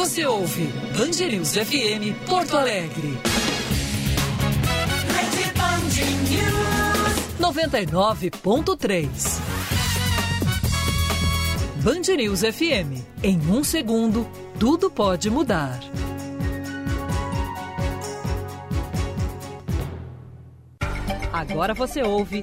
Você 0.00 0.24
ouve 0.24 0.64
Band 0.96 1.10
News 1.30 1.52
FM 1.52 2.16
Porto 2.26 2.56
Alegre. 2.56 3.18
99.3 7.38 9.08
Band 11.82 12.16
News 12.16 12.40
FM. 12.40 13.04
Em 13.22 13.38
um 13.50 13.62
segundo, 13.62 14.26
tudo 14.58 14.90
pode 14.90 15.28
mudar. 15.28 15.78
Agora 21.30 21.74
você 21.74 22.02
ouve 22.02 22.42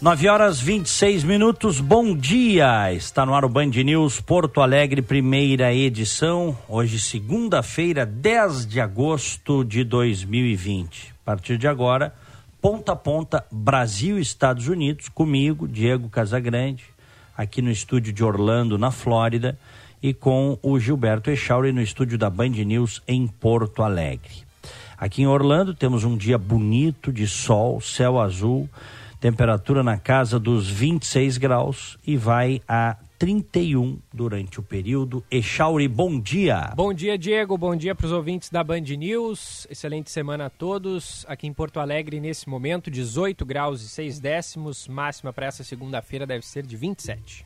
9 0.00 0.28
horas 0.30 0.58
26 0.58 1.24
minutos, 1.24 1.78
bom 1.78 2.16
dia! 2.16 2.90
Está 2.90 3.26
no 3.26 3.34
ar 3.34 3.44
o 3.44 3.50
Band 3.50 3.66
News 3.66 4.18
Porto 4.18 4.62
Alegre, 4.62 5.02
primeira 5.02 5.74
edição. 5.74 6.56
Hoje, 6.66 6.98
segunda-feira, 6.98 8.06
10 8.06 8.66
de 8.66 8.80
agosto 8.80 9.62
de 9.62 9.84
2020. 9.84 11.12
A 11.20 11.24
partir 11.26 11.58
de 11.58 11.68
agora, 11.68 12.14
ponta 12.62 12.92
a 12.92 12.96
ponta, 12.96 13.44
Brasil 13.52 14.18
e 14.18 14.22
Estados 14.22 14.68
Unidos, 14.68 15.10
comigo, 15.10 15.68
Diego 15.68 16.08
Casagrande, 16.08 16.84
aqui 17.36 17.60
no 17.60 17.70
estúdio 17.70 18.10
de 18.10 18.24
Orlando, 18.24 18.78
na 18.78 18.90
Flórida, 18.90 19.58
e 20.02 20.14
com 20.14 20.58
o 20.62 20.80
Gilberto 20.80 21.30
Echauri 21.30 21.72
no 21.72 21.82
estúdio 21.82 22.16
da 22.16 22.30
Band 22.30 22.48
News 22.48 23.02
em 23.06 23.26
Porto 23.26 23.82
Alegre. 23.82 24.48
Aqui 24.96 25.20
em 25.20 25.26
Orlando 25.26 25.74
temos 25.74 26.04
um 26.04 26.16
dia 26.16 26.38
bonito 26.38 27.12
de 27.12 27.26
sol, 27.26 27.82
céu 27.82 28.18
azul 28.18 28.66
temperatura 29.20 29.82
na 29.82 29.98
casa 29.98 30.40
dos 30.40 30.68
26 30.68 31.36
graus 31.36 31.98
e 32.06 32.16
vai 32.16 32.62
a 32.66 32.96
31 33.18 33.98
durante 34.12 34.58
o 34.58 34.62
período. 34.62 35.22
Echauri, 35.30 35.86
bom 35.86 36.18
dia. 36.18 36.72
Bom 36.74 36.94
dia, 36.94 37.18
Diego. 37.18 37.58
Bom 37.58 37.76
dia 37.76 37.94
para 37.94 38.06
os 38.06 38.12
ouvintes 38.12 38.48
da 38.48 38.64
Band 38.64 38.80
News. 38.80 39.66
Excelente 39.70 40.10
semana 40.10 40.46
a 40.46 40.50
todos. 40.50 41.26
Aqui 41.28 41.46
em 41.46 41.52
Porto 41.52 41.78
Alegre, 41.78 42.18
nesse 42.18 42.48
momento, 42.48 42.90
18 42.90 43.44
graus 43.44 43.82
e 43.82 43.88
6 43.90 44.18
décimos. 44.18 44.88
Máxima 44.88 45.34
para 45.34 45.46
essa 45.46 45.62
segunda-feira 45.62 46.26
deve 46.26 46.46
ser 46.46 46.64
de 46.64 46.76
27. 46.78 47.44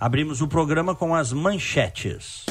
Abrimos 0.00 0.40
o 0.40 0.48
programa 0.48 0.96
com 0.96 1.14
as 1.14 1.32
manchetes. 1.32 2.44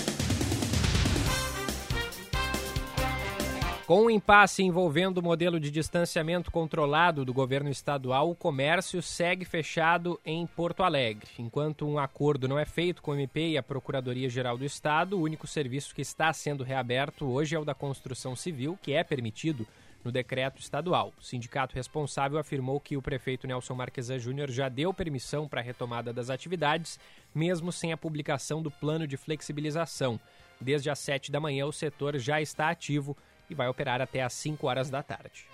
Com 3.86 4.03
o 4.03 4.06
um 4.06 4.09
impasse 4.09 4.64
envolvendo 4.64 5.17
o 5.17 5.22
modelo 5.22 5.59
de 5.59 5.70
distanciamento 5.70 6.50
controlado 6.50 7.26
do 7.26 7.34
governo 7.34 7.70
estadual, 7.70 8.30
o 8.30 8.36
comércio 8.36 9.02
segue 9.02 9.44
fechado 9.44 10.17
em 10.23 10.48
Porto 10.48 10.84
Alegre. 10.84 11.30
Enquanto 11.38 11.86
um 11.86 12.00
acordo 12.00 12.48
não 12.48 12.58
é 12.58 12.64
feito 12.64 13.02
com 13.02 13.12
o 13.12 13.14
MP 13.14 13.50
e 13.50 13.58
a 13.58 13.64
Procuradoria-Geral 13.64 14.58
do 14.58 14.64
Estado, 14.64 15.17
o 15.17 15.22
único 15.22 15.45
serviço 15.45 15.94
que 15.94 16.02
está 16.02 16.31
sendo 16.31 16.64
reaberto 16.64 17.25
hoje 17.25 17.58
é 17.58 17.59
o 17.59 17.66
da 17.66 17.75
construção 17.75 18.38
civil, 18.38 18.80
que 18.81 18.94
é 18.94 19.03
permitido 19.03 19.67
no 20.02 20.14
decreto 20.14 20.62
estadual. 20.62 21.12
O 21.20 21.22
sindicato 21.22 21.75
responsável 21.75 22.40
afirmou 22.40 22.80
que 22.80 22.95
o 22.95 23.02
prefeito 23.02 23.45
Nelson 23.47 23.75
Marquesa 23.75 24.18
Júnior 24.18 24.50
já 24.50 24.70
deu 24.70 24.94
permissão 24.94 25.46
para 25.46 25.59
a 25.59 25.63
retomada 25.63 26.13
das 26.13 26.29
atividades, 26.29 26.97
mesmo 27.35 27.69
sem 27.69 27.91
a 27.91 27.97
publicação 27.97 28.62
do 28.62 28.72
plano 28.72 29.06
de 29.06 29.18
flexibilização. 29.18 30.18
Desde 30.59 30.90
as 30.90 31.00
7 31.00 31.29
da 31.29 31.41
manhã, 31.41 31.66
o 31.66 31.74
setor 31.74 32.18
já 32.18 32.40
está 32.40 32.69
ativo 32.69 33.18
e 33.50 33.56
vai 33.56 33.68
operar 33.68 34.02
até 34.02 34.22
às 34.22 34.34
5 34.34 34.68
horas 34.68 34.90
da 34.90 35.04
tarde. 35.04 35.48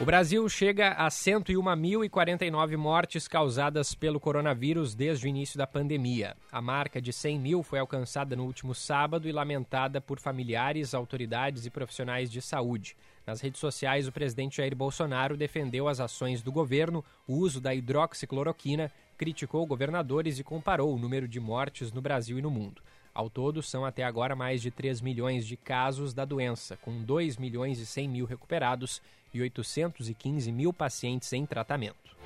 O 0.00 0.04
Brasil 0.04 0.46
chega 0.48 0.88
a 0.90 1.06
101.049 1.06 2.76
mortes 2.76 3.28
causadas 3.28 3.94
pelo 3.94 4.18
coronavírus 4.18 4.92
desde 4.92 5.24
o 5.24 5.28
início 5.28 5.56
da 5.56 5.68
pandemia. 5.68 6.36
A 6.50 6.60
marca 6.60 7.00
de 7.00 7.12
100 7.12 7.38
mil 7.38 7.62
foi 7.62 7.78
alcançada 7.78 8.34
no 8.34 8.44
último 8.44 8.74
sábado 8.74 9.28
e 9.28 9.32
lamentada 9.32 10.00
por 10.00 10.18
familiares, 10.18 10.94
autoridades 10.94 11.64
e 11.64 11.70
profissionais 11.70 12.28
de 12.28 12.42
saúde. 12.42 12.96
Nas 13.24 13.40
redes 13.40 13.60
sociais, 13.60 14.08
o 14.08 14.12
presidente 14.12 14.56
Jair 14.56 14.74
Bolsonaro 14.74 15.36
defendeu 15.36 15.86
as 15.86 16.00
ações 16.00 16.42
do 16.42 16.50
governo, 16.50 17.04
o 17.24 17.36
uso 17.36 17.60
da 17.60 17.72
hidroxicloroquina, 17.72 18.90
criticou 19.16 19.64
governadores 19.64 20.40
e 20.40 20.44
comparou 20.44 20.92
o 20.92 20.98
número 20.98 21.28
de 21.28 21.38
mortes 21.38 21.92
no 21.92 22.02
Brasil 22.02 22.36
e 22.36 22.42
no 22.42 22.50
mundo. 22.50 22.82
Ao 23.14 23.30
todo, 23.30 23.62
são 23.62 23.84
até 23.84 24.02
agora 24.02 24.34
mais 24.34 24.60
de 24.60 24.72
3 24.72 25.00
milhões 25.00 25.46
de 25.46 25.56
casos 25.56 26.12
da 26.12 26.24
doença, 26.24 26.76
com 26.78 27.00
2 27.00 27.36
milhões 27.36 27.78
e 27.78 27.86
100 27.86 28.08
mil 28.08 28.26
recuperados 28.26 29.00
e 29.32 29.40
815 29.40 30.50
mil 30.50 30.72
pacientes 30.72 31.32
em 31.32 31.46
tratamento. 31.46 32.16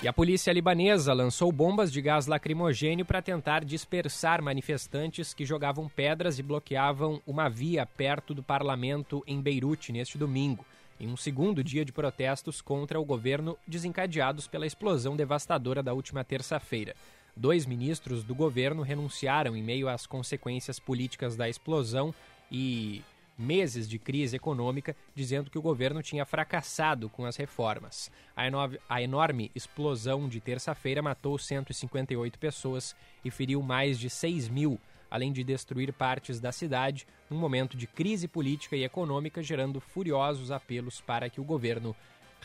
E 0.00 0.06
a 0.06 0.12
polícia 0.12 0.52
libanesa 0.52 1.12
lançou 1.12 1.50
bombas 1.50 1.90
de 1.90 2.00
gás 2.00 2.28
lacrimogênio 2.28 3.04
para 3.04 3.20
tentar 3.20 3.64
dispersar 3.64 4.40
manifestantes 4.40 5.34
que 5.34 5.44
jogavam 5.44 5.88
pedras 5.88 6.38
e 6.38 6.44
bloqueavam 6.44 7.20
uma 7.26 7.48
via 7.48 7.84
perto 7.84 8.34
do 8.34 8.42
parlamento 8.42 9.24
em 9.26 9.40
Beirute 9.40 9.90
neste 9.90 10.16
domingo, 10.16 10.64
em 11.00 11.08
um 11.08 11.16
segundo 11.16 11.64
dia 11.64 11.84
de 11.84 11.90
protestos 11.90 12.60
contra 12.60 13.00
o 13.00 13.04
governo 13.04 13.58
desencadeados 13.66 14.46
pela 14.46 14.66
explosão 14.66 15.16
devastadora 15.16 15.82
da 15.82 15.92
última 15.92 16.22
terça-feira. 16.22 16.94
Dois 17.36 17.66
ministros 17.66 18.24
do 18.24 18.34
governo 18.34 18.82
renunciaram 18.82 19.54
em 19.54 19.62
meio 19.62 19.88
às 19.90 20.06
consequências 20.06 20.78
políticas 20.78 21.36
da 21.36 21.46
explosão 21.46 22.14
e 22.50 23.02
meses 23.38 23.86
de 23.86 23.98
crise 23.98 24.36
econômica, 24.36 24.96
dizendo 25.14 25.50
que 25.50 25.58
o 25.58 25.62
governo 25.62 26.02
tinha 26.02 26.24
fracassado 26.24 27.10
com 27.10 27.26
as 27.26 27.36
reformas. 27.36 28.10
A, 28.88 29.02
enorme 29.02 29.50
explosão 29.54 30.26
de 30.28 30.40
terça-feira 30.40 31.02
matou 31.02 31.38
158 31.38 32.38
pessoas 32.38 32.96
e 33.22 33.30
feriu 33.30 33.62
mais 33.62 33.98
de 33.98 34.08
6 34.08 34.48
mil, 34.48 34.80
além 35.10 35.30
de 35.30 35.44
destruir 35.44 35.92
partes 35.92 36.40
da 36.40 36.50
cidade, 36.50 37.06
num 37.28 37.38
momento 37.38 37.76
de 37.76 37.86
crise 37.86 38.26
política 38.26 38.76
e 38.76 38.84
econômica, 38.84 39.42
gerando 39.42 39.78
furiosos 39.78 40.50
apelos 40.50 41.02
para 41.02 41.28
que 41.28 41.40
o 41.40 41.44
governo 41.44 41.94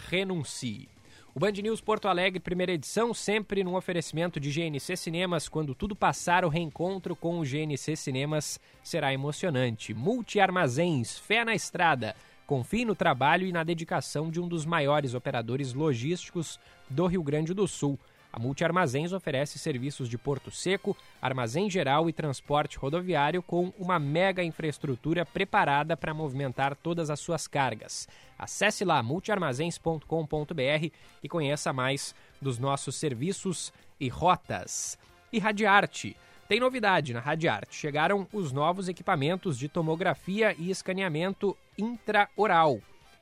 renuncie. 0.10 0.90
O 1.34 1.40
Band 1.40 1.54
News 1.54 1.80
Porto 1.80 2.10
Alegre, 2.10 2.42
primeira 2.42 2.74
edição, 2.74 3.14
sempre 3.14 3.64
num 3.64 3.76
oferecimento 3.76 4.38
de 4.38 4.52
GNC 4.52 4.98
Cinemas. 4.98 5.48
Quando 5.48 5.74
tudo 5.74 5.96
passar, 5.96 6.44
o 6.44 6.50
reencontro 6.50 7.16
com 7.16 7.40
o 7.40 7.46
GNC 7.46 7.96
Cinemas 7.96 8.60
será 8.84 9.14
emocionante. 9.14 9.94
Multi-armazéns, 9.94 11.18
fé 11.18 11.46
na 11.46 11.56
estrada. 11.56 12.18
Confie 12.46 12.84
no 12.84 12.94
trabalho 12.94 13.48
e 13.48 13.52
na 13.54 13.64
dedicação 13.64 14.30
de 14.30 14.42
um 14.42 14.48
dos 14.48 14.66
maiores 14.66 15.14
operadores 15.14 15.74
logísticos 15.74 16.60
do 16.90 17.08
Rio 17.08 17.24
Grande 17.24 17.54
do 17.54 17.66
Sul. 17.66 17.98
A 18.34 18.40
Multiarmazéns 18.40 19.12
oferece 19.12 19.60
serviços 19.60 20.08
de 20.08 20.18
porto 20.18 20.50
seco, 20.50 20.96
armazém 21.22 21.70
geral 21.70 22.10
e 22.10 22.14
transporte 22.14 22.78
rodoviário 22.78 23.44
com 23.44 23.74
uma 23.78 24.00
mega 24.00 24.44
infraestrutura 24.44 25.26
preparada 25.26 25.98
para 25.98 26.14
movimentar 26.14 26.76
todas 26.76 27.10
as 27.10 27.20
suas 27.20 27.46
cargas. 27.46 28.08
Acesse 28.40 28.86
lá 28.86 29.04
multiarmazéns.com.br 29.04 30.92
e 31.22 31.30
conheça 31.30 31.74
mais 31.74 32.16
dos 32.42 32.58
nossos 32.58 32.96
serviços 32.96 33.74
e 34.00 34.08
rotas. 34.08 34.98
E 35.32 35.40
Radiarte. 35.40 36.16
Tem 36.48 36.60
novidade 36.60 37.14
na 37.14 37.22
Radiarte. 37.22 37.76
Chegaram 37.76 38.28
os 38.34 38.52
novos 38.52 38.90
equipamentos 38.90 39.58
de 39.58 39.70
tomografia 39.70 40.54
e 40.58 40.70
escaneamento 40.70 41.56
intraoral 41.78 42.82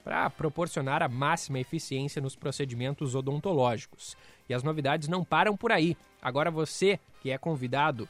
para 0.09 0.27
proporcionar 0.27 1.03
a 1.03 1.07
máxima 1.07 1.59
eficiência 1.59 2.19
nos 2.19 2.35
procedimentos 2.35 3.13
odontológicos. 3.13 4.17
E 4.49 4.55
as 4.55 4.63
novidades 4.63 5.07
não 5.07 5.23
param 5.23 5.55
por 5.55 5.71
aí. 5.71 5.95
Agora 6.19 6.49
você 6.49 6.99
que 7.21 7.29
é 7.29 7.37
convidado, 7.37 8.09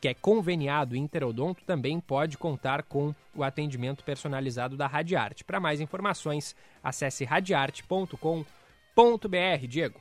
que 0.00 0.06
é 0.06 0.14
conveniado 0.14 0.94
Interodonto, 0.94 1.64
também 1.64 1.98
pode 1.98 2.38
contar 2.38 2.84
com 2.84 3.12
o 3.34 3.42
atendimento 3.42 4.04
personalizado 4.04 4.76
da 4.76 4.86
Radiarte. 4.86 5.42
Para 5.42 5.58
mais 5.58 5.80
informações, 5.80 6.54
acesse 6.80 7.24
radiarte.com.br. 7.24 8.46
Diego. 9.66 9.98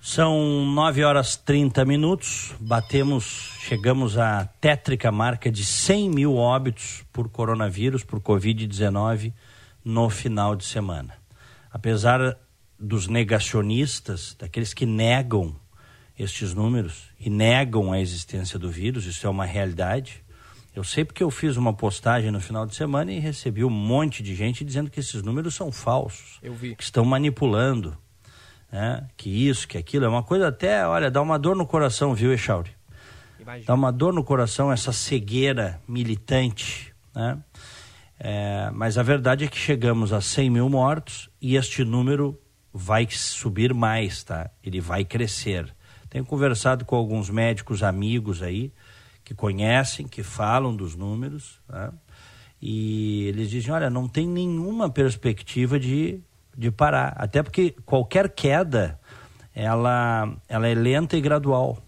São 0.00 0.66
9 0.66 1.04
horas 1.04 1.36
30 1.36 1.84
minutos. 1.84 2.56
Batemos, 2.58 3.54
chegamos 3.60 4.18
à 4.18 4.46
tétrica 4.60 5.12
marca 5.12 5.48
de 5.48 5.64
100 5.64 6.10
mil 6.10 6.34
óbitos 6.34 7.04
por 7.12 7.28
coronavírus, 7.28 8.02
por 8.02 8.18
Covid-19 8.18 9.32
no 9.84 10.08
final 10.10 10.54
de 10.54 10.64
semana. 10.64 11.14
Apesar 11.70 12.36
dos 12.78 13.06
negacionistas, 13.06 14.34
daqueles 14.38 14.72
que 14.72 14.86
negam 14.86 15.54
estes 16.18 16.54
números 16.54 17.04
e 17.18 17.30
negam 17.30 17.92
a 17.92 18.00
existência 18.00 18.58
do 18.58 18.70
vírus, 18.70 19.06
isso 19.06 19.26
é 19.26 19.30
uma 19.30 19.44
realidade. 19.44 20.22
Eu 20.74 20.84
sei 20.84 21.04
porque 21.04 21.22
eu 21.22 21.30
fiz 21.30 21.56
uma 21.56 21.72
postagem 21.72 22.30
no 22.30 22.40
final 22.40 22.66
de 22.66 22.74
semana 22.74 23.12
e 23.12 23.18
recebi 23.18 23.64
um 23.64 23.70
monte 23.70 24.22
de 24.22 24.34
gente 24.34 24.64
dizendo 24.64 24.90
que 24.90 25.00
esses 25.00 25.22
números 25.22 25.54
são 25.54 25.72
falsos. 25.72 26.38
Que 26.76 26.82
estão 26.82 27.04
manipulando. 27.04 27.96
Né? 28.70 29.06
Que 29.16 29.28
isso, 29.48 29.66
que 29.66 29.76
aquilo. 29.76 30.04
É 30.04 30.08
uma 30.08 30.22
coisa 30.22 30.48
até, 30.48 30.86
olha, 30.86 31.10
dá 31.10 31.20
uma 31.20 31.38
dor 31.38 31.56
no 31.56 31.66
coração, 31.66 32.14
viu, 32.14 32.32
Echauri? 32.32 32.70
Dá 33.66 33.74
uma 33.74 33.90
dor 33.90 34.12
no 34.12 34.22
coração 34.22 34.70
essa 34.70 34.92
cegueira 34.92 35.80
militante. 35.88 36.94
Né? 37.14 37.38
É, 38.22 38.70
mas 38.74 38.98
a 38.98 39.02
verdade 39.02 39.46
é 39.46 39.48
que 39.48 39.56
chegamos 39.56 40.12
a 40.12 40.20
100 40.20 40.50
mil 40.50 40.68
mortos 40.68 41.30
e 41.40 41.56
este 41.56 41.82
número 41.84 42.38
vai 42.72 43.08
subir 43.10 43.72
mais, 43.72 44.22
tá? 44.22 44.50
Ele 44.62 44.78
vai 44.78 45.06
crescer. 45.06 45.74
Tenho 46.10 46.24
conversado 46.26 46.84
com 46.84 46.96
alguns 46.96 47.30
médicos 47.30 47.82
amigos 47.82 48.42
aí 48.42 48.72
que 49.24 49.34
conhecem, 49.34 50.06
que 50.06 50.22
falam 50.22 50.76
dos 50.76 50.94
números, 50.94 51.60
tá? 51.66 51.94
e 52.60 53.24
eles 53.28 53.48
dizem: 53.48 53.72
olha, 53.72 53.88
não 53.88 54.06
tem 54.06 54.28
nenhuma 54.28 54.90
perspectiva 54.90 55.80
de, 55.80 56.20
de 56.56 56.70
parar, 56.70 57.14
até 57.16 57.42
porque 57.42 57.74
qualquer 57.86 58.28
queda 58.28 59.00
ela, 59.54 60.36
ela 60.48 60.68
é 60.68 60.74
lenta 60.74 61.16
e 61.16 61.20
gradual, 61.20 61.78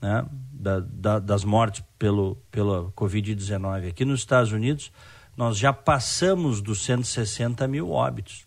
né? 0.00 0.24
Da, 0.50 0.80
da, 0.80 1.18
das 1.18 1.44
mortes 1.44 1.84
pelo, 1.98 2.36
pela 2.50 2.90
Covid-19. 2.92 3.90
Aqui 3.90 4.02
nos 4.02 4.20
Estados 4.20 4.50
Unidos, 4.50 4.90
nós 5.36 5.58
já 5.58 5.72
passamos 5.72 6.60
dos 6.60 6.84
160 6.84 7.66
mil 7.66 7.90
óbitos. 7.90 8.46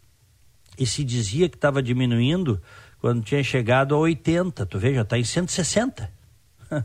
E 0.77 0.85
se 0.85 1.03
dizia 1.03 1.49
que 1.49 1.55
estava 1.55 1.81
diminuindo 1.81 2.61
quando 2.99 3.23
tinha 3.23 3.43
chegado 3.43 3.95
a 3.95 3.97
80. 3.97 4.65
Tu 4.65 4.79
vê, 4.79 4.93
já 4.93 5.01
está 5.01 5.17
em 5.17 5.23
160. 5.23 6.11
É. 6.71 6.83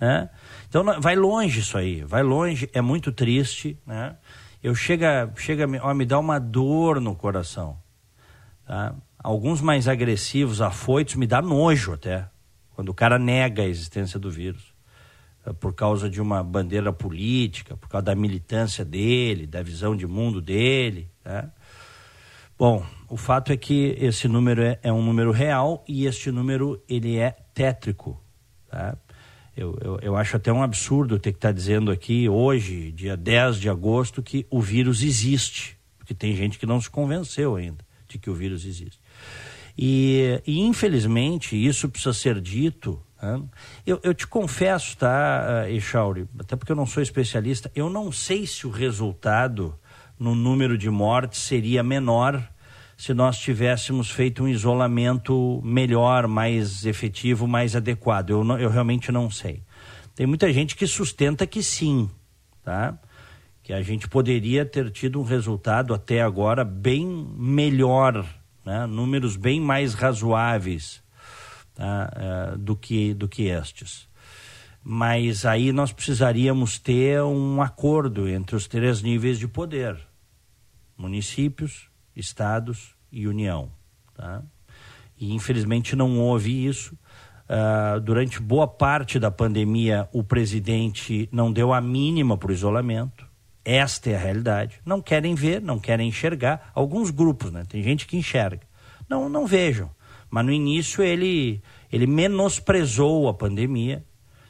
né? 0.00 0.30
Então 0.68 0.84
vai 1.00 1.16
longe 1.16 1.60
isso 1.60 1.78
aí, 1.78 2.02
vai 2.02 2.22
longe, 2.22 2.68
é 2.72 2.80
muito 2.80 3.10
triste. 3.10 3.78
Né? 3.86 4.16
Eu 4.62 4.74
chega, 4.74 5.32
chega 5.36 5.66
ó, 5.82 5.94
me 5.94 6.04
dá 6.04 6.18
uma 6.18 6.38
dor 6.38 7.00
no 7.00 7.14
coração. 7.14 7.78
Tá? 8.66 8.94
Alguns 9.18 9.60
mais 9.60 9.88
agressivos, 9.88 10.60
afoitos, 10.60 11.14
me 11.14 11.26
dá 11.26 11.40
nojo 11.40 11.92
até. 11.92 12.28
Quando 12.74 12.90
o 12.90 12.94
cara 12.94 13.18
nega 13.18 13.62
a 13.62 13.66
existência 13.66 14.18
do 14.18 14.30
vírus. 14.30 14.77
É 15.48 15.52
por 15.52 15.72
causa 15.72 16.10
de 16.10 16.20
uma 16.20 16.42
bandeira 16.42 16.92
política, 16.92 17.76
por 17.76 17.88
causa 17.88 18.06
da 18.06 18.14
militância 18.14 18.84
dele, 18.84 19.46
da 19.46 19.62
visão 19.62 19.96
de 19.96 20.06
mundo 20.06 20.40
dele. 20.42 21.08
Né? 21.24 21.50
Bom, 22.58 22.84
o 23.08 23.16
fato 23.16 23.52
é 23.52 23.56
que 23.56 23.96
esse 23.98 24.28
número 24.28 24.62
é, 24.62 24.78
é, 24.82 24.92
um 24.92 25.02
número 25.02 25.30
real 25.30 25.82
e 25.88 26.06
este 26.06 26.30
número 26.30 26.82
ele 26.88 27.16
é 27.16 27.30
tétrico. 27.54 28.20
Tá? 28.68 28.96
Eu, 29.56 29.78
eu, 29.80 29.98
eu, 30.00 30.16
acho 30.16 30.36
até 30.36 30.52
um 30.52 30.62
absurdo 30.62 31.18
ter 31.18 31.32
que 31.32 31.38
estar 31.38 31.48
tá 31.48 31.52
dizendo 31.52 31.90
aqui, 31.90 32.28
hoje, 32.28 32.92
dia 32.92 33.16
10 33.16 33.56
de 33.56 33.68
agosto, 33.68 34.22
que 34.22 34.46
o 34.50 34.60
vírus 34.60 35.02
existe. 35.02 35.78
Porque 35.98 36.14
tem 36.14 36.36
gente 36.36 36.58
que 36.58 36.66
não 36.66 36.80
se 36.80 36.90
convenceu 36.90 37.56
ainda 37.56 37.84
de 38.06 38.18
que 38.18 38.30
o 38.30 38.34
vírus 38.34 38.64
existe. 38.64 39.00
E, 39.76 40.42
e 40.46 40.60
infelizmente, 40.60 41.56
isso 41.56 41.88
precisa 41.88 42.12
ser 42.12 42.40
dito. 42.40 43.00
Eu, 43.84 43.98
eu, 44.02 44.14
te 44.14 44.26
confesso, 44.26 44.96
tá, 44.96 45.64
Echauri, 45.68 46.28
até 46.38 46.54
porque 46.54 46.70
eu 46.70 46.76
não 46.76 46.86
sou 46.86 47.02
especialista, 47.02 47.70
eu 47.74 47.90
não 47.90 48.12
sei 48.12 48.46
se 48.46 48.66
o 48.66 48.70
resultado 48.70 49.74
no 50.18 50.34
número 50.34 50.78
de 50.78 50.88
mortes 50.88 51.40
seria 51.40 51.82
menor 51.82 52.42
se 52.96 53.14
nós 53.14 53.38
tivéssemos 53.38 54.10
feito 54.10 54.42
um 54.42 54.48
isolamento 54.48 55.60
melhor, 55.64 56.26
mais 56.26 56.84
efetivo, 56.84 57.46
mais 57.46 57.76
adequado. 57.76 58.30
Eu, 58.30 58.42
não, 58.42 58.58
eu 58.58 58.68
realmente 58.68 59.12
não 59.12 59.30
sei. 59.30 59.62
Tem 60.16 60.26
muita 60.26 60.52
gente 60.52 60.74
que 60.74 60.84
sustenta 60.84 61.46
que 61.46 61.62
sim, 61.62 62.10
tá? 62.64 62.98
Que 63.62 63.72
a 63.72 63.82
gente 63.82 64.08
poderia 64.08 64.64
ter 64.64 64.90
tido 64.90 65.20
um 65.20 65.24
resultado 65.24 65.94
até 65.94 66.20
agora 66.22 66.64
bem 66.64 67.06
melhor, 67.36 68.26
né? 68.66 68.84
números 68.86 69.36
bem 69.36 69.60
mais 69.60 69.94
razoáveis 69.94 71.00
tá? 71.78 72.10
Uh, 72.54 72.58
do, 72.58 72.76
que, 72.76 73.14
do 73.14 73.26
que 73.26 73.44
estes 73.44 74.06
mas 74.90 75.44
aí 75.44 75.70
nós 75.70 75.92
precisaríamos 75.92 76.78
ter 76.78 77.22
um 77.22 77.60
acordo 77.60 78.26
entre 78.26 78.56
os 78.56 78.66
três 78.66 79.02
níveis 79.02 79.38
de 79.38 79.46
poder 79.46 79.98
municípios, 80.98 81.88
estados 82.14 82.94
e 83.10 83.28
União. 83.28 83.70
Tá? 84.14 84.42
E 85.16 85.32
infelizmente 85.32 85.94
não 85.94 86.18
houve 86.18 86.66
isso. 86.66 86.98
Uh, 87.48 88.00
durante 88.00 88.42
boa 88.42 88.66
parte 88.66 89.18
da 89.18 89.30
pandemia, 89.30 90.08
o 90.12 90.22
presidente 90.22 91.28
não 91.32 91.52
deu 91.52 91.72
a 91.72 91.80
mínima 91.80 92.36
para 92.36 92.50
o 92.50 92.52
isolamento. 92.52 93.26
Esta 93.64 94.10
é 94.10 94.16
a 94.16 94.18
realidade. 94.18 94.80
Não 94.84 95.00
querem 95.00 95.34
ver, 95.34 95.62
não 95.62 95.78
querem 95.78 96.08
enxergar. 96.08 96.70
Alguns 96.74 97.10
grupos, 97.10 97.52
né? 97.52 97.64
Tem 97.68 97.82
gente 97.82 98.06
que 98.06 98.16
enxerga. 98.16 98.66
Não, 99.08 99.28
não 99.28 99.46
vejam. 99.46 99.90
Mas 100.30 100.44
no 100.44 100.52
início 100.52 101.02
ele, 101.02 101.62
ele 101.92 102.06
menosprezou 102.06 103.28
a 103.28 103.34
pandemia. 103.34 104.04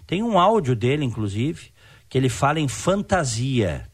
Tem 0.07 0.23
um 0.23 0.39
áudio 0.39 0.75
dele, 0.75 1.05
inclusive, 1.05 1.71
que 2.09 2.17
ele 2.17 2.29
fala 2.29 2.59
em 2.59 2.69
fantasia 2.69 3.89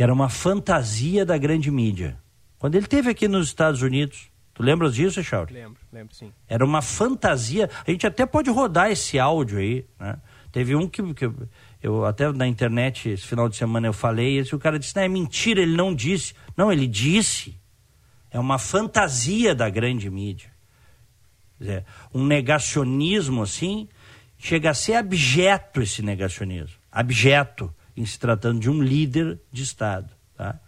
que 0.00 0.02
era 0.02 0.14
uma 0.14 0.30
fantasia 0.30 1.26
da 1.26 1.36
grande 1.36 1.70
mídia. 1.70 2.18
Quando 2.58 2.74
ele 2.74 2.86
teve 2.86 3.10
aqui 3.10 3.28
nos 3.28 3.48
Estados 3.48 3.82
Unidos, 3.82 4.30
tu 4.54 4.62
lembras 4.62 4.94
disso, 4.94 5.20
Echauri? 5.20 5.52
Lembro, 5.52 5.78
lembro 5.92 6.14
sim. 6.14 6.32
Era 6.48 6.64
uma 6.64 6.80
fantasia. 6.80 7.68
A 7.86 7.90
gente 7.90 8.06
até 8.06 8.24
pode 8.24 8.48
rodar 8.48 8.90
esse 8.90 9.18
áudio 9.18 9.58
aí, 9.58 9.84
né? 9.98 10.18
Teve 10.50 10.74
um 10.74 10.88
que, 10.88 11.02
que 11.14 11.30
eu 11.82 12.04
até 12.04 12.32
na 12.32 12.46
internet 12.46 13.10
esse 13.10 13.26
final 13.26 13.48
de 13.48 13.56
semana 13.56 13.86
eu 13.86 13.92
falei, 13.92 14.38
e 14.38 14.54
o 14.54 14.58
cara 14.58 14.78
disse: 14.78 14.96
"Não 14.96 15.02
é 15.02 15.08
mentira, 15.08 15.60
ele 15.60 15.76
não 15.76 15.94
disse". 15.94 16.34
Não, 16.56 16.72
ele 16.72 16.86
disse. 16.86 17.60
É 18.30 18.38
uma 18.38 18.58
fantasia 18.58 19.54
da 19.54 19.68
grande 19.68 20.08
mídia. 20.08 20.49
Dizer, 21.60 21.84
um 22.14 22.24
negacionismo 22.24 23.42
assim, 23.42 23.86
chega 24.38 24.70
a 24.70 24.74
ser 24.74 24.94
abjeto 24.94 25.82
esse 25.82 26.00
negacionismo. 26.00 26.78
Abjeto 26.90 27.72
em 27.94 28.06
se 28.06 28.18
tratando 28.18 28.58
de 28.58 28.70
um 28.70 28.82
líder 28.82 29.38
de 29.52 29.62
Estado. 29.62 30.10
Tá? 30.34 30.58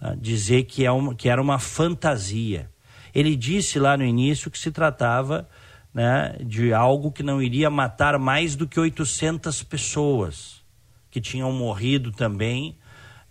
Tá? 0.00 0.14
Dizer 0.14 0.64
que, 0.64 0.84
é 0.84 0.90
uma, 0.90 1.14
que 1.14 1.28
era 1.28 1.40
uma 1.40 1.58
fantasia. 1.58 2.70
Ele 3.14 3.36
disse 3.36 3.78
lá 3.78 3.96
no 3.96 4.04
início 4.04 4.50
que 4.50 4.58
se 4.58 4.70
tratava 4.70 5.48
né, 5.92 6.36
de 6.40 6.72
algo 6.72 7.12
que 7.12 7.22
não 7.22 7.40
iria 7.40 7.70
matar 7.70 8.18
mais 8.18 8.56
do 8.56 8.66
que 8.66 8.80
800 8.80 9.62
pessoas, 9.62 10.64
que 11.10 11.20
tinham 11.20 11.52
morrido 11.52 12.10
também 12.10 12.76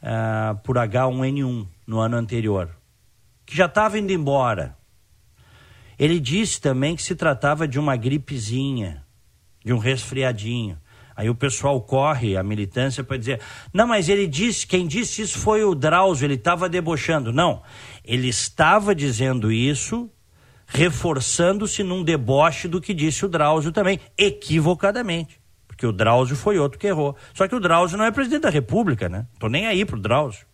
uh, 0.01 0.55
por 0.59 0.77
H1N1 0.77 1.67
no 1.85 1.99
ano 1.99 2.15
anterior, 2.15 2.69
que 3.45 3.57
já 3.57 3.65
estava 3.65 3.99
indo 3.99 4.13
embora. 4.13 4.77
Ele 6.03 6.19
disse 6.19 6.59
também 6.59 6.97
que 6.97 7.01
se 7.01 7.15
tratava 7.15 7.65
de 7.65 7.79
uma 7.79 7.95
gripezinha, 7.95 9.05
de 9.63 9.71
um 9.71 9.77
resfriadinho. 9.77 10.77
Aí 11.15 11.29
o 11.29 11.35
pessoal 11.35 11.79
corre, 11.79 12.35
a 12.35 12.43
militância, 12.43 13.05
para 13.05 13.15
dizer: 13.15 13.39
não, 13.73 13.87
mas 13.87 14.09
ele 14.09 14.27
disse, 14.27 14.67
quem 14.67 14.85
disse 14.85 15.21
isso 15.21 15.39
foi 15.39 15.63
o 15.63 15.73
Drauzio, 15.73 16.25
ele 16.25 16.33
estava 16.33 16.67
debochando. 16.67 17.31
Não, 17.31 17.63
ele 18.03 18.27
estava 18.27 18.93
dizendo 18.93 19.49
isso, 19.49 20.11
reforçando-se 20.67 21.83
num 21.83 22.03
deboche 22.03 22.67
do 22.67 22.81
que 22.81 22.93
disse 22.93 23.23
o 23.23 23.29
Drauzio 23.29 23.71
também, 23.71 23.97
equivocadamente. 24.17 25.39
Porque 25.65 25.87
o 25.87 25.93
Drauzio 25.93 26.35
foi 26.35 26.59
outro 26.59 26.77
que 26.77 26.87
errou. 26.87 27.15
Só 27.33 27.47
que 27.47 27.55
o 27.55 27.61
Drauzio 27.61 27.97
não 27.97 28.03
é 28.03 28.11
presidente 28.11 28.41
da 28.41 28.49
República, 28.49 29.07
né? 29.07 29.25
Tô 29.39 29.47
nem 29.47 29.67
aí 29.67 29.85
pro 29.85 29.97
Drauzio. 29.97 30.45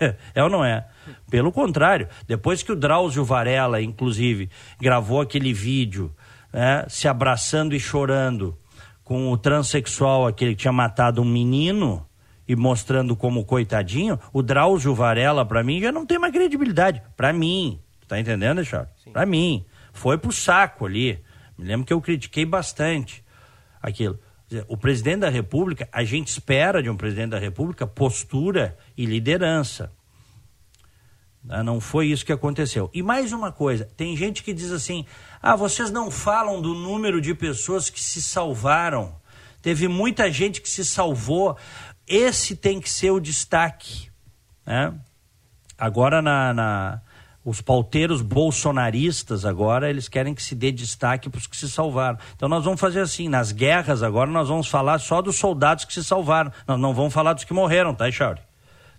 É 0.34 0.42
ou 0.42 0.50
não 0.50 0.64
é? 0.64 0.86
Pelo 1.30 1.50
contrário, 1.50 2.08
depois 2.26 2.62
que 2.62 2.72
o 2.72 2.76
Drauzio 2.76 3.24
Varela, 3.24 3.80
inclusive, 3.80 4.50
gravou 4.80 5.20
aquele 5.20 5.52
vídeo 5.52 6.14
né, 6.52 6.84
se 6.88 7.08
abraçando 7.08 7.74
e 7.74 7.80
chorando 7.80 8.56
com 9.02 9.30
o 9.30 9.38
transexual, 9.38 10.26
aquele 10.26 10.54
que 10.54 10.62
tinha 10.62 10.72
matado 10.72 11.22
um 11.22 11.24
menino 11.24 12.06
e 12.46 12.56
mostrando 12.56 13.16
como 13.16 13.44
coitadinho, 13.44 14.18
o 14.32 14.42
Drauzio 14.42 14.94
Varela, 14.94 15.44
para 15.44 15.62
mim, 15.62 15.80
já 15.80 15.92
não 15.92 16.06
tem 16.06 16.18
mais 16.18 16.32
credibilidade. 16.32 17.02
Para 17.16 17.32
mim. 17.32 17.80
Tá 18.06 18.18
entendendo, 18.18 18.64
Charles? 18.64 18.90
Para 19.12 19.26
mim. 19.26 19.64
Foi 19.92 20.16
pro 20.16 20.32
saco 20.32 20.86
ali. 20.86 21.22
Me 21.58 21.66
lembro 21.66 21.86
que 21.86 21.92
eu 21.92 22.00
critiquei 22.00 22.46
bastante 22.46 23.24
aquilo. 23.82 24.18
O 24.66 24.76
presidente 24.76 25.20
da 25.20 25.28
República, 25.28 25.88
a 25.92 26.02
gente 26.04 26.28
espera 26.28 26.82
de 26.82 26.88
um 26.88 26.96
presidente 26.96 27.30
da 27.30 27.38
República 27.38 27.86
postura 27.86 28.78
e 28.96 29.04
liderança. 29.04 29.92
Ah, 31.48 31.62
não 31.62 31.80
foi 31.80 32.08
isso 32.08 32.24
que 32.24 32.32
aconteceu. 32.32 32.90
E 32.92 33.02
mais 33.02 33.32
uma 33.32 33.52
coisa: 33.52 33.84
tem 33.96 34.16
gente 34.16 34.42
que 34.42 34.52
diz 34.52 34.70
assim, 34.72 35.04
ah, 35.40 35.54
vocês 35.54 35.90
não 35.90 36.10
falam 36.10 36.60
do 36.60 36.74
número 36.74 37.20
de 37.20 37.34
pessoas 37.34 37.90
que 37.90 38.00
se 38.00 38.22
salvaram. 38.22 39.14
Teve 39.60 39.86
muita 39.86 40.30
gente 40.30 40.60
que 40.60 40.68
se 40.68 40.84
salvou. 40.84 41.56
Esse 42.06 42.56
tem 42.56 42.80
que 42.80 42.88
ser 42.88 43.10
o 43.10 43.20
destaque. 43.20 44.10
Né? 44.64 44.94
Agora, 45.76 46.22
na, 46.22 46.54
na 46.54 47.02
os 47.48 47.62
pauteiros 47.62 48.20
bolsonaristas 48.20 49.46
agora, 49.46 49.88
eles 49.88 50.06
querem 50.06 50.34
que 50.34 50.42
se 50.42 50.54
dê 50.54 50.70
destaque 50.70 51.30
para 51.30 51.38
os 51.38 51.46
que 51.46 51.56
se 51.56 51.66
salvaram. 51.70 52.18
Então 52.36 52.46
nós 52.46 52.62
vamos 52.62 52.78
fazer 52.78 53.00
assim, 53.00 53.26
nas 53.26 53.52
guerras 53.52 54.02
agora 54.02 54.30
nós 54.30 54.48
vamos 54.48 54.68
falar 54.68 54.98
só 54.98 55.22
dos 55.22 55.36
soldados 55.36 55.86
que 55.86 55.94
se 55.94 56.04
salvaram. 56.04 56.52
Nós 56.66 56.78
não 56.78 56.92
vamos 56.92 57.14
falar 57.14 57.32
dos 57.32 57.44
que 57.44 57.54
morreram, 57.54 57.94
tá, 57.94 58.10
Chauri? 58.10 58.42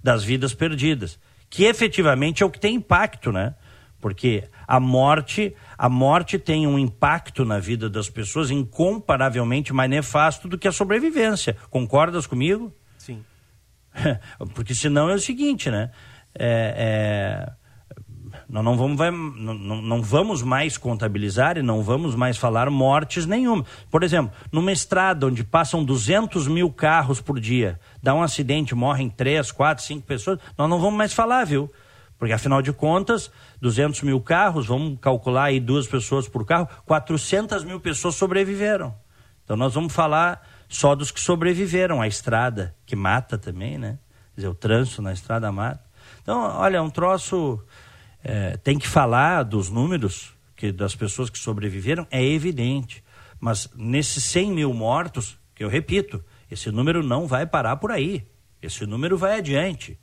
Das 0.04 0.24
vidas 0.24 0.52
perdidas. 0.56 1.20
Que 1.48 1.66
efetivamente 1.66 2.42
é 2.42 2.46
o 2.46 2.50
que 2.50 2.60
tem 2.60 2.74
impacto, 2.74 3.32
né? 3.32 3.54
Porque 4.02 4.46
a 4.68 4.80
morte, 4.80 5.56
a 5.78 5.88
morte 5.88 6.40
tem 6.40 6.66
um 6.66 6.80
impacto 6.80 7.46
na 7.46 7.60
vida 7.60 7.88
das 7.88 8.10
pessoas 8.10 8.50
incomparavelmente 8.50 9.72
mais 9.74 9.92
nefasto 9.92 10.48
do 10.48 10.58
que 10.58 10.68
a 10.68 10.72
sobrevivência. 10.72 11.56
Concordas 11.70 12.26
comigo? 12.26 12.74
Sim. 12.98 13.24
Porque 14.56 14.74
senão 14.74 15.08
é 15.08 15.14
o 15.14 15.20
seguinte, 15.20 15.70
né? 15.70 15.92
É, 16.34 17.46
é 17.54 17.59
nós 18.50 18.66
não 18.66 18.76
vamos, 18.76 19.40
não, 19.40 19.82
não 19.82 20.02
vamos 20.02 20.42
mais 20.42 20.76
contabilizar 20.76 21.58
e 21.58 21.62
não 21.62 21.84
vamos 21.84 22.16
mais 22.16 22.36
falar 22.36 22.68
mortes 22.72 23.28
nenhuma. 23.28 23.64
Por 23.92 24.02
exemplo, 24.02 24.34
numa 24.52 24.72
estrada 24.72 25.28
onde 25.28 25.44
passam 25.44 25.84
200 25.84 26.48
mil 26.48 26.72
carros 26.72 27.22
por 27.22 27.40
dia, 27.40 27.80
dá 28.02 28.16
um 28.16 28.24
acidente, 28.24 28.74
morrem 28.74 29.08
3, 29.08 29.52
4, 29.52 29.84
5 29.84 30.06
pessoas, 30.06 30.40
nós 30.58 30.68
não 30.68 30.80
vamos 30.80 30.98
mais 30.98 31.14
falar, 31.14 31.46
viu? 31.46 31.72
Porque 32.18 32.34
afinal 32.34 32.62
de 32.62 32.74
contas, 32.74 33.32
200 33.62 34.02
mil 34.02 34.20
carros, 34.20 34.66
vamos 34.66 34.98
calcular 35.00 35.44
aí 35.46 35.60
duas 35.60 35.88
pessoas 35.88 36.28
por 36.28 36.44
carro, 36.44 36.68
400 36.88 37.64
mil 37.64 37.80
pessoas 37.80 38.16
sobreviveram. 38.16 38.96
Então 39.44 39.56
nós 39.56 39.76
vamos 39.76 39.94
falar 39.94 40.42
só 40.68 40.96
dos 40.96 41.12
que 41.12 41.20
sobreviveram 41.20 42.02
à 42.02 42.08
estrada, 42.08 42.76
que 42.86 42.96
mata 42.96 43.38
também, 43.38 43.78
né? 43.78 44.00
Quer 44.34 44.42
dizer, 44.42 44.48
o 44.48 44.56
trânsito 44.56 45.02
na 45.04 45.14
estrada 45.14 45.52
mata. 45.52 45.90
Então, 46.22 46.42
olha, 46.58 46.78
é 46.78 46.82
um 46.82 46.90
troço 46.90 47.60
é, 48.24 48.58
tem 48.58 48.78
que 48.78 48.88
falar 48.88 49.44
dos 49.44 49.70
números 49.70 50.34
que 50.60 50.74
das 50.74 50.94
pessoas 50.94 51.30
que 51.30 51.40
sobreviveram, 51.40 52.06
é 52.12 52.22
evidente. 52.22 53.02
Mas 53.40 53.70
nesses 53.76 54.26
100 54.26 54.52
mil 54.52 54.74
mortos, 54.74 55.40
que 55.56 55.64
eu 55.64 55.70
repito, 55.70 56.22
esse 56.52 56.70
número 56.70 57.02
não 57.02 57.26
vai 57.26 57.46
parar 57.46 57.78
por 57.78 57.92
aí. 57.92 58.28
Esse 58.62 58.86
número 58.86 59.18
vai 59.18 59.38
adiante. 59.38 59.98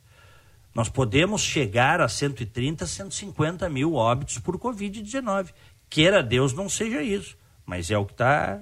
Nós 0.74 0.88
podemos 0.88 1.42
chegar 1.42 2.00
a 2.00 2.08
130, 2.08 2.86
150 2.86 3.68
mil 3.68 3.94
óbitos 3.94 4.38
por 4.38 4.58
Covid-19. 4.58 5.52
Queira 5.90 6.22
Deus 6.22 6.54
não 6.54 6.70
seja 6.70 7.02
isso. 7.02 7.36
Mas 7.66 7.90
é 7.90 7.98
o 7.98 8.06
que 8.06 8.12
está. 8.12 8.60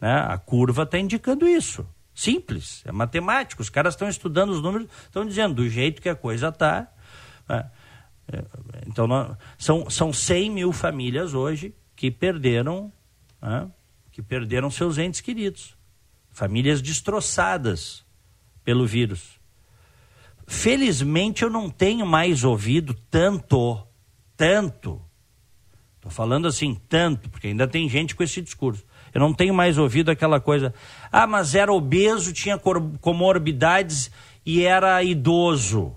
Né? 0.00 0.14
A 0.14 0.38
curva 0.38 0.84
está 0.84 0.98
indicando 0.98 1.46
isso. 1.46 1.86
Simples, 2.14 2.82
é 2.86 2.92
matemático. 2.92 3.60
Os 3.60 3.68
caras 3.68 3.94
estão 3.94 4.08
estudando 4.08 4.50
os 4.50 4.62
números, 4.62 4.88
estão 5.02 5.26
dizendo 5.26 5.56
do 5.56 5.68
jeito 5.68 6.00
que 6.00 6.08
a 6.08 6.14
coisa 6.14 6.48
está. 6.48 6.88
Né? 7.46 7.70
É, 8.26 8.44
então, 8.86 9.06
nós, 9.06 9.36
são, 9.58 9.88
são 9.90 10.12
100 10.12 10.50
mil 10.50 10.72
famílias 10.72 11.34
hoje 11.34 11.74
que 11.94 12.10
perderam, 12.10 12.92
né, 13.40 13.70
que 14.10 14.22
perderam 14.22 14.70
seus 14.70 14.98
entes 14.98 15.20
queridos. 15.20 15.76
Famílias 16.30 16.82
destroçadas 16.82 18.04
pelo 18.64 18.86
vírus. 18.86 19.38
Felizmente, 20.46 21.42
eu 21.42 21.50
não 21.50 21.70
tenho 21.70 22.06
mais 22.06 22.44
ouvido 22.44 22.94
tanto, 23.10 23.86
tanto. 24.36 25.00
Estou 25.96 26.10
falando 26.10 26.46
assim, 26.46 26.74
tanto, 26.88 27.30
porque 27.30 27.48
ainda 27.48 27.66
tem 27.66 27.88
gente 27.88 28.14
com 28.14 28.22
esse 28.22 28.42
discurso. 28.42 28.84
Eu 29.12 29.20
não 29.20 29.32
tenho 29.32 29.54
mais 29.54 29.78
ouvido 29.78 30.10
aquela 30.10 30.40
coisa. 30.40 30.74
Ah, 31.10 31.26
mas 31.26 31.54
era 31.54 31.72
obeso, 31.72 32.32
tinha 32.32 32.58
comorbidades 33.00 34.10
e 34.44 34.62
era 34.64 35.02
idoso. 35.02 35.96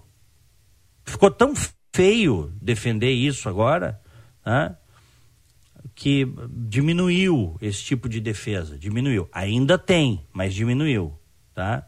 Ficou 1.04 1.32
tão 1.32 1.54
feio 1.98 2.54
defender 2.62 3.12
isso 3.12 3.50
agora, 3.50 4.00
né? 4.46 4.76
que 5.96 6.32
diminuiu 6.48 7.58
esse 7.60 7.84
tipo 7.84 8.08
de 8.08 8.20
defesa, 8.20 8.78
diminuiu. 8.78 9.28
Ainda 9.34 9.80
tem, 9.80 10.24
mas 10.32 10.54
diminuiu, 10.54 11.18
tá? 11.56 11.88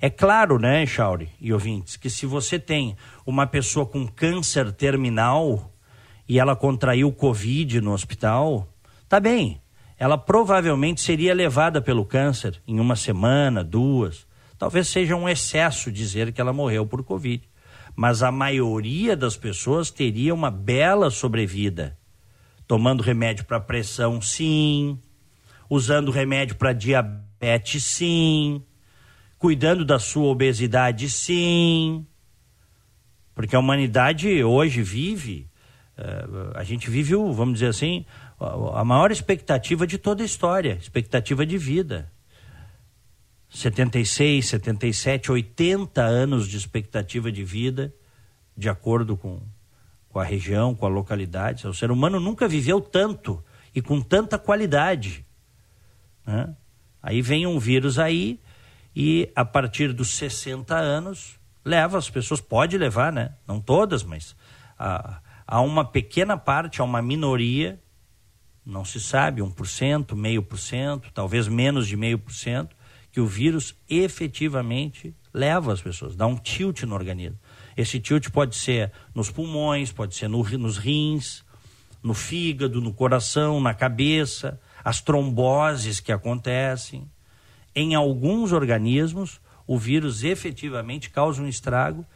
É 0.00 0.08
claro, 0.08 0.58
né, 0.58 0.86
Chauri 0.86 1.28
e 1.38 1.52
ouvintes, 1.52 1.98
que 1.98 2.08
se 2.08 2.24
você 2.24 2.58
tem 2.58 2.96
uma 3.26 3.46
pessoa 3.46 3.84
com 3.84 4.06
câncer 4.06 4.72
terminal 4.72 5.70
e 6.26 6.38
ela 6.38 6.56
contraiu 6.56 7.12
Covid 7.12 7.78
no 7.82 7.92
hospital, 7.92 8.66
tá 9.06 9.20
bem. 9.20 9.60
Ela 9.98 10.16
provavelmente 10.16 11.02
seria 11.02 11.34
levada 11.34 11.82
pelo 11.82 12.06
câncer 12.06 12.58
em 12.66 12.80
uma 12.80 12.96
semana, 12.96 13.62
duas. 13.62 14.26
Talvez 14.58 14.88
seja 14.88 15.14
um 15.14 15.28
excesso 15.28 15.92
dizer 15.92 16.32
que 16.32 16.40
ela 16.40 16.54
morreu 16.54 16.86
por 16.86 17.04
Covid 17.04 17.51
mas 17.94 18.22
a 18.22 18.30
maioria 18.30 19.16
das 19.16 19.36
pessoas 19.36 19.90
teria 19.90 20.34
uma 20.34 20.50
bela 20.50 21.10
sobrevida. 21.10 21.98
Tomando 22.66 23.02
remédio 23.02 23.44
para 23.44 23.60
pressão, 23.60 24.20
sim. 24.20 24.98
Usando 25.68 26.10
remédio 26.10 26.56
para 26.56 26.72
diabetes, 26.72 27.84
sim. 27.84 28.62
Cuidando 29.38 29.84
da 29.84 29.98
sua 29.98 30.28
obesidade, 30.28 31.10
sim. 31.10 32.06
Porque 33.34 33.56
a 33.56 33.58
humanidade 33.58 34.42
hoje 34.44 34.82
vive, 34.82 35.48
uh, 35.98 36.56
a 36.56 36.62
gente 36.64 36.90
vive, 36.90 37.14
vamos 37.14 37.54
dizer 37.54 37.68
assim, 37.68 38.04
a 38.74 38.84
maior 38.84 39.10
expectativa 39.10 39.86
de 39.86 39.98
toda 39.98 40.22
a 40.22 40.26
história 40.26 40.76
expectativa 40.80 41.46
de 41.46 41.56
vida. 41.56 42.10
76, 43.52 44.48
77, 44.48 45.30
80 45.30 46.02
anos 46.02 46.48
de 46.48 46.56
expectativa 46.56 47.30
de 47.30 47.44
vida, 47.44 47.94
de 48.56 48.70
acordo 48.70 49.14
com, 49.14 49.42
com 50.08 50.18
a 50.18 50.24
região, 50.24 50.74
com 50.74 50.86
a 50.86 50.88
localidade. 50.88 51.66
O 51.68 51.74
ser 51.74 51.90
humano 51.90 52.18
nunca 52.18 52.48
viveu 52.48 52.80
tanto 52.80 53.44
e 53.74 53.82
com 53.82 54.00
tanta 54.00 54.38
qualidade. 54.38 55.24
Né? 56.26 56.56
Aí 57.02 57.20
vem 57.20 57.46
um 57.46 57.58
vírus 57.58 57.98
aí 57.98 58.40
e 58.96 59.30
a 59.36 59.44
partir 59.44 59.92
dos 59.92 60.16
60 60.16 60.74
anos 60.74 61.38
leva 61.62 61.98
as 61.98 62.08
pessoas, 62.08 62.40
pode 62.40 62.78
levar, 62.78 63.12
né? 63.12 63.34
Não 63.46 63.60
todas, 63.60 64.02
mas 64.02 64.34
há, 64.78 65.20
há 65.46 65.60
uma 65.60 65.84
pequena 65.84 66.38
parte, 66.38 66.80
há 66.80 66.84
uma 66.84 67.02
minoria, 67.02 67.78
não 68.64 68.84
se 68.84 68.98
sabe, 68.98 69.42
1%, 69.42 70.14
meio 70.14 70.42
por 70.42 70.58
cento, 70.58 71.10
talvez 71.12 71.48
menos 71.48 71.86
de 71.86 71.96
meio 71.96 72.18
por 72.18 72.32
cento, 72.32 72.74
que 73.12 73.20
o 73.20 73.26
vírus 73.26 73.76
efetivamente 73.88 75.14
leva 75.32 75.72
as 75.72 75.82
pessoas, 75.82 76.16
dá 76.16 76.26
um 76.26 76.36
tilt 76.36 76.82
no 76.82 76.94
organismo. 76.94 77.38
Esse 77.76 78.00
tilt 78.00 78.30
pode 78.30 78.56
ser 78.56 78.90
nos 79.14 79.30
pulmões, 79.30 79.92
pode 79.92 80.14
ser 80.14 80.28
no, 80.28 80.42
nos 80.42 80.78
rins, 80.78 81.44
no 82.02 82.14
fígado, 82.14 82.80
no 82.80 82.92
coração, 82.92 83.60
na 83.60 83.74
cabeça, 83.74 84.58
as 84.82 85.02
tromboses 85.02 86.00
que 86.00 86.10
acontecem. 86.10 87.08
Em 87.74 87.94
alguns 87.94 88.50
organismos, 88.50 89.40
o 89.66 89.78
vírus 89.78 90.24
efetivamente 90.24 91.10
causa 91.10 91.42
um 91.42 91.48
estrago 91.48 92.06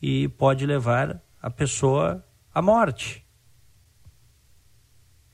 e 0.00 0.28
pode 0.28 0.66
levar 0.66 1.20
a 1.40 1.50
pessoa 1.50 2.24
à 2.54 2.60
morte. 2.60 3.24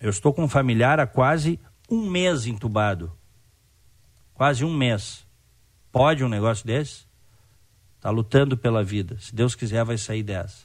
Eu 0.01 0.11
estou 0.11 0.33
com 0.33 0.45
um 0.45 0.49
familiar 0.49 1.01
há 1.01 1.07
quase 1.07 1.59
um 1.91 2.09
mês 2.09 2.47
entubado 2.47 3.18
quase 4.39 4.65
um 4.65 4.73
mês. 4.73 5.27
Pode 5.91 6.23
um 6.23 6.29
negócio 6.29 6.65
desse? 6.65 7.07
Está 7.97 8.09
lutando 8.09 8.57
pela 8.57 8.85
vida. 8.85 9.19
Se 9.19 9.35
Deus 9.35 9.57
quiser, 9.57 9.85
vai 9.85 9.99
sair 9.99 10.23
dessa. 10.23 10.65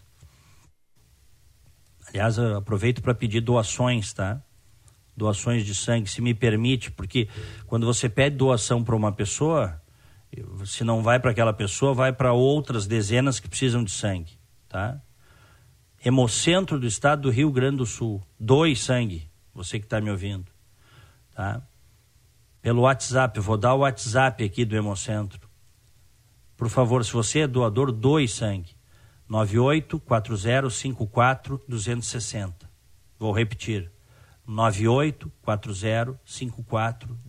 Aliás, 2.07 2.37
aproveito 2.37 3.01
para 3.01 3.15
pedir 3.15 3.41
doações, 3.41 4.13
tá? 4.13 4.39
Doações 5.17 5.65
de 5.65 5.73
sangue, 5.73 6.07
se 6.07 6.21
me 6.21 6.35
permite, 6.35 6.91
porque 6.91 7.27
quando 7.65 7.87
você 7.87 8.07
pede 8.07 8.35
doação 8.35 8.83
para 8.83 8.95
uma 8.95 9.11
pessoa, 9.11 9.81
se 10.65 10.83
não 10.83 11.01
vai 11.01 11.19
para 11.19 11.31
aquela 11.31 11.53
pessoa, 11.53 11.95
vai 11.95 12.13
para 12.13 12.31
outras 12.31 12.85
dezenas 12.85 13.39
que 13.39 13.49
precisam 13.49 13.83
de 13.83 13.91
sangue, 13.91 14.37
tá? 14.69 15.01
Hemocentro 16.05 16.79
do 16.79 16.85
estado 16.85 17.23
do 17.23 17.31
Rio 17.31 17.51
Grande 17.51 17.77
do 17.77 17.85
Sul, 17.87 18.21
doe 18.39 18.75
sangue, 18.75 19.27
você 19.51 19.79
que 19.79 19.85
está 19.85 19.99
me 19.99 20.11
ouvindo, 20.11 20.45
tá? 21.33 21.63
Pelo 22.63 22.81
WhatsApp. 22.81 23.39
vou 23.41 23.57
dar 23.57 23.75
o 23.75 23.79
WhatsApp 23.79 24.41
aqui 24.43 24.65
do 24.65 24.75
Hemocentro. 24.75 25.47
Por 26.55 26.69
favor, 26.69 27.03
se 27.03 27.11
você 27.11 27.39
é 27.41 27.47
doador, 27.47 27.91
doe 27.91 28.25
sangue. 28.27 28.71
984054 29.29 31.61
Vou 33.19 33.33
repetir. 33.33 33.91
984054 34.47 37.19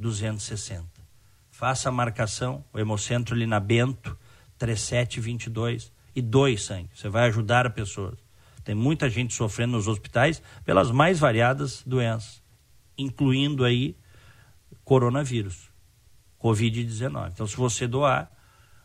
Faça 1.50 1.88
a 1.88 1.92
marcação, 1.92 2.64
o 2.72 2.78
Hemocentro 2.78 3.34
ali 3.34 3.46
na 3.46 3.58
Bento 3.60 4.16
3722 4.58 5.92
e 6.14 6.22
doe 6.22 6.56
sangue. 6.56 6.90
Você 6.94 7.08
vai 7.08 7.26
ajudar 7.28 7.66
a 7.66 7.70
pessoas. 7.70 8.14
Tem 8.62 8.72
muita 8.74 9.10
gente 9.10 9.34
sofrendo 9.34 9.72
nos 9.72 9.88
hospitais 9.88 10.40
pelas 10.64 10.92
mais 10.92 11.18
variadas 11.18 11.82
doenças, 11.84 12.40
incluindo 12.96 13.64
aí 13.64 13.96
coronavírus, 14.84 15.70
Covid-19. 16.42 17.30
Então, 17.32 17.46
se 17.46 17.56
você 17.56 17.86
doar, 17.86 18.30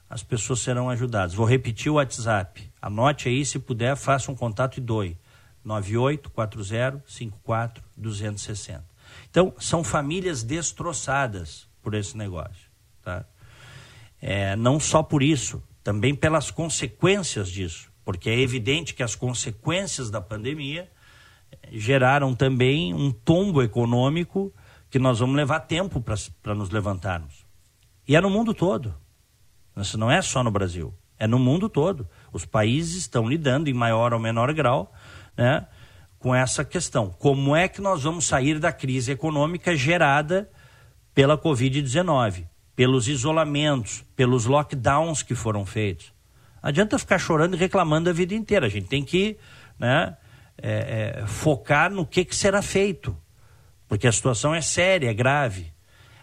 as 0.10 0.24
pessoas 0.24 0.62
serão 0.62 0.90
ajudadas. 0.90 1.34
Vou 1.34 1.46
repetir 1.46 1.92
o 1.92 1.96
WhatsApp. 1.96 2.72
Anote 2.82 3.28
aí, 3.30 3.46
se 3.46 3.60
puder, 3.60 3.96
faça 3.96 4.32
um 4.32 4.36
contato 4.36 4.78
e 4.78 4.82
doe. 4.82 5.16
984054 5.66 7.84
Então, 9.30 9.54
são 9.60 9.84
famílias 9.84 10.42
destroçadas 10.42 11.68
por 11.82 11.94
esse 11.94 12.18
negócio. 12.18 12.70
Tá? 13.04 13.26
É, 14.22 14.56
não 14.56 14.80
só 14.80 15.04
por 15.04 15.22
isso, 15.22 15.62
também 15.84 16.16
pelas 16.16 16.50
consequências 16.50 17.50
disso, 17.50 17.92
porque 18.04 18.30
é 18.30 18.40
evidente 18.40 18.94
que 18.94 19.04
as 19.04 19.16
consequências 19.16 20.10
da 20.10 20.22
pandemia 20.22 20.90
geraram 21.72 22.34
também 22.34 22.94
um 22.94 23.12
tombo 23.12 23.62
econômico 23.62 24.54
que 24.90 25.00
nós 25.00 25.20
vamos 25.20 25.36
levar 25.36 25.62
tempo 25.62 26.04
para 26.42 26.56
nos 26.56 26.70
levantarmos. 26.70 27.46
E 28.08 28.16
é 28.16 28.22
no 28.22 28.30
mundo 28.30 28.54
todo. 28.54 28.96
Isso 29.78 29.98
não 29.98 30.12
é 30.12 30.22
só 30.22 30.44
no 30.44 30.52
Brasil, 30.52 30.94
é 31.18 31.28
no 31.28 31.40
mundo 31.40 31.70
todo. 31.70 32.08
Os 32.34 32.46
países 32.46 32.96
estão 32.96 33.30
lidando 33.30 33.70
em 33.70 33.74
maior 33.74 34.14
ou 34.14 34.20
menor 34.20 34.54
grau 34.54 34.94
né, 35.38 35.66
com 36.18 36.34
essa 36.34 36.66
questão. 36.66 37.10
Como 37.10 37.56
é 37.56 37.68
que 37.68 37.82
nós 37.82 38.04
vamos 38.04 38.26
sair 38.26 38.60
da 38.60 38.72
crise 38.72 39.12
econômica 39.12 39.76
gerada 39.76 40.50
pela 41.14 41.38
Covid-19? 41.38 42.46
pelos 42.80 43.10
isolamentos, 43.10 44.06
pelos 44.16 44.46
lockdowns 44.46 45.22
que 45.22 45.36
foram 45.36 45.66
feitos. 45.66 46.14
Adianta 46.64 46.98
ficar 46.98 47.20
chorando 47.20 47.54
e 47.54 47.60
reclamando 47.60 48.10
a 48.10 48.14
vida 48.14 48.34
inteira. 48.34 48.68
A 48.68 48.70
gente 48.70 48.88
tem 48.88 49.04
que 49.04 49.38
né, 49.78 50.16
é, 50.58 51.18
é, 51.20 51.28
focar 51.28 51.92
no 51.92 52.06
que, 52.06 52.24
que 52.24 52.34
será 52.34 52.62
feito, 52.62 53.18
porque 53.90 54.08
a 54.08 54.12
situação 54.12 54.56
é 54.56 54.62
séria, 54.62 55.10
é 55.10 55.14
grave. 55.14 55.74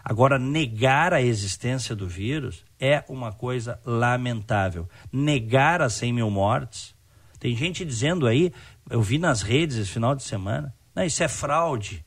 Agora, 0.02 0.38
negar 0.38 1.12
a 1.12 1.20
existência 1.20 1.94
do 1.94 2.08
vírus 2.08 2.64
é 2.80 3.04
uma 3.08 3.32
coisa 3.32 3.80
lamentável. 3.84 4.88
Negar 5.12 5.82
as 5.82 5.94
100 5.94 6.12
mil 6.12 6.30
mortes. 6.30 6.94
Tem 7.40 7.54
gente 7.56 7.84
dizendo 7.84 8.26
aí, 8.26 8.52
eu 8.88 9.02
vi 9.02 9.18
nas 9.18 9.42
redes 9.42 9.76
esse 9.76 9.90
final 9.90 10.14
de 10.14 10.22
semana, 10.22 10.72
não, 10.94 11.04
isso 11.04 11.22
é 11.22 11.28
fraude 11.28 12.06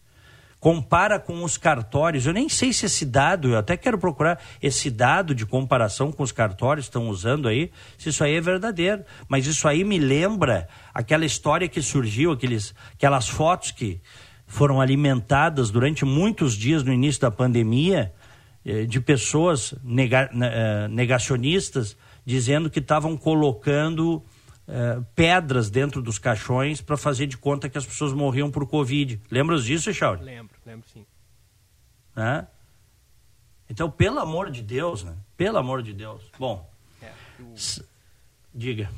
compara 0.59 1.19
com 1.19 1.43
os 1.43 1.57
cartórios. 1.57 2.25
Eu 2.25 2.33
nem 2.33 2.49
sei 2.49 2.73
se 2.73 2.85
esse 2.85 3.05
dado, 3.05 3.49
eu 3.49 3.57
até 3.57 3.77
quero 3.77 3.97
procurar 3.97 4.39
esse 4.61 4.89
dado 4.89 5.33
de 5.33 5.45
comparação 5.45 6.11
com 6.11 6.21
os 6.21 6.31
cartórios 6.31 6.85
que 6.85 6.89
estão 6.89 7.09
usando 7.09 7.47
aí, 7.47 7.71
se 7.97 8.09
isso 8.09 8.23
aí 8.23 8.35
é 8.35 8.41
verdadeiro. 8.41 9.03
Mas 9.27 9.47
isso 9.47 9.67
aí 9.67 9.83
me 9.83 9.97
lembra 9.97 10.67
aquela 10.93 11.25
história 11.25 11.67
que 11.67 11.81
surgiu, 11.81 12.31
aqueles, 12.31 12.73
aquelas 12.93 13.27
fotos 13.27 13.71
que 13.71 14.01
foram 14.49 14.81
alimentadas 14.81 15.69
durante 15.69 16.03
muitos 16.03 16.55
dias 16.55 16.83
no 16.83 16.91
início 16.91 17.21
da 17.21 17.29
pandemia 17.29 18.11
eh, 18.65 18.85
de 18.85 18.99
pessoas 18.99 19.75
nega, 19.83 20.27
eh, 20.33 20.87
negacionistas 20.87 21.95
dizendo 22.25 22.67
que 22.67 22.79
estavam 22.79 23.15
colocando 23.15 24.25
eh, 24.67 25.01
pedras 25.13 25.69
dentro 25.69 26.01
dos 26.01 26.17
caixões 26.17 26.81
para 26.81 26.97
fazer 26.97 27.27
de 27.27 27.37
conta 27.37 27.69
que 27.69 27.77
as 27.77 27.85
pessoas 27.85 28.11
morriam 28.11 28.49
por 28.49 28.67
Covid. 28.67 29.21
Lembra 29.29 29.55
disso, 29.59 29.93
Charles? 29.93 30.25
Lembro, 30.25 30.57
lembro 30.65 30.89
sim. 30.89 31.05
Né? 32.15 32.47
Então, 33.69 33.89
pelo 33.89 34.19
amor 34.19 34.49
de 34.49 34.63
Deus, 34.63 35.03
né? 35.03 35.15
Pelo 35.37 35.59
amor 35.59 35.83
de 35.83 35.93
Deus. 35.93 36.23
Bom, 36.39 36.67
é, 37.03 37.11
o... 37.39 37.53
diga. 38.53 38.89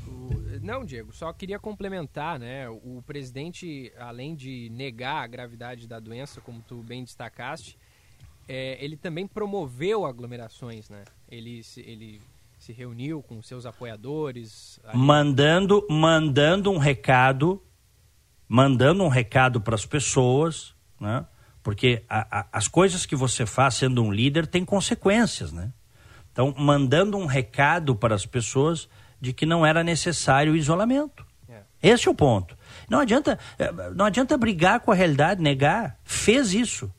Não, 0.61 0.85
Diego, 0.85 1.11
só 1.13 1.31
queria 1.33 1.59
complementar, 1.59 2.39
né? 2.39 2.69
O 2.69 3.01
presidente, 3.05 3.91
além 3.97 4.35
de 4.35 4.69
negar 4.71 5.23
a 5.23 5.27
gravidade 5.27 5.87
da 5.87 5.99
doença, 5.99 6.41
como 6.41 6.61
tu 6.61 6.83
bem 6.83 7.03
destacaste, 7.03 7.77
é, 8.47 8.77
ele 8.83 8.97
também 8.97 9.27
promoveu 9.27 10.05
aglomerações, 10.05 10.89
né? 10.89 11.03
Ele, 11.29 11.61
ele 11.77 12.21
se 12.59 12.71
reuniu 12.71 13.23
com 13.23 13.41
seus 13.41 13.65
apoiadores. 13.65 14.79
Mandando, 14.93 15.85
mandando 15.89 16.69
um 16.69 16.77
recado, 16.77 17.61
mandando 18.47 19.03
um 19.03 19.07
recado 19.07 19.59
para 19.59 19.75
as 19.75 19.85
pessoas, 19.85 20.75
né? 20.99 21.25
Porque 21.63 22.03
a, 22.09 22.39
a, 22.39 22.47
as 22.51 22.67
coisas 22.67 23.05
que 23.05 23.15
você 23.15 23.45
faz 23.45 23.75
sendo 23.75 24.03
um 24.03 24.11
líder 24.11 24.47
têm 24.47 24.65
consequências, 24.65 25.51
né? 25.51 25.71
Então, 26.31 26.53
mandando 26.57 27.17
um 27.17 27.25
recado 27.25 27.95
para 27.95 28.15
as 28.15 28.25
pessoas 28.25 28.87
de 29.21 29.31
que 29.31 29.45
não 29.45 29.63
era 29.63 29.83
necessário 29.83 30.53
o 30.53 30.55
isolamento. 30.57 31.23
É. 31.47 31.61
Esse 31.81 32.07
é 32.07 32.11
o 32.11 32.15
ponto. 32.15 32.57
Não 32.89 32.99
adianta, 32.99 33.37
eh, 33.59 33.71
não 33.95 34.05
adianta 34.05 34.35
brigar 34.35 34.79
com 34.79 34.91
a 34.91 34.95
realidade, 34.95 35.41
negar. 35.41 35.97
Fez 36.03 36.53
isso. 36.53 36.91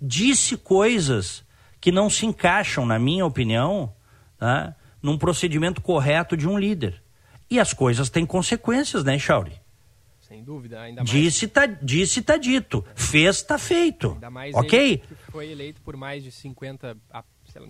Disse 0.00 0.56
coisas 0.56 1.44
que 1.80 1.90
não 1.90 2.08
se 2.08 2.24
encaixam, 2.24 2.86
na 2.86 2.98
minha 2.98 3.26
opinião, 3.26 3.92
tá? 4.38 4.74
num 5.02 5.18
procedimento 5.18 5.82
correto 5.82 6.36
de 6.36 6.48
um 6.48 6.56
líder. 6.56 7.02
E 7.50 7.60
as 7.60 7.74
coisas 7.74 8.08
têm 8.08 8.24
consequências, 8.24 9.04
né, 9.04 9.18
Chauri? 9.18 9.60
Sem 10.20 10.42
dúvida, 10.42 10.80
ainda 10.80 11.02
mais. 11.02 11.10
Disse 11.10 11.46
tá, 11.46 11.66
disse 11.66 12.22
tá 12.22 12.36
dito, 12.38 12.82
fez 12.94 13.42
tá 13.42 13.58
feito. 13.58 14.12
Ainda 14.12 14.30
mais 14.30 14.54
ok? 14.54 15.02
foi 15.28 15.50
eleito 15.50 15.82
por 15.82 15.96
mais 15.96 16.22
de 16.24 16.32
50, 16.32 16.96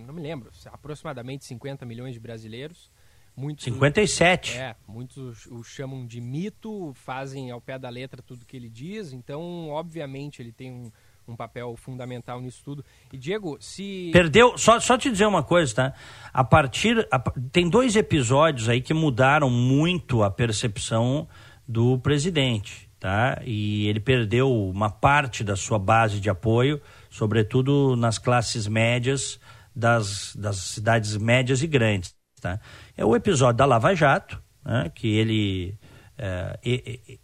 não 0.05 0.13
me 0.13 0.21
lembro, 0.21 0.49
aproximadamente 0.67 1.43
50 1.43 1.85
milhões 1.85 2.13
de 2.13 2.19
brasileiros. 2.19 2.89
Muitos, 3.37 3.65
57. 3.65 4.57
É, 4.57 4.75
muitos 4.87 5.45
o 5.47 5.61
chamam 5.61 6.05
de 6.05 6.21
mito, 6.21 6.93
fazem 6.93 7.51
ao 7.51 7.59
pé 7.59 7.77
da 7.77 7.89
letra 7.89 8.21
tudo 8.21 8.45
que 8.45 8.55
ele 8.55 8.69
diz, 8.69 9.11
então, 9.11 9.67
obviamente, 9.69 10.41
ele 10.41 10.53
tem 10.53 10.71
um, 10.71 10.91
um 11.27 11.35
papel 11.35 11.75
fundamental 11.75 12.39
nisso 12.39 12.61
tudo. 12.63 12.85
E 13.11 13.17
Diego, 13.17 13.57
se 13.59 14.09
perdeu, 14.13 14.57
só, 14.57 14.79
só 14.79 14.97
te 14.97 15.11
dizer 15.11 15.25
uma 15.25 15.43
coisa, 15.43 15.75
tá? 15.75 15.93
A 16.33 16.43
partir 16.43 17.05
a, 17.11 17.19
tem 17.51 17.69
dois 17.69 17.95
episódios 17.95 18.69
aí 18.69 18.81
que 18.81 18.93
mudaram 18.93 19.49
muito 19.49 20.23
a 20.23 20.31
percepção 20.31 21.27
do 21.67 21.99
presidente, 21.99 22.89
tá? 22.99 23.41
E 23.43 23.87
ele 23.87 23.99
perdeu 23.99 24.51
uma 24.51 24.89
parte 24.89 25.43
da 25.43 25.55
sua 25.55 25.79
base 25.79 26.19
de 26.19 26.29
apoio, 26.29 26.81
sobretudo 27.09 27.95
nas 27.95 28.17
classes 28.17 28.67
médias 28.67 29.39
das, 29.75 30.35
das 30.35 30.57
cidades 30.57 31.17
médias 31.17 31.61
e 31.61 31.67
grandes, 31.67 32.15
tá? 32.39 32.59
É 32.97 33.03
o 33.03 33.15
episódio 33.15 33.57
da 33.57 33.65
Lava 33.65 33.93
Jato, 33.93 34.41
né? 34.63 34.91
Que 34.93 35.15
ele 35.15 35.77
é, 36.17 36.59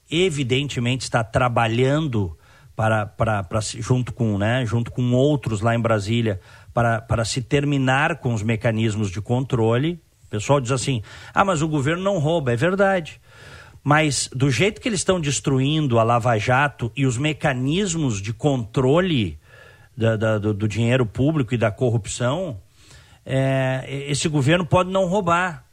evidentemente 0.10 1.04
está 1.04 1.24
trabalhando 1.24 2.38
para, 2.76 3.06
para, 3.06 3.44
para 3.44 3.60
junto 3.62 4.12
com 4.14 4.38
né, 4.38 4.66
junto 4.66 4.92
com 4.92 5.14
outros 5.14 5.62
lá 5.62 5.76
em 5.76 5.80
Brasília 5.80 6.40
para, 6.74 7.02
para 7.02 7.24
se 7.24 7.42
terminar 7.42 8.18
com 8.18 8.34
os 8.34 8.44
mecanismos 8.44 9.10
de 9.10 9.22
controle. 9.22 10.02
O 10.26 10.30
pessoal 10.30 10.60
diz 10.60 10.72
assim: 10.72 11.02
ah, 11.34 11.44
mas 11.44 11.62
o 11.62 11.68
governo 11.68 12.04
não 12.04 12.18
rouba. 12.18 12.54
É 12.54 12.56
verdade. 12.56 13.20
Mas 13.84 14.30
do 14.34 14.52
jeito 14.52 14.80
que 14.80 14.88
eles 14.88 15.00
estão 15.00 15.20
destruindo 15.20 15.98
a 15.98 16.04
Lava 16.04 16.38
Jato 16.38 16.92
e 16.96 17.06
os 17.06 17.18
mecanismos 17.18 18.22
de 18.22 18.32
controle 18.32 19.40
da, 19.98 20.16
da, 20.16 20.38
do, 20.38 20.54
do, 20.54 20.68
dinheiro 20.68 21.06
público 21.06 21.54
e 21.54 21.58
da 21.58 21.72
corrupção, 21.72 22.60
é, 23.26 23.86
esse 24.08 24.28
governo 24.28 24.66
pode 24.66 24.92
não 24.92 25.06
roubar. 25.06 25.66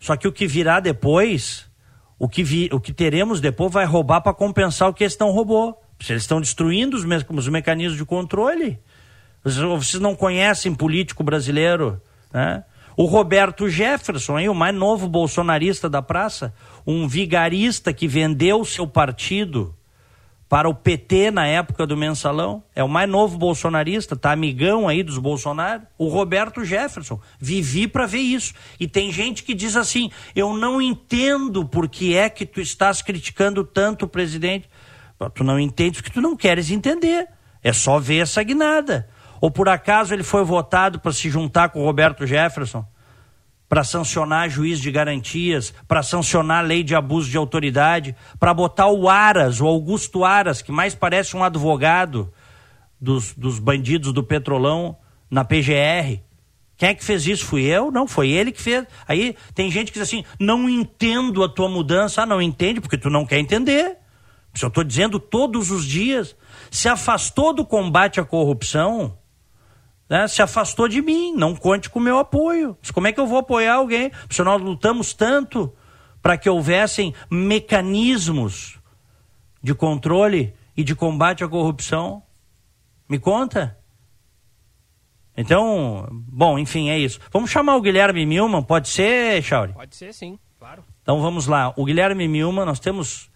Só 0.00 0.16
que 0.16 0.26
o 0.26 0.32
que 0.32 0.46
virá 0.46 0.80
depois, 0.80 1.70
o 2.18 2.28
que, 2.28 2.42
vi, 2.42 2.68
o 2.72 2.80
que 2.80 2.92
teremos 2.92 3.40
depois 3.40 3.72
vai 3.72 3.84
roubar 3.84 4.20
para 4.20 4.34
compensar 4.34 4.88
o 4.88 4.94
que 4.94 5.04
esse 5.04 5.20
não 5.20 5.30
roubou. 5.30 5.80
Se 6.00 6.12
eles 6.12 6.22
estão 6.24 6.40
destruindo 6.40 6.96
os, 6.96 7.04
me 7.04 7.16
os 7.16 7.48
mecanismos 7.48 7.96
de 7.96 8.04
controle. 8.04 8.80
Vocês 9.44 10.00
não 10.00 10.14
conhecem 10.14 10.74
político 10.74 11.22
brasileiro, 11.22 12.00
né? 12.32 12.64
O 12.96 13.06
Roberto 13.06 13.68
Jefferson, 13.68 14.38
o 14.48 14.54
mais 14.54 14.74
novo 14.74 15.08
bolsonarista 15.08 15.88
da 15.88 16.02
praça, 16.02 16.54
um 16.86 17.08
vigarista 17.08 17.92
que 17.92 18.06
vendeu 18.06 18.64
seu 18.64 18.86
partido 18.86 19.74
para 20.52 20.68
o 20.68 20.74
PT 20.74 21.30
na 21.30 21.46
época 21.46 21.86
do 21.86 21.96
mensalão, 21.96 22.62
é 22.74 22.84
o 22.84 22.88
mais 22.88 23.08
novo 23.08 23.38
bolsonarista, 23.38 24.14
tá 24.14 24.32
amigão 24.32 24.86
aí 24.86 25.02
dos 25.02 25.16
Bolsonaro, 25.16 25.84
o 25.96 26.08
Roberto 26.08 26.62
Jefferson. 26.62 27.18
Vivi 27.40 27.88
para 27.88 28.04
ver 28.04 28.18
isso. 28.18 28.52
E 28.78 28.86
tem 28.86 29.10
gente 29.10 29.44
que 29.44 29.54
diz 29.54 29.76
assim: 29.76 30.10
"Eu 30.36 30.52
não 30.52 30.82
entendo 30.82 31.64
por 31.64 31.88
que 31.88 32.14
é 32.14 32.28
que 32.28 32.44
tu 32.44 32.60
estás 32.60 33.00
criticando 33.00 33.64
tanto 33.64 34.04
o 34.04 34.08
presidente". 34.08 34.68
Tu 35.32 35.42
não 35.42 35.58
entendes 35.58 36.02
porque 36.02 36.12
tu 36.12 36.20
não 36.20 36.36
queres 36.36 36.70
entender. 36.70 37.28
É 37.62 37.72
só 37.72 37.98
ver 37.98 38.18
essa 38.18 38.42
guinada. 38.42 39.08
Ou 39.40 39.50
por 39.50 39.70
acaso 39.70 40.12
ele 40.12 40.22
foi 40.22 40.44
votado 40.44 41.00
para 41.00 41.12
se 41.12 41.30
juntar 41.30 41.70
com 41.70 41.80
o 41.80 41.86
Roberto 41.86 42.26
Jefferson? 42.26 42.84
Para 43.72 43.84
sancionar 43.84 44.50
juiz 44.50 44.78
de 44.78 44.90
garantias, 44.90 45.72
para 45.88 46.02
sancionar 46.02 46.62
lei 46.62 46.82
de 46.82 46.94
abuso 46.94 47.30
de 47.30 47.38
autoridade, 47.38 48.14
para 48.38 48.52
botar 48.52 48.88
o 48.88 49.08
Aras, 49.08 49.62
o 49.62 49.66
Augusto 49.66 50.26
Aras, 50.26 50.60
que 50.60 50.70
mais 50.70 50.94
parece 50.94 51.34
um 51.34 51.42
advogado 51.42 52.30
dos, 53.00 53.32
dos 53.32 53.58
bandidos 53.58 54.12
do 54.12 54.22
Petrolão, 54.22 54.98
na 55.30 55.42
PGR. 55.42 56.20
Quem 56.76 56.90
é 56.90 56.94
que 56.94 57.02
fez 57.02 57.26
isso? 57.26 57.46
Fui 57.46 57.62
eu? 57.62 57.90
Não, 57.90 58.06
foi 58.06 58.28
ele 58.28 58.52
que 58.52 58.60
fez. 58.60 58.86
Aí 59.08 59.34
tem 59.54 59.70
gente 59.70 59.90
que 59.90 59.98
diz 59.98 60.06
assim: 60.06 60.22
não 60.38 60.68
entendo 60.68 61.42
a 61.42 61.48
tua 61.48 61.70
mudança. 61.70 62.20
Ah, 62.20 62.26
não 62.26 62.42
entende 62.42 62.78
porque 62.78 62.98
tu 62.98 63.08
não 63.08 63.24
quer 63.24 63.38
entender. 63.38 63.96
Se 64.52 64.66
eu 64.66 64.68
estou 64.68 64.84
dizendo 64.84 65.18
todos 65.18 65.70
os 65.70 65.86
dias, 65.86 66.36
se 66.70 66.90
afastou 66.90 67.54
do 67.54 67.64
combate 67.64 68.20
à 68.20 68.24
corrupção, 68.26 69.16
né, 70.12 70.28
se 70.28 70.42
afastou 70.42 70.88
de 70.88 71.00
mim, 71.00 71.32
não 71.34 71.56
conte 71.56 71.88
com 71.88 71.98
o 71.98 72.02
meu 72.02 72.18
apoio. 72.18 72.76
Mas 72.82 72.90
como 72.90 73.06
é 73.06 73.12
que 73.12 73.18
eu 73.18 73.26
vou 73.26 73.38
apoiar 73.38 73.76
alguém? 73.76 74.12
Se 74.28 74.42
nós 74.42 74.60
lutamos 74.60 75.14
tanto 75.14 75.72
para 76.20 76.36
que 76.36 76.50
houvessem 76.50 77.14
mecanismos 77.30 78.78
de 79.62 79.74
controle 79.74 80.54
e 80.76 80.84
de 80.84 80.94
combate 80.94 81.42
à 81.42 81.48
corrupção? 81.48 82.22
Me 83.08 83.18
conta. 83.18 83.78
Então, 85.34 86.06
bom, 86.10 86.58
enfim, 86.58 86.90
é 86.90 86.98
isso. 86.98 87.18
Vamos 87.32 87.50
chamar 87.50 87.76
o 87.76 87.80
Guilherme 87.80 88.26
Milman, 88.26 88.62
pode 88.62 88.90
ser, 88.90 89.42
Chauri? 89.42 89.72
Pode 89.72 89.96
ser, 89.96 90.12
sim, 90.12 90.38
claro. 90.58 90.84
Então 91.00 91.22
vamos 91.22 91.46
lá. 91.46 91.72
O 91.74 91.86
Guilherme 91.86 92.28
Milman, 92.28 92.66
nós 92.66 92.78
temos 92.78 93.32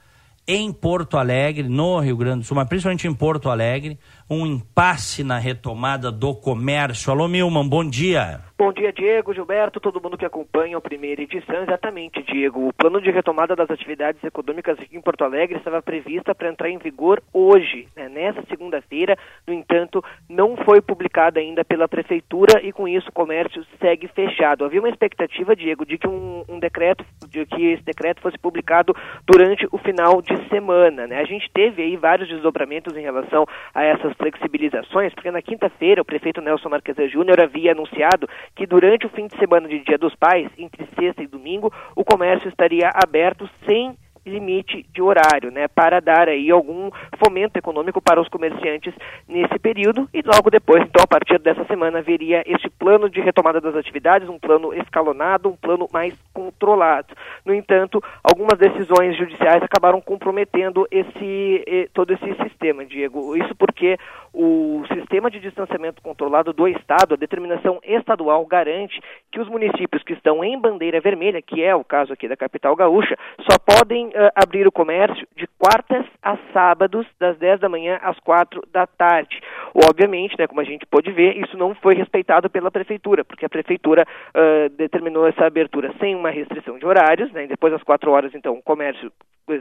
em 0.47 0.73
Porto 0.73 1.17
Alegre, 1.17 1.69
no 1.69 1.99
Rio 1.99 2.17
Grande 2.17 2.41
do 2.41 2.45
Sul, 2.45 2.55
mas 2.55 2.69
principalmente 2.69 3.09
em 3.09 3.15
Porto 3.15 3.51
Alegre, 3.51 3.99
um 4.29 4.47
impasse 4.47 5.23
na 5.23 5.39
retomada 5.39 6.11
do 6.11 6.35
comércio. 6.35 7.13
Alô, 7.13 7.29
Milman, 7.29 7.69
bom 7.69 7.85
dia. 7.89 8.41
Bom 8.59 8.73
dia, 8.73 8.91
Diego, 8.91 9.35
Gilberto, 9.35 9.79
todo 9.79 10.01
mundo 10.01 10.17
que 10.17 10.25
acompanha 10.25 10.79
a 10.79 10.81
primeira 10.81 11.21
edição. 11.21 11.63
Exatamente, 11.63 12.23
Diego. 12.23 12.69
O 12.69 12.73
plano 12.73 13.03
de 13.03 13.11
retomada 13.11 13.55
das 13.55 13.71
atividades 13.71 14.25
econômicas 14.25 14.79
aqui 14.79 14.97
em 14.97 15.01
Porto 15.03 15.25
Alegre 15.25 15.59
estava 15.59 15.83
prevista 15.83 16.35
para 16.35 16.49
entrar 16.49 16.71
em 16.71 16.79
vigor 16.79 17.23
hoje, 17.35 17.87
né, 17.95 18.09
nessa 18.09 18.43
segunda-feira. 18.49 19.19
No 19.47 19.53
entanto, 19.53 20.03
não 20.27 20.57
foi 20.57 20.81
publicada 20.81 21.39
ainda 21.39 21.63
pela 21.67 21.87
Prefeitura 21.87 22.63
e 22.63 22.73
com 22.73 22.89
isso 22.89 23.11
o 23.11 23.13
comércio 23.13 23.63
segue 23.79 24.09
fechado. 24.09 24.65
Havia 24.65 24.81
uma 24.81 24.89
expectativa, 24.89 25.55
Diego, 25.55 25.85
de 25.85 25.99
que 25.99 26.09
um, 26.09 26.43
um 26.49 26.59
decreto, 26.59 27.05
de 27.29 27.45
que 27.45 27.73
esse 27.73 27.83
decreto 27.85 28.23
fosse 28.23 28.39
publicado 28.39 28.97
durante 29.27 29.69
o 29.71 29.77
final 29.77 30.23
de 30.23 30.35
semana. 30.49 31.07
Né? 31.07 31.21
A 31.21 31.27
gente 31.27 31.51
teve 31.53 31.83
aí 31.83 31.95
vários 31.99 32.27
desdobramentos 32.27 32.97
em 32.97 33.03
relação 33.03 33.45
a 33.75 33.85
essas 33.85 34.16
flexibilizações, 34.19 35.15
porque 35.15 35.31
na 35.31 35.43
quinta-feira 35.43 36.03
o 36.03 36.05
prefeito 36.05 36.41
Nelson 36.41 36.69
Marquesa 36.69 37.09
Júnior 37.09 37.41
havia 37.41 37.73
anunciado 37.73 38.29
que 38.55 38.67
durante 38.67 39.07
o 39.07 39.11
fim 39.11 39.27
de 39.27 39.37
semana 39.39 39.69
de 39.69 39.81
Dia 39.81 39.99
dos 39.99 40.15
Pais, 40.15 40.51
entre 40.59 40.87
sexta 40.99 41.23
e 41.23 41.27
domingo, 41.27 41.73
o 41.95 42.05
comércio 42.05 42.49
estaria 42.49 42.91
aberto 42.95 43.49
sem 43.67 43.97
limite 44.29 44.85
de 44.93 45.01
horário, 45.01 45.51
né, 45.51 45.69
para 45.69 46.01
dar 46.01 46.29
aí 46.29 46.51
algum 46.51 46.91
fomento 47.23 47.59
econômico 47.59 48.01
para 48.01 48.21
os 48.21 48.29
comerciantes 48.29 48.93
nesse 49.29 49.59
período 49.59 50.09
e 50.13 50.23
logo 50.23 50.51
depois, 50.51 50.83
então, 50.83 51.03
a 51.03 51.07
partir 51.07 51.39
dessa 51.39 51.65
semana, 51.65 52.03
viria 52.03 52.43
este 52.47 52.69
plano 52.69 53.09
de 53.09 53.21
retomada 53.21 53.61
das 53.61 53.75
atividades, 53.75 54.29
um 54.29 54.39
plano 54.39 54.75
escalonado, 54.75 55.49
um 55.49 55.57
plano 55.57 55.89
mais 55.93 56.15
controlado. 56.33 57.15
No 57.45 57.55
entanto, 57.55 58.03
algumas 58.23 58.59
decisões 58.59 59.17
judiciais 59.17 59.63
acabaram 59.63 60.01
comprometendo 60.01 60.87
esse 60.91 61.89
todo 61.93 62.13
esse 62.13 62.35
sistema, 62.43 62.85
Diego. 62.85 63.37
Isso 63.37 63.55
porque 63.55 63.99
o 64.33 64.83
sistema 64.93 65.31
de 65.31 65.41
distanciamento 65.41 66.03
controlado 66.03 66.53
do 66.53 66.69
Estado, 66.69 67.15
a 67.15 67.17
determinação 67.17 67.81
estadual 67.83 68.45
garante 68.45 69.01
que 69.31 69.41
os 69.41 69.49
municípios 69.49 70.03
que 70.03 70.13
estão 70.13 70.45
em 70.45 70.59
bandeira 70.59 71.01
vermelha, 71.01 71.41
que 71.41 71.63
é 71.63 71.75
o 71.75 71.85
caso 71.85 72.13
aqui 72.13 72.29
da 72.29 72.37
capital 72.37 72.77
gaúcha, 72.77 73.17
só 73.49 73.59
podem 73.59 74.11
abrir 74.35 74.67
o 74.67 74.73
comércio 74.73 75.27
de 75.37 75.47
quartas 75.59 76.05
a 76.23 76.37
sábados, 76.53 77.07
das 77.19 77.37
10 77.39 77.61
da 77.61 77.69
manhã 77.69 77.99
às 78.03 78.19
4 78.21 78.63
da 78.73 78.87
tarde. 78.87 79.41
Obviamente, 79.75 80.37
né, 80.39 80.47
como 80.47 80.61
a 80.61 80.65
gente 80.65 80.87
pode 80.87 81.11
ver, 81.13 81.37
isso 81.37 81.57
não 81.57 81.75
foi 81.75 81.95
respeitado 81.95 82.49
pela 82.49 82.71
prefeitura, 82.71 83.25
porque 83.25 83.45
a 83.45 83.49
prefeitura 83.49 84.05
uh, 84.05 84.69
determinou 84.71 85.27
essa 85.27 85.47
abertura 85.47 85.93
sem 86.01 86.15
uma 86.15 86.31
restrição 86.31 86.79
de 86.79 86.87
horários, 86.87 87.31
né, 87.33 87.47
depois 87.47 87.73
das 87.73 87.83
4 87.83 88.11
horas, 88.11 88.35
então, 88.35 88.55
o 88.55 88.63
comércio 88.63 89.13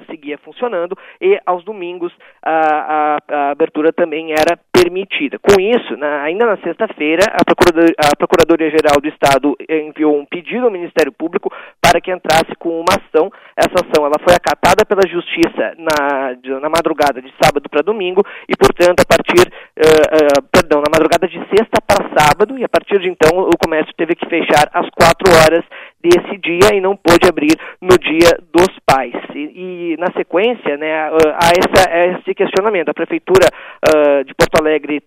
seguia 0.10 0.38
funcionando 0.40 0.98
e 1.22 1.40
aos 1.46 1.64
domingos 1.64 2.12
a, 2.44 2.52
a, 2.52 3.18
a 3.30 3.52
abertura 3.52 3.94
também 3.94 4.32
era 4.32 4.58
permitida. 4.72 5.38
Com 5.40 5.60
isso, 5.60 5.96
na, 5.98 6.24
ainda 6.24 6.46
na 6.46 6.58
sexta-feira, 6.58 7.24
a, 7.32 8.16
Procuradoria-Geral 8.18 9.00
do 9.02 9.08
Estado 9.08 9.56
enviou 9.70 10.18
um 10.18 10.26
pedido 10.26 10.66
ao 10.66 10.72
Ministério 10.72 11.12
Público 11.12 11.52
para 11.82 12.02
que 12.02 12.12
entrasse 12.12 12.56
com 12.58 12.70
uma 12.80 12.96
ação. 12.98 13.32
Essa 13.56 13.86
ação 13.86 14.06
ela 14.06 14.20
foi 14.20 14.36
acatada 14.46 14.86
pela 14.86 15.02
Justiça 15.08 15.74
na, 15.80 16.38
na 16.60 16.70
madrugada 16.70 17.20
de 17.20 17.34
sábado 17.42 17.68
para 17.68 17.82
domingo 17.82 18.22
e, 18.48 18.56
portanto, 18.56 19.02
a 19.02 19.06
partir, 19.06 19.42
uh, 19.42 19.82
uh, 19.82 20.44
perdão, 20.52 20.82
na 20.82 20.92
madrugada 20.92 21.28
de 21.28 21.40
sexta 21.50 21.82
para 21.82 22.06
sábado 22.16 22.58
e 22.58 22.64
a 22.64 22.70
partir 22.70 23.00
de 23.00 23.10
então 23.10 23.40
o 23.40 23.58
comércio 23.58 23.94
teve 23.98 24.14
que 24.16 24.30
fechar 24.30 24.70
às 24.72 24.88
quatro 24.92 25.26
horas 25.34 25.66
desse 26.00 26.38
dia 26.38 26.76
e 26.76 26.80
não 26.80 26.96
pôde 26.96 27.28
abrir 27.28 27.58
no 27.82 27.98
dia 27.98 28.38
dos 28.54 28.70
pais. 28.86 29.16
E, 29.34 29.94
e 29.94 29.98
na 29.98 30.12
sequência, 30.16 30.78
né, 30.78 31.10
há 31.10 31.50
essa, 31.58 32.20
esse 32.20 32.36
questionamento. 32.36 32.90
A 32.90 32.94
Prefeitura 32.94 33.48
uh, 33.50 34.24
de 34.24 34.34
Porto 34.36 34.60
Alegre 34.60 35.02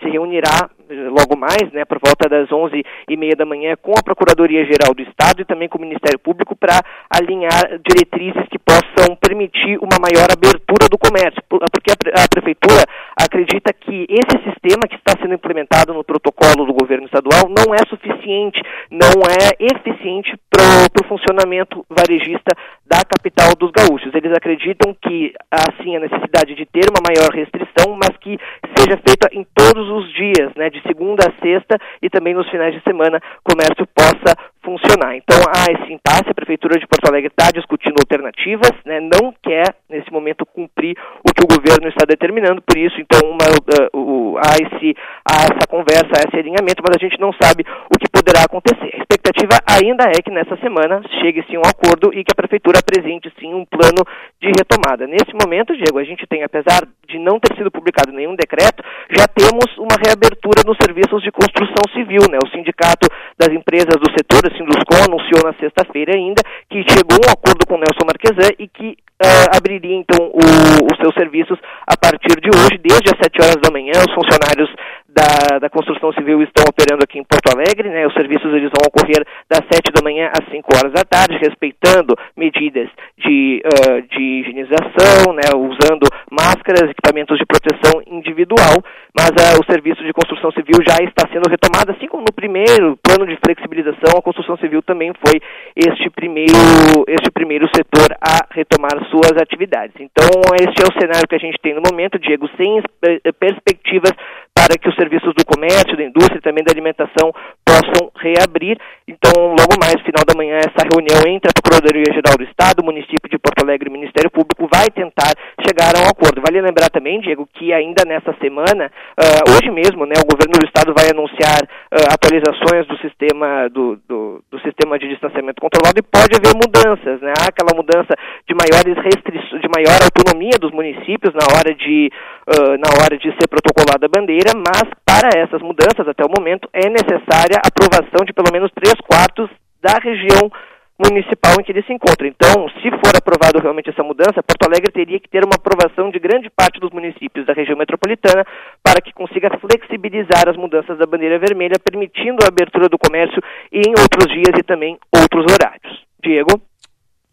se 0.00 0.08
reunirá 0.08 0.70
logo 0.90 1.36
mais, 1.36 1.72
né, 1.72 1.84
por 1.84 1.98
volta 1.98 2.28
das 2.28 2.50
onze 2.52 2.84
e 3.08 3.16
meia 3.16 3.34
da 3.36 3.44
manhã, 3.44 3.74
com 3.80 3.92
a 3.92 4.02
Procuradoria-Geral 4.02 4.94
do 4.94 5.02
Estado 5.02 5.42
e 5.42 5.44
também 5.44 5.68
com 5.68 5.78
o 5.78 5.80
Ministério 5.80 6.18
Público 6.18 6.54
para 6.56 6.80
alinhar 7.08 7.78
diretrizes 7.86 8.48
que 8.50 8.58
possam 8.58 9.16
permitir 9.16 9.78
uma 9.78 9.98
maior 10.00 10.28
abertura 10.30 10.88
do 10.88 10.98
comércio, 10.98 11.42
porque 11.48 11.92
a, 11.92 12.28
Prefeitura 12.28 12.84
acredita 13.16 13.72
que 13.72 14.06
esse 14.08 14.36
sistema 14.44 14.88
que 14.88 14.96
está 14.96 15.14
sendo 15.20 15.34
implementado 15.34 15.94
no 15.94 16.04
protocolo 16.04 16.66
do 16.66 16.72
governo 16.72 17.06
estadual 17.06 17.48
não 17.48 17.74
é 17.74 17.78
suficiente, 17.88 18.60
não 18.90 19.22
é 19.28 19.54
eficiente 19.60 20.34
para 20.50 21.04
o 21.04 21.08
funcionamento 21.08 21.84
varejista 21.88 22.54
da 22.86 23.00
capital 23.04 23.54
dos 23.58 23.70
gaúchos. 23.70 24.14
Eles 24.14 24.32
acreditam 24.32 24.94
que 24.94 25.32
há 25.50 25.72
sim 25.82 25.96
a 25.96 26.00
necessidade 26.00 26.54
de 26.54 26.66
ter 26.66 26.84
uma 26.90 27.00
maior 27.00 27.30
restrição, 27.32 27.96
mas 27.96 28.16
que 28.18 28.38
seja 28.76 29.00
feita 29.06 29.28
em 29.32 29.46
todos 29.54 29.88
os 29.88 30.12
dias, 30.12 30.52
né, 30.56 30.68
de 30.68 30.80
segunda 30.82 31.24
a 31.26 31.42
sexta 31.42 31.78
e 32.02 32.10
também 32.10 32.34
nos 32.34 32.48
finais 32.50 32.74
de 32.74 32.82
semana, 32.82 33.20
o 33.44 33.50
comércio 33.50 33.86
possa 33.94 34.36
funcionar. 34.64 35.14
Então 35.14 35.36
há 35.46 35.70
esse 35.70 35.92
impasse, 35.92 36.28
a 36.28 36.34
Prefeitura 36.34 36.78
de 36.78 36.86
Porto 36.86 37.08
Alegre 37.08 37.28
está 37.28 37.50
discutindo 37.52 38.00
alternativas, 38.00 38.72
né, 38.84 38.98
não 39.00 39.32
quer 39.42 39.76
nesse 39.88 40.10
momento 40.10 40.46
cumprir 40.46 40.96
o 41.20 41.32
que 41.32 41.44
o 41.44 41.46
governo 41.46 41.88
está 41.88 42.04
determinando, 42.08 42.62
por 42.62 42.76
isso 42.76 42.96
então 43.00 43.20
uma, 43.28 43.46
uh, 43.94 44.34
uh, 44.34 44.38
há, 44.38 44.56
esse, 44.56 44.96
há 45.22 45.44
essa 45.44 45.66
conversa, 45.68 46.10
há 46.16 46.26
esse 46.26 46.36
alinhamento, 46.36 46.82
mas 46.82 46.96
a 46.96 47.02
gente 47.02 47.20
não 47.20 47.32
sabe 47.40 47.64
o 47.92 47.98
que 47.98 48.10
poderá 48.10 48.44
acontecer. 48.44 48.90
A 48.94 48.98
expectativa 48.98 49.60
ainda 49.68 50.04
é 50.08 50.22
que 50.22 50.30
nessa 50.30 50.56
semana 50.56 51.02
chegue-se 51.20 51.56
um 51.56 51.62
acordo 51.62 52.12
e 52.12 52.24
que 52.24 52.32
a 52.32 52.34
Prefeitura 52.34 52.80
apresente 52.80 53.30
sim 53.38 53.52
um 53.54 53.64
plano 53.64 54.02
de 54.40 54.48
retomada. 54.48 55.06
Nesse 55.06 55.32
momento, 55.34 55.76
Diego, 55.76 55.98
a 55.98 56.04
gente 56.04 56.26
tem, 56.26 56.42
apesar 56.42 56.82
de 57.14 57.18
não 57.18 57.38
ter 57.38 57.54
sido 57.54 57.70
publicado 57.70 58.10
nenhum 58.10 58.34
decreto, 58.34 58.82
já 59.14 59.26
temos 59.30 59.70
uma 59.78 59.94
reabertura 60.02 60.66
nos 60.66 60.76
serviços 60.82 61.22
de 61.22 61.30
construção 61.30 61.86
civil, 61.94 62.26
né? 62.30 62.38
O 62.42 62.50
sindicato 62.50 63.06
das 63.38 63.54
empresas 63.54 63.94
do 64.02 64.10
setor, 64.10 64.42
o 64.42 64.50
Sinduscom, 64.50 64.98
anunciou 65.06 65.46
na 65.46 65.54
sexta-feira 65.54 66.14
ainda 66.14 66.42
que 66.68 66.82
chegou 66.90 67.22
a 67.22 67.30
um 67.30 67.32
acordo 67.32 67.62
com 67.66 67.74
o 67.74 67.78
Nelson 67.78 68.02
Marquesan 68.02 68.50
e 68.58 68.66
que 68.66 68.98
uh, 69.22 69.56
abriria 69.56 69.94
então 69.94 70.26
o, 70.26 70.42
os 70.90 70.96
seus 70.98 71.14
serviços 71.14 71.58
a 71.86 71.96
partir 71.96 72.34
de 72.42 72.50
hoje, 72.50 72.82
desde 72.82 73.14
as 73.14 73.18
7 73.22 73.38
horas 73.42 73.60
da 73.62 73.70
manhã, 73.70 73.94
os 73.94 74.14
funcionários 74.14 74.70
da, 75.14 75.58
da 75.60 75.70
construção 75.70 76.12
civil 76.12 76.42
estão 76.42 76.64
operando 76.68 77.04
aqui 77.04 77.18
em 77.18 77.24
Porto 77.24 77.54
Alegre, 77.54 77.88
né? 77.88 78.06
Os 78.06 78.12
serviços 78.14 78.52
eles 78.52 78.70
vão 78.74 78.82
ocorrer 78.88 79.24
das 79.48 79.62
7 79.70 79.92
da 79.94 80.02
manhã 80.02 80.30
às 80.34 80.44
5 80.50 80.66
horas 80.74 80.92
da 80.92 81.04
tarde, 81.04 81.38
respeitando 81.38 82.16
medidas 82.36 82.90
de, 83.16 83.62
uh, 83.64 84.02
de 84.02 84.22
higienização, 84.42 85.32
né? 85.32 85.54
Usando 85.54 86.10
máscaras, 86.30 86.90
equipamentos 86.90 87.38
de 87.38 87.46
proteção 87.46 88.02
individual, 88.10 88.82
mas 89.14 89.30
uh, 89.30 89.62
o 89.62 89.70
serviço 89.70 90.02
de 90.02 90.12
construção 90.12 90.50
civil 90.50 90.82
já 90.82 90.98
está 91.04 91.30
sendo 91.30 91.48
retomado, 91.48 91.92
assim 91.92 92.08
como 92.08 92.24
no 92.26 92.34
primeiro 92.34 92.98
plano 92.98 93.26
de 93.26 93.38
flexibilização, 93.38 94.18
a 94.18 94.22
construção 94.22 94.56
civil 94.56 94.82
também 94.82 95.12
foi 95.24 95.40
este 95.76 96.10
primeiro, 96.10 97.06
este 97.06 97.30
primeiro 97.30 97.68
setor 97.74 98.10
a 98.18 98.46
retomar 98.50 98.98
suas 99.10 99.38
atividades. 99.40 99.94
Então, 100.00 100.26
este 100.58 100.82
é 100.82 100.86
o 100.90 101.00
cenário 101.00 101.28
que 101.28 101.36
a 101.36 101.38
gente 101.38 101.58
tem 101.62 101.74
no 101.74 101.82
momento, 101.86 102.18
Diego, 102.18 102.48
sem 102.56 102.82
eh, 103.02 103.32
perspectivas 103.38 104.10
para 104.54 104.78
que 104.78 104.88
os 104.88 104.94
serviços 104.94 105.34
do 105.34 105.44
comércio, 105.44 105.96
da 105.96 106.04
indústria 106.04 106.38
e 106.38 106.40
também 106.40 106.62
da 106.62 106.72
alimentação 106.72 107.34
possam 107.66 108.08
reabrir. 108.16 108.78
Então, 109.06 109.50
logo 109.50 109.74
mais, 109.82 110.00
final 110.00 110.24
da 110.24 110.32
manhã, 110.38 110.56
essa 110.56 110.86
reunião 110.86 111.20
entre 111.26 111.50
a 111.50 111.52
Procuradoria-Geral 111.52 112.38
do 112.38 112.44
Estado, 112.44 112.80
o 112.80 112.86
município 112.86 113.28
de 113.28 113.36
Porto 113.36 113.60
Alegre 113.60 113.88
e 113.88 113.92
o 113.92 113.92
Ministério 113.92 114.30
Público 114.30 114.70
vai 114.72 114.86
tentar 114.88 115.34
chegar 115.66 115.92
a 115.98 116.06
um 116.06 116.08
acordo. 116.08 116.40
Vale 116.40 116.62
lembrar 116.62 116.88
também, 116.88 117.20
Diego, 117.20 117.48
que 117.52 117.72
ainda 117.72 118.06
nessa 118.06 118.32
semana, 118.40 118.90
uh, 119.18 119.52
hoje 119.52 119.70
mesmo, 119.70 120.06
né, 120.06 120.14
o 120.22 120.30
governo 120.30 120.54
do 120.56 120.66
Estado 120.66 120.94
vai 120.96 121.10
anunciar 121.10 121.60
uh, 121.60 122.14
atualizações 122.14 122.86
do 122.86 122.96
sistema 122.98 123.68
do, 123.68 123.98
do, 124.08 124.42
do, 124.50 124.58
sistema 124.60 124.98
de 124.98 125.08
distanciamento 125.08 125.60
controlado 125.60 125.98
e 125.98 126.02
pode 126.02 126.32
haver 126.38 126.54
mudanças, 126.54 127.20
né? 127.20 127.34
Há 127.36 127.50
aquela 127.50 127.74
mudança 127.74 128.14
de 128.46 128.54
maiores 128.54 128.96
restrições, 129.02 129.60
de 129.60 129.68
maior 129.68 129.98
autonomia 130.00 130.56
dos 130.60 130.70
municípios 130.70 131.34
na 131.34 131.44
hora 131.52 131.74
de 131.74 132.10
uh, 132.48 132.76
na 132.78 132.88
hora 133.00 133.16
de 133.16 133.30
ser 133.36 133.48
protocolada 133.48 134.06
a 134.06 134.08
bandeira, 134.08 134.52
mas 134.54 134.84
para 135.04 135.30
essas 135.38 135.62
mudanças, 135.62 136.06
até 136.06 136.24
o 136.24 136.30
momento, 136.30 136.68
é 136.72 136.88
necessária 136.88 137.58
a 137.58 137.68
aprovação 137.68 138.24
de 138.24 138.32
pelo 138.32 138.52
menos 138.52 138.70
três 138.72 138.94
quartos 139.06 139.48
da 139.80 139.98
região 139.98 140.50
municipal 140.98 141.54
em 141.58 141.64
que 141.64 141.72
ele 141.72 141.82
se 141.82 141.92
encontra. 141.92 142.26
Então, 142.26 142.68
se 142.80 142.90
for 143.02 143.16
aprovado 143.16 143.58
realmente 143.58 143.90
essa 143.90 144.02
mudança, 144.02 144.42
Porto 144.42 144.64
Alegre 144.64 144.92
teria 144.92 145.18
que 145.18 145.28
ter 145.28 145.44
uma 145.44 145.56
aprovação 145.56 146.10
de 146.10 146.18
grande 146.18 146.48
parte 146.48 146.78
dos 146.78 146.90
municípios 146.90 147.46
da 147.46 147.52
região 147.52 147.76
metropolitana 147.76 148.46
para 148.82 149.00
que 149.00 149.12
consiga 149.12 149.50
flexibilizar 149.58 150.48
as 150.48 150.56
mudanças 150.56 150.96
da 150.98 151.06
bandeira 151.06 151.38
vermelha, 151.38 151.78
permitindo 151.82 152.44
a 152.44 152.48
abertura 152.48 152.88
do 152.88 152.98
comércio 152.98 153.42
em 153.72 153.90
outros 153.98 154.32
dias 154.32 154.54
e 154.56 154.62
também 154.62 154.96
outros 155.12 155.44
horários. 155.52 156.04
Diego? 156.22 156.60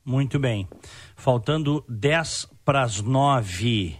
Muito 0.04 0.40
bem. 0.40 0.68
Faltando 1.16 1.86
10 1.88 2.48
para 2.66 2.82
as 2.82 3.02
9. 3.02 3.96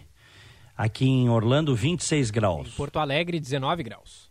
Aqui 0.76 1.06
em 1.06 1.28
Orlando, 1.28 1.74
26 1.74 2.30
graus. 2.30 2.68
Em 2.68 2.70
Porto 2.72 2.98
Alegre, 2.98 3.38
19 3.38 3.82
graus. 3.82 4.30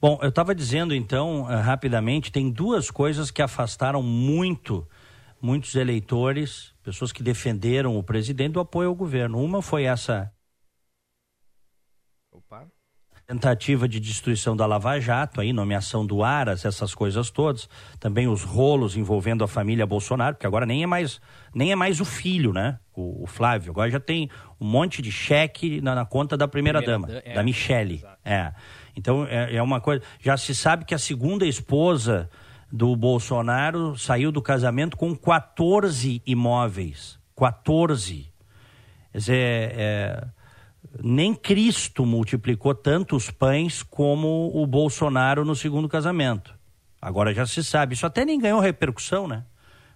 Bom, 0.00 0.18
eu 0.22 0.28
estava 0.28 0.54
dizendo 0.54 0.94
então, 0.94 1.42
uh, 1.42 1.60
rapidamente, 1.60 2.30
tem 2.30 2.50
duas 2.50 2.90
coisas 2.90 3.30
que 3.30 3.42
afastaram 3.42 4.02
muito, 4.02 4.86
muitos 5.40 5.74
eleitores, 5.74 6.72
pessoas 6.82 7.10
que 7.12 7.22
defenderam 7.22 7.96
o 7.96 8.02
presidente 8.02 8.52
do 8.52 8.60
apoio 8.60 8.90
ao 8.90 8.94
governo. 8.94 9.42
Uma 9.42 9.60
foi 9.60 9.84
essa 9.84 10.32
tentativa 13.28 13.86
de 13.86 14.00
destruição 14.00 14.56
da 14.56 14.64
Lava 14.64 14.98
Jato, 14.98 15.42
aí, 15.42 15.52
nomeação 15.52 16.06
do 16.06 16.24
Aras, 16.24 16.64
essas 16.64 16.94
coisas 16.94 17.28
todas. 17.30 17.68
Também 18.00 18.26
os 18.26 18.42
rolos 18.42 18.96
envolvendo 18.96 19.44
a 19.44 19.48
família 19.48 19.86
Bolsonaro, 19.86 20.34
porque 20.34 20.46
agora 20.46 20.64
nem 20.64 20.82
é 20.82 20.86
mais, 20.86 21.20
nem 21.54 21.70
é 21.70 21.76
mais 21.76 22.00
o 22.00 22.06
filho, 22.06 22.54
né? 22.54 22.78
O, 22.96 23.24
o 23.24 23.26
Flávio. 23.26 23.70
Agora 23.70 23.90
já 23.90 24.00
tem 24.00 24.30
um 24.58 24.66
monte 24.66 25.02
de 25.02 25.12
cheque 25.12 25.78
na, 25.82 25.94
na 25.94 26.06
conta 26.06 26.38
da 26.38 26.48
primeira-dama, 26.48 27.06
primeira, 27.06 27.30
é, 27.30 27.34
da 27.34 27.42
Michele. 27.42 28.02
É. 28.24 28.50
Então 28.96 29.26
é, 29.26 29.56
é 29.56 29.62
uma 29.62 29.78
coisa. 29.78 30.02
Já 30.18 30.38
se 30.38 30.54
sabe 30.54 30.86
que 30.86 30.94
a 30.94 30.98
segunda 30.98 31.44
esposa 31.44 32.30
do 32.72 32.96
Bolsonaro 32.96 33.94
saiu 33.98 34.32
do 34.32 34.40
casamento 34.40 34.96
com 34.96 35.14
14 35.14 36.22
imóveis. 36.26 37.18
14. 37.36 38.32
Quer 39.12 39.18
dizer, 39.18 39.72
é, 39.76 40.24
nem 41.02 41.34
Cristo 41.34 42.04
multiplicou 42.04 42.74
tantos 42.74 43.30
pães 43.30 43.82
como 43.82 44.50
o 44.54 44.66
Bolsonaro 44.66 45.44
no 45.44 45.54
segundo 45.54 45.88
casamento. 45.88 46.54
Agora 47.00 47.32
já 47.32 47.46
se 47.46 47.62
sabe. 47.62 47.94
Isso 47.94 48.06
até 48.06 48.24
nem 48.24 48.38
ganhou 48.38 48.60
repercussão, 48.60 49.28
né? 49.28 49.44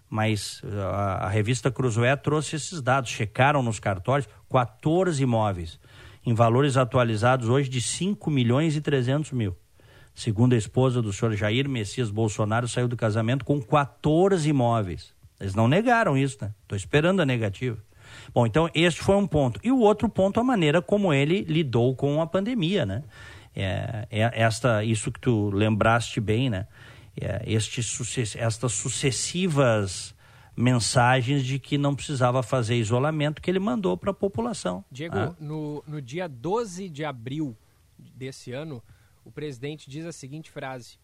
Mas 0.09 0.63
a, 0.65 1.27
a 1.27 1.29
revista 1.29 1.71
Cruzoé 1.71 2.15
trouxe 2.17 2.57
esses 2.57 2.81
dados. 2.81 3.11
Checaram 3.11 3.63
nos 3.63 3.81
cartórios 3.81 4.29
14 4.51 5.23
imóveis, 5.23 5.81
em 6.25 6.35
valores 6.35 6.77
atualizados 6.77 7.49
hoje 7.49 7.69
de 7.69 7.81
5 7.81 8.31
milhões 8.31 8.77
e 8.77 8.81
300 8.81 9.33
mil. 9.33 9.57
Segundo 10.15 10.53
a 10.53 10.59
esposa 10.59 11.01
do 11.01 11.13
senhor 11.13 11.35
Jair 11.35 11.69
Messias 11.69 12.11
Bolsonaro, 12.11 12.69
saiu 12.69 12.87
do 12.87 12.97
casamento 12.97 13.45
com 13.45 13.61
14 13.61 14.49
imóveis. 14.49 15.15
Eles 15.41 15.55
não 15.55 15.67
negaram 15.67 16.17
isso, 16.17 16.39
né? 16.41 16.55
Estou 16.63 16.77
esperando 16.77 17.21
a 17.21 17.27
negativa. 17.27 17.79
Bom, 18.35 18.47
então 18.47 18.69
este 18.75 19.01
foi 19.01 19.17
um 19.17 19.27
ponto. 19.27 19.61
E 19.63 19.71
o 19.71 19.79
outro 19.79 20.09
ponto, 20.09 20.41
a 20.41 20.45
maneira 20.45 20.81
como 20.81 21.13
ele 21.13 21.43
lidou 21.43 21.95
com 21.95 22.21
a 22.21 22.27
pandemia, 22.27 22.87
né? 22.87 23.03
É, 23.55 24.07
é 24.11 24.43
esta, 24.43 24.83
isso 24.83 25.13
que 25.13 25.21
tu 25.21 25.51
lembraste 25.51 26.21
bem, 26.21 26.49
né? 26.49 26.67
É, 27.21 27.43
este, 27.47 27.81
estas 28.39 28.73
sucessivas 28.73 30.15
mensagens 30.57 31.45
de 31.45 31.59
que 31.59 31.77
não 31.77 31.95
precisava 31.95 32.43
fazer 32.43 32.77
isolamento 32.77 33.41
que 33.41 33.51
ele 33.51 33.59
mandou 33.59 33.97
para 33.97 34.11
a 34.11 34.15
população. 34.15 34.85
Diego, 34.91 35.17
ah. 35.17 35.35
no, 35.39 35.83
no 35.87 36.01
dia 36.01 36.29
12 36.29 36.89
de 36.89 37.05
abril 37.05 37.57
desse 37.99 38.53
ano, 38.53 38.83
o 39.25 39.31
presidente 39.31 39.89
diz 39.89 40.07
a 40.07 40.13
seguinte 40.13 40.51
frase: 40.51 40.99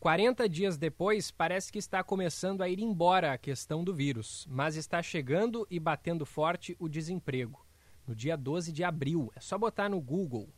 40 0.00 0.48
dias 0.48 0.76
depois, 0.76 1.32
parece 1.32 1.72
que 1.72 1.78
está 1.78 2.04
começando 2.04 2.62
a 2.62 2.68
ir 2.68 2.78
embora 2.78 3.32
a 3.32 3.38
questão 3.38 3.82
do 3.82 3.92
vírus, 3.92 4.46
mas 4.48 4.76
está 4.76 5.02
chegando 5.02 5.66
e 5.68 5.80
batendo 5.80 6.24
forte 6.24 6.76
o 6.78 6.88
desemprego. 6.88 7.66
No 8.06 8.14
dia 8.14 8.36
12 8.36 8.70
de 8.70 8.84
abril, 8.84 9.32
é 9.34 9.40
só 9.40 9.58
botar 9.58 9.88
no 9.88 10.00
Google. 10.00 10.48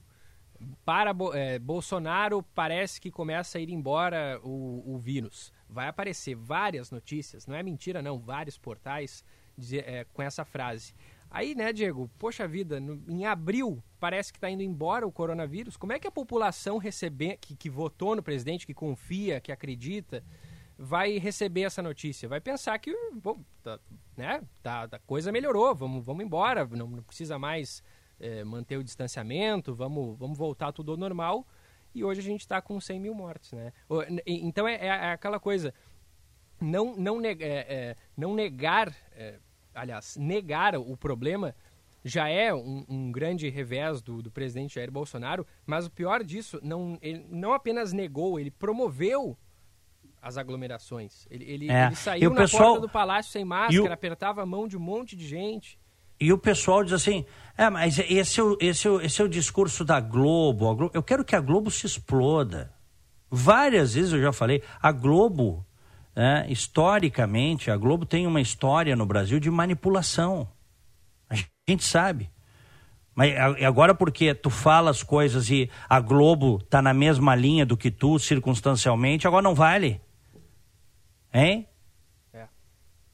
Para 0.84 1.14
é, 1.32 1.58
Bolsonaro, 1.58 2.42
parece 2.54 3.00
que 3.00 3.10
começa 3.10 3.56
a 3.56 3.60
ir 3.62 3.70
embora 3.70 4.38
o, 4.42 4.94
o, 4.94 4.98
vírus. 4.98 5.50
Vai 5.66 5.88
aparecer 5.88 6.34
várias 6.34 6.90
notícias, 6.90 7.46
não 7.46 7.56
é 7.56 7.62
mentira, 7.62 8.02
não, 8.02 8.18
vários 8.18 8.58
portais 8.58 9.24
é, 9.72 10.04
com 10.12 10.20
essa 10.20 10.44
frase. 10.44 10.94
Aí, 11.30 11.54
né, 11.54 11.72
Diego, 11.72 12.10
poxa 12.18 12.48
vida, 12.48 12.80
no, 12.80 13.00
em 13.08 13.24
abril 13.24 13.82
parece 14.00 14.32
que 14.32 14.38
está 14.38 14.50
indo 14.50 14.62
embora 14.62 15.06
o 15.06 15.12
coronavírus. 15.12 15.76
Como 15.76 15.92
é 15.92 15.98
que 15.98 16.08
a 16.08 16.10
população 16.10 16.76
receber, 16.76 17.36
que, 17.36 17.54
que 17.54 17.70
votou 17.70 18.16
no 18.16 18.22
presidente, 18.22 18.66
que 18.66 18.74
confia, 18.74 19.40
que 19.40 19.52
acredita, 19.52 20.24
vai 20.76 21.18
receber 21.18 21.62
essa 21.62 21.80
notícia? 21.80 22.28
Vai 22.28 22.40
pensar 22.40 22.76
que, 22.78 22.92
bom, 23.14 23.38
tá, 23.62 23.78
né, 24.16 24.42
tá, 24.60 24.88
a 24.90 24.98
coisa 24.98 25.30
melhorou, 25.30 25.72
vamos, 25.72 26.04
vamos 26.04 26.24
embora, 26.24 26.66
não, 26.66 26.88
não 26.88 27.02
precisa 27.02 27.38
mais 27.38 27.80
é, 28.18 28.42
manter 28.42 28.76
o 28.76 28.82
distanciamento, 28.82 29.72
vamos, 29.72 30.18
vamos 30.18 30.36
voltar 30.36 30.72
tudo 30.72 30.90
ao 30.90 30.96
normal. 30.96 31.46
E 31.94 32.02
hoje 32.02 32.20
a 32.20 32.24
gente 32.24 32.40
está 32.40 32.60
com 32.60 32.80
100 32.80 33.00
mil 33.00 33.14
mortes, 33.14 33.52
né? 33.52 33.72
Então 34.24 34.66
é, 34.66 34.74
é 34.74 35.12
aquela 35.12 35.40
coisa, 35.40 35.74
não, 36.60 36.94
não, 36.96 37.20
é, 37.24 37.36
é, 37.40 37.96
não 38.16 38.34
negar 38.34 38.94
é, 39.12 39.38
aliás, 39.80 40.16
negar 40.16 40.76
o 40.76 40.96
problema 40.96 41.54
já 42.04 42.28
é 42.28 42.52
um, 42.54 42.84
um 42.88 43.12
grande 43.12 43.48
revés 43.48 44.00
do, 44.00 44.22
do, 44.22 44.30
presidente 44.30 44.74
Jair 44.74 44.90
Bolsonaro, 44.90 45.46
mas 45.66 45.86
o 45.86 45.90
pior 45.90 46.24
disso, 46.24 46.58
não, 46.62 46.98
ele 47.02 47.26
não 47.28 47.52
apenas 47.52 47.92
negou, 47.92 48.38
ele 48.40 48.50
promoveu 48.50 49.36
as 50.20 50.36
aglomerações. 50.36 51.26
Ele, 51.30 51.44
ele, 51.44 51.70
é. 51.70 51.86
ele 51.86 51.96
saiu 51.96 52.30
na 52.30 52.36
pessoal... 52.42 52.64
porta 52.64 52.80
do 52.80 52.88
palácio 52.88 53.32
sem 53.32 53.44
máscara, 53.44 53.90
o... 53.90 53.92
apertava 53.92 54.42
a 54.42 54.46
mão 54.46 54.66
de 54.66 54.76
um 54.76 54.80
monte 54.80 55.16
de 55.16 55.26
gente. 55.26 55.78
E 56.18 56.32
o 56.32 56.38
pessoal 56.38 56.84
diz 56.84 56.92
assim: 56.92 57.24
é, 57.56 57.70
mas 57.70 57.98
esse 57.98 58.40
é 58.40 58.42
o, 58.42 58.56
esse 58.60 58.86
é 58.86 58.90
o, 58.90 59.00
esse 59.00 59.22
é 59.22 59.24
o 59.24 59.28
discurso 59.28 59.84
da 59.84 60.00
Globo, 60.00 60.74
Globo. 60.74 60.90
Eu 60.92 61.02
quero 61.02 61.24
que 61.24 61.34
a 61.34 61.40
Globo 61.40 61.70
se 61.70 61.86
exploda. 61.86 62.74
Várias 63.30 63.94
vezes 63.94 64.12
eu 64.12 64.20
já 64.20 64.32
falei: 64.32 64.62
a 64.82 64.92
Globo 64.92 65.64
né, 66.20 66.44
historicamente, 66.50 67.70
a 67.70 67.76
Globo 67.78 68.04
tem 68.04 68.26
uma 68.26 68.42
história 68.42 68.94
no 68.94 69.06
Brasil 69.06 69.40
de 69.40 69.50
manipulação. 69.50 70.46
A 71.30 71.34
gente 71.66 71.82
sabe. 71.82 72.30
Mas 73.14 73.32
agora 73.64 73.94
porque 73.94 74.34
tu 74.34 74.50
fala 74.50 74.90
as 74.90 75.02
coisas 75.02 75.48
e 75.48 75.70
a 75.88 75.98
Globo 75.98 76.62
tá 76.64 76.82
na 76.82 76.92
mesma 76.92 77.34
linha 77.34 77.64
do 77.64 77.74
que 77.74 77.90
tu, 77.90 78.18
circunstancialmente, 78.18 79.26
agora 79.26 79.42
não 79.42 79.54
vale. 79.54 79.98
Hein? 81.32 81.66
É. 82.34 82.46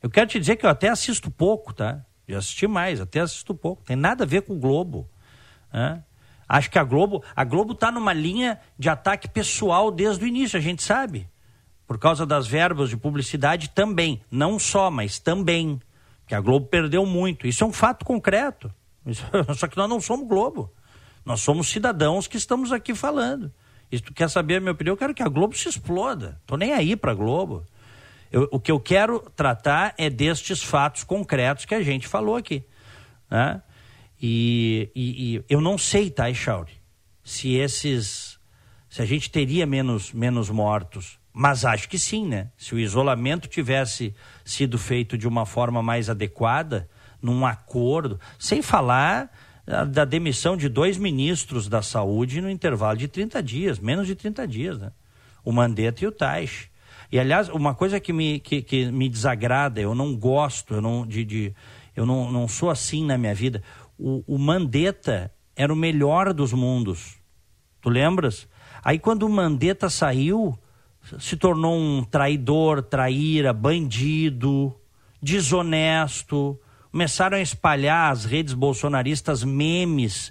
Eu 0.03 0.11
quero 0.11 0.29
te 0.29 0.41
dizer 0.41 0.57
que 0.57 0.67
eu 0.67 0.71
até 0.71 0.89
assisto 0.89 1.31
pouco, 1.31 1.73
tá? 1.73 2.05
Já 2.27 2.39
assisti 2.39 2.67
mais, 2.67 3.01
até 3.01 3.21
assisto 3.21 3.55
pouco. 3.55 3.85
Tem 3.85 3.95
nada 3.95 4.25
a 4.25 4.27
ver 4.27 4.43
com 4.43 4.55
o 4.55 4.59
Globo. 4.59 5.09
Né? 5.73 6.03
Acho 6.49 6.69
que 6.69 6.79
a 6.79 6.83
Globo, 6.83 7.23
a 7.37 7.45
Globo 7.45 7.73
tá 7.73 7.93
numa 7.93 8.13
linha 8.13 8.59
de 8.77 8.89
ataque 8.89 9.29
pessoal 9.29 9.93
desde 9.93 10.25
o 10.25 10.27
início, 10.27 10.59
a 10.59 10.61
gente 10.61 10.83
sabe 10.83 11.29
por 11.87 11.99
causa 11.99 12.27
das 12.27 12.47
verbas 12.47 12.91
de 12.91 12.97
publicidade 12.97 13.71
também, 13.71 14.21
não 14.31 14.59
só, 14.59 14.91
mas 14.91 15.19
também, 15.19 15.81
que 16.27 16.35
a 16.35 16.41
Globo 16.41 16.67
perdeu 16.67 17.07
muito. 17.07 17.47
Isso 17.47 17.63
é 17.63 17.67
um 17.67 17.73
fato 17.73 18.05
concreto. 18.05 18.73
Só 19.57 19.69
que 19.69 19.77
nós 19.77 19.89
não 19.89 20.01
somos 20.01 20.27
Globo. 20.27 20.73
Nós 21.25 21.41
somos 21.41 21.69
cidadãos 21.69 22.27
que 22.27 22.37
estamos 22.37 22.73
aqui 22.73 22.95
falando. 22.95 23.53
E 23.91 23.99
se 23.99 24.03
tu 24.03 24.13
quer 24.13 24.29
saber 24.29 24.57
a 24.57 24.61
minha 24.61 24.73
opinião, 24.73 24.95
eu 24.95 24.97
quero 24.97 25.15
que 25.15 25.23
a 25.23 25.29
Globo 25.29 25.57
se 25.57 25.69
exploda. 25.69 26.41
Tô 26.45 26.57
nem 26.57 26.73
aí 26.73 26.97
para 26.97 27.13
a 27.13 27.15
Globo. 27.15 27.65
Eu, 28.33 28.49
o 28.51 28.59
que 28.59 28.73
eu 28.73 28.81
quero 28.81 29.21
tratar 29.37 29.95
é 29.97 30.11
destes 30.11 30.63
fatos 30.63 31.05
concretos 31.05 31.65
que 31.65 31.75
a 31.75 31.83
gente 31.83 32.09
falou 32.09 32.35
aqui. 32.35 32.65
Né? 33.31 33.63
E, 34.21 34.91
e, 34.95 35.37
e 35.37 35.45
eu 35.49 35.61
não 35.61 35.79
sei, 35.79 36.11
tá, 36.11 36.29
Echauri, 36.29 36.73
se 37.23 37.55
esses. 37.55 38.41
se 38.89 39.01
a 39.03 39.07
gente 39.07 39.31
teria 39.31 39.67
menos, 39.67 40.13
menos 40.13 40.51
mortos 40.51 41.19
mas 41.39 41.67
acho 41.67 41.87
que 41.87 41.99
sim, 41.99 42.27
né? 42.27 42.49
Se 42.57 42.75
o 42.75 42.79
isolamento 42.79 43.47
tivesse 43.47 44.15
sido 44.43 44.79
feito 44.79 45.19
de 45.19 45.29
uma 45.29 45.45
forma 45.45 45.83
mais 45.83 46.09
adequada, 46.09 46.89
num 47.21 47.45
acordo, 47.45 48.19
sem 48.39 48.63
falar 48.63 49.31
da 49.91 50.07
demissão 50.07 50.57
de 50.57 50.67
dois 50.67 50.97
ministros 50.97 51.69
da 51.69 51.83
saúde 51.83 52.41
no 52.41 52.49
intervalo 52.49 52.97
de 52.97 53.07
30 53.07 53.43
dias, 53.43 53.79
menos 53.79 54.07
de 54.07 54.15
30 54.15 54.49
dias, 54.49 54.79
né? 54.79 54.93
O 55.45 55.53
Mandetta 55.53 56.03
e 56.03 56.07
o 56.07 56.13
Taish. 56.13 56.71
E, 57.13 57.21
aliás, 57.21 57.51
uma 57.51 57.75
coisa 57.75 58.01
que 58.01 58.15
me, 58.15 58.41
que, 58.41 58.63
que 58.63 58.91
me 58.91 59.07
desagrada, 59.07 59.79
eu 59.79 59.95
não 59.95 60.17
gosto, 60.17 60.73
eu 60.73 60.81
não, 60.81 61.07
de, 61.07 61.23
de 61.23 61.55
eu 61.95 62.07
não, 62.07 62.33
não 62.33 62.49
sou 62.49 62.71
assim 62.71 63.05
na 63.05 63.19
minha 63.19 63.35
vida. 63.35 63.63
O, 63.99 64.25
o 64.27 64.39
Mandetta 64.39 65.31
era 65.55 65.71
o 65.71 65.77
melhor 65.77 66.33
dos 66.33 66.55
mundos. 66.55 67.19
Tu 67.83 67.91
lembras? 67.91 68.49
Aí 68.83 68.99
quando 68.99 69.25
o 69.25 69.29
Mandetta 69.29 69.91
saiu, 69.91 70.59
se 71.19 71.37
tornou 71.37 71.77
um 71.77 72.03
traidor, 72.03 72.83
traíra, 72.83 73.53
bandido, 73.53 74.75
desonesto. 75.23 76.61
Começaram 76.91 77.37
a 77.37 77.41
espalhar 77.41 78.11
as 78.11 78.25
redes 78.25 78.55
bolsonaristas 78.55 79.45
memes, 79.45 80.29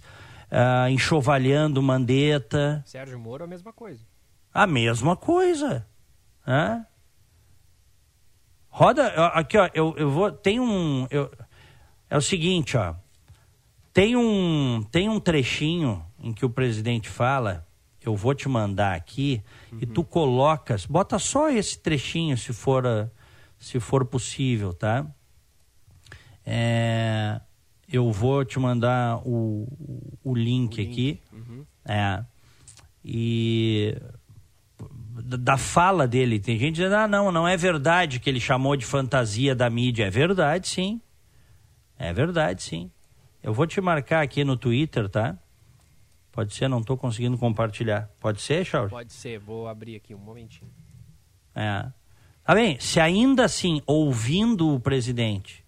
uh, 0.51 0.89
enxovalhando 0.89 1.81
Mandetta. 1.81 2.83
Sérgio 2.85 3.19
Moro 3.19 3.43
a 3.43 3.47
mesma 3.47 3.71
coisa. 3.71 4.03
A 4.53 4.67
mesma 4.67 5.15
coisa. 5.15 5.85
Roda, 8.69 9.07
aqui 9.27 9.57
ó, 9.57 9.69
eu, 9.73 9.95
eu 9.97 10.09
vou, 10.09 10.31
tem 10.31 10.59
um, 10.59 11.07
eu, 11.09 11.31
é 12.09 12.17
o 12.17 12.21
seguinte 12.21 12.75
ó, 12.75 12.93
tem 13.93 14.17
um, 14.17 14.83
tem 14.91 15.07
um 15.07 15.17
trechinho 15.19 16.05
em 16.19 16.33
que 16.33 16.45
o 16.45 16.49
presidente 16.49 17.07
fala 17.07 17.65
eu 18.07 18.15
vou 18.15 18.33
te 18.33 18.47
mandar 18.47 18.95
aqui 18.95 19.41
uhum. 19.71 19.79
e 19.81 19.85
tu 19.85 20.03
colocas, 20.03 20.85
bota 20.85 21.17
só 21.19 21.49
esse 21.49 21.79
trechinho 21.79 22.37
se 22.37 22.53
for 22.53 23.09
se 23.57 23.79
for 23.79 24.05
possível, 24.05 24.73
tá? 24.73 25.05
É, 26.45 27.39
eu 27.91 28.11
vou 28.11 28.45
te 28.45 28.59
mandar 28.59 29.17
o, 29.25 29.67
o, 29.79 30.31
o 30.31 30.35
link, 30.35 30.77
link, 30.77 30.91
aqui. 30.91 31.21
Uhum. 31.33 31.65
É, 31.83 32.23
e 33.03 33.97
da 35.23 35.57
fala 35.57 36.07
dele, 36.07 36.39
tem 36.39 36.57
gente 36.57 36.75
dizendo: 36.75 36.95
ah, 36.95 37.07
não, 37.07 37.31
não 37.31 37.47
é 37.47 37.55
verdade 37.55 38.19
que 38.19 38.29
ele 38.29 38.39
chamou 38.39 38.75
de 38.75 38.85
fantasia 38.85 39.55
da 39.55 39.69
mídia. 39.69 40.05
É 40.05 40.09
verdade, 40.09 40.67
sim. 40.67 41.01
É 41.97 42.11
verdade, 42.11 42.61
sim. 42.61 42.91
Eu 43.41 43.53
vou 43.53 43.65
te 43.65 43.79
marcar 43.79 44.21
aqui 44.21 44.43
no 44.43 44.57
Twitter, 44.57 45.07
tá? 45.07 45.37
Pode 46.35 46.53
ser, 46.53 46.67
não 46.67 46.79
estou 46.79 46.97
conseguindo 46.97 47.37
compartilhar. 47.37 48.09
Pode 48.19 48.41
ser, 48.41 48.65
Charles? 48.65 48.91
Pode 48.91 49.13
ser, 49.13 49.39
vou 49.39 49.69
abrir 49.69 49.95
aqui 49.95 50.13
um 50.13 50.19
momentinho. 50.19 50.69
É. 51.55 51.89
Tá 52.43 52.53
bem, 52.53 52.77
se 52.77 52.99
ainda 52.99 53.45
assim, 53.45 53.81
ouvindo 53.87 54.75
o 54.75 54.79
presidente, 54.79 55.63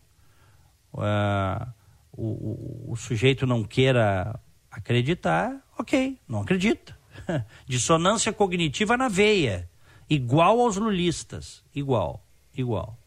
uh, 0.93 1.65
o, 2.11 2.89
o, 2.89 2.91
o 2.91 2.95
sujeito 2.97 3.47
não 3.47 3.63
queira 3.63 4.37
acreditar, 4.69 5.57
ok, 5.79 6.19
não 6.27 6.41
acredita. 6.41 6.99
Dissonância 7.65 8.33
cognitiva 8.33 8.97
na 8.97 9.07
veia. 9.07 9.69
Igual 10.09 10.59
aos 10.59 10.75
lulistas. 10.75 11.63
Igual, 11.73 12.21
igual. 12.53 12.97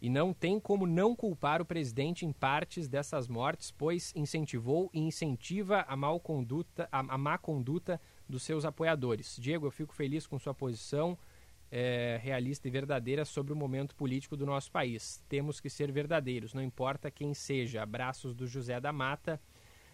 E 0.00 0.08
não 0.08 0.32
tem 0.32 0.58
como 0.58 0.86
não 0.86 1.14
culpar 1.14 1.60
o 1.60 1.66
presidente 1.66 2.24
em 2.24 2.32
partes 2.32 2.88
dessas 2.88 3.28
mortes, 3.28 3.70
pois 3.70 4.14
incentivou 4.16 4.88
e 4.90 5.00
incentiva 5.00 5.84
a, 5.86 5.94
mal 5.94 6.18
conduta, 6.18 6.88
a, 6.90 7.00
a 7.00 7.18
má 7.18 7.36
conduta 7.36 8.00
dos 8.26 8.42
seus 8.42 8.64
apoiadores. 8.64 9.36
Diego, 9.38 9.66
eu 9.66 9.70
fico 9.70 9.94
feliz 9.94 10.26
com 10.26 10.38
sua 10.38 10.54
posição 10.54 11.18
é, 11.70 12.18
realista 12.22 12.68
e 12.68 12.70
verdadeira 12.70 13.24
sobre 13.24 13.52
o 13.52 13.56
momento 13.56 13.94
político 13.94 14.36
do 14.36 14.46
nosso 14.46 14.70
país. 14.70 15.22
Temos 15.28 15.60
que 15.60 15.68
ser 15.68 15.90
verdadeiros, 15.90 16.54
não 16.54 16.62
importa 16.62 17.10
quem 17.10 17.34
seja. 17.34 17.82
Abraços 17.82 18.34
do 18.34 18.46
José 18.46 18.80
da 18.80 18.92
Mata. 18.92 19.40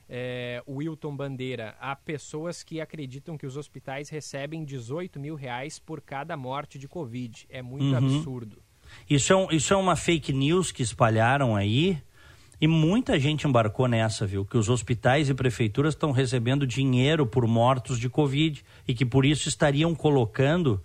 É, 0.09 0.63
Wilton 0.69 1.17
Bandeira, 1.17 1.75
há 1.81 1.97
pessoas 1.97 2.63
que 2.63 2.81
acreditam 2.81 3.39
que 3.39 3.47
os 3.47 3.57
hospitais 3.57 4.11
recebem 4.11 4.65
18 4.65 5.19
mil 5.19 5.35
reais 5.35 5.79
por 5.79 6.01
cada 6.01 6.37
morte 6.37 6.79
de 6.79 6.87
Covid. 6.87 7.47
É 7.49 7.63
muito 7.63 7.87
uhum. 7.87 7.97
absurdo. 7.97 8.63
Isso 9.09 9.33
é, 9.33 9.37
um, 9.37 9.51
isso 9.51 9.73
é 9.73 9.77
uma 9.77 9.97
fake 9.97 10.33
news 10.33 10.71
que 10.71 10.83
espalharam 10.83 11.57
aí 11.57 12.03
e 12.61 12.69
muita 12.69 13.19
gente 13.19 13.47
embarcou 13.47 13.89
nessa, 13.89 14.25
viu? 14.25 14.45
Que 14.45 14.57
os 14.57 14.69
hospitais 14.69 15.29
e 15.29 15.35
prefeituras 15.35 15.95
estão 15.95 16.13
recebendo 16.13 16.65
dinheiro 16.65 17.27
por 17.27 17.47
mortos 17.47 17.99
de 17.99 18.09
Covid 18.09 18.63
e 18.87 18.95
que 18.95 19.05
por 19.05 19.25
isso 19.25 19.49
estariam 19.49 19.95
colocando 19.95 20.81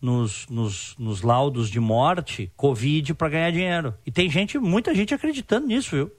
nos, 0.00 0.46
nos, 0.48 0.96
nos 0.98 1.22
laudos 1.22 1.68
de 1.68 1.78
morte 1.78 2.50
Covid 2.56 3.14
para 3.14 3.28
ganhar 3.28 3.50
dinheiro. 3.50 3.94
E 4.06 4.10
tem 4.10 4.30
gente, 4.30 4.58
muita 4.58 4.94
gente 4.94 5.12
acreditando 5.12 5.66
nisso, 5.66 5.90
viu? 5.90 6.12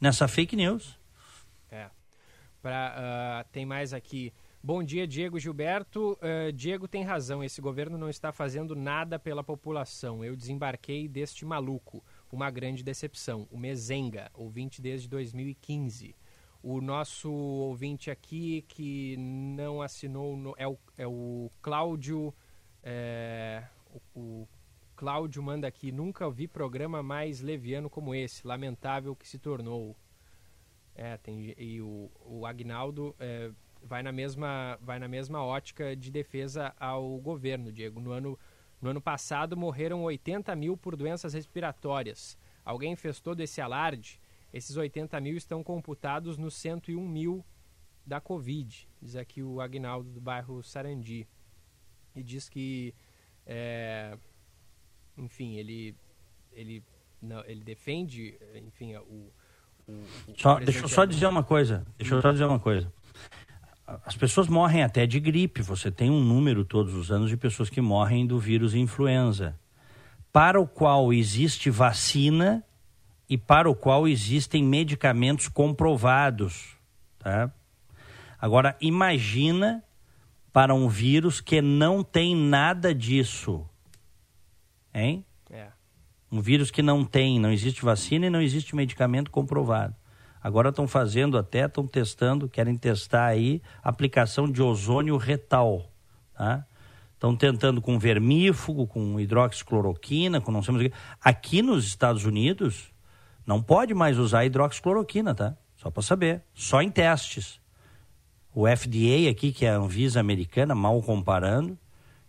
Nessa 0.00 0.28
fake 0.28 0.54
news. 0.54 0.98
É. 1.70 1.88
Pra, 2.60 3.44
uh, 3.46 3.48
tem 3.50 3.64
mais 3.64 3.94
aqui. 3.94 4.32
Bom 4.62 4.82
dia, 4.82 5.06
Diego 5.06 5.38
Gilberto. 5.38 6.18
Uh, 6.20 6.52
Diego 6.52 6.86
tem 6.86 7.02
razão. 7.02 7.42
Esse 7.42 7.60
governo 7.62 7.96
não 7.96 8.10
está 8.10 8.30
fazendo 8.30 8.76
nada 8.76 9.18
pela 9.18 9.42
população. 9.42 10.22
Eu 10.22 10.36
desembarquei 10.36 11.08
deste 11.08 11.46
maluco. 11.46 12.04
Uma 12.30 12.50
grande 12.50 12.82
decepção. 12.82 13.48
O 13.50 13.58
Mezenga, 13.58 14.30
ouvinte 14.34 14.82
desde 14.82 15.08
2015. 15.08 16.14
O 16.62 16.82
nosso 16.82 17.32
ouvinte 17.32 18.10
aqui 18.10 18.66
que 18.68 19.16
não 19.16 19.80
assinou 19.80 20.36
no, 20.36 20.54
é, 20.58 20.68
o, 20.68 20.78
é 20.98 21.06
o 21.06 21.50
Cláudio 21.62 22.34
é, 22.82 23.64
o, 24.14 24.20
o 24.20 24.48
Cláudio 24.96 25.42
manda 25.42 25.66
aqui, 25.66 25.90
nunca 25.90 26.30
vi 26.30 26.46
programa 26.46 27.02
mais 27.02 27.40
leviano 27.40 27.88
como 27.88 28.14
esse, 28.14 28.46
lamentável 28.46 29.16
que 29.16 29.26
se 29.26 29.38
tornou. 29.38 29.96
É, 30.94 31.16
tem, 31.16 31.54
e 31.56 31.80
o, 31.80 32.10
o 32.26 32.44
Agnaldo 32.44 33.14
é, 33.18 33.50
vai, 33.82 34.02
na 34.02 34.12
mesma, 34.12 34.78
vai 34.82 34.98
na 34.98 35.08
mesma 35.08 35.42
ótica 35.42 35.96
de 35.96 36.10
defesa 36.10 36.74
ao 36.78 37.18
governo, 37.18 37.72
Diego. 37.72 38.00
No 38.00 38.12
ano, 38.12 38.38
no 38.80 38.90
ano 38.90 39.00
passado 39.00 39.56
morreram 39.56 40.02
80 40.02 40.54
mil 40.54 40.76
por 40.76 40.96
doenças 40.96 41.32
respiratórias. 41.32 42.36
Alguém 42.64 42.94
fez 42.94 43.20
todo 43.20 43.40
esse 43.40 43.60
alarde? 43.60 44.20
Esses 44.52 44.76
80 44.76 45.18
mil 45.20 45.36
estão 45.36 45.62
computados 45.62 46.36
nos 46.36 46.54
101 46.56 47.08
mil 47.08 47.44
da 48.04 48.20
Covid, 48.20 48.88
diz 49.00 49.14
aqui 49.14 49.42
o 49.42 49.60
Agnaldo 49.60 50.10
do 50.10 50.20
bairro 50.20 50.62
Sarandi 50.62 51.28
e 52.14 52.22
diz 52.22 52.48
que, 52.48 52.94
é, 53.46 54.16
enfim, 55.16 55.56
ele, 55.56 55.94
ele, 56.52 56.82
não, 57.20 57.44
ele 57.44 57.62
defende, 57.62 58.38
enfim, 58.54 58.96
o, 58.96 59.32
o, 59.86 59.92
o 60.28 60.34
só, 60.36 60.58
deixa 60.58 60.84
eu 60.84 60.88
só 60.88 61.04
dizer 61.04 61.26
uma 61.26 61.42
coisa. 61.42 61.86
Deixa 61.96 62.14
eu 62.14 62.22
só 62.22 62.32
dizer 62.32 62.44
uma 62.44 62.60
coisa. 62.60 62.92
As 64.04 64.16
pessoas 64.16 64.46
morrem 64.48 64.84
até 64.84 65.06
de 65.06 65.18
gripe. 65.18 65.62
Você 65.62 65.90
tem 65.90 66.10
um 66.10 66.22
número 66.22 66.64
todos 66.64 66.94
os 66.94 67.10
anos 67.10 67.28
de 67.28 67.36
pessoas 67.36 67.68
que 67.68 67.80
morrem 67.80 68.26
do 68.26 68.38
vírus 68.38 68.74
influenza, 68.74 69.58
para 70.32 70.60
o 70.60 70.66
qual 70.66 71.12
existe 71.12 71.70
vacina 71.70 72.64
e 73.28 73.36
para 73.36 73.68
o 73.68 73.74
qual 73.74 74.06
existem 74.06 74.62
medicamentos 74.62 75.48
comprovados, 75.48 76.76
tá? 77.18 77.52
Agora 78.40 78.76
imagina 78.80 79.84
para 80.52 80.74
um 80.74 80.88
vírus 80.88 81.40
que 81.40 81.62
não 81.62 82.02
tem 82.02 82.34
nada 82.34 82.94
disso. 82.94 83.66
Hein? 84.92 85.24
É. 85.50 85.68
Um 86.30 86.40
vírus 86.40 86.70
que 86.70 86.82
não 86.82 87.04
tem, 87.04 87.38
não 87.38 87.52
existe 87.52 87.84
vacina 87.84 88.26
e 88.26 88.30
não 88.30 88.40
existe 88.40 88.74
medicamento 88.74 89.30
comprovado. 89.30 89.94
Agora 90.42 90.70
estão 90.70 90.88
fazendo 90.88 91.36
até, 91.36 91.66
estão 91.66 91.86
testando, 91.86 92.48
querem 92.48 92.76
testar 92.76 93.26
aí 93.26 93.60
aplicação 93.82 94.50
de 94.50 94.62
ozônio 94.62 95.16
retal. 95.16 95.90
Tá? 96.34 96.64
Estão 97.12 97.36
tentando 97.36 97.82
com 97.82 97.98
vermífugo, 97.98 98.86
com 98.86 99.20
hidroxicloroquina, 99.20 100.40
com 100.40 100.50
não 100.50 100.62
sei 100.62 100.74
mais 100.74 100.86
o 100.86 100.88
que. 100.88 100.96
Aqui 101.20 101.60
nos 101.60 101.86
Estados 101.86 102.24
Unidos, 102.24 102.90
não 103.46 103.62
pode 103.62 103.92
mais 103.92 104.18
usar 104.18 104.46
hidroxicloroquina, 104.46 105.34
tá? 105.34 105.54
Só 105.76 105.90
para 105.90 106.02
saber. 106.02 106.42
Só 106.54 106.80
em 106.80 106.90
testes. 106.90 107.60
O 108.54 108.66
FDA 108.66 109.30
aqui, 109.30 109.52
que 109.52 109.64
é 109.64 109.70
a 109.70 109.76
Anvisa 109.76 110.20
americana, 110.20 110.74
mal 110.74 111.00
comparando, 111.02 111.78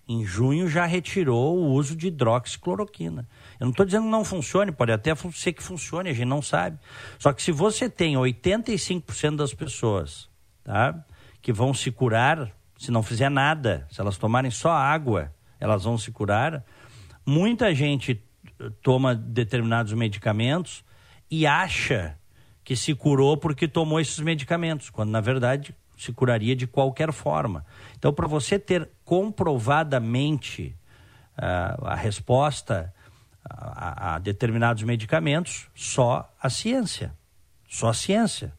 em 0.07 0.25
junho 0.25 0.67
já 0.69 0.85
retirou 0.85 1.57
o 1.57 1.71
uso 1.71 1.95
de 1.95 2.07
hidroxicloroquina. 2.07 3.27
Eu 3.59 3.65
não 3.65 3.71
estou 3.71 3.85
dizendo 3.85 4.03
que 4.03 4.09
não 4.09 4.25
funcione, 4.25 4.71
pode 4.71 4.91
até 4.91 5.13
ser 5.33 5.53
que 5.53 5.63
funcione, 5.63 6.09
a 6.09 6.13
gente 6.13 6.25
não 6.25 6.41
sabe. 6.41 6.77
Só 7.17 7.31
que 7.31 7.41
se 7.41 7.51
você 7.51 7.89
tem 7.89 8.15
85% 8.15 9.35
das 9.35 9.53
pessoas 9.53 10.29
tá, 10.63 11.03
que 11.41 11.53
vão 11.53 11.73
se 11.73 11.91
curar 11.91 12.51
se 12.81 12.89
não 12.89 13.03
fizer 13.03 13.29
nada, 13.29 13.87
se 13.91 14.01
elas 14.01 14.17
tomarem 14.17 14.49
só 14.49 14.71
água, 14.71 15.31
elas 15.59 15.83
vão 15.83 15.99
se 15.99 16.11
curar. 16.11 16.65
Muita 17.23 17.75
gente 17.75 18.19
toma 18.81 19.13
determinados 19.13 19.93
medicamentos 19.93 20.83
e 21.29 21.45
acha 21.45 22.17
que 22.63 22.75
se 22.75 22.95
curou 22.95 23.37
porque 23.37 23.67
tomou 23.67 23.99
esses 23.99 24.17
medicamentos, 24.17 24.89
quando 24.89 25.11
na 25.11 25.21
verdade 25.21 25.75
se 26.01 26.11
curaria 26.11 26.55
de 26.55 26.65
qualquer 26.65 27.11
forma. 27.11 27.65
Então, 27.97 28.11
para 28.11 28.27
você 28.27 28.57
ter 28.57 28.89
comprovadamente 29.05 30.75
uh, 31.37 31.85
a 31.85 31.95
resposta 31.95 32.93
a, 33.47 34.15
a, 34.15 34.19
determinados 34.19 34.83
medicamentos, 34.83 35.67
só 35.75 36.27
a 36.41 36.49
ciência. 36.49 37.13
Só 37.67 37.89
a 37.89 37.93
ciência. 37.93 38.53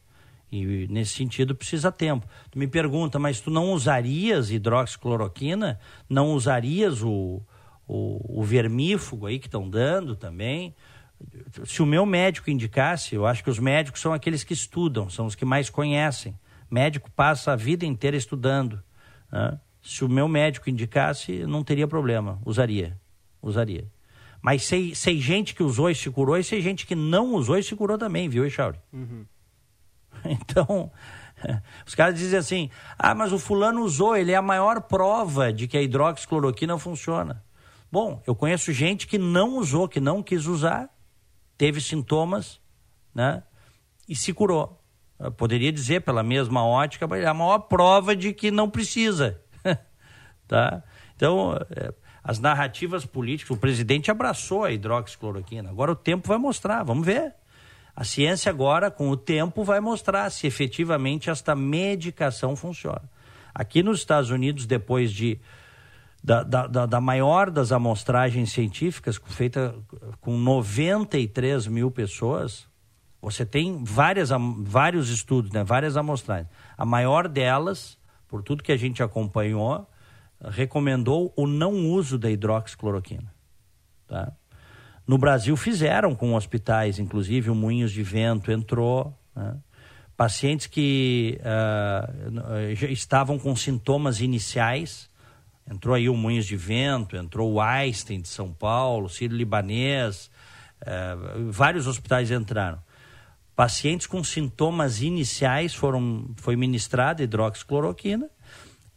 E 0.49 0.87
nesse 0.87 1.15
sentido 1.15 1.55
precisa 1.55 1.91
tempo. 1.91 2.27
Tu 2.49 2.57
me 2.57 2.67
pergunta, 2.67 3.19
mas 3.19 3.41
tu 3.41 3.51
não 3.51 3.73
usarias 3.73 4.49
hidroxicloroquina? 4.49 5.79
Não 6.07 6.33
usarias 6.33 7.01
o, 7.01 7.41
o, 7.87 8.39
o 8.39 8.43
vermífugo 8.43 9.25
aí 9.25 9.37
que 9.37 9.47
estão 9.47 9.69
dando 9.69 10.15
também? 10.15 10.73
se 11.65 11.81
o 11.81 11.85
meu 11.85 12.05
médico 12.05 12.49
indicasse, 12.49 13.15
eu 13.15 13.25
acho 13.25 13.43
que 13.43 13.49
os 13.49 13.59
médicos 13.59 14.01
são 14.01 14.13
aqueles 14.13 14.43
que 14.43 14.53
estudam, 14.53 15.09
são 15.09 15.25
os 15.25 15.35
que 15.35 15.45
mais 15.45 15.69
conhecem. 15.69 16.37
Médico 16.73 17.11
passa 17.11 17.51
a 17.51 17.55
vida 17.55 17.85
inteira 17.85 18.17
estudando. 18.17 18.81
Né? 19.31 19.59
Se 19.79 20.03
o 20.03 20.09
meu 20.09 20.27
médico 20.27 20.71
indicasse, 20.71 21.45
não 21.45 21.63
teria 21.63 21.87
problema, 21.87 22.41
usaria, 22.43 22.99
usaria. 23.43 23.85
Mas 24.41 24.63
sei, 24.63 24.95
sei 24.95 25.21
gente 25.21 25.53
que 25.53 25.61
usou 25.61 25.87
e 25.87 25.93
se 25.93 26.09
curou, 26.09 26.35
e 26.35 26.43
sei 26.43 26.61
gente 26.61 26.87
que 26.87 26.95
não 26.95 27.35
usou 27.35 27.59
e 27.59 27.63
se 27.63 27.75
curou 27.75 27.95
também, 27.95 28.27
viu, 28.27 28.43
Echauri? 28.43 28.79
Uhum. 28.91 29.23
Então, 30.25 30.91
os 31.85 31.93
caras 31.93 32.17
dizem 32.17 32.39
assim: 32.39 32.69
ah, 32.97 33.13
mas 33.13 33.31
o 33.31 33.37
fulano 33.37 33.83
usou, 33.83 34.15
ele 34.15 34.31
é 34.31 34.35
a 34.35 34.41
maior 34.41 34.81
prova 34.81 35.53
de 35.53 35.67
que 35.67 35.77
a 35.77 35.81
hidroxicloroquina 35.81 36.79
funciona. 36.79 37.43
Bom, 37.91 38.23
eu 38.25 38.33
conheço 38.33 38.71
gente 38.71 39.05
que 39.05 39.19
não 39.19 39.57
usou, 39.57 39.87
que 39.87 39.99
não 39.99 40.23
quis 40.23 40.47
usar, 40.47 40.89
teve 41.55 41.79
sintomas, 41.79 42.59
né? 43.13 43.43
E 44.09 44.15
se 44.15 44.33
curou. 44.33 44.82
Poderia 45.31 45.71
dizer, 45.71 46.01
pela 46.01 46.23
mesma 46.23 46.65
ótica, 46.65 47.07
mas 47.07 47.23
é 47.23 47.27
a 47.27 47.33
maior 47.33 47.59
prova 47.59 48.15
de 48.15 48.33
que 48.33 48.51
não 48.51 48.69
precisa. 48.69 49.41
tá? 50.47 50.83
Então, 51.15 51.57
é, 51.71 51.93
as 52.23 52.39
narrativas 52.39 53.05
políticas, 53.05 53.55
o 53.55 53.59
presidente 53.59 54.09
abraçou 54.09 54.63
a 54.63 54.71
hidroxicloroquina. 54.71 55.69
Agora 55.69 55.91
o 55.91 55.95
tempo 55.95 56.27
vai 56.27 56.37
mostrar, 56.37 56.83
vamos 56.83 57.05
ver. 57.05 57.33
A 57.95 58.03
ciência 58.03 58.49
agora, 58.49 58.89
com 58.89 59.09
o 59.09 59.17
tempo, 59.17 59.63
vai 59.63 59.79
mostrar 59.79 60.29
se 60.29 60.47
efetivamente 60.47 61.29
esta 61.29 61.55
medicação 61.55 62.55
funciona. 62.55 63.03
Aqui 63.53 63.83
nos 63.83 63.99
Estados 63.99 64.31
Unidos, 64.31 64.65
depois 64.65 65.11
de 65.11 65.39
da, 66.23 66.41
da, 66.41 66.85
da, 66.85 67.01
maior 67.01 67.51
das 67.51 67.73
amostragens 67.73 68.51
científicas, 68.51 69.19
feita 69.27 69.75
com 70.21 70.37
93 70.37 71.67
mil 71.67 71.91
pessoas, 71.91 72.65
você 73.23 73.45
tem 73.45 73.81
várias, 73.85 74.31
vários 74.59 75.09
estudos, 75.09 75.49
né, 75.51 75.63
várias 75.63 75.95
amostragens. 75.95 76.49
A 76.77 76.85
maior 76.85 77.29
delas, 77.29 77.97
por 78.27 78.43
tudo 78.43 78.61
que 78.61 78.71
a 78.71 78.75
gente 78.75 79.01
acompanhou, 79.01 79.89
recomendou 80.43 81.31
o 81.33 81.47
não 81.47 81.89
uso 81.89 82.17
da 82.17 82.29
hidroxicloroquina. 82.29 83.33
Tá? 84.09 84.33
No 85.07 85.17
Brasil 85.17 85.55
fizeram 85.55 86.13
com 86.13 86.35
hospitais, 86.35 86.99
inclusive 86.99 87.49
o 87.49 87.55
Moinhos 87.55 87.93
de 87.93 88.03
Vento 88.03 88.51
entrou. 88.51 89.17
Né? 89.33 89.55
Pacientes 90.17 90.67
que 90.67 91.39
uh, 91.39 92.91
estavam 92.91 93.39
com 93.39 93.55
sintomas 93.55 94.19
iniciais, 94.19 95.09
entrou 95.71 95.95
aí 95.95 96.09
o 96.09 96.15
Moinhos 96.15 96.45
de 96.45 96.57
Vento, 96.57 97.15
entrou 97.15 97.53
o 97.53 97.61
Einstein 97.61 98.19
de 98.19 98.27
São 98.27 98.51
Paulo, 98.51 99.07
Ciro 99.07 99.33
Libanês, 99.33 100.29
uh, 100.81 101.49
vários 101.49 101.87
hospitais 101.87 102.29
entraram. 102.29 102.79
Pacientes 103.55 104.07
com 104.07 104.23
sintomas 104.23 105.01
iniciais 105.01 105.75
foram, 105.75 106.33
foi 106.37 106.55
ministrada 106.55 107.21
hidroxicloroquina 107.21 108.29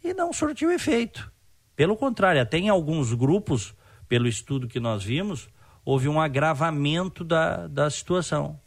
e 0.03 0.13
não 0.13 0.33
surtiu 0.33 0.71
efeito. 0.71 1.31
Pelo 1.75 1.95
contrário, 1.95 2.41
até 2.41 2.57
em 2.57 2.69
alguns 2.69 3.13
grupos, 3.13 3.75
pelo 4.07 4.27
estudo 4.27 4.67
que 4.67 4.79
nós 4.79 5.03
vimos, 5.03 5.47
houve 5.85 6.09
um 6.09 6.19
agravamento 6.19 7.23
da, 7.23 7.67
da 7.67 7.87
situação. 7.89 8.59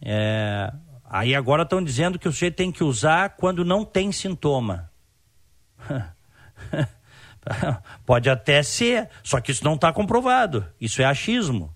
É, 0.00 0.72
aí 1.04 1.34
agora 1.34 1.62
estão 1.62 1.84
dizendo 1.84 2.18
que 2.18 2.26
o 2.26 2.32
sujeito 2.32 2.56
tem 2.56 2.72
que 2.72 2.82
usar 2.82 3.36
quando 3.36 3.66
não 3.66 3.84
tem 3.84 4.10
sintoma. 4.10 4.90
Pode 8.06 8.30
até 8.30 8.62
ser, 8.62 9.10
só 9.22 9.40
que 9.40 9.52
isso 9.52 9.62
não 9.62 9.74
está 9.74 9.92
comprovado. 9.92 10.66
Isso 10.80 11.02
é 11.02 11.04
achismo. 11.04 11.74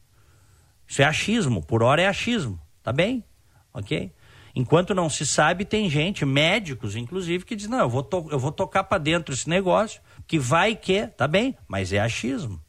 Isso 0.89 1.03
é 1.03 1.05
achismo, 1.05 1.63
por 1.63 1.83
hora 1.83 2.01
é 2.03 2.07
achismo. 2.07 2.59
Tá 2.83 2.93
bem? 2.93 3.25
Ok? 3.73 4.13
Enquanto 4.55 4.95
não 4.95 5.09
se 5.09 5.27
sabe, 5.27 5.65
tem 5.65 5.89
gente, 5.89 6.25
médicos 6.25 6.97
inclusive, 6.97 7.45
que 7.45 7.55
diz: 7.55 7.69
não, 7.69 7.79
eu 7.79 7.89
vou, 7.89 8.09
eu 8.31 8.39
vou 8.39 8.51
tocar 8.51 8.85
para 8.85 8.99
dentro 8.99 9.33
esse 9.33 9.49
negócio, 9.49 10.01
que 10.27 10.39
vai 10.39 10.75
que, 10.75 11.07
tá 11.07 11.29
bem, 11.29 11.57
mas 11.69 11.93
é 11.93 12.01
achismo. 12.01 12.61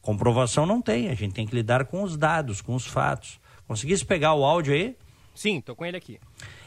Comprovação 0.00 0.64
não 0.64 0.80
tem, 0.80 1.08
a 1.08 1.14
gente 1.14 1.34
tem 1.34 1.46
que 1.46 1.54
lidar 1.54 1.86
com 1.86 2.02
os 2.02 2.16
dados, 2.16 2.60
com 2.60 2.74
os 2.74 2.86
fatos. 2.86 3.40
Conseguisse 3.66 4.04
pegar 4.04 4.34
o 4.34 4.44
áudio 4.44 4.72
aí? 4.72 4.96
Sim, 5.34 5.60
tô 5.60 5.74
com 5.74 5.84
ele 5.84 5.96
aqui. 5.96 6.20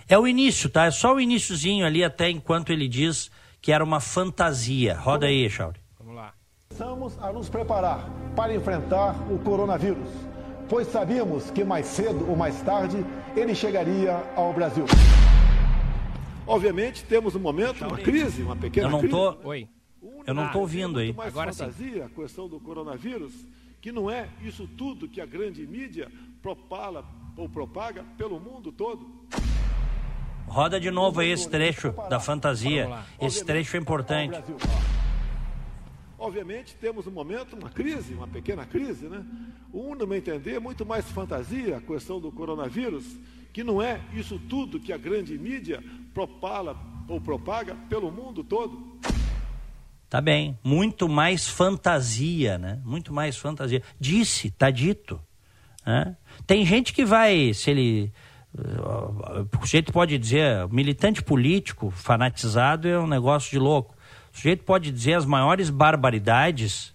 É 0.07 0.17
o 0.17 0.27
início, 0.27 0.69
tá? 0.69 0.85
É 0.85 0.91
só 0.91 1.15
o 1.15 1.21
iníciozinho 1.21 1.85
ali 1.85 2.03
até 2.03 2.29
enquanto 2.29 2.71
ele 2.71 2.87
diz 2.87 3.31
que 3.61 3.71
era 3.71 3.83
uma 3.83 3.99
fantasia. 3.99 4.97
Roda 4.97 5.27
aí, 5.27 5.49
Chauri. 5.49 5.79
Vamos 5.97 6.15
lá. 6.15 6.33
Estamos 6.69 7.17
a 7.21 7.31
nos 7.31 7.49
preparar 7.49 8.09
para 8.35 8.53
enfrentar 8.53 9.15
o 9.31 9.39
coronavírus, 9.39 10.09
pois 10.69 10.87
sabíamos 10.87 11.49
que 11.49 11.63
mais 11.63 11.87
cedo 11.87 12.29
ou 12.29 12.37
mais 12.37 12.61
tarde 12.61 13.03
ele 13.35 13.55
chegaria 13.55 14.23
ao 14.35 14.53
Brasil. 14.53 14.85
Obviamente, 16.45 17.03
temos 17.03 17.35
um 17.35 17.39
momento, 17.39 17.83
uma 17.85 17.97
crise, 17.97 18.43
uma 18.43 18.55
pequena 18.55 18.87
Eu 18.87 18.91
não 18.91 18.99
crise. 18.99 19.13
Tô... 19.13 19.37
Oi. 19.43 19.67
Eu 20.25 20.33
não 20.33 20.45
estou 20.45 20.61
ouvindo 20.61 20.99
aí. 20.99 21.13
Agora 21.17 21.51
fantasia, 21.51 21.93
sim. 21.93 22.01
a 22.01 22.09
questão 22.09 22.47
do 22.47 22.59
coronavírus, 22.59 23.33
que 23.81 23.91
não 23.91 24.09
é 24.09 24.29
isso 24.43 24.67
tudo 24.77 25.07
que 25.07 25.19
a 25.19 25.25
grande 25.25 25.65
mídia 25.65 26.09
propala 26.41 27.03
ou 27.35 27.49
propaga 27.49 28.05
pelo 28.17 28.39
mundo 28.39 28.71
todo. 28.71 29.09
Roda 30.47 30.79
de 30.79 30.89
novo 30.89 31.19
aí 31.19 31.31
esse 31.31 31.49
trecho 31.49 31.93
da 32.09 32.19
fantasia. 32.19 32.89
Esse 33.19 33.43
trecho 33.43 33.75
é 33.75 33.79
importante. 33.79 34.41
Obviamente, 36.19 36.75
temos 36.75 37.07
um 37.07 37.11
momento, 37.11 37.55
uma 37.55 37.69
crise, 37.69 38.13
uma 38.13 38.27
pequena 38.27 38.65
crise, 38.65 39.07
né? 39.07 39.25
Um, 39.73 39.95
no 39.95 40.05
meu 40.05 40.17
entender, 40.17 40.59
muito 40.59 40.85
mais 40.85 41.09
fantasia 41.09 41.77
a 41.77 41.81
questão 41.81 42.19
do 42.19 42.29
coronavírus, 42.29 43.05
que 43.53 43.63
não 43.63 43.81
é 43.81 44.01
isso 44.13 44.37
tudo 44.37 44.81
que 44.81 44.91
a 44.91 44.97
grande 44.97 45.37
mídia 45.37 45.81
propala 46.13 46.77
ou 47.07 47.21
propaga 47.21 47.73
pelo 47.89 48.11
mundo 48.11 48.43
todo. 48.43 48.99
Tá 50.09 50.19
bem, 50.19 50.59
muito 50.61 51.07
mais 51.07 51.47
fantasia, 51.47 52.57
né? 52.57 52.81
Muito 52.83 53.13
mais 53.13 53.37
fantasia. 53.37 53.81
Disse, 53.97 54.51
tá 54.51 54.69
dito. 54.69 55.21
Né? 55.85 56.17
Tem 56.45 56.65
gente 56.65 56.91
que 56.91 57.05
vai, 57.05 57.53
se 57.53 57.71
ele 57.71 58.11
o 58.53 59.59
sujeito 59.61 59.93
pode 59.93 60.17
dizer, 60.17 60.67
militante 60.69 61.21
político 61.21 61.91
fanatizado 61.91 62.87
é 62.87 62.99
um 62.99 63.07
negócio 63.07 63.51
de 63.51 63.59
louco. 63.59 63.95
O 64.33 64.37
sujeito 64.37 64.63
pode 64.63 64.91
dizer 64.91 65.13
as 65.13 65.25
maiores 65.25 65.69
barbaridades 65.69 66.93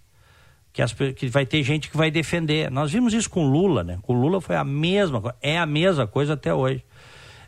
que, 0.75 0.81
as, 0.81 0.93
que 0.93 1.27
vai 1.27 1.45
ter 1.45 1.63
gente 1.63 1.89
que 1.89 1.95
vai 1.95 2.11
defender. 2.11 2.69
Nós 2.69 2.91
vimos 2.91 3.13
isso 3.13 3.29
com 3.29 3.47
Lula, 3.47 3.83
né? 3.83 3.99
Com 4.01 4.13
Lula 4.13 4.41
foi 4.41 4.55
a 4.55 4.63
mesma 4.63 5.21
coisa, 5.21 5.37
é 5.41 5.57
a 5.57 5.65
mesma 5.65 6.05
coisa 6.05 6.33
até 6.33 6.53
hoje. 6.53 6.83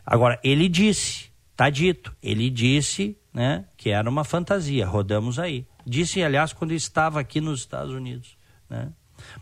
Agora, 0.04 0.40
ele 0.42 0.68
disse, 0.68 1.30
tá 1.54 1.68
dito, 1.68 2.16
ele 2.22 2.48
disse, 2.48 3.18
né, 3.32 3.66
que 3.76 3.90
era 3.90 4.08
uma 4.08 4.24
fantasia, 4.24 4.86
rodamos 4.86 5.38
aí. 5.38 5.66
Disse, 5.84 6.22
aliás, 6.22 6.54
quando 6.54 6.72
estava 6.72 7.20
aqui 7.20 7.40
nos 7.40 7.60
Estados 7.60 7.92
Unidos, 7.92 8.38
né? 8.70 8.90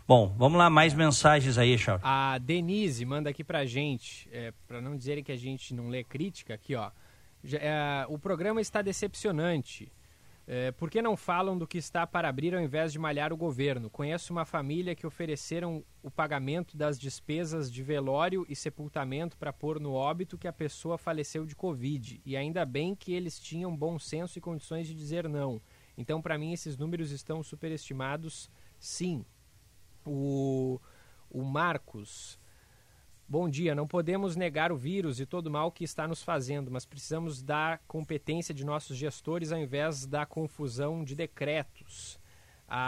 Bom, 0.07 0.35
vamos 0.37 0.57
lá, 0.57 0.69
mais 0.69 0.93
mensagens 0.93 1.57
aí, 1.57 1.77
Charles. 1.77 2.03
A 2.03 2.37
Denise 2.39 3.05
manda 3.05 3.29
aqui 3.29 3.43
pra 3.43 3.65
gente, 3.65 4.27
é, 4.31 4.51
para 4.67 4.81
não 4.81 4.97
dizerem 4.97 5.23
que 5.23 5.31
a 5.31 5.37
gente 5.37 5.73
não 5.73 5.87
lê 5.87 6.03
crítica, 6.03 6.53
aqui 6.53 6.75
ó. 6.75 6.91
É, 7.53 8.05
o 8.09 8.17
programa 8.17 8.59
está 8.59 8.81
decepcionante. 8.81 9.89
É, 10.49 10.71
por 10.71 10.89
que 10.89 11.01
não 11.01 11.17
falam 11.17 11.57
do 11.57 11.67
que 11.67 11.77
está 11.77 12.07
para 12.07 12.29
abrir 12.29 12.55
ao 12.55 12.61
invés 12.61 12.93
de 12.93 12.97
malhar 12.97 13.33
o 13.33 13.37
governo? 13.37 13.89
Conheço 13.89 14.31
uma 14.31 14.45
família 14.45 14.95
que 14.95 15.05
ofereceram 15.05 15.83
o 16.01 16.09
pagamento 16.09 16.77
das 16.77 16.97
despesas 16.97 17.69
de 17.69 17.83
velório 17.83 18.45
e 18.47 18.55
sepultamento 18.55 19.37
para 19.37 19.51
pôr 19.51 19.77
no 19.77 19.91
óbito 19.91 20.37
que 20.37 20.47
a 20.47 20.53
pessoa 20.53 20.97
faleceu 20.97 21.45
de 21.45 21.53
Covid. 21.53 22.21
E 22.25 22.37
ainda 22.37 22.65
bem 22.65 22.95
que 22.95 23.11
eles 23.11 23.37
tinham 23.37 23.75
bom 23.75 23.99
senso 23.99 24.37
e 24.37 24.41
condições 24.41 24.87
de 24.87 24.95
dizer 24.95 25.27
não. 25.27 25.61
Então, 25.97 26.21
para 26.21 26.37
mim, 26.37 26.53
esses 26.53 26.77
números 26.77 27.11
estão 27.11 27.43
superestimados, 27.43 28.49
sim. 28.79 29.25
O, 30.05 30.79
o 31.29 31.43
Marcos. 31.43 32.39
Bom 33.29 33.49
dia. 33.49 33.75
Não 33.75 33.85
podemos 33.85 34.37
negar 34.37 34.71
o 34.71 34.77
vírus 34.77 35.19
e 35.19 35.25
todo 35.25 35.47
o 35.47 35.51
mal 35.51 35.69
que 35.69 35.83
está 35.83 36.07
nos 36.07 36.23
fazendo, 36.23 36.71
mas 36.71 36.85
precisamos 36.85 37.41
da 37.41 37.77
competência 37.85 38.53
de 38.53 38.63
nossos 38.63 38.95
gestores 38.95 39.51
ao 39.51 39.59
invés 39.59 40.05
da 40.05 40.25
confusão 40.25 41.03
de 41.03 41.13
decretos. 41.13 42.17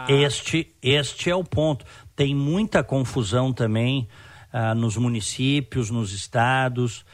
Este, 0.08 0.74
este 0.82 1.28
é 1.28 1.36
o 1.36 1.44
ponto. 1.44 1.84
Tem 2.16 2.34
muita 2.34 2.82
confusão 2.82 3.52
também 3.52 4.08
ah, 4.50 4.74
nos 4.74 4.96
municípios, 4.96 5.90
nos 5.90 6.12
estados, 6.12 7.04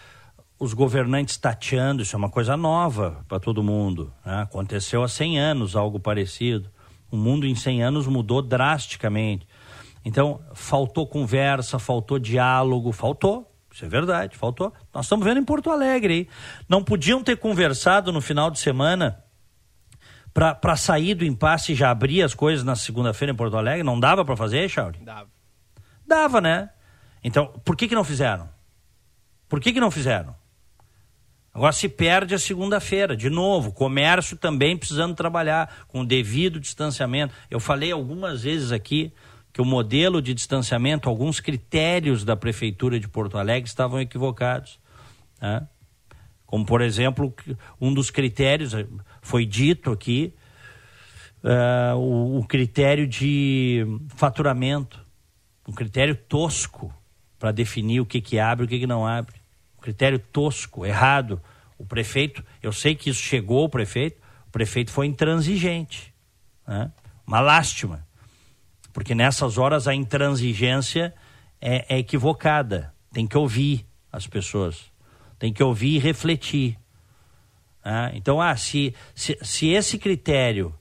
os 0.58 0.72
governantes 0.72 1.36
tateando, 1.36 2.02
isso 2.02 2.14
é 2.14 2.18
uma 2.18 2.30
coisa 2.30 2.56
nova 2.56 3.24
para 3.28 3.40
todo 3.40 3.62
mundo. 3.62 4.12
Né? 4.24 4.42
Aconteceu 4.42 5.02
há 5.02 5.08
100 5.08 5.38
anos 5.38 5.76
algo 5.76 5.98
parecido. 5.98 6.70
O 7.10 7.16
mundo 7.16 7.46
em 7.46 7.54
100 7.54 7.82
anos 7.82 8.06
mudou 8.06 8.40
drasticamente. 8.40 9.46
Então, 10.06 10.40
faltou 10.54 11.04
conversa, 11.04 11.80
faltou 11.80 12.16
diálogo, 12.16 12.92
faltou. 12.92 13.52
Isso 13.72 13.84
é 13.84 13.88
verdade, 13.88 14.36
faltou. 14.36 14.72
Nós 14.94 15.06
estamos 15.06 15.26
vendo 15.26 15.40
em 15.40 15.44
Porto 15.44 15.68
Alegre 15.68 16.14
aí. 16.14 16.28
Não 16.68 16.80
podiam 16.80 17.24
ter 17.24 17.36
conversado 17.36 18.12
no 18.12 18.20
final 18.20 18.48
de 18.48 18.60
semana 18.60 19.20
para 20.32 20.76
sair 20.76 21.16
do 21.16 21.24
impasse 21.24 21.72
e 21.72 21.74
já 21.74 21.90
abrir 21.90 22.22
as 22.22 22.34
coisas 22.34 22.64
na 22.64 22.76
segunda-feira 22.76 23.32
em 23.32 23.36
Porto 23.36 23.56
Alegre? 23.56 23.82
Não 23.82 23.98
dava 23.98 24.24
para 24.24 24.36
fazer, 24.36 24.68
Charles? 24.68 25.02
Dava. 25.02 25.28
Dava, 26.06 26.40
né? 26.40 26.70
Então, 27.24 27.48
por 27.64 27.76
que, 27.76 27.88
que 27.88 27.94
não 27.96 28.04
fizeram? 28.04 28.48
Por 29.48 29.60
que, 29.60 29.72
que 29.72 29.80
não 29.80 29.90
fizeram? 29.90 30.36
Agora 31.52 31.72
se 31.72 31.88
perde 31.88 32.32
a 32.32 32.38
segunda-feira, 32.38 33.16
de 33.16 33.28
novo, 33.28 33.72
comércio 33.72 34.36
também 34.36 34.76
precisando 34.76 35.16
trabalhar 35.16 35.84
com 35.88 36.02
o 36.02 36.06
devido 36.06 36.60
distanciamento. 36.60 37.34
Eu 37.50 37.58
falei 37.58 37.90
algumas 37.90 38.44
vezes 38.44 38.70
aqui 38.70 39.12
que 39.56 39.62
o 39.62 39.64
modelo 39.64 40.20
de 40.20 40.34
distanciamento, 40.34 41.08
alguns 41.08 41.40
critérios 41.40 42.26
da 42.26 42.36
Prefeitura 42.36 43.00
de 43.00 43.08
Porto 43.08 43.38
Alegre 43.38 43.66
estavam 43.66 43.98
equivocados. 43.98 44.78
Né? 45.40 45.66
Como, 46.44 46.66
por 46.66 46.82
exemplo, 46.82 47.34
um 47.80 47.94
dos 47.94 48.10
critérios, 48.10 48.74
eh, 48.74 48.86
foi 49.22 49.46
dito 49.46 49.90
aqui, 49.90 50.34
uh, 51.42 51.96
o, 51.96 52.40
o 52.40 52.46
critério 52.46 53.06
de 53.08 53.82
faturamento, 54.08 55.02
um 55.66 55.72
critério 55.72 56.14
tosco 56.14 56.94
para 57.38 57.50
definir 57.50 58.00
o 58.00 58.04
que, 58.04 58.20
que 58.20 58.38
abre 58.38 58.64
e 58.64 58.66
o 58.66 58.68
que, 58.68 58.80
que 58.80 58.86
não 58.86 59.06
abre. 59.06 59.36
Um 59.78 59.80
critério 59.80 60.18
tosco, 60.18 60.84
errado. 60.84 61.40
O 61.78 61.86
prefeito, 61.86 62.44
eu 62.62 62.72
sei 62.72 62.94
que 62.94 63.08
isso 63.08 63.22
chegou 63.22 63.62
ao 63.62 63.70
prefeito, 63.70 64.20
o 64.48 64.50
prefeito 64.50 64.90
foi 64.90 65.06
intransigente. 65.06 66.12
Né? 66.68 66.92
Uma 67.26 67.40
lástima. 67.40 68.05
Porque 68.96 69.14
nessas 69.14 69.58
horas 69.58 69.86
a 69.86 69.94
intransigência 69.94 71.14
é, 71.60 71.96
é 71.96 71.98
equivocada. 71.98 72.94
Tem 73.12 73.26
que 73.26 73.36
ouvir 73.36 73.84
as 74.10 74.26
pessoas. 74.26 74.90
Tem 75.38 75.52
que 75.52 75.62
ouvir 75.62 75.96
e 75.96 75.98
refletir. 75.98 76.78
Ah, 77.84 78.10
então, 78.14 78.40
ah, 78.40 78.56
se, 78.56 78.94
se, 79.14 79.36
se 79.42 79.68
esse 79.68 79.98
critério 79.98 80.74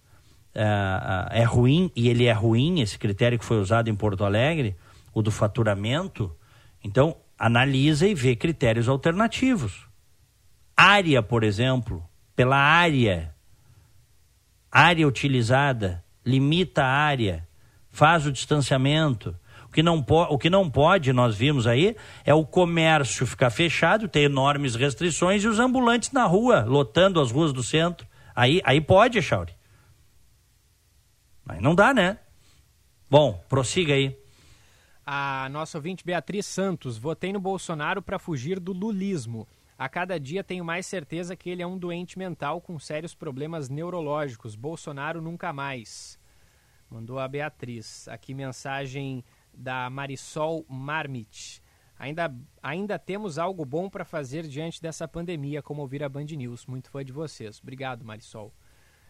ah, 0.56 1.28
ah, 1.30 1.38
é 1.38 1.44
ruim, 1.44 1.92
e 1.94 2.08
ele 2.08 2.24
é 2.24 2.32
ruim, 2.32 2.80
esse 2.80 2.98
critério 2.98 3.38
que 3.38 3.44
foi 3.44 3.60
usado 3.60 3.90
em 3.90 3.96
Porto 3.96 4.24
Alegre, 4.24 4.78
o 5.14 5.22
do 5.22 5.30
faturamento, 5.30 6.34
então 6.82 7.18
analisa 7.38 8.08
e 8.08 8.16
vê 8.16 8.34
critérios 8.34 8.88
alternativos. 8.88 9.90
Área, 10.74 11.22
por 11.22 11.44
exemplo, 11.44 12.02
pela 12.34 12.56
área, 12.56 13.36
área 14.72 15.06
utilizada, 15.06 16.02
limita 16.26 16.82
a 16.82 16.90
área, 16.90 17.45
faz 17.96 18.26
o 18.26 18.32
distanciamento, 18.32 19.34
que 19.72 19.82
não, 19.82 20.06
o 20.30 20.38
que 20.38 20.50
não 20.50 20.70
pode, 20.70 21.14
nós 21.14 21.34
vimos 21.38 21.66
aí, 21.66 21.96
é 22.26 22.34
o 22.34 22.46
comércio 22.46 23.26
ficar 23.26 23.50
fechado, 23.50 24.10
ter 24.10 24.22
enormes 24.22 24.76
restrições 24.76 25.44
e 25.46 25.48
os 25.48 25.60
ambulantes 25.60 26.12
na 26.12 26.26
rua, 26.26 26.66
lotando 26.66 27.22
as 27.22 27.32
ruas 27.32 27.54
do 27.54 27.64
centro. 27.64 28.06
Aí, 28.36 28.62
aí 28.66 28.82
pode, 28.82 29.22
Chauri. 29.22 29.54
Mas 31.46 31.62
não 31.62 31.74
dá, 31.74 31.94
né? 31.94 32.18
Bom, 33.10 33.42
prossiga 33.48 33.94
aí. 33.94 34.18
A 35.06 35.48
nossa 35.50 35.78
ouvinte 35.78 36.04
Beatriz 36.04 36.46
Santos, 36.46 36.98
votei 36.98 37.32
no 37.32 37.40
Bolsonaro 37.40 38.02
para 38.02 38.20
fugir 38.20 38.60
do 38.60 38.74
lulismo. 38.74 39.48
A 39.78 39.88
cada 39.88 40.20
dia 40.20 40.44
tenho 40.44 40.66
mais 40.66 40.86
certeza 40.86 41.34
que 41.34 41.50
ele 41.50 41.62
é 41.62 41.68
um 41.68 41.78
doente 41.78 42.20
mental 42.20 42.60
com 42.60 42.78
sérios 42.78 43.16
problemas 43.16 43.70
neurológicos. 43.70 44.54
Bolsonaro 44.54 45.22
nunca 45.22 45.54
mais. 45.54 46.20
Mandou 46.90 47.20
a 47.20 47.28
Beatriz. 47.28 48.08
Aqui 48.08 48.34
mensagem 48.34 49.24
da 49.54 49.90
Marisol 49.90 50.66
Marmit. 50.70 51.62
Ainda, 51.98 52.34
ainda 52.62 53.00
temos 53.00 53.38
algo 53.38 53.64
bom 53.64 53.90
para 53.90 54.04
fazer 54.04 54.44
diante 54.48 54.82
dessa 54.82 55.08
pandemia, 55.08 55.62
como 55.62 55.82
ouvir 55.82 56.04
a 56.04 56.10
Band 56.10 56.26
News. 56.26 56.66
Muito 56.66 56.90
fã 56.90 57.04
de 57.04 57.12
vocês. 57.12 57.60
Obrigado, 57.62 58.04
Marisol. 58.04 58.54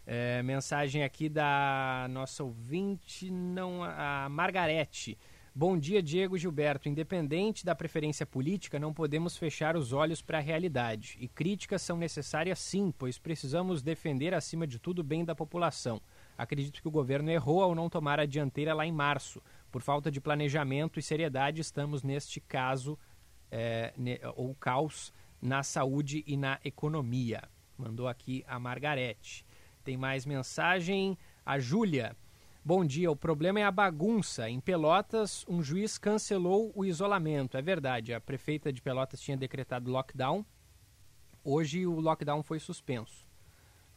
É, 0.06 0.44
mensagem 0.44 1.04
aqui 1.04 1.28
da 1.28 2.06
nossa 2.12 2.44
ouvinte, 2.44 3.32
não, 3.32 3.84
a 3.84 4.28
Margarete. 4.30 5.18
Bom 5.58 5.78
dia, 5.80 6.04
Diego 6.04 6.38
Gilberto. 6.38 6.88
Independente 6.88 7.66
da 7.66 7.74
preferência 7.74 8.26
política, 8.26 8.78
não 8.78 8.94
podemos 8.94 9.36
fechar 9.36 9.76
os 9.76 9.94
olhos 9.94 10.22
para 10.22 10.38
a 10.38 10.42
realidade. 10.42 11.18
E 11.20 11.28
críticas 11.28 11.82
são 11.82 11.98
necessárias 11.98 12.60
sim, 12.60 12.94
pois 12.96 13.18
precisamos 13.18 13.82
defender, 13.82 14.34
acima 14.34 14.68
de 14.68 14.78
tudo, 14.78 15.00
o 15.00 15.04
bem 15.04 15.26
da 15.26 15.34
população. 15.34 16.02
Acredito 16.38 16.82
que 16.82 16.88
o 16.88 16.92
governo 16.92 17.32
errou 17.32 17.62
ao 17.62 17.74
não 17.74 17.90
tomar 17.90 18.20
a 18.20 18.26
dianteira 18.26 18.74
lá 18.74 18.86
em 18.86 18.92
março. 18.92 19.42
Por 19.72 19.82
falta 19.82 20.12
de 20.12 20.20
planejamento 20.20 21.00
e 21.00 21.04
seriedade, 21.04 21.62
estamos 21.62 22.04
neste 22.04 22.40
caso, 22.40 22.98
é, 23.52 23.94
ne, 23.98 24.20
ou 24.36 24.54
caos, 24.56 25.14
na 25.42 25.64
saúde 25.64 26.24
e 26.28 26.36
na 26.36 26.60
economia. 26.64 27.44
Mandou 27.78 28.08
aqui 28.08 28.44
a 28.48 28.60
Margarete. 28.60 29.46
Tem 29.84 29.98
mais 29.98 30.26
mensagem. 30.26 31.18
A 31.46 31.60
Júlia. 31.60 32.16
Bom 32.64 32.84
dia. 32.84 33.12
O 33.12 33.16
problema 33.16 33.60
é 33.60 33.64
a 33.64 33.72
bagunça. 33.72 34.50
Em 34.50 34.60
Pelotas, 34.60 35.46
um 35.48 35.62
juiz 35.62 35.98
cancelou 35.98 36.72
o 36.76 36.84
isolamento. 36.84 37.58
É 37.58 37.62
verdade. 37.62 38.14
A 38.14 38.20
prefeita 38.20 38.74
de 38.74 38.82
Pelotas 38.82 39.22
tinha 39.22 39.38
decretado 39.38 39.92
lockdown. 39.92 40.46
Hoje 41.44 41.86
o 41.86 42.00
lockdown 42.00 42.42
foi 42.42 42.60
suspenso. 42.60 43.25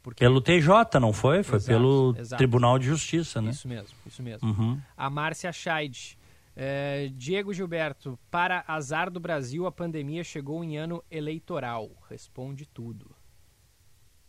Porque... 0.08 0.24
Pelo 0.24 0.40
TJ, 0.40 0.98
não 0.98 1.12
foi? 1.12 1.42
Foi 1.42 1.56
exato, 1.56 1.78
pelo 1.78 2.14
exato. 2.18 2.38
Tribunal 2.38 2.78
de 2.78 2.86
Justiça, 2.86 3.42
né? 3.42 3.50
Isso 3.50 3.68
mesmo, 3.68 3.94
isso 4.06 4.22
mesmo. 4.22 4.48
Uhum. 4.48 4.80
A 4.96 5.10
Márcia 5.10 5.52
Scheid. 5.52 6.16
É, 6.56 7.10
Diego 7.12 7.52
Gilberto, 7.52 8.18
para 8.30 8.64
azar 8.66 9.10
do 9.10 9.20
Brasil, 9.20 9.66
a 9.66 9.70
pandemia 9.70 10.24
chegou 10.24 10.64
em 10.64 10.78
ano 10.78 11.04
eleitoral. 11.10 11.90
Responde 12.08 12.66
tudo. 12.66 13.14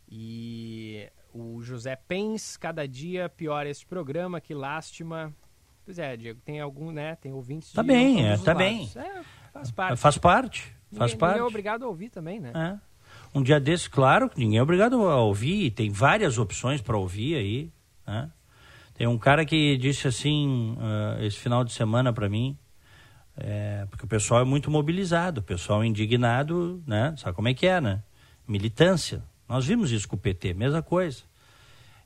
E 0.06 1.08
o 1.32 1.62
José 1.62 1.96
Pens, 1.96 2.58
cada 2.58 2.86
dia 2.86 3.28
pior 3.28 3.66
este 3.66 3.86
programa, 3.86 4.40
que 4.40 4.52
lástima. 4.52 5.34
Pois 5.84 5.98
é, 5.98 6.14
Diego, 6.14 6.40
tem 6.44 6.60
algum, 6.60 6.92
né? 6.92 7.16
Tem 7.16 7.32
ouvintes. 7.32 7.72
Tá 7.72 7.82
bem, 7.82 8.28
é, 8.28 8.36
tá 8.36 8.54
bem. 8.54 8.88
É, 8.94 9.22
faz 9.50 9.70
parte. 9.70 9.96
Faz 9.96 10.18
parte. 10.18 10.76
Faz 10.92 11.12
ninguém, 11.12 11.18
parte. 11.18 11.32
Ninguém 11.32 11.46
é 11.46 11.48
obrigado 11.48 11.84
a 11.84 11.88
ouvir 11.88 12.10
também, 12.10 12.38
né? 12.38 12.52
É. 12.54 12.89
Um 13.34 13.42
dia 13.42 13.60
desses, 13.60 13.86
claro, 13.86 14.30
ninguém 14.36 14.58
é 14.58 14.62
obrigado 14.62 14.96
a 15.08 15.20
ouvir, 15.20 15.70
tem 15.70 15.90
várias 15.90 16.38
opções 16.38 16.80
para 16.80 16.96
ouvir 16.98 17.36
aí. 17.36 17.70
Né? 18.06 18.30
Tem 18.94 19.06
um 19.06 19.16
cara 19.16 19.44
que 19.44 19.76
disse 19.76 20.08
assim, 20.08 20.76
uh, 20.76 21.22
esse 21.24 21.38
final 21.38 21.64
de 21.64 21.72
semana 21.72 22.12
para 22.12 22.28
mim, 22.28 22.58
é, 23.36 23.86
porque 23.88 24.04
o 24.04 24.08
pessoal 24.08 24.42
é 24.42 24.44
muito 24.44 24.70
mobilizado, 24.70 25.40
o 25.40 25.42
pessoal 25.42 25.82
é 25.82 25.86
indignado, 25.86 26.82
né? 26.86 27.14
Sabe 27.16 27.34
como 27.34 27.48
é 27.48 27.54
que 27.54 27.66
é, 27.66 27.80
né? 27.80 28.02
Militância. 28.46 29.22
Nós 29.48 29.64
vimos 29.64 29.90
isso 29.90 30.06
com 30.06 30.16
o 30.16 30.18
PT, 30.18 30.52
mesma 30.52 30.82
coisa. 30.82 31.22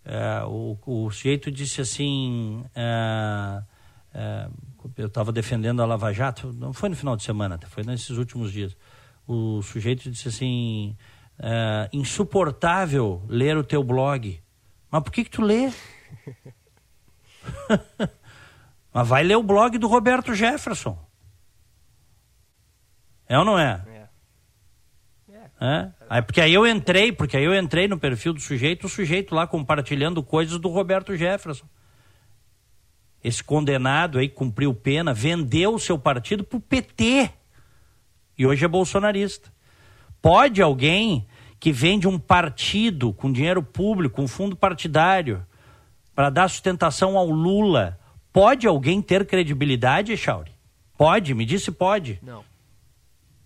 É, 0.05 0.45
o, 0.45 0.79
o 0.87 1.11
sujeito 1.11 1.51
disse 1.51 1.81
assim, 1.81 2.64
é, 2.75 3.62
é, 4.14 4.49
eu 4.97 5.07
estava 5.07 5.33
defendendo 5.33 5.83
a 5.83 5.87
Lava 5.87 6.12
Jato, 6.12 6.53
não 6.53 6.72
foi 6.72 6.89
no 6.89 6.97
final 6.97 7.16
de 7.16 7.25
semana, 7.25 7.59
foi 7.66 7.83
nesses 7.83 8.11
últimos 8.11 8.53
dias. 8.53 8.77
O 9.27 9.62
sujeito 9.62 10.11
disse 10.11 10.29
assim, 10.29 10.97
é, 11.39 11.89
insuportável 11.93 13.22
ler 13.28 13.57
o 13.57 13.64
teu 13.64 13.82
blog. 13.82 14.41
Mas 14.91 15.03
por 15.03 15.12
que 15.12 15.24
que 15.24 15.30
tu 15.30 15.43
lê? 15.43 15.72
Mas 18.93 19.09
vai 19.09 19.24
ler 19.24 19.37
o 19.37 19.43
blog 19.43 19.76
do 19.78 19.89
Roberto 19.89 20.35
Jefferson. 20.35 20.99
É 23.28 23.39
ou 23.39 23.45
não 23.45 23.59
é? 23.59 23.85
É. 23.89 24.09
é? 25.61 25.93
Aí, 26.09 26.22
porque 26.22 26.41
aí 26.41 26.55
eu 26.55 26.66
entrei, 26.66 27.11
porque 27.11 27.37
aí 27.37 27.45
eu 27.45 27.55
entrei 27.55 27.89
no 27.89 27.99
perfil 27.99 28.32
do 28.32 28.41
sujeito, 28.41 28.87
o 28.87 28.89
sujeito 28.89 29.35
lá 29.35 29.47
compartilhando 29.47 30.22
coisas 30.22 30.59
do 30.59 30.68
Roberto 30.68 31.16
Jefferson. 31.16 31.66
Esse 33.22 33.43
condenado 33.43 34.18
aí 34.18 34.28
cumpriu 34.28 34.74
pena, 34.74 35.14
vendeu 35.14 35.74
o 35.74 35.80
seu 35.80 35.99
partido 35.99 36.45
pro 36.45 36.61
PT. 36.61 37.30
E 38.37 38.47
hoje 38.47 38.64
é 38.64 38.68
bolsonarista. 38.68 39.54
Pode 40.25 40.62
alguém 40.62 41.27
que 41.61 41.70
vende 41.70 42.09
um 42.09 42.18
partido 42.18 43.12
com 43.12 43.31
dinheiro 43.31 43.62
público, 43.62 44.22
um 44.22 44.27
fundo 44.27 44.57
partidário, 44.57 45.47
para 46.14 46.31
dar 46.31 46.49
sustentação 46.49 47.18
ao 47.18 47.27
Lula, 47.29 48.01
pode 48.33 48.66
alguém 48.66 49.03
ter 49.03 49.27
credibilidade, 49.27 50.16
Chauri? 50.16 50.51
Pode, 50.97 51.35
me 51.35 51.45
disse 51.45 51.70
pode. 51.70 52.18
Não. 52.22 52.43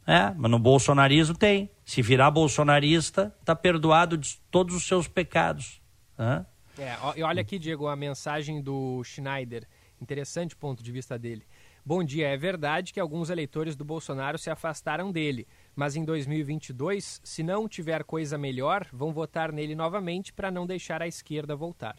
É, 0.06 0.32
mas 0.36 0.48
no 0.48 0.56
bolsonarismo 0.60 1.36
tem. 1.36 1.68
Se 1.84 2.00
virar 2.00 2.30
bolsonarista, 2.30 3.34
está 3.40 3.56
perdoado 3.56 4.16
de 4.16 4.36
todos 4.48 4.76
os 4.76 4.86
seus 4.86 5.08
pecados. 5.08 5.80
Hã? 6.16 6.46
É, 6.78 6.96
olha 7.24 7.40
aqui, 7.40 7.58
Diego, 7.58 7.88
a 7.88 7.96
mensagem 7.96 8.62
do 8.62 9.02
Schneider. 9.02 9.66
Interessante 10.00 10.54
ponto 10.54 10.80
de 10.80 10.92
vista 10.92 11.18
dele. 11.18 11.42
Bom 11.88 12.04
dia, 12.04 12.28
é 12.28 12.36
verdade 12.36 12.92
que 12.92 13.00
alguns 13.00 13.30
eleitores 13.30 13.74
do 13.74 13.82
Bolsonaro 13.82 14.36
se 14.36 14.50
afastaram 14.50 15.10
dele, 15.10 15.46
mas 15.78 15.94
em 15.94 16.04
2022, 16.04 17.20
se 17.22 17.40
não 17.40 17.68
tiver 17.68 18.02
coisa 18.02 18.36
melhor, 18.36 18.84
vão 18.92 19.12
votar 19.12 19.52
nele 19.52 19.76
novamente 19.76 20.32
para 20.32 20.50
não 20.50 20.66
deixar 20.66 21.00
a 21.00 21.06
esquerda 21.06 21.54
voltar. 21.54 21.94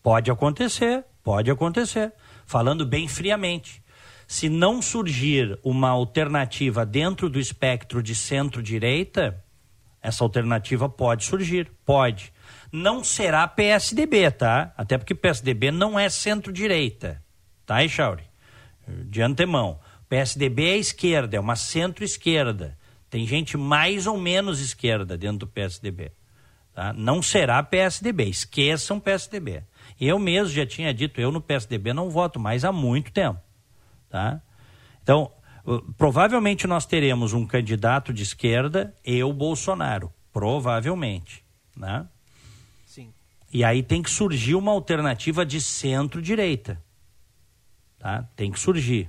Pode 0.00 0.30
acontecer, 0.30 1.04
pode 1.20 1.50
acontecer. 1.50 2.12
Falando 2.46 2.86
bem 2.86 3.08
friamente, 3.08 3.82
se 4.28 4.48
não 4.48 4.80
surgir 4.80 5.58
uma 5.64 5.88
alternativa 5.88 6.86
dentro 6.86 7.28
do 7.28 7.40
espectro 7.40 8.00
de 8.04 8.14
centro-direita, 8.14 9.42
essa 10.00 10.22
alternativa 10.22 10.88
pode 10.88 11.24
surgir, 11.24 11.68
pode. 11.84 12.32
Não 12.70 13.02
será 13.02 13.48
PSDB, 13.48 14.30
tá? 14.30 14.72
Até 14.76 14.96
porque 14.96 15.12
PSDB 15.12 15.72
não 15.72 15.98
é 15.98 16.08
centro-direita, 16.08 17.20
tá, 17.66 17.82
Echauri? 17.82 18.22
De 18.86 19.20
antemão. 19.20 19.80
PSDB 20.08 20.68
é 20.68 20.76
esquerda, 20.76 21.36
é 21.36 21.40
uma 21.40 21.56
centro-esquerda. 21.56 22.78
Tem 23.14 23.24
gente 23.28 23.56
mais 23.56 24.08
ou 24.08 24.18
menos 24.18 24.58
esquerda 24.58 25.16
dentro 25.16 25.38
do 25.38 25.46
PSDB. 25.46 26.10
Tá? 26.74 26.92
Não 26.92 27.22
será 27.22 27.62
PSDB, 27.62 28.24
esqueçam 28.24 28.98
PSDB. 28.98 29.62
Eu 30.00 30.18
mesmo 30.18 30.52
já 30.52 30.66
tinha 30.66 30.92
dito, 30.92 31.20
eu 31.20 31.30
no 31.30 31.40
PSDB 31.40 31.92
não 31.92 32.10
voto 32.10 32.40
mais 32.40 32.64
há 32.64 32.72
muito 32.72 33.12
tempo. 33.12 33.40
Tá? 34.10 34.42
Então, 35.00 35.30
provavelmente 35.96 36.66
nós 36.66 36.86
teremos 36.86 37.32
um 37.32 37.46
candidato 37.46 38.12
de 38.12 38.24
esquerda 38.24 38.92
e 39.06 39.22
o 39.22 39.32
Bolsonaro. 39.32 40.12
Provavelmente. 40.32 41.44
Né? 41.76 42.08
Sim. 42.84 43.14
E 43.52 43.62
aí 43.62 43.84
tem 43.84 44.02
que 44.02 44.10
surgir 44.10 44.56
uma 44.56 44.72
alternativa 44.72 45.46
de 45.46 45.60
centro-direita. 45.60 46.82
Tá? 47.96 48.28
Tem 48.34 48.50
que 48.50 48.58
surgir. 48.58 49.08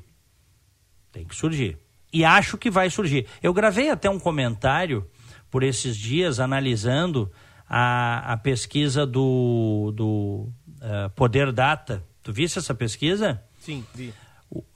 Tem 1.12 1.26
que 1.26 1.36
surgir. 1.36 1.84
E 2.16 2.24
acho 2.24 2.57
que 2.57 2.72
vai 2.72 2.89
surgir. 2.89 3.28
Eu 3.43 3.53
gravei 3.53 3.89
até 3.89 4.09
um 4.09 4.18
comentário 4.18 5.05
por 5.51 5.63
esses 5.63 5.97
dias 5.97 6.39
analisando 6.39 7.30
a, 7.68 8.32
a 8.32 8.38
pesquisa 8.38 9.05
do, 9.05 9.91
do 9.93 10.47
uh, 10.80 11.09
Poder 11.13 11.51
Data. 11.51 12.01
Tu 12.24 12.32
viste 12.32 12.57
essa 12.57 12.74
pesquisa? 12.74 13.43
Sim, 13.59 13.84
vi. 13.93 14.13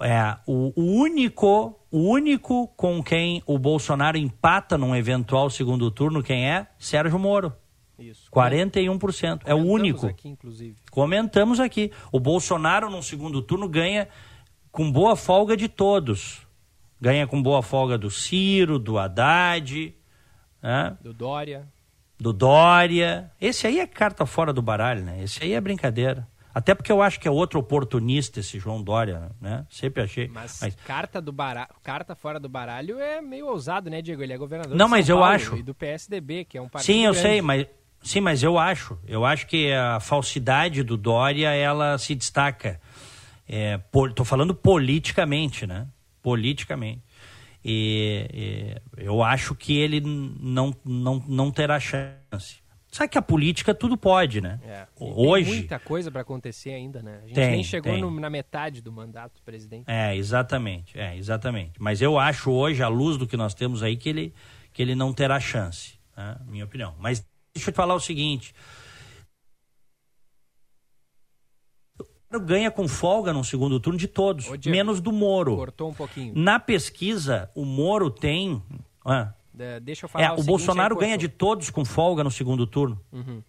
É, 0.02 0.36
o, 0.46 0.74
o, 0.76 1.00
único, 1.00 1.80
o 1.90 2.10
único 2.10 2.68
com 2.76 3.02
quem 3.02 3.42
o 3.46 3.58
Bolsonaro 3.58 4.18
empata 4.18 4.78
num 4.78 4.94
eventual 4.94 5.50
segundo 5.50 5.90
turno, 5.90 6.22
quem 6.22 6.46
é? 6.46 6.68
Sérgio 6.78 7.18
Moro. 7.18 7.54
Isso. 7.98 8.30
41%. 8.30 9.44
é 9.46 9.56
o 9.56 9.60
único. 9.60 10.08
Aqui, 10.08 10.28
inclusive. 10.28 10.76
Comentamos 10.92 11.62
aqui. 11.62 11.90
O 12.12 12.20
Bolsonaro, 12.20 12.90
num 12.90 13.02
segundo 13.02 13.42
turno, 13.42 13.70
ganha 13.70 14.10
com 14.74 14.92
boa 14.92 15.16
folga 15.16 15.56
de 15.56 15.70
todos. 15.70 16.49
Ganha 17.02 17.26
com 17.26 17.41
boa 17.41 17.62
folga 17.62 17.97
do 17.97 18.12
Ciro, 18.12 18.78
do 18.78 18.97
Haddad, 18.97 19.95
né? 20.62 20.97
do 21.02 21.14
Dória. 21.14 21.68
Do 22.20 22.34
Dória. 22.34 23.32
Esse 23.39 23.66
aí 23.66 23.80
é 23.80 23.88
carta 23.88 24.26
fora 24.26 24.52
do 24.52 24.62
baralho, 24.62 25.04
né? 25.04 25.24
Esse 25.24 25.43
aí 25.43 25.54
é 25.54 25.62
brincadeira. 25.62 26.28
Até 26.54 26.76
porque 26.76 26.91
eu 26.91 27.02
acho 27.02 27.20
que 27.20 27.28
é 27.28 27.32
outro 27.32 27.60
oportunista 27.60 28.39
esse 28.41 28.60
João 28.60 28.84
Dória, 28.84 29.32
né? 29.39 29.66
Sempre 29.70 30.04
achei. 30.04 30.28
Mas, 30.28 30.60
mas... 30.62 30.76
carta 30.76 31.22
do 31.22 31.32
baralho, 31.32 31.70
carta 31.82 32.16
fora 32.16 32.39
do 32.39 32.50
baralho 32.50 33.00
é 33.00 33.22
meio 33.22 33.47
ousado, 33.47 33.89
né, 33.89 34.02
Diego? 34.02 34.22
Ele 34.22 34.34
é 34.34 34.38
governador 34.38 34.76
Não, 34.76 34.89
mas 34.89 35.08
eu 35.08 35.24
acho. 35.24 35.56
E 35.56 35.64
do 35.64 35.74
PSDB, 35.74 36.43
que 36.43 36.58
é 36.58 36.62
um 36.62 36.68
partido 36.68 36.93
Sim, 36.93 37.06
eu 37.06 37.14
grande. 37.14 37.28
sei, 37.30 37.41
mas 37.41 37.68
sim, 38.02 38.20
mas 38.20 38.43
eu 38.43 38.58
acho. 38.58 39.00
Eu 39.08 39.24
acho 39.24 39.47
que 39.47 39.72
a 39.72 40.00
falsidade 40.00 40.84
do 40.84 40.97
Dória 40.97 41.54
ela 41.54 41.97
se 41.97 42.14
destaca. 42.16 42.82
É, 43.47 43.78
por, 43.78 44.12
tô 44.12 44.26
falando 44.26 44.54
politicamente, 44.54 45.66
né? 45.66 45.88
Politicamente. 46.22 47.01
E, 47.63 48.28
e, 48.97 49.03
eu 49.03 49.22
acho 49.22 49.53
que 49.53 49.78
ele 49.78 50.01
não, 50.01 50.74
não, 50.86 51.24
não 51.28 51.51
terá 51.51 51.80
chance. 51.80 52.61
Sabe 52.91 53.09
que 53.09 53.17
a 53.17 53.22
política 53.22 53.74
tudo 53.74 53.95
pode, 53.95 54.41
né? 54.41 54.59
É. 54.63 54.88
Hoje. 54.99 55.49
Tem 55.49 55.59
muita 55.59 55.80
coisa 55.80 56.09
para 56.09 56.22
acontecer 56.22 56.72
ainda, 56.72 57.03
né? 57.03 57.20
A 57.24 57.28
gente 57.28 57.36
tem, 57.36 57.51
nem 57.51 57.63
chegou 57.63 57.95
no, 57.97 58.20
na 58.20 58.30
metade 58.30 58.82
do 58.82 58.91
mandato 58.91 59.36
do 59.36 59.41
presidente. 59.43 59.86
É, 59.88 60.15
exatamente. 60.15 60.97
É, 60.97 61.15
exatamente. 61.15 61.74
Mas 61.80 62.01
eu 62.01 62.17
acho 62.17 62.49
hoje, 62.49 62.82
à 62.82 62.88
luz 62.88 63.15
do 63.15 63.28
que 63.28 63.38
nós 63.38 63.53
temos 63.53 63.84
aí, 63.84 63.95
que 63.95 64.09
ele, 64.09 64.34
que 64.74 64.82
ele 64.82 64.95
não 64.95 65.13
terá 65.13 65.39
chance. 65.39 65.99
Né? 66.17 66.36
Minha 66.47 66.65
opinião. 66.65 66.95
Mas 66.97 67.24
deixa 67.53 67.70
eu 67.70 67.74
te 67.74 67.76
falar 67.76 67.93
o 67.93 67.99
seguinte: 67.99 68.55
ganha 72.38 72.70
com 72.70 72.88
folga 72.88 73.34
no 73.34 73.44
segundo 73.44 73.80
turno 73.80 73.98
de 73.98 74.08
todos, 74.08 74.46
Diego, 74.46 74.70
menos 74.70 75.00
do 75.02 75.12
Moro. 75.12 75.56
Cortou 75.56 75.90
um 75.90 75.94
pouquinho. 75.94 76.34
Na 76.36 76.60
pesquisa, 76.60 77.50
o 77.56 77.64
Moro 77.66 78.12
tem. 78.12 78.62
Ah, 79.04 79.34
De- 79.54 79.80
deixa 79.80 80.06
eu 80.06 80.10
falar 80.10 80.26
é, 80.26 80.32
o, 80.34 80.40
o 80.42 80.44
Bolsonaro 80.44 80.96
ganha 80.96 81.18
de 81.18 81.28
todos 81.30 81.70
com 81.70 81.84
folga 81.86 82.24
no 82.24 82.30
segundo 82.30 82.68
turno. 82.68 83.02
Uhum. 83.12 83.42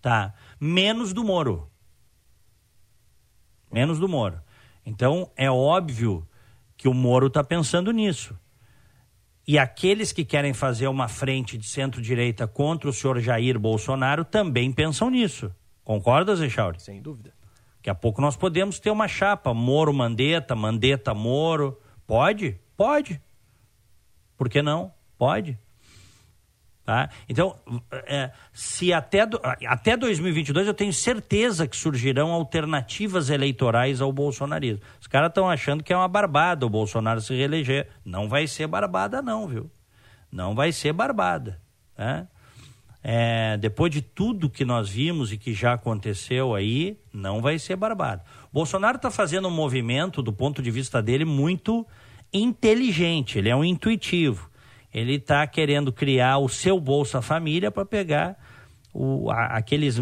Tá. 0.00 0.32
Menos 0.58 1.12
do 1.12 1.22
Moro. 1.24 1.68
Menos 3.70 3.98
do 3.98 4.08
Moro. 4.08 4.40
Então, 4.86 5.30
é 5.36 5.50
óbvio 5.50 6.26
que 6.76 6.88
o 6.88 6.94
Moro 6.94 7.26
está 7.26 7.44
pensando 7.44 7.92
nisso. 7.92 8.34
E 9.46 9.58
aqueles 9.58 10.12
que 10.12 10.24
querem 10.24 10.54
fazer 10.54 10.86
uma 10.88 11.08
frente 11.08 11.58
de 11.58 11.66
centro-direita 11.68 12.46
contra 12.46 12.88
o 12.88 12.92
senhor 12.92 13.20
Jair 13.20 13.58
Bolsonaro 13.58 14.24
também 14.24 14.72
pensam 14.72 15.10
nisso. 15.10 15.52
Concorda, 15.84 16.34
Zé 16.36 16.48
Chauri? 16.48 16.80
Sem 16.80 17.02
dúvida. 17.02 17.32
Daqui 17.80 17.88
a 17.90 17.94
pouco 17.94 18.20
nós 18.20 18.36
podemos 18.36 18.78
ter 18.78 18.90
uma 18.90 19.08
chapa, 19.08 19.54
Moro 19.54 19.92
Mandetta, 19.92 20.54
Mandetta 20.54 21.14
Moro. 21.14 21.80
Pode? 22.06 22.60
Pode. 22.76 23.20
Por 24.36 24.50
que 24.50 24.60
não? 24.60 24.92
Pode. 25.16 25.58
Tá? 26.84 27.08
Então, 27.28 27.56
é, 28.06 28.32
se 28.52 28.92
até, 28.92 29.24
do- 29.24 29.40
até 29.66 29.96
2022 29.96 30.66
eu 30.66 30.74
tenho 30.74 30.92
certeza 30.92 31.66
que 31.66 31.76
surgirão 31.76 32.32
alternativas 32.32 33.30
eleitorais 33.30 34.00
ao 34.02 34.12
bolsonarismo. 34.12 34.82
Os 35.00 35.06
caras 35.06 35.28
estão 35.28 35.48
achando 35.48 35.82
que 35.82 35.92
é 35.92 35.96
uma 35.96 36.08
barbada 36.08 36.66
o 36.66 36.70
Bolsonaro 36.70 37.20
se 37.20 37.34
reeleger. 37.34 37.88
Não 38.04 38.28
vai 38.28 38.46
ser 38.46 38.66
barbada, 38.66 39.22
não, 39.22 39.46
viu? 39.46 39.70
Não 40.30 40.54
vai 40.54 40.72
ser 40.72 40.92
barbada. 40.92 41.60
Tá? 41.94 42.26
É, 43.02 43.56
depois 43.56 43.90
de 43.90 44.02
tudo 44.02 44.50
que 44.50 44.64
nós 44.64 44.90
vimos 44.90 45.32
e 45.32 45.38
que 45.38 45.54
já 45.54 45.72
aconteceu 45.72 46.54
aí, 46.54 46.98
não 47.12 47.40
vai 47.40 47.58
ser 47.58 47.76
barbado. 47.76 48.22
Bolsonaro 48.52 48.96
está 48.96 49.10
fazendo 49.10 49.48
um 49.48 49.50
movimento, 49.50 50.22
do 50.22 50.32
ponto 50.32 50.60
de 50.60 50.70
vista 50.70 51.00
dele, 51.02 51.24
muito 51.24 51.86
inteligente. 52.32 53.38
Ele 53.38 53.48
é 53.48 53.56
um 53.56 53.64
intuitivo. 53.64 54.50
Ele 54.92 55.14
está 55.14 55.46
querendo 55.46 55.92
criar 55.92 56.38
o 56.38 56.48
seu 56.48 56.78
Bolsa 56.80 57.22
Família 57.22 57.70
para 57.70 57.84
pegar 57.86 58.36
o, 58.92 59.30
a- 59.30 59.56
aqueles, 59.56 60.00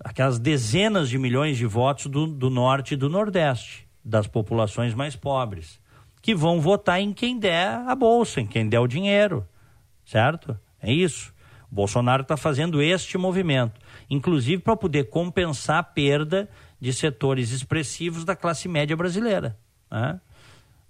aquelas 0.00 0.38
dezenas 0.38 1.08
de 1.08 1.18
milhões 1.18 1.56
de 1.56 1.66
votos 1.66 2.06
do, 2.06 2.26
do 2.26 2.50
norte 2.50 2.94
e 2.94 2.96
do 2.96 3.08
nordeste, 3.08 3.86
das 4.04 4.26
populações 4.26 4.92
mais 4.92 5.14
pobres, 5.16 5.80
que 6.20 6.34
vão 6.34 6.60
votar 6.60 7.00
em 7.00 7.12
quem 7.12 7.38
der 7.38 7.68
a 7.86 7.94
bolsa, 7.94 8.40
em 8.40 8.46
quem 8.46 8.68
der 8.68 8.80
o 8.80 8.86
dinheiro. 8.88 9.46
Certo? 10.04 10.58
É 10.82 10.92
isso. 10.92 11.32
Bolsonaro 11.74 12.22
está 12.22 12.36
fazendo 12.36 12.80
este 12.80 13.18
movimento, 13.18 13.80
inclusive 14.08 14.62
para 14.62 14.76
poder 14.76 15.10
compensar 15.10 15.78
a 15.78 15.82
perda 15.82 16.48
de 16.80 16.92
setores 16.92 17.50
expressivos 17.50 18.24
da 18.24 18.36
classe 18.36 18.68
média 18.68 18.96
brasileira. 18.96 19.58
né? 19.90 20.20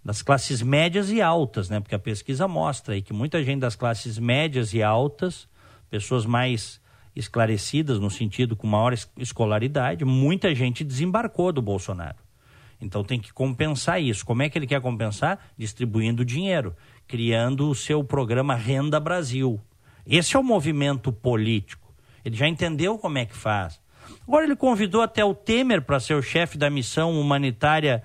Das 0.04 0.20
classes 0.20 0.60
médias 0.60 1.10
e 1.10 1.22
altas, 1.22 1.70
né? 1.70 1.80
Porque 1.80 1.94
a 1.94 1.98
pesquisa 1.98 2.46
mostra 2.46 2.92
aí 2.92 3.00
que 3.00 3.14
muita 3.14 3.42
gente 3.42 3.60
das 3.60 3.74
classes 3.74 4.18
médias 4.18 4.74
e 4.74 4.82
altas, 4.82 5.48
pessoas 5.88 6.26
mais 6.26 6.78
esclarecidas 7.16 7.98
no 7.98 8.10
sentido 8.10 8.54
com 8.54 8.66
maior 8.66 8.92
es- 8.92 9.10
escolaridade, 9.16 10.04
muita 10.04 10.54
gente 10.54 10.84
desembarcou 10.84 11.50
do 11.50 11.62
Bolsonaro. 11.62 12.18
Então 12.78 13.02
tem 13.02 13.18
que 13.18 13.32
compensar 13.32 14.02
isso. 14.02 14.26
Como 14.26 14.42
é 14.42 14.50
que 14.50 14.58
ele 14.58 14.66
quer 14.66 14.82
compensar? 14.82 15.38
Distribuindo 15.56 16.24
dinheiro, 16.24 16.76
criando 17.06 17.70
o 17.70 17.74
seu 17.74 18.04
programa 18.04 18.54
Renda 18.54 19.00
Brasil. 19.00 19.58
Esse 20.06 20.36
é 20.36 20.38
o 20.38 20.42
movimento 20.42 21.12
político. 21.12 21.94
Ele 22.24 22.36
já 22.36 22.48
entendeu 22.48 22.98
como 22.98 23.18
é 23.18 23.24
que 23.26 23.34
faz. 23.36 23.80
Agora 24.26 24.44
ele 24.44 24.56
convidou 24.56 25.02
até 25.02 25.24
o 25.24 25.34
Temer 25.34 25.82
para 25.82 26.00
ser 26.00 26.14
o 26.14 26.22
chefe 26.22 26.56
da 26.58 26.68
missão 26.70 27.18
humanitária 27.20 28.02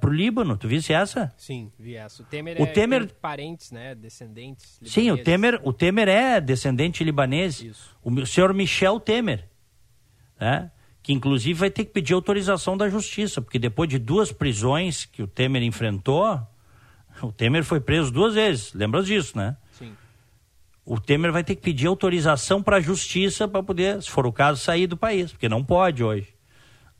para 0.00 0.10
o 0.10 0.12
Líbano. 0.12 0.56
Tu 0.56 0.66
viste 0.68 0.92
essa? 0.92 1.32
Sim, 1.36 1.70
vi 1.78 1.94
essa. 1.96 2.22
O 2.22 2.24
Temer 2.24 2.60
O 2.60 2.64
é 2.64 2.66
Temer- 2.66 3.12
parentes, 3.20 3.70
né? 3.70 3.94
Descendentes. 3.94 4.78
Sim, 4.84 5.10
o 5.10 5.16
libaneses. 5.16 5.24
Temer, 5.24 5.60
o 5.64 5.72
Temer 5.72 6.08
é 6.08 6.40
descendente 6.40 7.04
libanês. 7.04 7.60
Isso. 7.60 7.96
O 8.02 8.26
senhor 8.26 8.52
Michel 8.54 8.98
Temer, 9.00 9.48
né? 10.40 10.70
que 11.02 11.12
inclusive 11.12 11.54
vai 11.58 11.70
ter 11.70 11.84
que 11.84 11.92
pedir 11.92 12.12
autorização 12.14 12.76
da 12.76 12.88
justiça, 12.88 13.40
porque 13.40 13.58
depois 13.58 13.88
de 13.88 13.98
duas 13.98 14.30
prisões 14.30 15.06
que 15.06 15.22
o 15.22 15.26
Temer 15.26 15.62
enfrentou, 15.62 16.38
o 17.22 17.32
Temer 17.32 17.64
foi 17.64 17.80
preso 17.80 18.10
duas 18.12 18.34
vezes, 18.34 18.72
lembra 18.74 19.02
disso, 19.02 19.36
né? 19.38 19.56
O 20.88 20.98
Temer 20.98 21.30
vai 21.30 21.44
ter 21.44 21.54
que 21.54 21.60
pedir 21.60 21.86
autorização 21.86 22.62
para 22.62 22.78
a 22.78 22.80
justiça 22.80 23.46
para 23.46 23.62
poder, 23.62 24.02
se 24.02 24.10
for 24.10 24.26
o 24.26 24.32
caso, 24.32 24.58
sair 24.58 24.86
do 24.86 24.96
país, 24.96 25.30
porque 25.30 25.46
não 25.46 25.62
pode 25.62 26.02
hoje. 26.02 26.34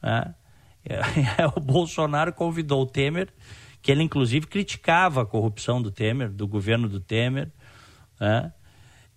né? 0.03 0.35
É, 0.91 1.47
o 1.55 1.61
Bolsonaro 1.61 2.33
convidou 2.33 2.83
o 2.83 2.87
Temer, 2.87 3.29
que 3.83 3.93
ele 3.93 4.03
inclusive 4.03 4.47
criticava 4.47 5.21
a 5.21 5.27
corrupção 5.27 5.83
do 5.83 5.91
Temer, 5.91 6.31
do 6.31 6.49
governo 6.49 6.89
do 6.89 6.99
Temer. 6.99 7.51
né? 8.19 8.53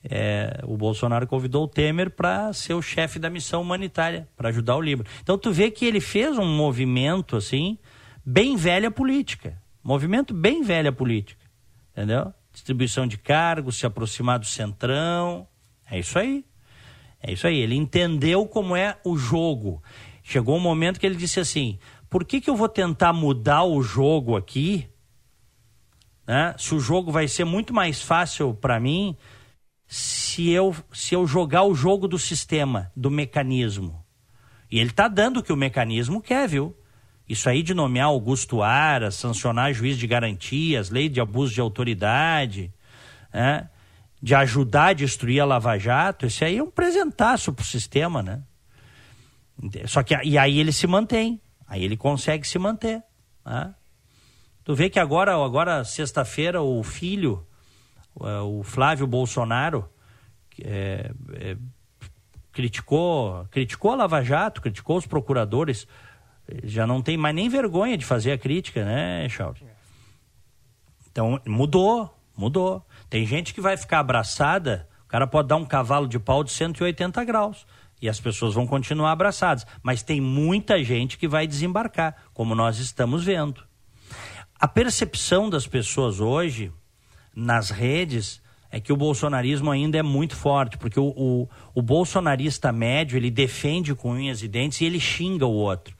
É, 0.03 0.59
o 0.63 0.75
Bolsonaro 0.75 1.27
convidou 1.27 1.63
o 1.63 1.67
Temer 1.67 2.09
para 2.09 2.51
ser 2.51 2.73
o 2.73 2.81
chefe 2.81 3.19
da 3.19 3.29
missão 3.29 3.61
humanitária, 3.61 4.27
para 4.35 4.49
ajudar 4.49 4.75
o 4.75 4.81
Líbano. 4.81 5.07
Então 5.21 5.37
tu 5.37 5.51
vê 5.53 5.71
que 5.71 5.85
ele 5.85 6.01
fez 6.01 6.37
um 6.37 6.57
movimento 6.57 7.37
assim, 7.37 7.77
bem 8.25 8.57
velha 8.57 8.91
política. 8.91 9.61
Movimento 9.81 10.33
bem 10.33 10.61
velha 10.61 10.91
política. 10.91 11.45
Entendeu? 11.91 12.33
Distribuição 12.51 13.07
de 13.07 13.17
cargos, 13.17 13.77
se 13.77 13.85
aproximar 13.85 14.39
do 14.39 14.45
centrão. 14.45 15.47
É 15.89 15.99
isso 15.99 16.17
aí. 16.19 16.45
É 17.21 17.31
isso 17.31 17.47
aí. 17.47 17.57
Ele 17.57 17.75
entendeu 17.75 18.45
como 18.45 18.75
é 18.75 18.97
o 19.03 19.17
jogo. 19.17 19.81
Chegou 20.23 20.57
um 20.57 20.61
momento 20.61 20.99
que 20.99 21.05
ele 21.05 21.15
disse 21.15 21.39
assim: 21.39 21.79
por 22.09 22.25
que, 22.25 22.41
que 22.41 22.49
eu 22.49 22.55
vou 22.55 22.69
tentar 22.69 23.13
mudar 23.13 23.63
o 23.63 23.81
jogo 23.81 24.35
aqui 24.35 24.91
né? 26.31 26.55
Se 26.57 26.73
o 26.73 26.79
jogo 26.79 27.11
vai 27.11 27.27
ser 27.27 27.43
muito 27.43 27.73
mais 27.73 28.01
fácil 28.01 28.53
para 28.53 28.79
mim 28.79 29.17
se 29.85 30.49
eu, 30.49 30.73
se 30.93 31.13
eu 31.13 31.27
jogar 31.27 31.63
o 31.63 31.75
jogo 31.75 32.07
do 32.07 32.17
sistema, 32.17 32.89
do 32.95 33.11
mecanismo. 33.11 34.01
E 34.71 34.79
ele 34.79 34.91
está 34.91 35.09
dando 35.09 35.41
o 35.41 35.43
que 35.43 35.51
o 35.51 35.57
mecanismo 35.57 36.21
quer, 36.21 36.47
viu? 36.47 36.73
Isso 37.31 37.47
aí 37.47 37.63
de 37.63 37.73
nomear 37.73 38.07
Augusto 38.07 38.61
Aras, 38.61 39.15
sancionar 39.15 39.73
juiz 39.73 39.97
de 39.97 40.05
garantias, 40.05 40.89
lei 40.89 41.07
de 41.07 41.21
abuso 41.21 41.53
de 41.53 41.61
autoridade, 41.61 42.73
né? 43.33 43.69
de 44.21 44.35
ajudar 44.35 44.87
a 44.87 44.93
destruir 44.93 45.39
a 45.39 45.45
Lava 45.45 45.77
Jato, 45.77 46.25
esse 46.25 46.43
aí 46.43 46.57
é 46.57 46.63
um 46.63 46.69
presentaço 46.69 47.53
para 47.53 47.63
o 47.63 47.65
sistema, 47.65 48.21
né? 48.21 48.43
Só 49.87 50.03
que 50.03 50.13
e 50.25 50.37
aí 50.37 50.59
ele 50.59 50.73
se 50.73 50.85
mantém, 50.85 51.39
aí 51.65 51.81
ele 51.81 51.95
consegue 51.95 52.45
se 52.45 52.59
manter. 52.59 53.01
Né? 53.45 53.73
Tu 54.65 54.75
vê 54.75 54.89
que 54.89 54.99
agora, 54.99 55.33
agora 55.33 55.85
sexta-feira, 55.85 56.61
o 56.61 56.83
filho 56.83 57.47
é, 58.19 58.41
o 58.41 58.61
Flávio 58.61 59.07
Bolsonaro 59.07 59.89
é, 60.61 61.11
é, 61.35 61.57
criticou, 62.51 63.47
criticou 63.49 63.91
a 63.91 63.95
Lava 63.95 64.21
Jato, 64.21 64.61
criticou 64.61 64.97
os 64.97 65.07
procuradores, 65.07 65.87
já 66.63 66.85
não 66.87 67.01
tem 67.01 67.17
mais 67.17 67.35
nem 67.35 67.49
vergonha 67.49 67.97
de 67.97 68.05
fazer 68.05 68.31
a 68.31 68.37
crítica, 68.37 68.83
né, 68.83 69.27
Charles? 69.29 69.61
Então, 71.11 71.39
mudou, 71.45 72.15
mudou. 72.35 72.85
Tem 73.09 73.25
gente 73.25 73.53
que 73.53 73.61
vai 73.61 73.75
ficar 73.75 73.99
abraçada, 73.99 74.87
o 75.05 75.07
cara 75.07 75.27
pode 75.27 75.47
dar 75.47 75.57
um 75.57 75.65
cavalo 75.65 76.07
de 76.07 76.17
pau 76.19 76.43
de 76.43 76.51
180 76.51 77.23
graus 77.25 77.65
e 78.01 78.09
as 78.09 78.19
pessoas 78.19 78.55
vão 78.55 78.65
continuar 78.65 79.11
abraçadas. 79.11 79.65
Mas 79.83 80.01
tem 80.01 80.19
muita 80.19 80.83
gente 80.83 81.17
que 81.17 81.27
vai 81.27 81.45
desembarcar, 81.45 82.15
como 82.33 82.55
nós 82.55 82.79
estamos 82.79 83.23
vendo. 83.23 83.63
A 84.59 84.67
percepção 84.67 85.49
das 85.49 85.67
pessoas 85.67 86.19
hoje 86.19 86.71
nas 87.35 87.69
redes 87.69 88.41
é 88.71 88.79
que 88.79 88.93
o 88.93 88.97
bolsonarismo 88.97 89.69
ainda 89.69 89.97
é 89.97 90.01
muito 90.01 90.35
forte, 90.35 90.77
porque 90.77 90.99
o, 90.99 91.07
o, 91.15 91.49
o, 91.75 91.81
bolsonarista 91.81 92.71
médio 92.71 93.17
ele 93.17 93.29
defende 93.29 93.93
com 93.93 94.11
unhas 94.11 94.41
e 94.41 94.47
dentes 94.47 94.79
e 94.79 94.85
ele 94.85 94.99
xinga 94.99 95.45
o 95.45 95.51
outro. 95.51 95.95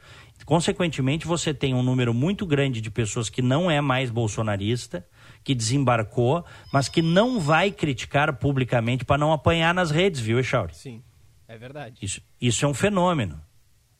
Consequentemente, 0.46 1.28
você 1.28 1.54
tem 1.54 1.74
um 1.74 1.84
número 1.84 2.14
muito 2.14 2.46
grande 2.46 2.82
de 2.82 2.89
pessoas 2.89 3.30
que 3.30 3.42
não 3.42 3.70
é 3.70 3.80
mais 3.80 4.10
bolsonarista, 4.10 5.06
que 5.44 5.56
desembarcou, 5.56 6.44
mas 6.72 6.89
que 6.89 7.02
não 7.02 7.39
vai 7.39 7.72
criticar 7.72 8.36
publicamente 8.38 9.06
para 9.06 9.18
não 9.18 9.32
apanhar 9.32 9.74
nas 9.74 9.92
redes, 9.92 10.20
viu, 10.20 10.39
Echauri? 10.39 10.76
Sim, 10.76 11.04
é 11.48 11.58
verdade. 11.58 11.98
Isso, 12.02 12.22
isso 12.39 12.66
é 12.66 12.68
um 12.68 12.74
fenômeno. 12.74 13.42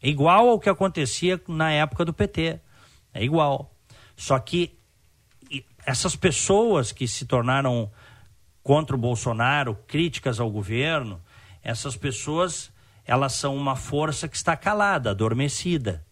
É 0.02 0.10
igual 0.10 0.50
ao 0.50 0.60
que 0.60 0.70
acontecia 0.70 1.40
na 1.48 1.72
época 1.72 2.04
do 2.04 2.14
PT. 2.14 2.60
É 3.14 3.24
igual. 3.24 3.76
Só 4.16 4.38
que 4.40 4.78
essas 5.86 6.16
pessoas 6.16 6.92
que 6.92 7.08
se 7.08 7.26
tornaram 7.26 7.92
contra 8.64 8.96
o 8.96 9.00
Bolsonaro, 9.00 9.76
críticas 9.88 10.40
ao 10.40 10.50
governo, 10.50 11.22
essas 11.64 11.96
pessoas, 11.96 12.72
elas 13.06 13.34
são 13.34 13.56
uma 13.56 13.76
força 13.76 14.28
que 14.28 14.36
está 14.36 14.56
calada, 14.56 15.12
adormecida. 15.12 16.06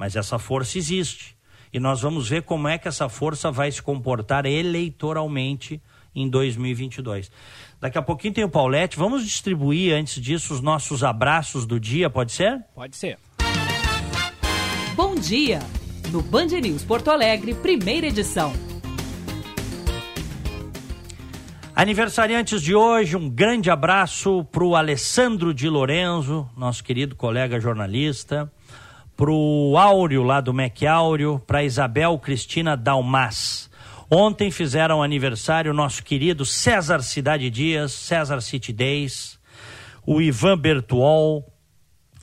Mas 0.00 0.16
essa 0.16 0.38
força 0.38 0.78
existe. 0.78 1.36
E 1.70 1.78
nós 1.78 2.00
vamos 2.00 2.26
ver 2.26 2.40
como 2.44 2.66
é 2.66 2.78
que 2.78 2.88
essa 2.88 3.06
força 3.06 3.52
vai 3.52 3.70
se 3.70 3.82
comportar 3.82 4.46
eleitoralmente 4.46 5.78
em 6.14 6.26
2022. 6.26 7.30
Daqui 7.78 7.98
a 7.98 8.02
pouquinho 8.02 8.32
tem 8.32 8.42
o 8.42 8.48
Paulette. 8.48 8.96
Vamos 8.96 9.22
distribuir, 9.22 9.94
antes 9.94 10.18
disso, 10.18 10.54
os 10.54 10.62
nossos 10.62 11.04
abraços 11.04 11.66
do 11.66 11.78
dia, 11.78 12.08
pode 12.08 12.32
ser? 12.32 12.64
Pode 12.74 12.96
ser. 12.96 13.18
Bom 14.96 15.16
dia! 15.16 15.58
No 16.10 16.22
Band 16.22 16.46
News 16.46 16.82
Porto 16.82 17.10
Alegre, 17.10 17.52
primeira 17.52 18.06
edição. 18.06 18.54
Aniversariantes 21.76 22.62
de 22.62 22.74
hoje, 22.74 23.16
um 23.16 23.28
grande 23.28 23.70
abraço 23.70 24.44
para 24.44 24.64
o 24.64 24.74
Alessandro 24.74 25.52
de 25.52 25.68
Lorenzo, 25.68 26.48
nosso 26.56 26.82
querido 26.82 27.14
colega 27.14 27.60
jornalista, 27.60 28.50
para 29.20 29.30
o 29.30 29.76
Áureo 29.76 30.22
lá 30.22 30.40
do 30.40 30.50
MEC 30.50 30.86
Áureo, 30.86 31.38
para 31.46 31.62
Isabel 31.62 32.18
Cristina 32.18 32.74
Dalmas. 32.74 33.70
Ontem 34.10 34.50
fizeram 34.50 35.02
aniversário 35.02 35.74
nosso 35.74 36.02
querido 36.02 36.46
César 36.46 37.02
Cidade 37.02 37.50
Dias, 37.50 37.92
César 37.92 38.40
City 38.40 38.72
Days, 38.72 39.38
o 40.06 40.22
Ivan 40.22 40.56
Bertuol, 40.56 41.44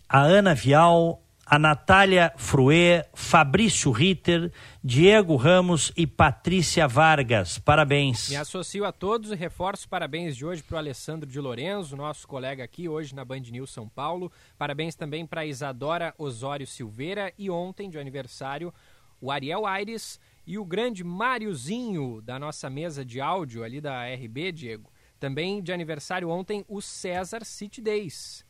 a 0.10 0.22
Ana 0.22 0.56
Vial, 0.56 1.22
a 1.50 1.58
Natália 1.58 2.34
Fruê, 2.36 3.06
Fabrício 3.14 3.90
Ritter, 3.92 4.52
Diego 4.84 5.36
Ramos 5.38 5.94
e 5.96 6.06
Patrícia 6.06 6.88
Vargas. 6.88 7.58
Parabéns. 7.58 8.30
Me 8.30 8.36
associo 8.36 8.84
a 8.84 8.92
todos 8.92 9.32
e 9.32 9.36
reforço 9.36 9.88
parabéns 9.88 10.36
de 10.36 10.46
hoje 10.46 10.62
para 10.62 10.76
o 10.76 10.78
Alessandro 10.78 11.30
de 11.30 11.40
Lorenzo, 11.40 11.96
nosso 11.96 12.28
colega 12.28 12.64
aqui 12.64 12.90
hoje 12.90 13.16
na 13.16 13.24
Band 13.24 13.40
News 13.40 13.72
São 13.72 13.88
Paulo. 13.88 14.30
Parabéns 14.58 14.94
também 14.96 15.26
para 15.26 15.46
Isadora 15.46 16.14
Osório 16.18 16.68
Silveira 16.68 17.34
e 17.38 17.50
ontem 17.50 17.90
de 17.90 17.98
aniversário 17.98 18.74
o 19.22 19.32
Ariel 19.32 19.66
Aires 19.66 20.20
e 20.46 20.58
o 20.58 20.66
grande 20.66 21.04
Máriozinho 21.04 22.22
da 22.22 22.38
nossa 22.38 22.70
mesa 22.70 23.04
de 23.04 23.22
áudio 23.22 23.64
ali 23.64 23.80
da 23.80 24.06
RB, 24.06 24.52
Diego. 24.52 24.92
Também 25.20 25.62
de 25.62 25.72
aniversário 25.72 26.30
ontem 26.30 26.64
o 26.68 26.82
César 26.82 27.44
City 27.44 27.82
Days. 27.82 28.46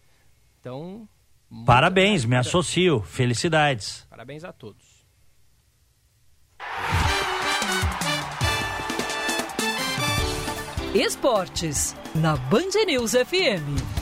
Então, 0.59 1.07
Parabéns, 1.65 2.25
me 2.25 2.35
associo. 2.35 3.01
Felicidades. 3.01 4.05
Parabéns 4.09 4.43
a 4.43 4.51
todos. 4.51 4.85
Esportes, 10.93 11.95
na 12.15 12.35
Band 12.35 12.85
News 12.87 13.13
FM. 13.13 13.97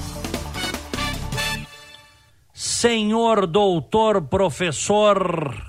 Senhor 2.54 3.46
doutor 3.46 4.22
professor 4.30 5.18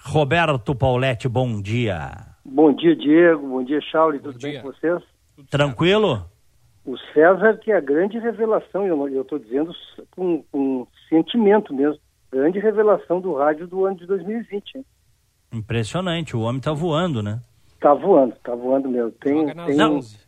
Roberto 0.05 0.74
Pauletti, 0.74 1.29
bom 1.29 1.61
dia. 1.61 2.12
Bom 2.45 2.72
dia, 2.72 2.95
Diego. 2.95 3.47
Bom 3.49 3.64
dia, 3.64 3.81
Charles. 3.81 4.22
Tudo 4.22 4.39
dia. 4.39 4.53
bem 4.53 4.62
com 4.62 4.72
vocês? 4.72 5.03
Tranquilo? 5.51 6.24
O 6.87 6.97
César, 7.12 7.59
que 7.59 7.72
é 7.72 7.76
a 7.76 7.80
grande 7.80 8.18
revelação, 8.18 8.87
eu 8.87 9.22
estou 9.22 9.39
dizendo 9.39 9.72
com, 10.12 10.43
com 10.53 10.87
sentimento 11.09 11.74
mesmo, 11.74 11.99
grande 12.30 12.59
revelação 12.61 13.20
do 13.20 13.34
rádio 13.34 13.66
do 13.66 13.84
ano 13.84 13.97
de 13.97 14.07
2020. 14.07 14.76
Hein? 14.76 14.84
Impressionante, 15.53 16.37
o 16.37 16.41
homem 16.41 16.59
está 16.59 16.72
voando, 16.72 17.22
né? 17.22 17.41
Tá 17.80 17.93
voando, 17.93 18.34
tá 18.43 18.55
voando 18.55 18.89
mesmo. 18.89 19.11
Tem, 19.12 19.47
tem 19.47 19.82
11. 19.82 20.18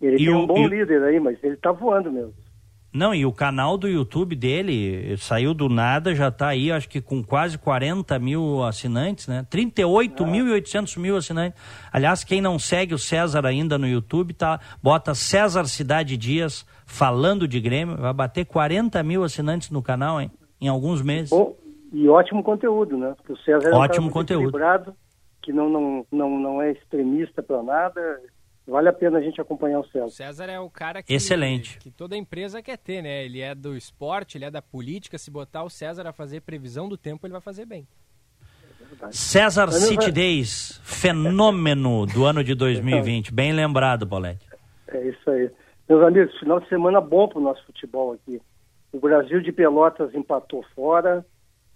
ele 0.00 0.16
E 0.16 0.18
tem 0.26 0.34
o- 0.34 0.38
um 0.40 0.46
bom 0.46 0.58
e 0.58 0.68
líder 0.68 1.02
aí, 1.02 1.18
mas 1.18 1.42
ele 1.42 1.56
tá 1.56 1.72
voando 1.72 2.12
mesmo. 2.12 2.34
Não, 2.96 3.14
e 3.14 3.26
o 3.26 3.32
canal 3.32 3.76
do 3.76 3.86
YouTube 3.86 4.34
dele 4.34 5.16
saiu 5.18 5.52
do 5.52 5.68
nada, 5.68 6.14
já 6.14 6.28
está 6.28 6.48
aí, 6.48 6.72
acho 6.72 6.88
que 6.88 7.00
com 7.00 7.22
quase 7.22 7.58
40 7.58 8.18
mil 8.18 8.64
assinantes, 8.64 9.28
né? 9.28 9.46
38.800 9.50 10.98
mil 10.98 11.16
assinantes. 11.16 11.60
Aliás, 11.92 12.24
quem 12.24 12.40
não 12.40 12.58
segue 12.58 12.94
o 12.94 12.98
César 12.98 13.44
ainda 13.44 13.76
no 13.76 13.86
YouTube, 13.86 14.32
tá, 14.32 14.58
bota 14.82 15.14
César 15.14 15.66
Cidade 15.66 16.16
Dias 16.16 16.66
falando 16.86 17.46
de 17.46 17.60
Grêmio, 17.60 17.98
vai 17.98 18.14
bater 18.14 18.46
40 18.46 19.02
mil 19.02 19.22
assinantes 19.22 19.70
no 19.70 19.82
canal, 19.82 20.18
hein? 20.18 20.30
Em 20.58 20.68
alguns 20.68 21.02
meses. 21.02 21.28
Bom, 21.28 21.54
e 21.92 22.08
ótimo 22.08 22.42
conteúdo, 22.42 22.96
né? 22.96 23.14
Porque 23.16 23.32
o 23.34 23.36
César 23.38 23.68
é 23.68 23.74
um 23.74 23.76
Ótimo 23.76 23.88
cara 23.88 24.00
muito 24.00 24.12
conteúdo. 24.14 24.42
equilibrado, 24.44 24.94
que 25.42 25.52
não, 25.52 25.68
não, 25.68 26.06
não, 26.10 26.38
não 26.38 26.62
é 26.62 26.72
extremista 26.72 27.42
para 27.42 27.62
nada. 27.62 28.20
Vale 28.66 28.88
a 28.88 28.92
pena 28.92 29.18
a 29.18 29.20
gente 29.20 29.40
acompanhar 29.40 29.78
o 29.78 29.82
O 29.82 29.88
César. 29.88 30.10
César 30.10 30.46
é 30.46 30.58
o 30.58 30.68
cara 30.68 31.02
que, 31.02 31.14
Excelente. 31.14 31.78
que 31.78 31.90
toda 31.90 32.16
empresa 32.16 32.60
quer 32.60 32.76
ter, 32.76 33.00
né? 33.00 33.24
Ele 33.24 33.40
é 33.40 33.54
do 33.54 33.76
esporte, 33.76 34.36
ele 34.36 34.44
é 34.44 34.50
da 34.50 34.60
política. 34.60 35.16
Se 35.16 35.30
botar 35.30 35.62
o 35.62 35.70
César 35.70 36.06
a 36.06 36.12
fazer 36.12 36.40
previsão 36.40 36.88
do 36.88 36.96
tempo, 36.96 37.26
ele 37.26 37.32
vai 37.32 37.40
fazer 37.40 37.64
bem. 37.64 37.86
César 39.10 39.70
City 39.70 40.10
Days, 40.10 40.80
fenômeno 40.82 42.06
do 42.06 42.24
ano 42.24 42.42
de 42.42 42.54
2020. 42.54 43.32
Bem 43.32 43.52
lembrado, 43.52 44.06
Paulette. 44.06 44.44
É 44.88 45.08
isso 45.08 45.30
aí. 45.30 45.50
Meus 45.88 46.02
amigos, 46.02 46.36
final 46.38 46.58
de 46.58 46.68
semana 46.68 47.00
bom 47.00 47.28
para 47.28 47.38
o 47.38 47.42
nosso 47.42 47.64
futebol 47.64 48.12
aqui. 48.12 48.40
O 48.92 48.98
Brasil 48.98 49.40
de 49.40 49.52
Pelotas 49.52 50.14
empatou 50.14 50.64
fora, 50.74 51.24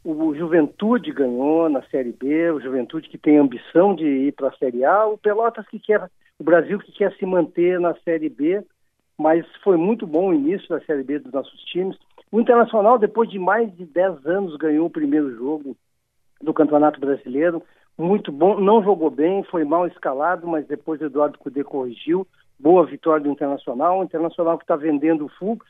o 0.05 0.35
Juventude 0.35 1.13
ganhou 1.13 1.69
na 1.69 1.83
Série 1.83 2.13
B, 2.13 2.51
o 2.51 2.61
Juventude 2.61 3.09
que 3.09 3.19
tem 3.19 3.37
ambição 3.37 3.95
de 3.95 4.05
ir 4.05 4.33
para 4.33 4.49
a 4.49 4.57
Série 4.57 4.85
A, 4.85 5.07
o 5.07 5.19
Pelotas 5.19 5.67
que 5.69 5.79
quer, 5.79 6.11
o 6.39 6.45
Brasil 6.45 6.79
que 6.79 6.93
quer 6.93 7.15
se 7.17 7.27
manter 7.27 7.79
na 7.79 7.95
Série 7.97 8.31
B, 8.31 8.65
mas 9.19 9.45
foi 9.63 9.77
muito 9.77 10.07
bom 10.07 10.31
o 10.31 10.35
início 10.35 10.67
da 10.69 10.81
Série 10.81 11.03
B 11.03 11.19
dos 11.19 11.33
nossos 11.33 11.61
times. 11.65 11.97
O 12.33 12.41
Internacional, 12.41 12.99
depois 12.99 13.29
de 13.29 13.39
mais 13.39 13.71
de 13.77 13.85
10 13.85 14.25
anos, 14.25 14.57
ganhou 14.57 14.87
o 14.87 14.91
primeiro 14.91 15.35
jogo 15.37 15.77
do 16.41 16.55
Campeonato 16.55 16.99
Brasileiro. 16.99 17.63
Muito 17.99 18.33
bom, 18.33 18.59
não 18.59 18.83
jogou 18.83 19.11
bem, 19.11 19.43
foi 19.45 19.65
mal 19.65 19.87
escalado, 19.87 20.47
mas 20.47 20.67
depois 20.67 21.03
Eduardo 21.03 21.39
Cudê 21.39 21.63
corrigiu. 21.63 22.27
Boa 22.59 22.87
vitória 22.87 23.23
do 23.23 23.31
Internacional. 23.31 24.01
O 24.01 24.05
Internacional 24.05 24.57
que 24.57 24.65
está 24.65 24.77
vendendo 24.77 25.27
o 25.27 25.29
Fux, 25.29 25.67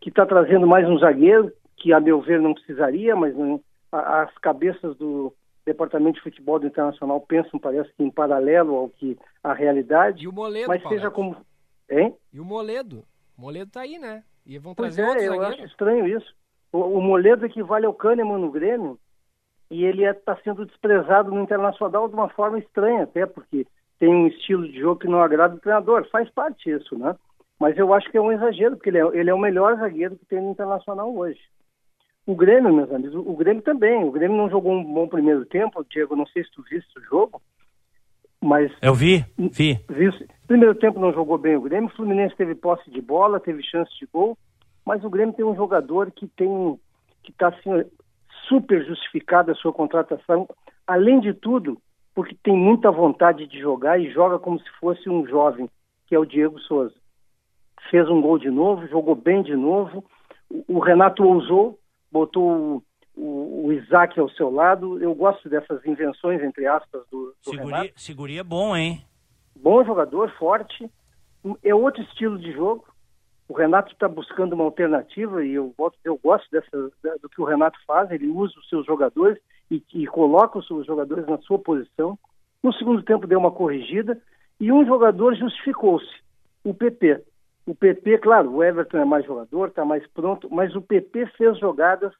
que 0.00 0.08
está 0.08 0.24
trazendo 0.24 0.66
mais 0.66 0.88
um 0.88 0.98
zagueiro, 0.98 1.52
que 1.80 1.92
a 1.92 1.98
meu 2.00 2.20
ver 2.20 2.40
não 2.40 2.54
precisaria, 2.54 3.16
mas 3.16 3.34
não- 3.36 3.60
a- 3.90 4.22
as 4.22 4.38
cabeças 4.38 4.96
do 4.96 5.32
departamento 5.66 6.16
de 6.16 6.22
futebol 6.22 6.58
do 6.58 6.66
Internacional 6.66 7.20
pensam, 7.20 7.58
parece 7.58 7.90
que 7.94 8.02
em 8.02 8.10
paralelo 8.10 8.74
ao 8.76 8.88
que 8.88 9.18
a 9.42 9.52
realidade. 9.52 10.24
E 10.24 10.28
o 10.28 10.32
Moledo, 10.32 10.68
Mas 10.68 10.82
seja 10.88 11.10
como. 11.10 11.36
Hein? 11.88 12.14
E 12.32 12.38
o 12.40 12.44
Moledo? 12.44 13.04
O 13.36 13.42
Moledo 13.42 13.70
tá 13.70 13.80
aí, 13.80 13.98
né? 13.98 14.22
E 14.46 14.58
vão 14.58 14.74
Pois 14.74 14.94
trazer 14.94 15.08
outro 15.08 15.22
é, 15.22 15.26
eu 15.28 15.32
zagueiro. 15.32 15.54
acho 15.54 15.64
estranho 15.64 16.06
isso. 16.06 16.34
O, 16.72 16.78
o 16.78 17.00
Moledo 17.02 17.44
equivale 17.46 17.86
ao 17.86 17.94
Kahneman 17.94 18.38
no 18.38 18.50
Grêmio 18.50 18.98
e 19.70 19.84
ele 19.84 20.04
está 20.04 20.36
sendo 20.42 20.64
desprezado 20.66 21.30
no 21.30 21.40
Internacional 21.42 22.08
de 22.08 22.14
uma 22.14 22.28
forma 22.28 22.58
estranha, 22.58 23.04
até 23.04 23.26
porque 23.26 23.66
tem 23.98 24.08
um 24.08 24.26
estilo 24.26 24.66
de 24.66 24.78
jogo 24.80 25.00
que 25.00 25.08
não 25.08 25.20
agrada 25.22 25.54
o 25.54 25.60
treinador. 25.60 26.08
Faz 26.10 26.28
parte 26.30 26.70
isso, 26.70 26.98
né? 26.98 27.14
Mas 27.58 27.76
eu 27.76 27.92
acho 27.92 28.10
que 28.10 28.16
é 28.16 28.20
um 28.20 28.32
exagero, 28.32 28.76
porque 28.76 28.88
ele 28.88 28.98
é, 28.98 29.06
ele 29.20 29.30
é 29.30 29.34
o 29.34 29.38
melhor 29.38 29.76
zagueiro 29.76 30.16
que 30.16 30.24
tem 30.26 30.40
no 30.40 30.50
Internacional 30.50 31.14
hoje. 31.14 31.40
O 32.26 32.34
Grêmio, 32.34 32.72
meus 32.72 32.92
amigos, 32.92 33.14
o 33.14 33.36
Grêmio 33.36 33.62
também. 33.62 34.04
O 34.04 34.10
Grêmio 34.10 34.36
não 34.36 34.50
jogou 34.50 34.72
um 34.72 34.84
bom 34.84 35.08
primeiro 35.08 35.44
tempo, 35.46 35.84
Diego, 35.90 36.14
não 36.14 36.26
sei 36.26 36.44
se 36.44 36.50
tu 36.52 36.62
viste 36.62 36.98
o 36.98 37.02
jogo, 37.02 37.40
mas 38.40 38.70
Eu 38.80 38.94
vi, 38.94 39.24
vi. 39.36 39.78
Viu? 39.88 40.12
Primeiro 40.46 40.74
tempo 40.74 40.98
não 40.98 41.12
jogou 41.12 41.38
bem 41.38 41.56
o 41.56 41.60
Grêmio, 41.60 41.88
o 41.88 41.96
Fluminense 41.96 42.36
teve 42.36 42.54
posse 42.54 42.90
de 42.90 43.00
bola, 43.00 43.40
teve 43.40 43.62
chance 43.62 43.90
de 43.98 44.06
gol, 44.06 44.36
mas 44.84 45.04
o 45.04 45.10
Grêmio 45.10 45.34
tem 45.34 45.44
um 45.44 45.54
jogador 45.54 46.10
que 46.10 46.26
tem 46.28 46.78
que 47.22 47.32
está 47.32 47.48
assim, 47.48 47.84
super 48.48 48.84
justificada 48.84 49.52
a 49.52 49.54
sua 49.54 49.72
contratação, 49.72 50.48
além 50.86 51.20
de 51.20 51.34
tudo, 51.34 51.78
porque 52.14 52.36
tem 52.42 52.56
muita 52.56 52.90
vontade 52.90 53.46
de 53.46 53.60
jogar 53.60 54.00
e 54.00 54.10
joga 54.10 54.38
como 54.38 54.58
se 54.58 54.70
fosse 54.80 55.08
um 55.08 55.26
jovem, 55.26 55.68
que 56.06 56.14
é 56.14 56.18
o 56.18 56.24
Diego 56.24 56.58
Souza. 56.60 56.94
Fez 57.90 58.08
um 58.08 58.20
gol 58.20 58.38
de 58.38 58.50
novo, 58.50 58.86
jogou 58.88 59.14
bem 59.14 59.42
de 59.42 59.54
novo. 59.54 60.04
O 60.66 60.78
Renato 60.80 61.22
ousou, 61.24 61.78
botou 62.10 62.82
o, 63.16 63.66
o, 63.66 63.72
Isaac 63.72 64.18
ao 64.18 64.28
seu 64.30 64.50
lado. 64.50 65.02
Eu 65.02 65.14
gosto 65.14 65.48
dessas 65.48 65.84
invenções, 65.84 66.42
entre 66.42 66.66
aspas, 66.66 67.02
do, 67.10 67.34
do 67.44 67.50
Renato 67.52 67.74
Seguri, 67.74 67.92
seguri 67.96 68.38
é 68.38 68.42
bom, 68.42 68.76
hein? 68.76 69.04
bom 69.54 69.84
jogador, 69.84 70.30
forte, 70.38 70.90
é 71.62 71.74
outro 71.74 72.02
estilo 72.02 72.38
de 72.38 72.52
jogo. 72.52 72.84
O 73.48 73.52
Renato 73.52 73.92
está 73.92 74.08
buscando 74.08 74.52
uma 74.52 74.64
alternativa 74.64 75.44
e 75.44 75.52
eu, 75.52 75.74
gosto- 75.76 75.98
eu 76.04 76.18
gosto 76.22 76.48
dessa, 76.50 76.70
do 77.20 77.28
que 77.28 77.40
o 77.40 77.44
Renato 77.44 77.78
faz. 77.86 78.10
Ele 78.10 78.28
usa 78.28 78.54
os 78.58 78.68
seus 78.68 78.86
jogadores 78.86 79.38
e, 79.70 79.82
e 79.92 80.06
coloca 80.06 80.58
os 80.58 80.66
seus 80.66 80.86
jogadores 80.86 81.26
na 81.26 81.38
sua 81.38 81.58
posição. 81.58 82.18
No 82.62 82.72
segundo 82.74 83.02
tempo 83.02 83.26
deu 83.26 83.38
uma 83.38 83.50
corrigida 83.50 84.20
e 84.60 84.70
um 84.70 84.86
jogador 84.86 85.34
justificou-se, 85.34 86.06
o 86.62 86.72
PP. 86.72 87.24
O 87.66 87.74
PP, 87.74 88.18
claro, 88.18 88.50
o 88.50 88.64
Everton 88.64 88.98
é 88.98 89.04
mais 89.04 89.24
jogador, 89.24 89.68
está 89.68 89.84
mais 89.84 90.06
pronto, 90.08 90.48
mas 90.50 90.74
o 90.74 90.82
PP 90.82 91.26
fez 91.36 91.58
jogadas 91.58 92.12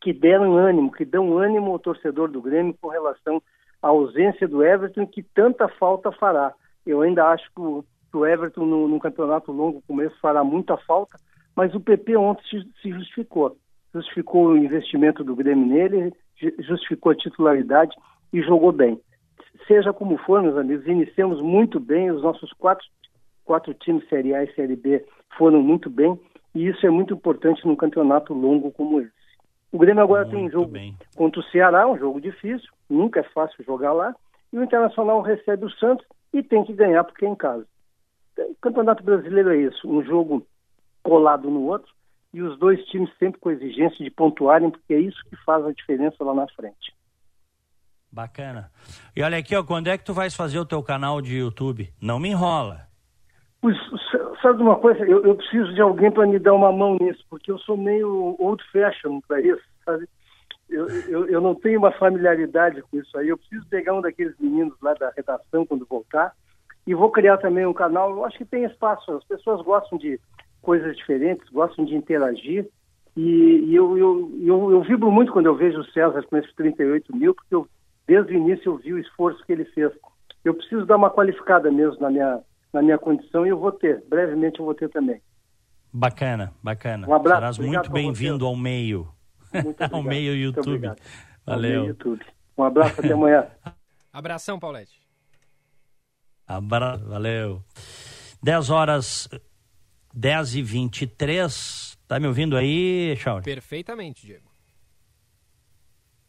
que 0.00 0.12
deram 0.12 0.56
ânimo, 0.56 0.92
que 0.92 1.04
dão 1.04 1.38
ânimo 1.38 1.72
ao 1.72 1.78
torcedor 1.78 2.30
do 2.30 2.40
Grêmio 2.40 2.76
com 2.80 2.88
relação 2.88 3.42
à 3.82 3.88
ausência 3.88 4.46
do 4.46 4.62
Everton, 4.62 5.06
que 5.06 5.22
tanta 5.22 5.68
falta 5.68 6.12
fará. 6.12 6.54
Eu 6.86 7.02
ainda 7.02 7.26
acho 7.26 7.44
que 7.52 7.60
o, 7.60 7.84
que 8.10 8.16
o 8.16 8.24
Everton, 8.26 8.64
no, 8.64 8.88
no 8.88 9.00
campeonato 9.00 9.50
longo 9.50 9.82
começo, 9.86 10.18
fará 10.20 10.44
muita 10.44 10.76
falta, 10.76 11.18
mas 11.56 11.74
o 11.74 11.80
PP 11.80 12.16
ontem 12.16 12.44
se, 12.80 12.90
justificou. 12.90 13.56
Justificou 13.92 14.48
o 14.48 14.56
investimento 14.56 15.24
do 15.24 15.34
Grêmio 15.34 15.66
nele, 15.66 16.12
ju- 16.36 16.54
justificou 16.60 17.10
a 17.10 17.16
titularidade 17.16 17.96
e 18.32 18.40
jogou 18.42 18.70
bem. 18.70 19.00
Seja 19.66 19.92
como 19.92 20.16
for, 20.18 20.40
meus 20.40 20.56
amigos, 20.56 20.86
iniciamos 20.86 21.40
muito 21.42 21.80
bem, 21.80 22.10
os 22.10 22.22
nossos 22.22 22.52
quatro, 22.52 22.86
quatro 23.48 23.72
times 23.72 24.06
Série 24.10 24.34
A 24.34 24.44
e 24.44 24.54
Série 24.54 24.76
B 24.76 25.02
foram 25.38 25.62
muito 25.62 25.88
bem, 25.88 26.20
e 26.54 26.68
isso 26.68 26.86
é 26.86 26.90
muito 26.90 27.14
importante 27.14 27.66
num 27.66 27.74
campeonato 27.74 28.34
longo 28.34 28.70
como 28.70 29.00
esse. 29.00 29.10
O 29.72 29.78
Grêmio 29.78 30.02
agora 30.02 30.26
tem 30.26 30.36
um 30.36 30.42
Muito 30.42 30.52
jogo 30.52 30.70
bem. 30.70 30.94
contra 31.16 31.40
o 31.40 31.44
Ceará, 31.44 31.88
um 31.88 31.98
jogo 31.98 32.20
difícil, 32.20 32.68
nunca 32.90 33.20
é 33.20 33.22
fácil 33.22 33.64
jogar 33.64 33.94
lá, 33.94 34.14
e 34.52 34.58
o 34.58 34.62
Internacional 34.62 35.22
recebe 35.22 35.64
o 35.64 35.70
Santos 35.70 36.06
e 36.30 36.42
tem 36.42 36.62
que 36.62 36.74
ganhar 36.74 37.04
porque 37.04 37.24
é 37.24 37.28
em 37.28 37.34
casa. 37.34 37.66
O 38.38 38.56
Campeonato 38.60 39.02
Brasileiro 39.02 39.50
é 39.50 39.56
isso, 39.56 39.88
um 39.88 40.04
jogo 40.04 40.46
colado 41.02 41.50
no 41.50 41.64
outro, 41.64 41.90
e 42.34 42.42
os 42.42 42.58
dois 42.58 42.84
times 42.86 43.10
sempre 43.18 43.40
com 43.40 43.50
exigência 43.50 44.04
de 44.04 44.10
pontuarem, 44.10 44.70
porque 44.70 44.92
é 44.92 45.00
isso 45.00 45.18
que 45.30 45.36
faz 45.44 45.64
a 45.64 45.72
diferença 45.72 46.22
lá 46.22 46.34
na 46.34 46.46
frente. 46.48 46.94
Bacana. 48.12 48.70
E 49.16 49.22
olha 49.22 49.38
aqui, 49.38 49.56
ó, 49.56 49.62
quando 49.62 49.88
é 49.88 49.96
que 49.96 50.04
tu 50.04 50.12
vais 50.12 50.34
fazer 50.34 50.58
o 50.58 50.66
teu 50.66 50.82
canal 50.82 51.20
de 51.22 51.38
YouTube? 51.38 51.92
Não 52.00 52.18
me 52.18 52.28
enrola. 52.30 52.87
Pois, 53.60 53.76
sabe 54.40 54.62
uma 54.62 54.76
coisa? 54.76 55.04
Eu, 55.04 55.24
eu 55.24 55.34
preciso 55.34 55.74
de 55.74 55.80
alguém 55.80 56.10
para 56.10 56.26
me 56.26 56.38
dar 56.38 56.54
uma 56.54 56.70
mão 56.70 56.96
nisso, 57.00 57.24
porque 57.28 57.50
eu 57.50 57.58
sou 57.58 57.76
meio 57.76 58.36
old 58.38 58.62
fashion 58.70 59.20
para 59.26 59.40
isso, 59.40 59.62
sabe? 59.84 60.08
Eu, 60.70 60.86
eu, 61.08 61.26
eu 61.26 61.40
não 61.40 61.54
tenho 61.54 61.78
uma 61.78 61.90
familiaridade 61.92 62.82
com 62.82 62.98
isso 62.98 63.16
aí. 63.18 63.28
Eu 63.28 63.38
preciso 63.38 63.66
pegar 63.68 63.94
um 63.94 64.00
daqueles 64.00 64.38
meninos 64.38 64.74
lá 64.82 64.94
da 64.94 65.10
redação 65.16 65.66
quando 65.66 65.86
voltar 65.86 66.32
e 66.86 66.94
vou 66.94 67.10
criar 67.10 67.38
também 67.38 67.66
um 67.66 67.72
canal. 67.72 68.10
Eu 68.10 68.24
acho 68.24 68.38
que 68.38 68.44
tem 68.44 68.64
espaço. 68.64 69.10
As 69.12 69.24
pessoas 69.24 69.62
gostam 69.62 69.98
de 69.98 70.20
coisas 70.62 70.96
diferentes, 70.96 71.48
gostam 71.50 71.84
de 71.84 71.94
interagir. 71.94 72.68
E, 73.16 73.64
e 73.66 73.74
eu, 73.74 73.98
eu, 73.98 74.30
eu, 74.40 74.70
eu 74.70 74.82
vibro 74.82 75.10
muito 75.10 75.32
quando 75.32 75.46
eu 75.46 75.54
vejo 75.56 75.80
o 75.80 75.84
César 75.86 76.22
com 76.22 76.36
esses 76.36 76.54
38 76.54 77.16
mil, 77.16 77.34
porque 77.34 77.54
eu, 77.54 77.66
desde 78.06 78.32
o 78.32 78.36
início 78.36 78.72
eu 78.72 78.76
vi 78.76 78.92
o 78.92 78.98
esforço 78.98 79.44
que 79.44 79.52
ele 79.52 79.64
fez. 79.66 79.90
Eu 80.44 80.54
preciso 80.54 80.86
dar 80.86 80.96
uma 80.96 81.10
qualificada 81.10 81.70
mesmo 81.70 82.00
na 82.00 82.10
minha, 82.10 82.40
na 82.72 82.82
minha 82.82 82.98
condição 82.98 83.46
e 83.46 83.50
eu 83.50 83.58
vou 83.58 83.72
ter. 83.72 84.02
Brevemente 84.08 84.58
eu 84.58 84.64
vou 84.64 84.74
ter 84.74 84.88
também. 84.88 85.20
Bacana, 85.92 86.52
bacana. 86.62 87.08
Um 87.08 87.14
abraço, 87.14 87.36
Serás 87.36 87.58
muito 87.58 87.90
bem-vindo 87.90 88.46
ao 88.46 88.54
meio. 88.54 89.08
Muito 89.52 89.82
ao 89.94 90.02
meio 90.02 90.34
YouTube. 90.34 90.90
Valeu. 91.46 91.80
meio 91.80 91.86
YouTube. 91.86 92.24
Um 92.56 92.62
abraço, 92.64 93.00
até 93.00 93.12
amanhã. 93.12 93.46
Abração, 94.12 94.58
Paulette. 94.58 95.00
Abra... 96.46 96.96
Valeu. 96.96 97.62
10 98.42 98.70
horas, 98.70 99.28
10 100.14 100.56
e 100.56 100.62
23. 100.62 101.98
Tá 102.06 102.18
me 102.18 102.26
ouvindo 102.26 102.56
aí, 102.56 103.14
Shauri? 103.16 103.44
Perfeitamente, 103.44 104.26
Diego. 104.26 104.48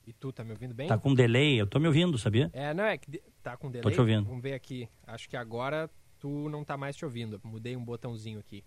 E 0.05 0.13
tu, 0.13 0.31
tá 0.31 0.43
me 0.43 0.51
ouvindo 0.51 0.73
bem? 0.73 0.87
Tá 0.87 0.97
com 0.97 1.13
delay? 1.13 1.61
Eu 1.61 1.67
tô 1.67 1.79
me 1.79 1.87
ouvindo, 1.87 2.17
sabia? 2.17 2.49
É, 2.51 2.73
não, 2.73 2.83
é 2.83 2.97
que 2.97 3.21
tá 3.43 3.55
com 3.55 3.69
delay. 3.69 3.83
Tô 3.83 3.91
te 3.91 3.99
ouvindo. 3.99 4.25
Vamos 4.25 4.41
ver 4.41 4.53
aqui. 4.53 4.89
Acho 5.05 5.29
que 5.29 5.37
agora 5.37 5.89
tu 6.19 6.49
não 6.49 6.63
tá 6.63 6.75
mais 6.77 6.95
te 6.95 7.05
ouvindo. 7.05 7.39
Mudei 7.43 7.75
um 7.75 7.83
botãozinho 7.83 8.39
aqui. 8.39 8.63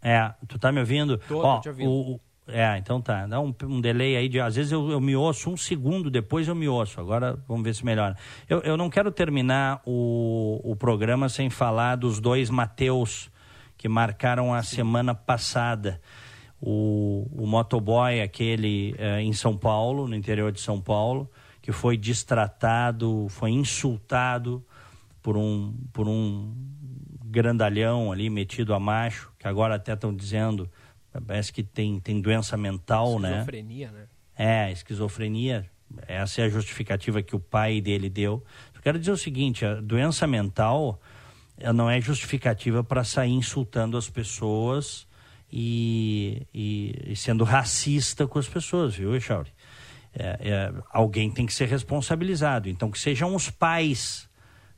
É, 0.00 0.32
tu 0.48 0.58
tá 0.58 0.72
me 0.72 0.80
ouvindo? 0.80 1.18
Tô, 1.28 1.38
Ó, 1.40 1.56
tô 1.56 1.62
te 1.62 1.68
ouvindo. 1.68 1.88
o- 1.90 2.14
o- 2.16 2.20
é, 2.48 2.76
então 2.76 3.00
tá. 3.00 3.24
Dá 3.26 3.40
um, 3.40 3.54
um 3.64 3.80
delay 3.80 4.16
aí 4.16 4.28
de. 4.28 4.40
Às 4.40 4.56
vezes 4.56 4.72
eu, 4.72 4.90
eu 4.90 5.00
me 5.00 5.14
ouço 5.14 5.48
um 5.48 5.56
segundo, 5.56 6.10
depois 6.10 6.48
eu 6.48 6.54
me 6.56 6.68
ouço. 6.68 7.00
Agora 7.00 7.38
vamos 7.46 7.62
ver 7.62 7.74
se 7.74 7.84
melhora. 7.84 8.16
Eu, 8.48 8.60
eu 8.62 8.76
não 8.76 8.90
quero 8.90 9.12
terminar 9.12 9.80
o, 9.86 10.60
o 10.64 10.74
programa 10.74 11.28
sem 11.28 11.48
falar 11.48 11.96
dos 11.96 12.18
dois 12.20 12.50
Mateus 12.50 13.30
que 13.76 13.88
marcaram 13.88 14.52
a 14.52 14.62
semana 14.62 15.14
passada. 15.14 16.00
O, 16.60 17.26
o 17.32 17.46
motoboy, 17.46 18.20
aquele 18.20 18.94
eh, 18.96 19.20
em 19.20 19.32
São 19.32 19.56
Paulo, 19.56 20.06
no 20.06 20.14
interior 20.14 20.52
de 20.52 20.60
São 20.60 20.80
Paulo, 20.80 21.28
que 21.60 21.72
foi 21.72 21.96
destratado, 21.96 23.26
foi 23.28 23.50
insultado 23.50 24.64
por 25.22 25.36
um, 25.36 25.74
por 25.92 26.08
um 26.08 26.52
grandalhão 27.24 28.12
ali 28.12 28.28
metido 28.28 28.74
a 28.74 28.80
macho, 28.80 29.30
que 29.38 29.46
agora 29.48 29.76
até 29.76 29.92
estão 29.94 30.14
dizendo, 30.14 30.70
parece 31.26 31.52
que 31.52 31.62
tem, 31.62 31.98
tem 32.00 32.20
doença 32.20 32.56
mental, 32.56 33.18
né? 33.18 33.30
Esquizofrenia, 33.30 33.90
né? 33.90 34.04
É, 34.36 34.72
esquizofrenia. 34.72 35.70
Essa 36.08 36.42
é 36.42 36.44
a 36.44 36.48
justificativa 36.48 37.22
que 37.22 37.36
o 37.36 37.40
pai 37.40 37.80
dele 37.80 38.08
deu. 38.08 38.42
Eu 38.74 38.80
quero 38.82 38.98
dizer 38.98 39.12
o 39.12 39.16
seguinte: 39.16 39.64
a 39.64 39.74
doença 39.74 40.26
mental 40.26 41.00
não 41.74 41.88
é 41.88 42.00
justificativa 42.00 42.82
para 42.82 43.04
sair 43.04 43.30
insultando 43.32 43.96
as 43.96 44.08
pessoas 44.08 45.06
e, 45.52 46.42
e- 46.52 47.12
e 47.12 47.16
sendo 47.16 47.44
racista 47.44 48.26
com 48.26 48.38
as 48.38 48.48
pessoas, 48.48 48.94
viu, 48.96 49.14
Echauri? 49.14 49.50
É, 50.14 50.38
é, 50.40 50.72
alguém 50.90 51.30
tem 51.30 51.44
que 51.46 51.52
ser 51.54 51.68
responsabilizado. 51.68 52.68
Então, 52.68 52.90
que 52.90 52.98
sejam 52.98 53.34
os 53.34 53.50
pais, 53.50 54.28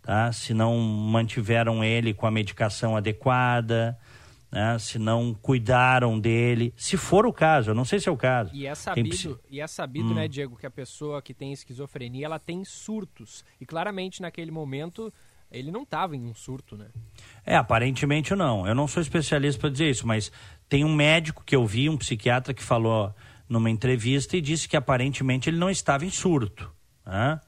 tá? 0.04 0.30
se 0.30 0.54
não 0.54 0.78
mantiveram 0.78 1.82
ele 1.82 2.14
com 2.14 2.26
a 2.26 2.30
medicação 2.30 2.96
adequada, 2.96 3.98
né? 4.52 4.78
se 4.78 4.98
não 4.98 5.34
cuidaram 5.34 6.20
dele. 6.20 6.72
Se 6.76 6.96
for 6.96 7.26
o 7.26 7.32
caso, 7.32 7.70
eu 7.70 7.74
não 7.74 7.84
sei 7.84 7.98
se 7.98 8.08
é 8.08 8.12
o 8.12 8.16
caso. 8.16 8.50
E 8.54 8.66
é 8.66 8.68
Tem 8.68 8.76
sabido, 8.76 9.40
e 9.50 9.60
é 9.60 9.66
sabido 9.66 10.10
Hum. 10.10 10.14
né, 10.14 10.28
Diego, 10.28 10.56
que 10.56 10.66
a 10.66 10.70
pessoa 10.70 11.20
que 11.20 11.34
tem 11.34 11.52
esquizofrenia, 11.52 12.26
ela 12.26 12.38
tem 12.38 12.64
surtos. 12.64 13.44
E 13.60 13.66
claramente 13.66 14.22
naquele 14.22 14.50
momento 14.50 15.12
ele 15.50 15.70
não 15.70 15.82
estava 15.82 16.16
em 16.16 16.24
um 16.24 16.34
surto, 16.34 16.76
né? 16.76 16.88
É, 17.46 17.56
aparentemente 17.56 18.34
não. 18.34 18.66
Eu 18.66 18.74
não 18.74 18.88
sou 18.88 19.00
especialista 19.00 19.60
para 19.60 19.70
dizer 19.70 19.90
isso, 19.90 20.06
mas 20.06 20.30
tem 20.68 20.84
um 20.84 20.94
médico 20.94 21.42
que 21.44 21.54
eu 21.54 21.64
vi, 21.64 21.88
um 21.88 21.96
psiquiatra 21.96 22.52
que 22.52 22.62
falou 22.62 23.14
numa 23.48 23.70
entrevista 23.70 24.36
e 24.36 24.40
disse 24.40 24.68
que 24.68 24.76
aparentemente 24.76 25.48
ele 25.48 25.58
não 25.58 25.70
estava 25.70 26.04
em 26.04 26.10
surto. 26.10 26.70
né? 27.06 27.40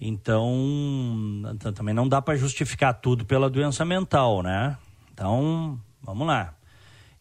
Então, 0.00 1.42
também 1.74 1.94
não 1.94 2.08
dá 2.08 2.20
para 2.20 2.36
justificar 2.36 2.94
tudo 2.94 3.24
pela 3.24 3.48
doença 3.48 3.84
mental, 3.84 4.42
né? 4.42 4.76
Então, 5.12 5.80
vamos 6.02 6.26
lá. 6.26 6.54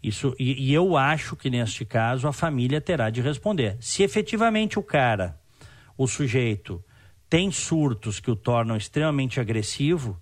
Isso, 0.03 0.35
e, 0.37 0.69
e 0.69 0.73
eu 0.73 0.97
acho 0.97 1.35
que 1.35 1.49
neste 1.49 1.85
caso 1.85 2.27
a 2.27 2.33
família 2.33 2.79
terá 2.81 3.09
de 3.09 3.21
responder. 3.21 3.77
Se 3.79 4.03
efetivamente 4.03 4.77
o 4.77 4.83
cara 4.83 5.39
o 5.97 6.07
sujeito 6.07 6.83
tem 7.29 7.49
surtos 7.51 8.19
que 8.19 8.29
o 8.29 8.35
tornam 8.35 8.75
extremamente 8.75 9.39
agressivo, 9.39 10.21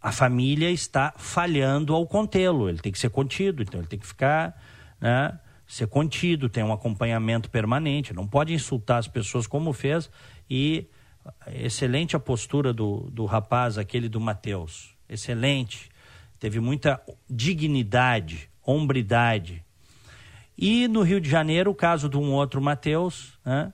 a 0.00 0.12
família 0.12 0.70
está 0.70 1.12
falhando 1.16 1.94
ao 1.94 2.06
contê-lo. 2.06 2.68
Ele 2.68 2.78
tem 2.78 2.92
que 2.92 2.98
ser 2.98 3.10
contido, 3.10 3.62
então 3.62 3.80
ele 3.80 3.88
tem 3.88 3.98
que 3.98 4.06
ficar, 4.06 4.56
né, 5.00 5.38
ser 5.66 5.88
contido, 5.88 6.48
tem 6.48 6.62
um 6.62 6.72
acompanhamento 6.72 7.50
permanente. 7.50 8.14
Não 8.14 8.26
pode 8.26 8.54
insultar 8.54 8.98
as 8.98 9.08
pessoas 9.08 9.46
como 9.46 9.72
fez. 9.72 10.08
E 10.48 10.86
excelente 11.46 12.16
a 12.16 12.20
postura 12.20 12.72
do, 12.72 13.08
do 13.10 13.24
rapaz, 13.24 13.78
aquele 13.78 14.08
do 14.08 14.20
Mateus. 14.20 14.94
Excelente. 15.08 15.90
Teve 16.38 16.60
muita 16.60 17.00
dignidade, 17.28 18.50
hombridade. 18.62 19.64
E 20.58 20.88
no 20.88 21.02
Rio 21.02 21.20
de 21.20 21.28
Janeiro, 21.28 21.70
o 21.70 21.74
caso 21.74 22.08
de 22.08 22.16
um 22.16 22.32
outro 22.32 22.60
Mateus, 22.60 23.38
né, 23.44 23.72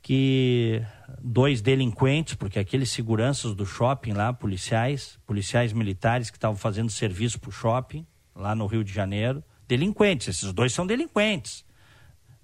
que 0.00 0.82
dois 1.20 1.60
delinquentes, 1.60 2.34
porque 2.34 2.58
aqueles 2.58 2.90
seguranças 2.90 3.54
do 3.54 3.66
shopping 3.66 4.12
lá, 4.12 4.32
policiais, 4.32 5.18
policiais 5.26 5.72
militares 5.72 6.30
que 6.30 6.36
estavam 6.36 6.56
fazendo 6.56 6.90
serviço 6.90 7.38
para 7.38 7.50
o 7.50 7.52
shopping, 7.52 8.06
lá 8.34 8.54
no 8.54 8.66
Rio 8.66 8.82
de 8.82 8.92
Janeiro, 8.92 9.42
delinquentes, 9.68 10.28
esses 10.28 10.52
dois 10.52 10.72
são 10.72 10.86
delinquentes. 10.86 11.64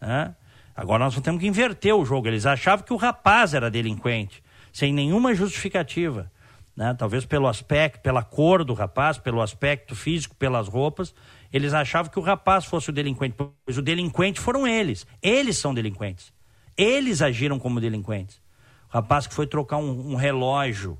Né? 0.00 0.34
Agora 0.78 1.04
nós 1.04 1.20
temos 1.20 1.40
que 1.40 1.46
inverter 1.48 1.92
o 1.92 2.04
jogo. 2.04 2.28
Eles 2.28 2.46
achavam 2.46 2.86
que 2.86 2.92
o 2.92 2.96
rapaz 2.96 3.52
era 3.52 3.68
delinquente, 3.68 4.40
sem 4.72 4.92
nenhuma 4.92 5.34
justificativa. 5.34 6.30
Né? 6.76 6.94
Talvez 6.96 7.26
pelo 7.26 7.48
aspecto, 7.48 8.00
pela 8.00 8.22
cor 8.22 8.62
do 8.62 8.74
rapaz, 8.74 9.18
pelo 9.18 9.42
aspecto 9.42 9.96
físico, 9.96 10.36
pelas 10.36 10.68
roupas, 10.68 11.12
eles 11.52 11.74
achavam 11.74 12.12
que 12.12 12.18
o 12.20 12.22
rapaz 12.22 12.64
fosse 12.64 12.90
o 12.90 12.92
delinquente, 12.92 13.34
pois 13.36 13.76
o 13.76 13.82
delinquente 13.82 14.38
foram 14.38 14.68
eles. 14.68 15.04
Eles 15.20 15.58
são 15.58 15.74
delinquentes. 15.74 16.32
Eles 16.76 17.22
agiram 17.22 17.58
como 17.58 17.80
delinquentes. 17.80 18.40
O 18.88 18.94
rapaz 18.94 19.26
que 19.26 19.34
foi 19.34 19.48
trocar 19.48 19.78
um, 19.78 20.12
um 20.12 20.14
relógio 20.14 20.96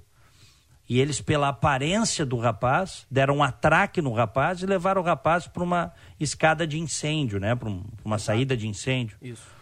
e 0.88 0.98
eles, 0.98 1.20
pela 1.20 1.50
aparência 1.50 2.26
do 2.26 2.36
rapaz, 2.36 3.06
deram 3.08 3.36
um 3.36 3.42
atraque 3.44 4.02
no 4.02 4.12
rapaz 4.12 4.60
e 4.60 4.66
levaram 4.66 5.02
o 5.02 5.04
rapaz 5.04 5.46
para 5.46 5.62
uma 5.62 5.92
escada 6.18 6.66
de 6.66 6.80
incêndio, 6.80 7.38
né? 7.38 7.54
Para 7.54 7.68
um, 7.68 7.84
uma 8.04 8.18
saída 8.18 8.56
de 8.56 8.66
incêndio. 8.66 9.16
Isso. 9.22 9.57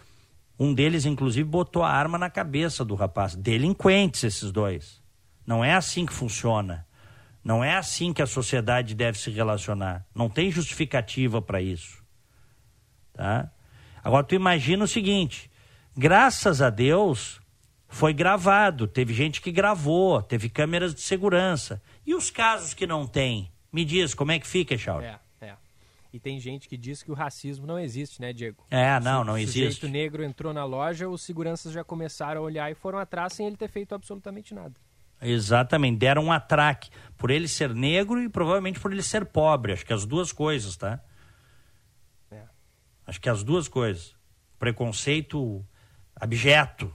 Um 0.59 0.73
deles, 0.73 1.05
inclusive, 1.05 1.47
botou 1.47 1.83
a 1.83 1.91
arma 1.91 2.17
na 2.17 2.29
cabeça 2.29 2.83
do 2.83 2.95
rapaz. 2.95 3.35
Delinquentes, 3.35 4.23
esses 4.23 4.51
dois. 4.51 5.01
Não 5.45 5.63
é 5.63 5.73
assim 5.73 6.05
que 6.05 6.13
funciona. 6.13 6.85
Não 7.43 7.63
é 7.63 7.77
assim 7.77 8.11
que 8.11 8.21
a 8.21 8.27
sociedade 8.27 8.93
deve 8.95 9.17
se 9.17 9.29
relacionar. 9.29 10.05
Não 10.13 10.29
tem 10.29 10.51
justificativa 10.51 11.41
para 11.41 11.61
isso. 11.61 12.03
Tá? 13.13 13.49
Agora, 14.03 14.23
tu 14.23 14.35
imagina 14.35 14.83
o 14.83 14.87
seguinte: 14.87 15.49
graças 15.95 16.61
a 16.61 16.69
Deus, 16.69 17.39
foi 17.87 18.13
gravado, 18.13 18.87
teve 18.87 19.13
gente 19.13 19.41
que 19.41 19.51
gravou, 19.51 20.21
teve 20.21 20.49
câmeras 20.49 20.93
de 20.93 21.01
segurança. 21.01 21.81
E 22.05 22.13
os 22.13 22.29
casos 22.29 22.73
que 22.73 22.85
não 22.85 23.07
tem? 23.07 23.51
Me 23.71 23.85
diz, 23.85 24.13
como 24.13 24.31
é 24.31 24.39
que 24.39 24.47
fica, 24.47 24.77
Charles? 24.77 25.09
É. 25.09 25.26
E 26.17 26.19
tem 26.19 26.39
gente 26.39 26.67
que 26.67 26.75
diz 26.75 27.03
que 27.03 27.11
o 27.11 27.13
racismo 27.13 27.67
não 27.67 27.77
existe, 27.77 28.19
né, 28.19 28.33
Diego? 28.33 28.65
É, 28.71 28.99
não, 28.99 29.23
não 29.23 29.37
existe. 29.37 29.67
O 29.67 29.71
sujeito 29.71 29.87
negro 29.87 30.23
entrou 30.23 30.51
na 30.51 30.65
loja, 30.65 31.07
os 31.07 31.21
seguranças 31.21 31.71
já 31.71 31.83
começaram 31.83 32.41
a 32.41 32.43
olhar 32.43 32.71
e 32.71 32.73
foram 32.73 32.97
atrás 32.97 33.33
sem 33.33 33.45
ele 33.45 33.55
ter 33.55 33.67
feito 33.67 33.93
absolutamente 33.93 34.51
nada. 34.51 34.73
Exatamente, 35.21 35.99
deram 35.99 36.23
um 36.23 36.31
atraque 36.31 36.89
por 37.15 37.29
ele 37.29 37.47
ser 37.47 37.71
negro 37.75 38.19
e 38.19 38.27
provavelmente 38.27 38.79
por 38.79 38.91
ele 38.91 39.03
ser 39.03 39.25
pobre. 39.25 39.73
Acho 39.73 39.85
que 39.85 39.93
as 39.93 40.07
duas 40.07 40.31
coisas, 40.31 40.75
tá? 40.75 40.99
É. 42.31 42.41
Acho 43.05 43.21
que 43.21 43.29
as 43.29 43.43
duas 43.43 43.67
coisas. 43.67 44.15
Preconceito 44.57 45.63
abjeto. 46.15 46.91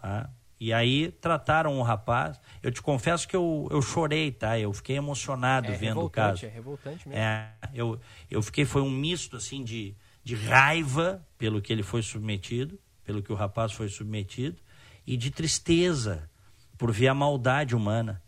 Tá? 0.00 0.30
E 0.64 0.72
aí 0.72 1.10
trataram 1.20 1.76
o 1.76 1.82
rapaz. 1.82 2.40
Eu 2.62 2.70
te 2.70 2.80
confesso 2.80 3.26
que 3.26 3.34
eu, 3.34 3.66
eu 3.68 3.82
chorei, 3.82 4.30
tá? 4.30 4.56
Eu 4.56 4.72
fiquei 4.72 4.96
emocionado 4.96 5.66
É 5.66 5.76
vendo 5.76 6.00
o 6.00 6.08
caso. 6.08 6.46
é 6.46 6.48
revoltante 6.48 7.08
mesmo. 7.08 7.20
É, 7.20 7.50
eu, 7.74 7.98
eu 8.30 8.40
fiquei, 8.40 8.64
foi 8.64 8.80
um 8.80 8.88
misto 8.88 9.36
assim 9.36 9.64
de, 9.64 9.92
de 10.22 10.36
raiva 10.36 11.20
pelo 11.36 11.60
que 11.60 11.72
ele 11.72 11.82
foi 11.82 12.00
submetido, 12.00 12.78
pelo 13.02 13.20
que 13.24 13.32
o 13.32 13.34
rapaz 13.34 13.72
foi 13.72 13.88
submetido, 13.88 14.56
e 15.04 15.16
de 15.16 15.32
tristeza 15.32 16.30
por 16.78 16.92
ver 16.92 17.08
a 17.08 17.14
maldade 17.14 17.74
humana. 17.74 18.22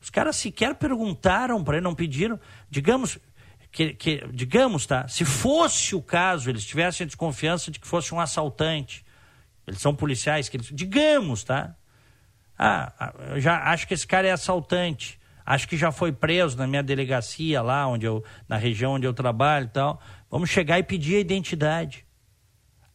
Os 0.00 0.08
caras 0.08 0.36
sequer 0.36 0.74
perguntaram 0.74 1.62
para 1.62 1.76
ele, 1.76 1.84
não 1.84 1.94
pediram. 1.94 2.40
Digamos, 2.70 3.18
que, 3.70 3.92
que, 3.92 4.26
digamos, 4.32 4.86
tá? 4.86 5.06
Se 5.06 5.22
fosse 5.22 5.94
o 5.94 6.00
caso, 6.00 6.48
eles 6.48 6.64
tivessem 6.64 7.04
a 7.04 7.06
desconfiança 7.06 7.70
de 7.70 7.78
que 7.78 7.86
fosse 7.86 8.14
um 8.14 8.20
assaltante. 8.20 9.04
Eles 9.68 9.80
são 9.80 9.94
policiais, 9.94 10.48
que 10.48 10.56
eles, 10.56 10.70
digamos, 10.72 11.44
tá? 11.44 11.76
Ah, 12.58 12.92
ah, 12.98 13.14
eu 13.34 13.40
já 13.40 13.70
acho 13.70 13.86
que 13.86 13.94
esse 13.94 14.06
cara 14.06 14.26
é 14.26 14.32
assaltante. 14.32 15.18
Acho 15.46 15.68
que 15.68 15.76
já 15.76 15.92
foi 15.92 16.12
preso 16.12 16.58
na 16.58 16.66
minha 16.66 16.82
delegacia 16.82 17.62
lá, 17.62 17.86
onde 17.86 18.04
eu, 18.04 18.24
na 18.48 18.56
região 18.56 18.94
onde 18.94 19.06
eu 19.06 19.14
trabalho 19.14 19.66
e 19.66 19.70
tal. 19.70 20.00
Vamos 20.30 20.50
chegar 20.50 20.78
e 20.78 20.82
pedir 20.82 21.16
a 21.16 21.20
identidade. 21.20 22.04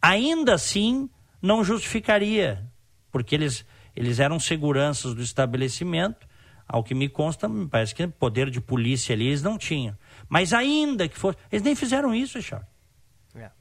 Ainda 0.01 0.53
assim, 0.53 1.09
não 1.41 1.63
justificaria, 1.63 2.69
porque 3.11 3.34
eles, 3.34 3.65
eles 3.95 4.19
eram 4.19 4.39
seguranças 4.39 5.13
do 5.13 5.21
estabelecimento. 5.21 6.28
Ao 6.67 6.84
que 6.84 6.93
me 6.93 7.09
consta, 7.09 7.47
me 7.47 7.67
parece 7.67 7.93
que 7.93 8.07
poder 8.07 8.49
de 8.49 8.61
polícia 8.61 9.13
ali 9.13 9.28
eles 9.28 9.41
não 9.41 9.57
tinham. 9.57 9.97
Mas 10.30 10.53
ainda 10.53 11.07
que 11.07 11.17
fosse. 11.17 11.38
Eles 11.51 11.63
nem 11.63 11.76
fizeram 11.76 12.13
isso, 12.13 12.38
Richard. 12.38 12.65
É. 13.36 13.51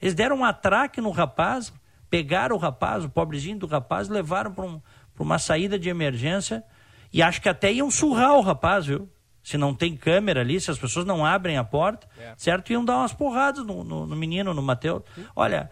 Eles 0.00 0.14
deram 0.14 0.36
um 0.36 0.44
atraque 0.44 1.00
no 1.00 1.10
rapaz, 1.10 1.72
pegaram 2.10 2.56
o 2.56 2.58
rapaz, 2.58 3.04
o 3.04 3.08
pobrezinho 3.08 3.58
do 3.58 3.66
rapaz, 3.66 4.08
levaram 4.08 4.52
para 4.52 4.64
um, 4.66 4.80
uma 5.18 5.38
saída 5.38 5.78
de 5.78 5.88
emergência 5.88 6.62
e 7.12 7.22
acho 7.22 7.40
que 7.40 7.48
até 7.48 7.72
iam 7.72 7.90
surrar 7.90 8.34
o 8.34 8.40
rapaz, 8.40 8.86
viu? 8.86 9.08
Se 9.42 9.56
não 9.56 9.74
tem 9.74 9.96
câmera 9.96 10.40
ali, 10.40 10.60
se 10.60 10.70
as 10.70 10.78
pessoas 10.78 11.06
não 11.06 11.24
abrem 11.24 11.56
a 11.56 11.64
porta, 11.64 12.06
É. 12.18 12.34
certo? 12.36 12.70
Iam 12.72 12.84
dar 12.84 12.98
umas 12.98 13.12
porradas 13.14 13.64
no, 13.64 13.82
no, 13.82 14.06
no 14.06 14.16
menino, 14.16 14.52
no 14.52 14.60
Mateus. 14.62 15.02
Olha, 15.34 15.70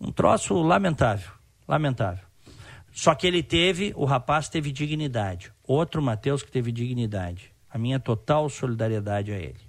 um 0.00 0.12
troço 0.12 0.54
lamentável, 0.62 1.30
lamentável. 1.66 2.24
Só 2.92 3.12
que 3.14 3.26
ele 3.26 3.42
teve, 3.42 3.92
o 3.96 4.04
rapaz 4.04 4.48
teve 4.48 4.70
dignidade. 4.70 5.52
Outro 5.66 6.00
Mateus 6.00 6.42
que 6.44 6.50
teve 6.52 6.70
dignidade. 6.70 7.52
A 7.68 7.76
minha 7.76 7.98
total 7.98 8.48
solidariedade 8.48 9.32
a 9.32 9.36
ele. 9.36 9.60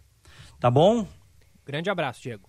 Tá 0.60 0.70
bom? 0.70 1.08
Grande 1.66 1.89
abraço, 1.89 2.22
Diego. 2.22 2.48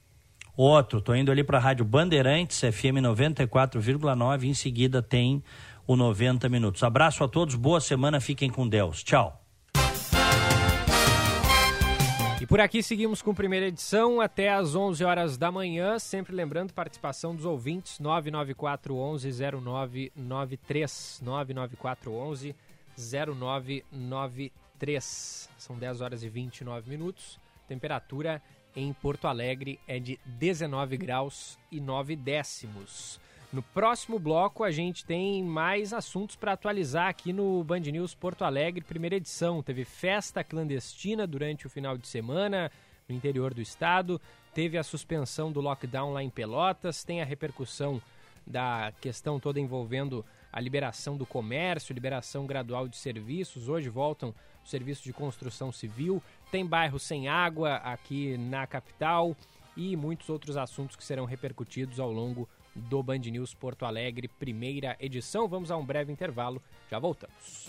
Outro, 0.56 1.02
tô 1.02 1.14
indo 1.14 1.30
ali 1.30 1.44
para 1.44 1.58
a 1.58 1.60
Rádio 1.60 1.84
Bandeirantes, 1.84 2.60
FM 2.60 3.02
94,9. 3.02 4.44
Em 4.44 4.54
seguida 4.54 5.02
tem 5.02 5.44
o 5.86 5.96
90 5.96 6.48
Minutos. 6.48 6.82
Abraço 6.82 7.22
a 7.22 7.28
todos, 7.28 7.54
boa 7.54 7.78
semana, 7.78 8.18
fiquem 8.20 8.48
com 8.48 8.66
Deus. 8.66 9.04
Tchau. 9.04 9.38
E 12.40 12.46
por 12.46 12.58
aqui 12.58 12.82
seguimos 12.82 13.20
com 13.20 13.34
primeira 13.34 13.66
edição 13.66 14.18
até 14.18 14.48
às 14.48 14.74
11 14.74 15.04
horas 15.04 15.36
da 15.36 15.52
manhã, 15.52 15.98
sempre 15.98 16.34
lembrando 16.34 16.72
participação 16.72 17.36
dos 17.36 17.44
ouvintes 17.44 18.00
994 18.00 18.96
11 18.96 19.30
0993 19.60 21.20
994 21.22 22.14
11 22.14 22.56
0993. 22.96 25.50
São 25.58 25.76
10 25.76 26.00
horas 26.00 26.22
e 26.22 26.30
29 26.30 26.88
minutos. 26.88 27.38
Temperatura 27.68 28.40
em 28.76 28.92
Porto 28.92 29.26
Alegre 29.26 29.80
é 29.88 29.98
de 29.98 30.20
19 30.26 30.98
graus 30.98 31.58
e 31.72 31.80
9 31.80 32.14
décimos. 32.14 33.18
No 33.52 33.62
próximo 33.62 34.18
bloco 34.18 34.62
a 34.62 34.70
gente 34.70 35.04
tem 35.04 35.42
mais 35.42 35.94
assuntos 35.94 36.36
para 36.36 36.52
atualizar 36.52 37.08
aqui 37.08 37.32
no 37.32 37.64
Band 37.64 37.80
News 37.80 38.14
Porto 38.14 38.44
Alegre, 38.44 38.84
primeira 38.84 39.16
edição. 39.16 39.62
Teve 39.62 39.84
festa 39.84 40.44
clandestina 40.44 41.26
durante 41.26 41.66
o 41.66 41.70
final 41.70 41.96
de 41.96 42.06
semana 42.06 42.70
no 43.08 43.14
interior 43.14 43.54
do 43.54 43.62
estado, 43.62 44.20
teve 44.52 44.76
a 44.76 44.82
suspensão 44.82 45.52
do 45.52 45.60
lockdown 45.60 46.12
lá 46.12 46.22
em 46.22 46.28
Pelotas, 46.28 47.04
tem 47.04 47.22
a 47.22 47.24
repercussão 47.24 48.02
da 48.46 48.92
questão 49.00 49.40
toda 49.40 49.60
envolvendo 49.60 50.24
a 50.52 50.60
liberação 50.60 51.16
do 51.16 51.26
comércio, 51.26 51.92
liberação 51.92 52.46
gradual 52.46 52.88
de 52.88 52.96
serviços. 52.96 53.68
Hoje 53.68 53.88
voltam 53.88 54.34
os 54.64 54.70
serviços 54.70 55.04
de 55.04 55.12
construção 55.12 55.70
civil, 55.70 56.22
tem 56.56 56.64
bairro 56.64 56.98
sem 56.98 57.28
água 57.28 57.74
aqui 57.84 58.38
na 58.38 58.66
capital 58.66 59.36
e 59.76 59.94
muitos 59.94 60.30
outros 60.30 60.56
assuntos 60.56 60.96
que 60.96 61.04
serão 61.04 61.26
repercutidos 61.26 62.00
ao 62.00 62.10
longo 62.10 62.48
do 62.74 63.02
Band 63.02 63.18
News 63.18 63.52
Porto 63.52 63.84
Alegre, 63.84 64.26
primeira 64.26 64.96
edição. 64.98 65.46
Vamos 65.46 65.70
a 65.70 65.76
um 65.76 65.84
breve 65.84 66.10
intervalo, 66.10 66.62
já 66.90 66.98
voltamos. 66.98 67.68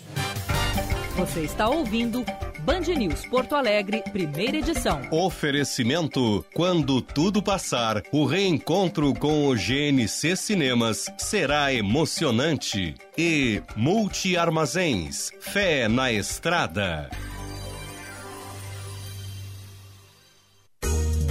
Você 1.16 1.40
está 1.42 1.68
ouvindo 1.68 2.24
Band 2.60 2.94
News 2.96 3.26
Porto 3.26 3.54
Alegre, 3.54 4.02
primeira 4.10 4.56
edição. 4.56 5.02
Oferecimento: 5.10 6.42
quando 6.54 7.02
tudo 7.02 7.42
passar, 7.42 8.02
o 8.10 8.24
reencontro 8.24 9.12
com 9.12 9.48
o 9.48 9.54
GNC 9.54 10.34
Cinemas 10.34 11.12
será 11.18 11.74
emocionante. 11.74 12.94
E 13.18 13.62
Multi 13.76 14.34
Armazéns, 14.34 15.30
fé 15.40 15.88
na 15.88 16.10
estrada. 16.10 17.10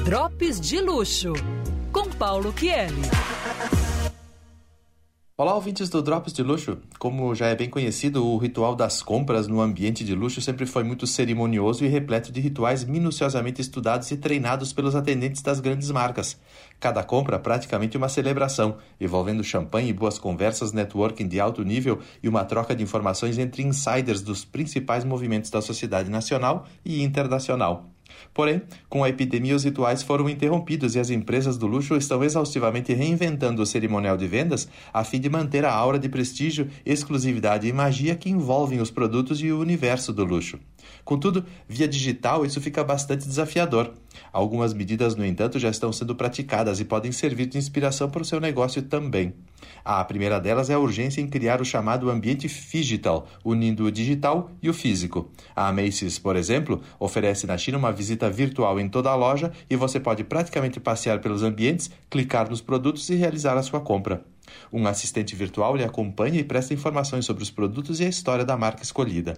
Drops 0.08 0.62
de 0.62 0.80
luxo 0.80 1.34
com 1.92 2.10
Paulo 2.12 2.54
Kieli. 2.54 3.02
Olá, 5.36 5.54
ouvintes 5.54 5.90
do 5.90 6.02
Drops 6.02 6.32
de 6.32 6.42
Luxo. 6.42 6.78
Como 6.98 7.36
já 7.36 7.48
é 7.48 7.56
bem 7.58 7.70
conhecido, 7.70 8.26
o 8.26 8.38
ritual 8.38 8.74
das 8.74 9.04
compras 9.04 9.50
no 9.50 9.60
ambiente 9.60 10.06
de 10.06 10.16
luxo 10.16 10.40
sempre 10.40 10.66
foi 10.66 10.86
muito 10.86 11.06
cerimonioso 11.06 11.84
e 11.84 11.90
repleto 11.90 12.32
de 12.32 12.40
rituais 12.40 12.86
minuciosamente 12.86 13.60
estudados 13.60 14.10
e 14.10 14.16
treinados 14.16 14.72
pelos 14.72 14.96
atendentes 14.96 15.42
das 15.42 15.60
grandes 15.60 15.92
marcas. 15.92 16.40
Cada 16.80 17.04
compra 17.04 17.38
praticamente 17.38 17.98
uma 17.98 18.08
celebração, 18.08 18.78
envolvendo 19.02 19.44
champanhe 19.44 19.90
e 19.90 19.94
boas 19.94 20.18
conversas, 20.18 20.72
networking 20.72 21.28
de 21.28 21.38
alto 21.38 21.66
nível 21.66 22.00
e 22.24 22.30
uma 22.30 22.46
troca 22.46 22.74
de 22.74 22.82
informações 22.82 23.38
entre 23.38 23.62
insiders 23.62 24.22
dos 24.22 24.46
principais 24.46 25.04
movimentos 25.04 25.52
da 25.52 25.62
sociedade 25.62 26.10
nacional 26.10 26.66
e 26.86 27.04
internacional. 27.04 27.90
Porém, 28.34 28.62
com 28.90 29.04
a 29.04 29.10
epidemia, 29.10 29.56
os 29.56 29.64
rituais 29.64 30.04
foram 30.04 30.30
interrompidos 30.30 30.96
e 30.96 31.00
as 31.00 31.10
empresas 31.10 31.58
do 31.58 31.68
luxo 31.68 31.96
estão 31.96 32.24
exaustivamente 32.24 32.94
reinventando 32.94 33.62
o 33.62 33.66
cerimonial 33.66 34.18
de 34.18 34.28
vendas 34.28 34.68
a 34.94 35.04
fim 35.04 35.20
de 35.20 35.30
manter 35.30 35.66
a 35.66 35.74
aura 35.74 36.00
de 36.00 36.10
prestígio, 36.10 36.70
exclusividade 36.86 37.68
e 37.68 37.74
magia 37.74 38.16
que 38.16 38.30
envolvem 38.30 38.80
os 38.80 38.92
produtos 38.92 39.42
e 39.42 39.52
o 39.52 39.60
universo 39.60 40.14
do 40.14 40.24
luxo. 40.24 40.60
Contudo, 41.04 41.46
via 41.68 41.88
digital 41.88 42.46
isso 42.46 42.60
fica 42.60 42.84
bastante 42.84 43.28
desafiador. 43.28 43.94
Algumas 44.32 44.74
medidas, 44.74 45.16
no 45.16 45.26
entanto, 45.26 45.60
já 45.60 45.70
estão 45.70 45.92
sendo 45.94 46.16
praticadas 46.16 46.80
e 46.80 46.86
podem 46.86 47.12
servir 47.12 47.46
de 47.46 47.58
inspiração 47.58 48.10
para 48.10 48.22
o 48.22 48.26
seu 48.26 48.40
negócio 48.40 48.82
também. 48.82 49.34
A 49.84 50.04
primeira 50.04 50.40
delas 50.40 50.70
é 50.70 50.74
a 50.74 50.80
urgência 50.80 51.22
em 51.22 51.28
criar 51.28 51.62
o 51.62 51.66
chamado 51.66 52.10
ambiente 52.10 52.48
digital, 52.48 53.28
unindo 53.44 53.86
o 53.86 53.92
digital 53.92 54.52
e 54.62 54.70
o 54.70 54.74
físico. 54.74 55.32
A 55.56 55.72
Macy's, 55.72 56.20
por 56.20 56.36
exemplo, 56.36 56.82
oferece 57.00 57.48
na 57.48 57.58
China 57.58 57.78
uma 57.78 57.92
visita 57.92 58.30
virtual 58.30 58.80
em 58.80 58.90
toda 58.90 59.10
a 59.10 59.16
loja 59.16 59.52
e 59.70 59.76
você 59.76 60.00
pode 60.00 60.24
praticamente 60.24 60.80
passear 60.80 61.20
pelos 61.22 61.44
ambientes, 61.44 61.90
clicar 62.10 62.50
nos 62.50 62.62
produtos 62.62 63.10
e 63.10 63.16
realizar 63.16 63.58
a 63.58 63.64
sua 63.64 63.80
compra. 63.80 64.24
Um 64.72 64.86
assistente 64.88 65.36
virtual 65.36 65.76
lhe 65.76 65.84
acompanha 65.84 66.40
e 66.40 66.44
presta 66.44 66.74
informações 66.74 67.26
sobre 67.26 67.44
os 67.44 67.52
produtos 67.52 68.00
e 68.00 68.06
a 68.06 68.10
história 68.10 68.46
da 68.46 68.58
marca 68.58 68.84
escolhida. 68.84 69.38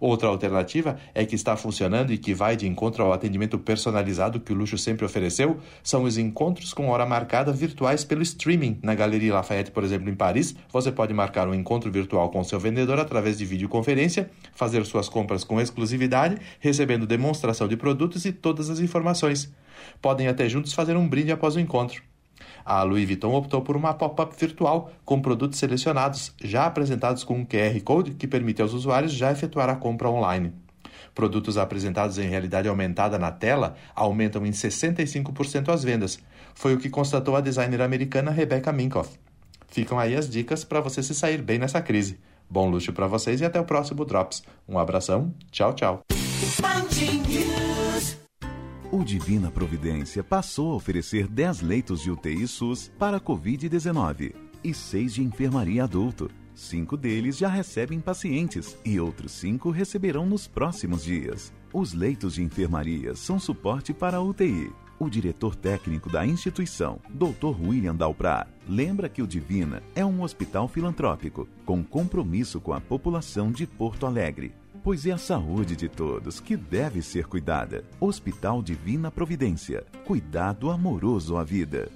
Outra 0.00 0.28
alternativa 0.28 0.98
é 1.14 1.24
que 1.24 1.34
está 1.34 1.56
funcionando 1.56 2.12
e 2.12 2.18
que 2.18 2.34
vai 2.34 2.56
de 2.56 2.66
encontro 2.66 3.02
ao 3.02 3.12
atendimento 3.12 3.58
personalizado 3.58 4.40
que 4.40 4.52
o 4.52 4.56
luxo 4.56 4.78
sempre 4.78 5.04
ofereceu, 5.04 5.58
são 5.82 6.04
os 6.04 6.16
encontros 6.16 6.72
com 6.72 6.88
hora 6.88 7.04
marcada 7.04 7.52
virtuais 7.52 8.04
pelo 8.04 8.22
streaming. 8.22 8.78
Na 8.82 8.94
Galeria 8.94 9.34
Lafayette, 9.34 9.70
por 9.70 9.84
exemplo, 9.84 10.08
em 10.08 10.14
Paris, 10.14 10.54
você 10.72 10.90
pode 10.90 11.12
marcar 11.12 11.48
um 11.48 11.54
encontro 11.54 11.90
virtual 11.90 12.30
com 12.30 12.42
seu 12.44 12.58
vendedor 12.58 12.98
através 12.98 13.38
de 13.38 13.44
videoconferência, 13.44 14.30
fazer 14.54 14.84
suas 14.86 15.08
compras 15.08 15.44
com 15.44 15.60
exclusividade, 15.60 16.38
recebendo 16.60 17.06
demonstração 17.06 17.68
de 17.68 17.76
produtos 17.76 18.24
e 18.24 18.32
todas 18.32 18.70
as 18.70 18.80
informações. 18.80 19.52
Podem 20.00 20.28
até 20.28 20.48
juntos 20.48 20.72
fazer 20.72 20.96
um 20.96 21.08
brinde 21.08 21.32
após 21.32 21.56
o 21.56 21.60
encontro. 21.60 22.02
A 22.64 22.82
Louis 22.82 23.06
Vuitton 23.06 23.34
optou 23.34 23.62
por 23.62 23.76
uma 23.76 23.94
pop-up 23.94 24.34
virtual 24.38 24.90
com 25.04 25.20
produtos 25.20 25.58
selecionados, 25.58 26.34
já 26.42 26.66
apresentados 26.66 27.24
com 27.24 27.34
um 27.34 27.44
QR 27.44 27.80
Code 27.82 28.12
que 28.12 28.26
permite 28.26 28.60
aos 28.60 28.72
usuários 28.72 29.12
já 29.12 29.32
efetuar 29.32 29.68
a 29.68 29.76
compra 29.76 30.08
online. 30.08 30.52
Produtos 31.14 31.58
apresentados 31.58 32.18
em 32.18 32.28
realidade 32.28 32.68
aumentada 32.68 33.18
na 33.18 33.32
tela 33.32 33.74
aumentam 33.94 34.46
em 34.46 34.50
65% 34.50 35.68
as 35.68 35.82
vendas. 35.82 36.18
Foi 36.54 36.74
o 36.74 36.78
que 36.78 36.88
constatou 36.88 37.34
a 37.34 37.40
designer 37.40 37.82
americana 37.82 38.30
Rebecca 38.30 38.72
Minkoff. 38.72 39.18
Ficam 39.68 39.98
aí 39.98 40.14
as 40.14 40.28
dicas 40.28 40.64
para 40.64 40.80
você 40.80 41.02
se 41.02 41.14
sair 41.14 41.42
bem 41.42 41.58
nessa 41.58 41.80
crise. 41.80 42.18
Bom 42.48 42.70
luxo 42.70 42.92
para 42.92 43.06
vocês 43.06 43.40
e 43.40 43.44
até 43.44 43.60
o 43.60 43.64
próximo 43.64 44.04
Drops. 44.04 44.42
Um 44.68 44.78
abração, 44.78 45.34
tchau, 45.50 45.74
tchau. 45.74 46.00
O 48.90 49.04
Divina 49.04 49.50
Providência 49.50 50.24
passou 50.24 50.72
a 50.72 50.74
oferecer 50.74 51.28
10 51.28 51.60
leitos 51.60 52.00
de 52.00 52.10
UTI 52.10 52.48
SUS 52.48 52.90
para 52.98 53.20
Covid-19 53.20 54.34
e 54.64 54.72
6 54.72 55.14
de 55.14 55.22
enfermaria 55.22 55.84
adulto. 55.84 56.30
Cinco 56.54 56.96
deles 56.96 57.36
já 57.36 57.48
recebem 57.48 58.00
pacientes 58.00 58.78
e 58.82 58.98
outros 58.98 59.32
cinco 59.32 59.70
receberão 59.70 60.24
nos 60.24 60.48
próximos 60.48 61.04
dias. 61.04 61.52
Os 61.70 61.92
leitos 61.92 62.36
de 62.36 62.42
enfermaria 62.42 63.14
são 63.14 63.38
suporte 63.38 63.92
para 63.92 64.16
a 64.16 64.22
UTI. 64.22 64.72
O 64.98 65.10
diretor 65.10 65.54
técnico 65.54 66.10
da 66.10 66.26
instituição, 66.26 66.98
Dr. 67.10 67.60
William 67.60 67.94
Dalprar, 67.94 68.48
lembra 68.66 69.10
que 69.10 69.20
o 69.20 69.26
Divina 69.26 69.82
é 69.94 70.04
um 70.04 70.22
hospital 70.22 70.66
filantrópico 70.66 71.46
com 71.66 71.84
compromisso 71.84 72.58
com 72.58 72.72
a 72.72 72.80
população 72.80 73.52
de 73.52 73.66
Porto 73.66 74.06
Alegre 74.06 74.54
pois 74.88 75.04
é 75.04 75.12
a 75.12 75.18
saúde 75.18 75.76
de 75.76 75.86
todos 75.86 76.40
que 76.40 76.56
deve 76.56 77.02
ser 77.02 77.26
cuidada. 77.26 77.84
Hospital 78.00 78.62
Divina 78.62 79.10
Providência. 79.10 79.84
Cuidado 80.06 80.70
amoroso 80.70 81.36
à 81.36 81.44
vida. 81.44 81.90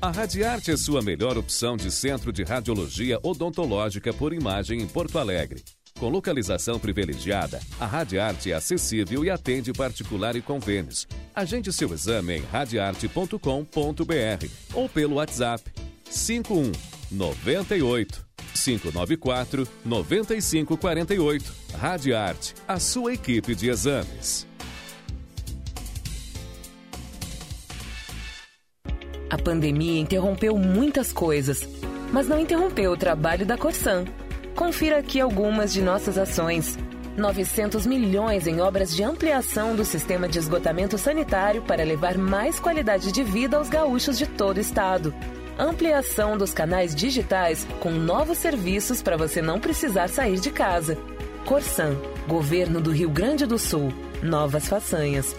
A 0.00 0.10
Radiarte 0.10 0.70
é 0.70 0.76
sua 0.78 1.02
melhor 1.02 1.36
opção 1.36 1.76
de 1.76 1.92
centro 1.92 2.32
de 2.32 2.44
radiologia 2.44 3.20
odontológica 3.22 4.10
por 4.10 4.32
imagem 4.32 4.80
em 4.80 4.86
Porto 4.86 5.18
Alegre. 5.18 5.62
Com 6.00 6.08
localização 6.08 6.80
privilegiada, 6.80 7.60
a 7.78 7.84
Radiarte 7.84 8.52
é 8.52 8.54
acessível 8.54 9.22
e 9.22 9.28
atende 9.28 9.70
particular 9.70 10.34
e 10.34 10.40
convênios. 10.40 11.06
Agende 11.34 11.70
seu 11.74 11.92
exame 11.92 12.38
em 12.38 12.40
radiarte.com.br 12.40 14.46
ou 14.72 14.88
pelo 14.88 15.16
WhatsApp 15.16 15.62
51 16.08 16.72
98 17.10 18.25
594 18.56 19.68
9548. 19.84 21.52
Radiarte, 21.74 22.54
a 22.66 22.78
sua 22.78 23.14
equipe 23.14 23.54
de 23.54 23.68
exames. 23.68 24.46
A 29.28 29.36
pandemia 29.36 30.00
interrompeu 30.00 30.56
muitas 30.56 31.12
coisas, 31.12 31.68
mas 32.12 32.28
não 32.28 32.38
interrompeu 32.38 32.92
o 32.92 32.96
trabalho 32.96 33.44
da 33.44 33.58
Corsan. 33.58 34.04
Confira 34.54 34.98
aqui 34.98 35.20
algumas 35.20 35.72
de 35.72 35.82
nossas 35.82 36.16
ações. 36.16 36.78
900 37.16 37.86
milhões 37.86 38.46
em 38.46 38.60
obras 38.60 38.94
de 38.94 39.02
ampliação 39.02 39.74
do 39.74 39.84
sistema 39.84 40.28
de 40.28 40.38
esgotamento 40.38 40.98
sanitário 40.98 41.62
para 41.62 41.82
levar 41.82 42.18
mais 42.18 42.60
qualidade 42.60 43.10
de 43.10 43.22
vida 43.24 43.56
aos 43.56 43.70
gaúchos 43.70 44.18
de 44.18 44.26
todo 44.26 44.58
o 44.58 44.60
estado 44.60 45.14
ampliação 45.58 46.36
dos 46.36 46.52
canais 46.52 46.94
digitais 46.94 47.66
com 47.80 47.90
novos 47.90 48.38
serviços 48.38 49.02
para 49.02 49.16
você 49.16 49.40
não 49.40 49.58
precisar 49.58 50.08
sair 50.08 50.38
de 50.38 50.50
casa. 50.50 50.98
Corsan, 51.44 51.96
Governo 52.26 52.80
do 52.80 52.90
Rio 52.90 53.08
Grande 53.10 53.46
do 53.46 53.58
Sul. 53.58 53.92
Novas 54.22 54.68
façanhas. 54.68 55.34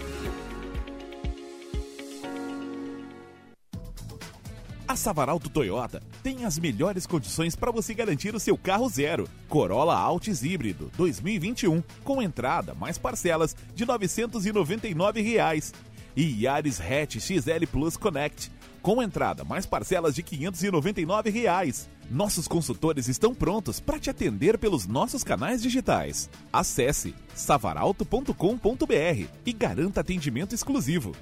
A 4.88 4.96
Savaralto 4.96 5.50
Toyota 5.50 6.02
tem 6.22 6.46
as 6.46 6.58
melhores 6.58 7.06
condições 7.06 7.54
para 7.54 7.70
você 7.70 7.92
garantir 7.92 8.34
o 8.34 8.40
seu 8.40 8.56
carro 8.56 8.88
zero. 8.88 9.28
Corolla 9.46 9.94
Altis 9.94 10.42
híbrido 10.42 10.90
2021 10.96 11.82
com 12.02 12.22
entrada 12.22 12.74
mais 12.74 12.96
parcelas 12.96 13.54
de 13.74 13.84
999 13.84 15.20
reais. 15.20 15.74
e 16.16 16.44
Yaris 16.44 16.80
Hatch 16.80 17.20
XL 17.20 17.66
Plus 17.70 17.96
Connect 17.96 18.50
com 18.88 19.02
entrada 19.02 19.44
mais 19.44 19.66
parcelas 19.66 20.14
de 20.14 20.22
599 20.22 21.28
reais. 21.28 21.90
Nossos 22.10 22.48
consultores 22.48 23.06
estão 23.06 23.34
prontos 23.34 23.80
para 23.80 23.98
te 23.98 24.08
atender 24.08 24.56
pelos 24.56 24.86
nossos 24.86 25.22
canais 25.22 25.60
digitais. 25.60 26.30
Acesse 26.50 27.14
savaralto.com.br 27.34 29.26
e 29.44 29.52
garanta 29.52 30.00
atendimento 30.00 30.54
exclusivo. 30.54 31.12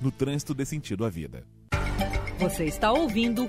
No 0.00 0.12
trânsito 0.12 0.54
dê 0.54 0.64
sentido 0.64 1.04
à 1.04 1.10
vida. 1.10 1.42
Você 2.38 2.66
está 2.66 2.92
ouvindo 2.92 3.48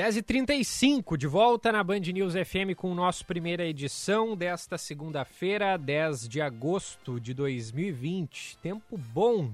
10h35, 0.00 1.14
de 1.18 1.26
volta 1.26 1.70
na 1.70 1.84
Band 1.84 2.00
News 2.00 2.32
FM 2.32 2.74
com 2.74 2.90
o 2.90 2.94
nosso 2.94 3.26
primeira 3.26 3.66
edição 3.66 4.34
desta 4.34 4.78
segunda-feira, 4.78 5.76
10 5.76 6.26
de 6.26 6.40
agosto 6.40 7.20
de 7.20 7.34
2020. 7.34 8.56
Tempo 8.62 8.96
bom, 8.96 9.52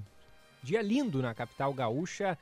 dia 0.63 0.81
lindo 0.81 1.21
na 1.21 1.33
capital 1.33 1.73
gaúcha, 1.73 2.37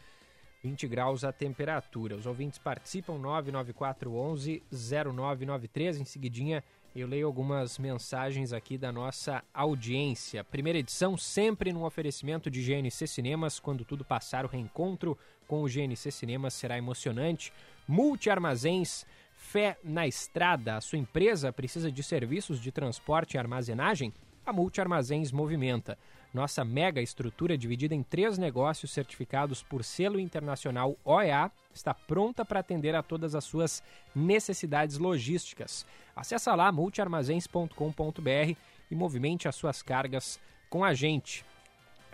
20 0.63 0.87
graus 0.87 1.23
a 1.23 1.31
temperatura. 1.31 2.15
Os 2.15 2.27
ouvintes 2.27 2.59
participam 2.59 3.17
99411 3.17 4.61
0993. 4.71 6.01
Em 6.01 6.05
seguidinha 6.05 6.63
eu 6.95 7.07
leio 7.07 7.25
algumas 7.25 7.79
mensagens 7.79 8.53
aqui 8.53 8.77
da 8.77 8.91
nossa 8.91 9.43
audiência. 9.51 10.43
Primeira 10.43 10.77
edição 10.77 11.17
sempre 11.17 11.73
num 11.73 11.83
oferecimento 11.83 12.51
de 12.51 12.61
GNC 12.61 13.07
Cinemas. 13.07 13.59
Quando 13.59 13.83
tudo 13.83 14.05
passar, 14.05 14.45
o 14.45 14.47
reencontro 14.47 15.17
com 15.47 15.63
o 15.63 15.67
GNC 15.67 16.11
Cinemas 16.11 16.53
será 16.53 16.77
emocionante. 16.77 17.51
Multiarmazéns, 17.87 19.05
fé 19.35 19.77
na 19.83 20.07
estrada. 20.07 20.77
A 20.77 20.81
sua 20.81 20.97
empresa 20.97 21.51
precisa 21.53 21.91
de 21.91 22.01
serviços 22.03 22.59
de 22.59 22.71
transporte 22.71 23.35
e 23.35 23.37
armazenagem? 23.37 24.13
a 24.45 24.53
Multiarmazéns 24.53 25.31
movimenta. 25.31 25.97
Nossa 26.33 26.63
mega 26.63 27.01
estrutura, 27.01 27.57
dividida 27.57 27.95
em 27.95 28.03
três 28.03 28.37
negócios 28.37 28.91
certificados 28.91 29.63
por 29.63 29.83
selo 29.83 30.19
internacional 30.19 30.95
OEA, 31.03 31.51
está 31.73 31.93
pronta 31.93 32.45
para 32.45 32.59
atender 32.59 32.93
a 32.93 33.01
todas 33.01 33.33
as 33.33 33.43
suas 33.43 33.81
necessidades 34.13 34.97
logísticas. 34.97 35.85
Acesse 36.15 36.49
lá 36.49 36.71
multiarmazéns.com.br 36.71 38.55
e 38.91 38.95
movimente 38.95 39.47
as 39.47 39.55
suas 39.55 39.81
cargas 39.81 40.39
com 40.69 40.83
a 40.83 40.93
gente. 40.93 41.43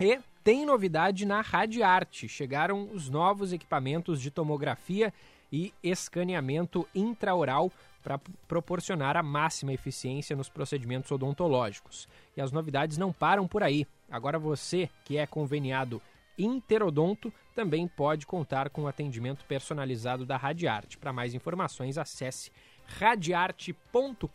E 0.00 0.20
tem 0.42 0.64
novidade 0.64 1.26
na 1.26 1.40
Radiarte. 1.40 2.28
Chegaram 2.28 2.88
os 2.92 3.08
novos 3.08 3.52
equipamentos 3.52 4.20
de 4.20 4.30
tomografia 4.30 5.12
e 5.52 5.74
escaneamento 5.82 6.88
intraoral 6.94 7.70
para 8.02 8.18
proporcionar 8.48 9.16
a 9.16 9.22
máxima 9.22 9.72
eficiência 9.72 10.34
nos 10.34 10.48
procedimentos 10.48 11.10
odontológicos. 11.12 12.08
E 12.36 12.40
as 12.40 12.50
novidades 12.50 12.98
não 12.98 13.12
param 13.12 13.46
por 13.46 13.62
aí. 13.62 13.86
Agora 14.10 14.38
você 14.38 14.88
que 15.04 15.18
é 15.18 15.26
conveniado 15.26 16.02
Interodonto 16.38 17.32
também 17.54 17.86
pode 17.86 18.26
contar 18.26 18.70
com 18.70 18.82
o 18.82 18.88
atendimento 18.88 19.44
personalizado 19.44 20.24
da 20.24 20.36
Radiarte. 20.36 20.98
Para 20.98 21.12
mais 21.12 21.34
informações, 21.34 21.98
acesse 21.98 22.50
radiarte.com.br. 22.98 24.30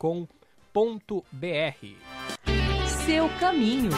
Seu 3.04 3.28
caminho. 3.40 3.90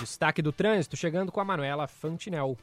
Destaque 0.00 0.42
do 0.42 0.52
trânsito 0.52 0.96
chegando 0.96 1.32
com 1.32 1.40
a 1.40 1.44
Manuela 1.44 1.88
Fantinel. 1.88 2.56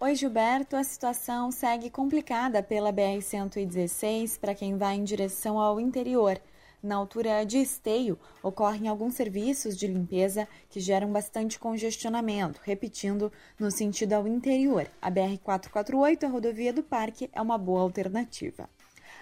Oi, 0.00 0.14
Gilberto. 0.14 0.76
A 0.76 0.84
situação 0.84 1.50
segue 1.50 1.90
complicada 1.90 2.62
pela 2.62 2.92
BR-116 2.92 4.38
para 4.38 4.54
quem 4.54 4.76
vai 4.76 4.94
em 4.94 5.02
direção 5.02 5.58
ao 5.58 5.80
interior. 5.80 6.40
Na 6.80 6.94
altura 6.94 7.44
de 7.44 7.58
Esteio, 7.58 8.16
ocorrem 8.40 8.86
alguns 8.86 9.14
serviços 9.14 9.76
de 9.76 9.88
limpeza 9.88 10.46
que 10.70 10.78
geram 10.78 11.10
bastante 11.10 11.58
congestionamento. 11.58 12.60
Repetindo, 12.62 13.32
no 13.58 13.72
sentido 13.72 14.12
ao 14.12 14.28
interior, 14.28 14.88
a 15.02 15.10
BR-448, 15.10 16.22
a 16.22 16.28
rodovia 16.28 16.72
do 16.72 16.84
Parque, 16.84 17.28
é 17.32 17.42
uma 17.42 17.58
boa 17.58 17.80
alternativa. 17.80 18.70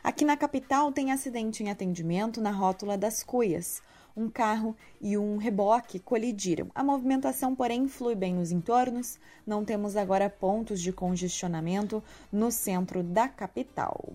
Aqui 0.05 0.27
na 0.27 0.37
capital 0.37 0.93
tem 0.93 1.11
acidente 1.11 1.63
em 1.63 1.71
atendimento 1.71 2.39
na 2.39 2.51
rótula 2.51 2.99
das 2.99 3.23
Cuias 3.23 3.81
um 4.17 4.31
carro 4.31 4.75
e 5.01 5.19
um 5.19 5.37
reboque 5.37 5.99
colidiram. 5.99 6.71
A 6.75 6.83
movimentação, 6.83 7.55
porém, 7.55 7.87
flui 7.87 8.15
bem 8.15 8.35
nos 8.35 8.51
entornos. 8.51 9.19
Não 9.47 9.65
temos 9.65 9.97
agora 9.97 10.31
pontos 10.31 10.81
de 10.81 10.93
congestionamento 10.93 12.03
no 12.33 12.51
centro 12.51 13.03
da 13.03 13.29
capital. 13.29 14.15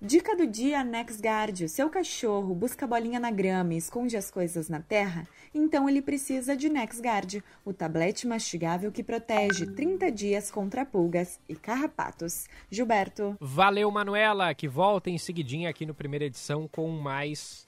Dica 0.00 0.36
do 0.36 0.46
dia 0.46 0.84
NexGuard. 0.84 1.70
Seu 1.70 1.88
cachorro 1.88 2.54
busca 2.54 2.86
bolinha 2.86 3.18
na 3.18 3.30
grama 3.30 3.72
e 3.72 3.78
esconde 3.78 4.14
as 4.14 4.30
coisas 4.30 4.68
na 4.68 4.80
terra? 4.80 5.26
Então 5.54 5.88
ele 5.88 6.02
precisa 6.02 6.54
de 6.54 6.68
NexGuard, 6.68 7.42
o 7.64 7.72
tablete 7.72 8.26
mastigável 8.26 8.92
que 8.92 9.02
protege 9.02 9.66
30 9.66 10.12
dias 10.12 10.50
contra 10.50 10.84
pulgas 10.84 11.40
e 11.48 11.56
carrapatos. 11.56 12.46
Gilberto. 12.70 13.36
Valeu, 13.40 13.90
Manuela, 13.90 14.54
que 14.54 14.68
volta 14.68 15.08
em 15.08 15.16
seguidinha 15.16 15.70
aqui 15.70 15.86
no 15.86 15.94
primeira 15.94 16.26
edição 16.26 16.68
com 16.68 16.88
mais 16.90 17.65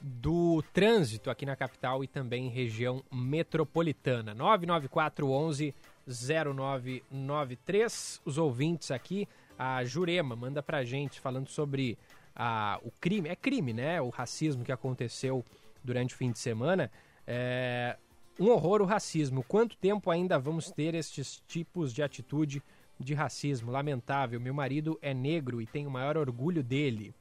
do 0.00 0.62
trânsito 0.72 1.30
aqui 1.30 1.46
na 1.46 1.56
capital 1.56 2.04
e 2.04 2.06
também 2.06 2.48
região 2.48 3.02
metropolitana. 3.12 4.34
994 4.34 5.30
11 5.30 5.74
0993. 6.06 8.20
Os 8.24 8.38
ouvintes 8.38 8.90
aqui, 8.90 9.28
a 9.58 9.84
Jurema 9.84 10.34
manda 10.36 10.62
pra 10.62 10.84
gente 10.84 11.20
falando 11.20 11.48
sobre 11.48 11.98
a, 12.34 12.80
o 12.84 12.90
crime, 13.00 13.28
é 13.28 13.36
crime, 13.36 13.72
né? 13.72 14.00
O 14.00 14.10
racismo 14.10 14.64
que 14.64 14.72
aconteceu 14.72 15.44
durante 15.82 16.14
o 16.14 16.16
fim 16.16 16.30
de 16.30 16.38
semana. 16.38 16.90
É 17.26 17.96
um 18.38 18.50
horror 18.50 18.82
o 18.82 18.84
racismo. 18.84 19.42
Quanto 19.42 19.76
tempo 19.76 20.10
ainda 20.10 20.38
vamos 20.38 20.70
ter 20.70 20.94
estes 20.94 21.42
tipos 21.48 21.92
de 21.92 22.02
atitude 22.02 22.62
de 23.00 23.14
racismo? 23.14 23.72
Lamentável. 23.72 24.38
Meu 24.38 24.54
marido 24.54 24.98
é 25.00 25.14
negro 25.14 25.60
e 25.60 25.66
tenho 25.66 25.88
o 25.88 25.92
maior 25.92 26.16
orgulho 26.16 26.62
dele. 26.62 27.14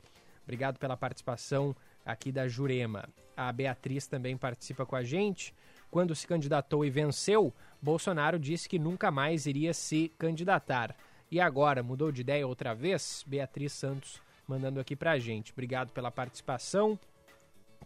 Obrigado 0.43 0.77
pela 0.77 0.97
participação 0.97 1.75
aqui 2.05 2.31
da 2.31 2.47
Jurema. 2.47 3.09
A 3.35 3.51
Beatriz 3.51 4.07
também 4.07 4.37
participa 4.37 4.85
com 4.85 4.95
a 4.95 5.03
gente. 5.03 5.53
Quando 5.89 6.15
se 6.15 6.27
candidatou 6.27 6.85
e 6.85 6.89
venceu, 6.89 7.53
Bolsonaro 7.81 8.39
disse 8.39 8.69
que 8.69 8.79
nunca 8.79 9.11
mais 9.11 9.45
iria 9.45 9.73
se 9.73 10.11
candidatar. 10.17 10.95
E 11.31 11.39
agora, 11.39 11.81
mudou 11.81 12.11
de 12.11 12.21
ideia 12.21 12.47
outra 12.47 12.73
vez? 12.73 13.23
Beatriz 13.27 13.73
Santos 13.73 14.21
mandando 14.47 14.79
aqui 14.79 14.95
pra 14.95 15.17
gente. 15.17 15.51
Obrigado 15.51 15.91
pela 15.91 16.11
participação. 16.11 16.99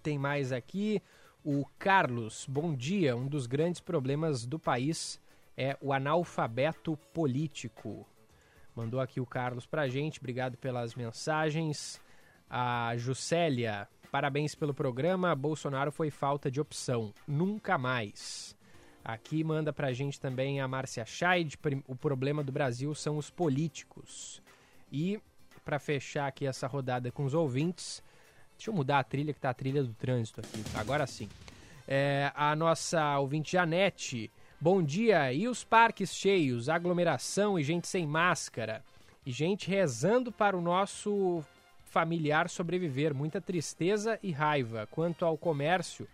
Tem 0.03 0.17
mais 0.17 0.51
aqui. 0.51 1.01
O 1.43 1.65
Carlos, 1.77 2.45
bom 2.47 2.75
dia. 2.75 3.15
Um 3.15 3.27
dos 3.27 3.47
grandes 3.47 3.79
problemas 3.79 4.45
do 4.45 4.59
país 4.59 5.19
é 5.55 5.77
o 5.81 5.93
analfabeto 5.93 6.97
político. 7.13 8.07
Mandou 8.75 8.99
aqui 8.99 9.19
o 9.19 9.25
Carlos 9.25 9.65
pra 9.65 9.87
gente. 9.87 10.19
Obrigado 10.19 10.57
pelas 10.57 10.95
mensagens. 10.95 11.99
A 12.49 12.93
Juscelia, 12.97 13.87
Parabéns 14.11 14.55
pelo 14.55 14.73
programa. 14.73 15.35
Bolsonaro 15.35 15.91
foi 15.91 16.09
falta 16.09 16.49
de 16.49 16.59
opção. 16.59 17.13
Nunca 17.27 17.77
mais. 17.77 18.57
Aqui 19.03 19.43
manda 19.43 19.71
pra 19.71 19.93
gente 19.93 20.19
também 20.19 20.59
a 20.59 20.67
Márcia 20.67 21.05
Scheid. 21.05 21.57
O 21.87 21.95
problema 21.95 22.43
do 22.43 22.51
Brasil 22.51 22.93
são 22.95 23.17
os 23.17 23.29
políticos. 23.29 24.41
E 24.91 25.19
para 25.63 25.77
fechar 25.77 26.27
aqui 26.27 26.47
essa 26.47 26.65
rodada 26.65 27.11
com 27.11 27.23
os 27.23 27.35
ouvintes, 27.35 28.01
deixa 28.57 28.71
eu 28.71 28.73
mudar 28.73 28.99
a 28.99 29.03
trilha 29.03 29.33
que 29.33 29.39
tá 29.39 29.51
a 29.51 29.53
trilha 29.53 29.83
do 29.83 29.93
trânsito 29.93 30.39
aqui. 30.41 30.63
Agora 30.73 31.05
sim. 31.05 31.29
É, 31.87 32.31
a 32.35 32.55
nossa 32.55 33.19
ouvinte 33.19 33.51
Janete. 33.51 34.31
Bom 34.59 34.81
dia. 34.81 35.31
E 35.31 35.47
os 35.47 35.63
parques 35.63 36.13
cheios, 36.13 36.67
aglomeração 36.67 37.59
e 37.59 37.63
gente 37.63 37.87
sem 37.87 38.07
máscara? 38.07 38.83
E 39.23 39.31
gente 39.31 39.69
rezando 39.69 40.31
para 40.31 40.57
o 40.57 40.61
nosso 40.61 41.43
familiar 41.89 42.49
sobreviver, 42.49 43.13
muita 43.13 43.41
tristeza 43.41 44.17
e 44.21 44.31
raiva. 44.31 44.87
Quanto 44.91 45.25
ao 45.25 45.37
comércio, 45.37 46.07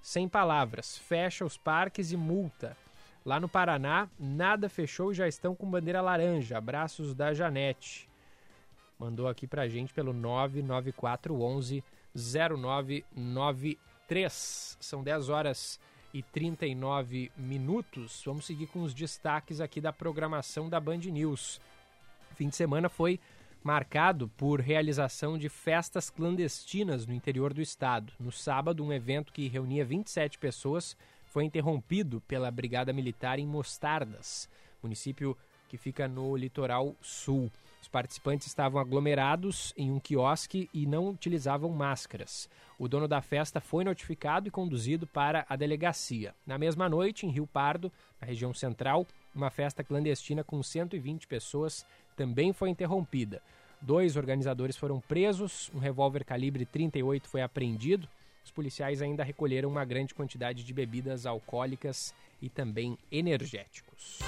sem 0.00 0.28
palavras, 0.28 0.98
fecha 0.98 1.44
os 1.44 1.56
parques 1.56 2.12
e 2.12 2.16
multa. 2.16 2.76
Lá 3.24 3.40
no 3.40 3.48
Paraná, 3.48 4.08
nada 4.18 4.68
fechou 4.68 5.12
e 5.12 5.14
já 5.14 5.28
estão 5.28 5.54
com 5.54 5.70
bandeira 5.70 6.00
laranja. 6.00 6.58
Abraços 6.58 7.14
da 7.14 7.32
Janete. 7.32 8.08
Mandou 8.98 9.28
aqui 9.28 9.46
pra 9.46 9.68
gente 9.68 9.94
pelo 9.94 10.12
99411 10.12 11.84
0993. 12.14 14.76
São 14.80 15.02
10 15.02 15.28
horas 15.28 15.80
e 16.12 16.22
39 16.22 17.32
minutos. 17.36 18.22
Vamos 18.24 18.44
seguir 18.44 18.66
com 18.66 18.82
os 18.82 18.92
destaques 18.92 19.60
aqui 19.60 19.80
da 19.80 19.92
programação 19.92 20.68
da 20.68 20.78
Band 20.78 20.98
News. 20.98 21.60
Fim 22.34 22.48
de 22.48 22.56
semana 22.56 22.88
foi 22.88 23.18
marcado 23.62 24.28
por 24.36 24.60
realização 24.60 25.38
de 25.38 25.48
festas 25.48 26.10
clandestinas 26.10 27.06
no 27.06 27.14
interior 27.14 27.54
do 27.54 27.62
estado. 27.62 28.12
No 28.18 28.32
sábado, 28.32 28.84
um 28.84 28.92
evento 28.92 29.32
que 29.32 29.48
reunia 29.48 29.84
27 29.84 30.38
pessoas 30.38 30.96
foi 31.26 31.44
interrompido 31.44 32.20
pela 32.22 32.50
Brigada 32.50 32.92
Militar 32.92 33.38
em 33.38 33.46
Mostardas, 33.46 34.48
município 34.82 35.36
que 35.68 35.78
fica 35.78 36.06
no 36.06 36.36
litoral 36.36 36.94
sul. 37.00 37.50
Os 37.80 37.88
participantes 37.88 38.46
estavam 38.46 38.80
aglomerados 38.80 39.72
em 39.76 39.90
um 39.90 39.98
quiosque 39.98 40.68
e 40.72 40.86
não 40.86 41.08
utilizavam 41.08 41.70
máscaras. 41.70 42.48
O 42.78 42.86
dono 42.86 43.08
da 43.08 43.22
festa 43.22 43.60
foi 43.60 43.82
notificado 43.82 44.46
e 44.46 44.50
conduzido 44.50 45.06
para 45.06 45.46
a 45.48 45.56
delegacia. 45.56 46.34
Na 46.46 46.58
mesma 46.58 46.88
noite, 46.88 47.26
em 47.26 47.30
Rio 47.30 47.46
Pardo, 47.46 47.90
na 48.20 48.26
região 48.26 48.52
central, 48.52 49.06
uma 49.34 49.50
festa 49.50 49.82
clandestina 49.82 50.44
com 50.44 50.62
120 50.62 51.26
pessoas 51.26 51.86
também 52.22 52.52
foi 52.52 52.70
interrompida. 52.70 53.42
Dois 53.80 54.16
organizadores 54.16 54.76
foram 54.76 55.00
presos, 55.00 55.68
um 55.74 55.80
revólver 55.80 56.24
calibre 56.24 56.64
38 56.64 57.28
foi 57.28 57.42
apreendido. 57.42 58.08
Os 58.44 58.50
policiais 58.52 59.02
ainda 59.02 59.24
recolheram 59.24 59.68
uma 59.68 59.84
grande 59.84 60.14
quantidade 60.14 60.62
de 60.62 60.72
bebidas 60.72 61.26
alcoólicas 61.26 62.14
e 62.40 62.48
também 62.48 62.96
energéticos. 63.10 64.20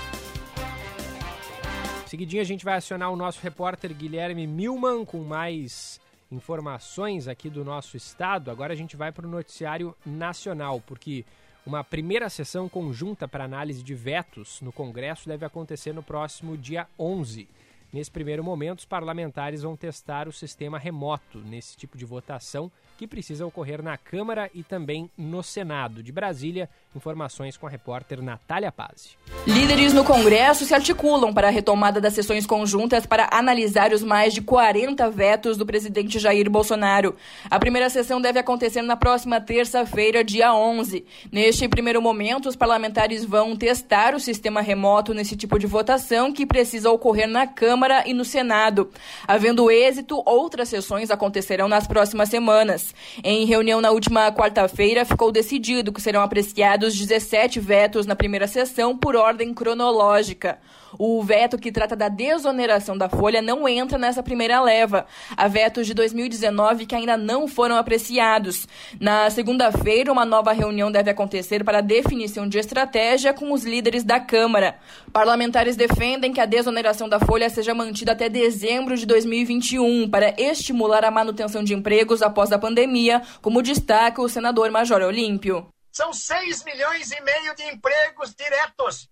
Seguidinho 2.08 2.42
a 2.42 2.44
gente 2.44 2.64
vai 2.64 2.74
acionar 2.74 3.12
o 3.12 3.16
nosso 3.16 3.40
repórter 3.40 3.94
Guilherme 3.94 4.44
Milman 4.44 5.04
com 5.04 5.22
mais 5.22 6.00
informações 6.32 7.28
aqui 7.28 7.48
do 7.48 7.64
nosso 7.64 7.96
estado. 7.96 8.50
Agora 8.50 8.72
a 8.72 8.76
gente 8.76 8.96
vai 8.96 9.12
para 9.12 9.24
o 9.24 9.30
noticiário 9.30 9.94
nacional, 10.04 10.82
porque 10.84 11.24
uma 11.64 11.84
primeira 11.84 12.28
sessão 12.28 12.68
conjunta 12.68 13.28
para 13.28 13.44
análise 13.44 13.84
de 13.84 13.94
vetos 13.94 14.60
no 14.60 14.72
Congresso 14.72 15.28
deve 15.28 15.46
acontecer 15.46 15.92
no 15.92 16.02
próximo 16.02 16.56
dia 16.56 16.88
11. 16.98 17.48
Nesse 17.94 18.10
primeiro 18.10 18.42
momento, 18.42 18.80
os 18.80 18.84
parlamentares 18.84 19.62
vão 19.62 19.76
testar 19.76 20.26
o 20.26 20.32
sistema 20.32 20.80
remoto 20.80 21.38
nesse 21.38 21.76
tipo 21.76 21.96
de 21.96 22.04
votação 22.04 22.68
que 22.98 23.06
precisa 23.06 23.46
ocorrer 23.46 23.82
na 23.82 23.96
Câmara 23.96 24.50
e 24.52 24.64
também 24.64 25.08
no 25.16 25.44
Senado. 25.44 26.02
De 26.02 26.10
Brasília, 26.10 26.68
informações 26.94 27.56
com 27.56 27.68
a 27.68 27.70
repórter 27.70 28.20
Natália 28.20 28.72
Pazzi. 28.72 29.10
Líderes 29.46 29.92
no 29.92 30.04
Congresso 30.04 30.64
se 30.64 30.74
articulam 30.74 31.32
para 31.32 31.46
a 31.46 31.50
retomada 31.52 32.00
das 32.00 32.14
sessões 32.14 32.44
conjuntas 32.46 33.06
para 33.06 33.28
analisar 33.32 33.92
os 33.92 34.02
mais 34.02 34.34
de 34.34 34.42
40 34.42 35.08
vetos 35.10 35.56
do 35.56 35.64
presidente 35.64 36.18
Jair 36.18 36.50
Bolsonaro. 36.50 37.14
A 37.48 37.60
primeira 37.60 37.88
sessão 37.88 38.20
deve 38.20 38.40
acontecer 38.40 38.82
na 38.82 38.96
próxima 38.96 39.40
terça-feira, 39.40 40.24
dia 40.24 40.52
11. 40.52 41.04
Neste 41.30 41.68
primeiro 41.68 42.02
momento, 42.02 42.48
os 42.48 42.56
parlamentares 42.56 43.24
vão 43.24 43.56
testar 43.56 44.16
o 44.16 44.20
sistema 44.20 44.60
remoto 44.60 45.14
nesse 45.14 45.36
tipo 45.36 45.60
de 45.60 45.66
votação 45.66 46.32
que 46.32 46.44
precisa 46.44 46.90
ocorrer 46.90 47.28
na 47.28 47.46
Câmara 47.46 47.83
e 48.06 48.14
no 48.14 48.24
Senado. 48.24 48.90
Havendo 49.26 49.70
êxito, 49.70 50.22
outras 50.24 50.68
sessões 50.68 51.10
acontecerão 51.10 51.68
nas 51.68 51.86
próximas 51.86 52.28
semanas. 52.28 52.94
Em 53.22 53.44
reunião 53.44 53.80
na 53.80 53.90
última 53.90 54.32
quarta-feira, 54.32 55.04
ficou 55.04 55.30
decidido 55.30 55.92
que 55.92 56.00
serão 56.00 56.22
apreciados 56.22 56.96
17 56.96 57.60
vetos 57.60 58.06
na 58.06 58.16
primeira 58.16 58.46
sessão 58.46 58.96
por 58.96 59.16
ordem 59.16 59.52
cronológica. 59.52 60.58
O 60.98 61.22
veto 61.22 61.58
que 61.58 61.72
trata 61.72 61.96
da 61.96 62.08
desoneração 62.08 62.96
da 62.96 63.08
folha 63.08 63.42
não 63.42 63.68
entra 63.68 63.98
nessa 63.98 64.22
primeira 64.22 64.60
leva. 64.60 65.06
Há 65.36 65.48
vetos 65.48 65.86
de 65.86 65.94
2019 65.94 66.86
que 66.86 66.94
ainda 66.94 67.16
não 67.16 67.48
foram 67.48 67.76
apreciados. 67.76 68.66
Na 69.00 69.28
segunda-feira, 69.30 70.12
uma 70.12 70.24
nova 70.24 70.52
reunião 70.52 70.90
deve 70.90 71.10
acontecer 71.10 71.64
para 71.64 71.80
definição 71.80 72.48
de 72.48 72.58
estratégia 72.58 73.34
com 73.34 73.52
os 73.52 73.64
líderes 73.64 74.04
da 74.04 74.20
Câmara. 74.20 74.78
Parlamentares 75.12 75.76
defendem 75.76 76.32
que 76.32 76.40
a 76.40 76.46
desoneração 76.46 77.08
da 77.08 77.18
folha 77.18 77.50
seja 77.50 77.74
mantida 77.74 78.12
até 78.12 78.28
dezembro 78.28 78.96
de 78.96 79.06
2021 79.06 80.08
para 80.08 80.34
estimular 80.40 81.04
a 81.04 81.10
manutenção 81.10 81.64
de 81.64 81.74
empregos 81.74 82.22
após 82.22 82.52
a 82.52 82.58
pandemia, 82.58 83.22
como 83.42 83.62
destaca 83.62 84.22
o 84.22 84.28
senador 84.28 84.70
Major 84.70 85.02
Olímpio. 85.02 85.66
São 85.90 86.12
6 86.12 86.64
milhões 86.64 87.10
e 87.12 87.20
meio 87.22 87.54
de 87.54 87.62
empregos 87.64 88.34
diretos 88.34 89.08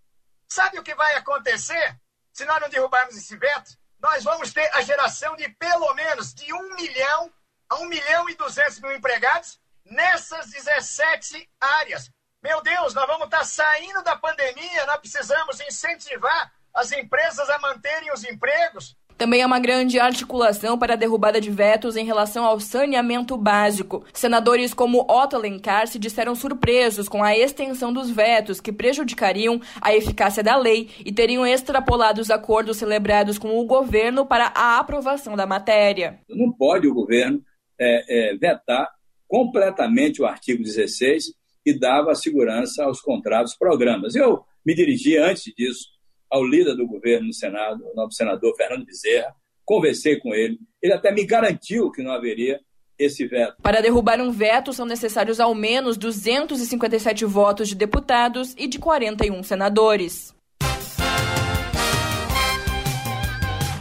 Sabe 0.53 0.79
o 0.79 0.83
que 0.83 0.95
vai 0.95 1.15
acontecer 1.15 1.99
se 2.31 2.45
nós 2.45 2.61
não 2.61 2.69
derrubarmos 2.69 3.16
esse 3.16 3.35
veto? 3.39 3.70
Nós 3.99 4.23
vamos 4.23 4.53
ter 4.53 4.69
a 4.74 4.83
geração 4.83 5.35
de 5.35 5.49
pelo 5.49 5.95
menos 5.95 6.35
de 6.35 6.53
1 6.53 6.74
milhão 6.74 7.33
a 7.70 7.77
1 7.77 7.87
milhão 7.87 8.29
e 8.29 8.35
200 8.35 8.81
mil 8.81 8.93
empregados 8.93 9.59
nessas 9.83 10.51
17 10.51 11.51
áreas. 11.59 12.11
Meu 12.43 12.61
Deus, 12.61 12.93
nós 12.93 13.07
vamos 13.07 13.24
estar 13.24 13.47
saindo 13.47 14.03
da 14.03 14.15
pandemia, 14.15 14.85
nós 14.85 15.01
precisamos 15.01 15.59
incentivar 15.61 16.53
as 16.74 16.93
empresas 16.93 17.49
a 17.49 17.59
manterem 17.59 18.12
os 18.12 18.23
empregos. 18.23 18.95
Também 19.16 19.43
há 19.43 19.47
uma 19.47 19.59
grande 19.59 19.98
articulação 19.98 20.78
para 20.78 20.94
a 20.94 20.97
derrubada 20.97 21.40
de 21.40 21.51
vetos 21.51 21.97
em 21.97 22.05
relação 22.05 22.44
ao 22.44 22.59
saneamento 22.59 23.36
básico. 23.36 24.05
Senadores 24.12 24.74
como 24.74 25.06
Otto 25.09 25.36
Alencar 25.36 25.86
se 25.86 25.98
disseram 25.98 26.34
surpresos 26.34 27.09
com 27.09 27.22
a 27.22 27.36
extensão 27.36 27.93
dos 27.93 28.10
vetos 28.10 28.60
que 28.60 28.72
prejudicariam 28.72 29.60
a 29.80 29.94
eficácia 29.94 30.43
da 30.43 30.56
lei 30.56 30.90
e 31.05 31.12
teriam 31.12 31.47
extrapolado 31.47 32.20
os 32.20 32.30
acordos 32.30 32.76
celebrados 32.76 33.39
com 33.39 33.59
o 33.59 33.64
governo 33.64 34.26
para 34.26 34.52
a 34.55 34.78
aprovação 34.78 35.36
da 35.36 35.47
matéria. 35.47 36.18
Não 36.28 36.51
pode 36.52 36.86
o 36.89 36.94
governo 36.94 37.43
é, 37.78 38.32
é, 38.32 38.36
vetar 38.36 38.89
completamente 39.28 40.20
o 40.20 40.26
artigo 40.26 40.62
16 40.62 41.32
e 41.64 41.78
dava 41.78 42.14
segurança 42.14 42.84
aos 42.84 43.01
contratos 43.01 43.55
programas. 43.56 44.14
Eu 44.14 44.44
me 44.64 44.74
dirigi 44.74 45.16
antes 45.16 45.44
disso 45.56 45.89
ao 46.33 46.43
líder 46.43 46.75
do 46.75 46.87
governo 46.87 47.27
no 47.27 47.35
Senado, 47.35 47.85
o 47.85 47.95
novo 47.95 48.11
senador 48.11 48.57
Fernando 48.57 48.87
Bezerra, 48.87 49.35
conversei 49.67 50.19
com 50.19 50.35
ele, 50.35 50.59
ele 50.81 50.95
até 50.95 51.13
me 51.13 51.27
garantiu 51.27 51.91
que 51.91 52.03
não 52.03 52.11
haveria 52.11 52.59
esse 52.99 53.27
veto. 53.27 53.57
Para 53.63 53.83
derrubar 53.83 54.19
um 54.21 54.31
veto, 54.31 54.73
são 54.73 54.87
necessários 54.87 55.39
ao 55.39 55.55
menos 55.55 55.99
257 55.99 57.27
votos 57.27 57.69
de 57.69 57.75
deputados 57.75 58.55
e 58.57 58.67
de 58.67 58.79
41 58.79 59.43
senadores. 59.43 60.35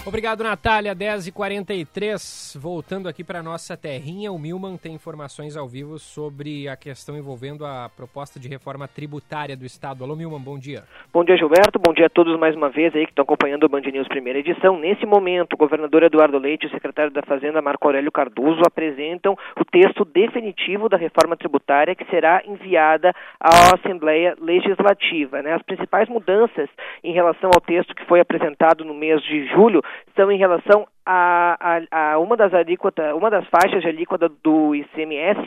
Obrigado, 0.04 0.44
Natália. 0.44 0.96
10h43. 0.96 2.60
Voltando 2.60 3.08
aqui 3.08 3.24
para 3.24 3.44
nossa 3.44 3.78
terrinha, 3.78 4.32
o 4.32 4.40
Milman 4.40 4.76
tem 4.76 4.96
informações 4.96 5.56
ao 5.56 5.68
vivo 5.68 6.00
sobre 6.00 6.68
a 6.68 6.76
questão 6.76 7.16
envolvendo 7.16 7.64
a 7.64 7.88
proposta 7.96 8.40
de 8.40 8.50
reforma 8.50 8.88
tributária 8.88 9.56
do 9.56 9.64
Estado. 9.64 10.04
Alô, 10.04 10.16
Milman, 10.16 10.42
bom 10.42 10.58
dia. 10.58 10.86
Bom 11.14 11.24
dia, 11.24 11.38
Gilberto. 11.38 11.78
Bom 11.78 11.94
dia 11.94 12.08
a 12.08 12.10
todos 12.10 12.38
mais 12.40 12.56
uma 12.56 12.68
vez 12.68 12.96
aí 12.96 13.06
que 13.06 13.12
estão 13.12 13.22
acompanhando 13.22 13.66
o 13.66 13.70
Band 13.70 13.82
News 13.82 14.08
primeira 14.08 14.40
edição. 14.40 14.80
Nesse 14.80 15.06
momento, 15.06 15.54
o 15.54 15.58
governador 15.58 16.02
Eduardo 16.02 16.40
Leite 16.40 16.64
e 16.66 16.68
o 16.68 16.72
secretário 16.72 17.12
da 17.12 17.22
Fazenda, 17.22 17.62
Marco 17.62 17.88
Aurélio 17.88 18.12
Cardoso, 18.12 18.62
apresentam 18.66 19.38
o 19.60 19.64
texto 19.64 20.04
definitivo 20.04 20.90
da 20.90 20.98
reforma 20.98 21.38
tributária 21.38 21.94
que 21.94 22.10
será 22.10 22.42
enviada 22.48 23.14
à 23.40 23.76
Assembleia 23.76 24.36
Legislativa. 24.42 25.44
Né? 25.44 25.54
As 25.54 25.62
principais 25.62 26.10
mudanças 26.10 26.68
em 27.04 27.14
relação 27.14 27.52
ao 27.54 27.62
texto 27.62 27.94
que 27.94 28.06
foi 28.06 28.20
apresentado 28.20 28.84
no 28.84 28.96
mês 28.96 29.22
de 29.22 29.46
julho 29.50 29.84
são 30.16 30.32
em 30.32 30.38
relação 30.38 30.88
a, 31.06 31.58
a, 31.60 32.14
a, 32.14 32.20
uma 32.20 32.38
das 32.38 32.54
alíquotas, 32.54 33.14
uma 33.14 33.30
das 33.30 33.46
faixas 33.48 33.82
de 33.82 33.88
alíquota 33.88 34.30
do 34.44 34.76
ICMS, 34.76 35.42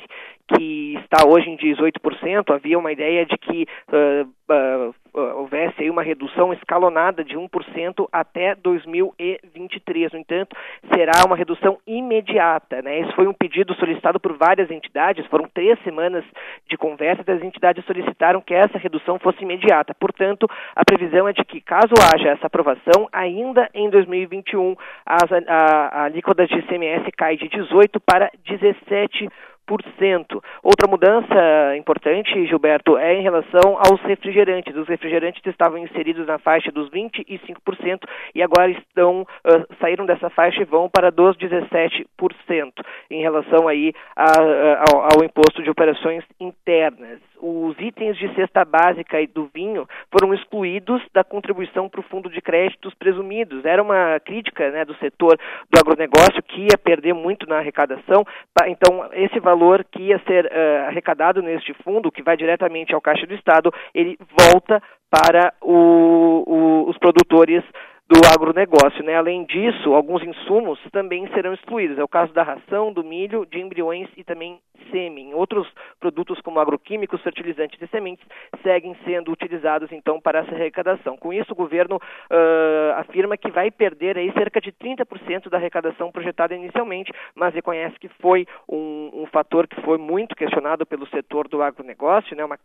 que 0.48 0.96
está 0.96 1.26
hoje 1.26 1.48
em 1.48 1.56
18%, 1.56 2.54
havia 2.54 2.78
uma 2.78 2.92
ideia 2.92 3.24
de 3.24 3.36
que 3.38 3.66
uh, 3.88 4.28
uh, 4.50 4.94
houvesse 5.36 5.82
aí 5.82 5.90
uma 5.90 6.02
redução 6.02 6.52
escalonada 6.52 7.24
de 7.24 7.36
1% 7.36 8.08
até 8.12 8.54
2023. 8.54 10.12
No 10.12 10.18
entanto, 10.18 10.56
será 10.92 11.24
uma 11.24 11.36
redução 11.36 11.78
imediata. 11.86 12.82
Né? 12.82 13.00
Esse 13.00 13.12
foi 13.14 13.26
um 13.26 13.32
pedido 13.32 13.74
solicitado 13.74 14.18
por 14.18 14.36
várias 14.36 14.70
entidades, 14.70 15.26
foram 15.26 15.48
três 15.52 15.78
semanas 15.82 16.24
de 16.68 16.76
conversa 16.76 17.22
e 17.26 17.30
as 17.30 17.42
entidades 17.42 17.84
solicitaram 17.84 18.40
que 18.40 18.54
essa 18.54 18.78
redução 18.78 19.18
fosse 19.18 19.42
imediata. 19.42 19.94
Portanto, 19.94 20.48
a 20.74 20.84
previsão 20.84 21.28
é 21.28 21.32
de 21.32 21.44
que, 21.44 21.60
caso 21.60 21.94
haja 22.12 22.30
essa 22.30 22.46
aprovação, 22.46 23.08
ainda 23.12 23.68
em 23.72 23.88
2021, 23.88 24.76
as, 25.06 25.32
a, 25.32 25.40
a 25.48 26.04
alíquota 26.04 26.46
de 26.46 26.58
ICMS 26.58 27.10
cai 27.12 27.36
de 27.36 27.48
18% 27.48 28.00
para 28.04 28.30
17%. 28.46 29.30
Outra 30.62 30.88
mudança 30.88 31.76
importante, 31.76 32.46
Gilberto, 32.46 32.96
é 32.96 33.14
em 33.14 33.22
relação 33.22 33.78
aos 33.78 34.00
refrigerantes. 34.02 34.74
Os 34.76 34.88
refrigerantes 34.88 35.42
estavam 35.46 35.78
inseridos 35.78 36.26
na 36.26 36.38
faixa 36.38 36.70
dos 36.70 36.90
25% 36.90 38.00
e 38.34 38.42
agora 38.42 38.70
estão 38.70 39.22
uh, 39.22 39.76
saíram 39.80 40.06
dessa 40.06 40.30
faixa 40.30 40.62
e 40.62 40.64
vão 40.64 40.88
para 40.88 41.10
dos 41.10 41.36
17% 41.36 42.06
em 43.10 43.22
relação 43.22 43.68
aí 43.68 43.92
a, 44.16 44.24
a, 44.24 44.84
ao, 44.90 45.02
ao 45.02 45.24
imposto 45.24 45.62
de 45.62 45.70
operações 45.70 46.24
internas 46.40 47.20
os 47.44 47.78
itens 47.78 48.16
de 48.16 48.34
cesta 48.34 48.64
básica 48.64 49.20
e 49.20 49.26
do 49.26 49.50
vinho 49.54 49.86
foram 50.10 50.32
excluídos 50.32 51.02
da 51.12 51.22
contribuição 51.22 51.90
para 51.90 52.00
o 52.00 52.04
fundo 52.04 52.30
de 52.30 52.40
créditos 52.40 52.94
presumidos. 52.94 53.66
Era 53.66 53.82
uma 53.82 54.18
crítica 54.20 54.70
né, 54.70 54.82
do 54.82 54.94
setor 54.94 55.38
do 55.70 55.78
agronegócio 55.78 56.42
que 56.42 56.62
ia 56.62 56.78
perder 56.82 57.12
muito 57.12 57.46
na 57.46 57.58
arrecadação. 57.58 58.24
Então, 58.66 59.10
esse 59.12 59.38
valor 59.40 59.84
que 59.84 60.04
ia 60.04 60.18
ser 60.20 60.46
uh, 60.46 60.88
arrecadado 60.88 61.42
neste 61.42 61.74
fundo, 61.84 62.10
que 62.10 62.22
vai 62.22 62.34
diretamente 62.34 62.94
ao 62.94 63.00
Caixa 63.00 63.26
do 63.26 63.34
Estado, 63.34 63.72
ele 63.94 64.18
volta 64.40 64.82
para 65.10 65.52
o, 65.60 66.44
o, 66.46 66.90
os 66.90 66.96
produtores 66.96 67.62
do 68.08 68.20
agronegócio. 68.32 69.02
Né? 69.02 69.14
Além 69.16 69.44
disso, 69.44 69.94
alguns 69.94 70.22
insumos 70.22 70.78
também 70.92 71.26
serão 71.28 71.54
excluídos. 71.54 71.98
É 71.98 72.04
o 72.04 72.08
caso 72.08 72.32
da 72.32 72.42
ração, 72.42 72.92
do 72.92 73.02
milho, 73.02 73.46
de 73.46 73.60
embriões 73.60 74.08
e 74.16 74.24
também 74.24 74.60
sêmen. 74.90 75.34
Outros 75.34 75.66
produtos 75.98 76.40
como 76.40 76.60
agroquímicos, 76.60 77.22
fertilizantes 77.22 77.80
e 77.80 77.86
sementes 77.88 78.24
seguem 78.62 78.96
sendo 79.04 79.32
utilizados 79.32 79.90
então 79.92 80.20
para 80.20 80.40
essa 80.40 80.54
arrecadação. 80.54 81.16
Com 81.16 81.32
isso, 81.32 81.52
o 81.52 81.56
governo 81.56 81.96
uh, 81.96 82.98
afirma 82.98 83.36
que 83.36 83.50
vai 83.50 83.70
perder 83.70 84.18
aí 84.18 84.32
cerca 84.32 84.60
de 84.60 84.72
30% 84.72 85.48
da 85.48 85.56
arrecadação 85.56 86.12
projetada 86.12 86.54
inicialmente, 86.54 87.12
mas 87.34 87.54
reconhece 87.54 87.98
que 87.98 88.08
foi 88.20 88.46
um, 88.68 89.10
um, 89.14 89.26
fator 89.26 89.66
que 89.66 89.80
foi 89.82 89.98
muito 89.98 90.36
questionado 90.36 90.86
pelo 90.86 91.06
setor 91.08 91.48
do 91.48 91.62
agronegócio, 91.62 92.36
né? 92.36 92.44
Uma, 92.44 92.58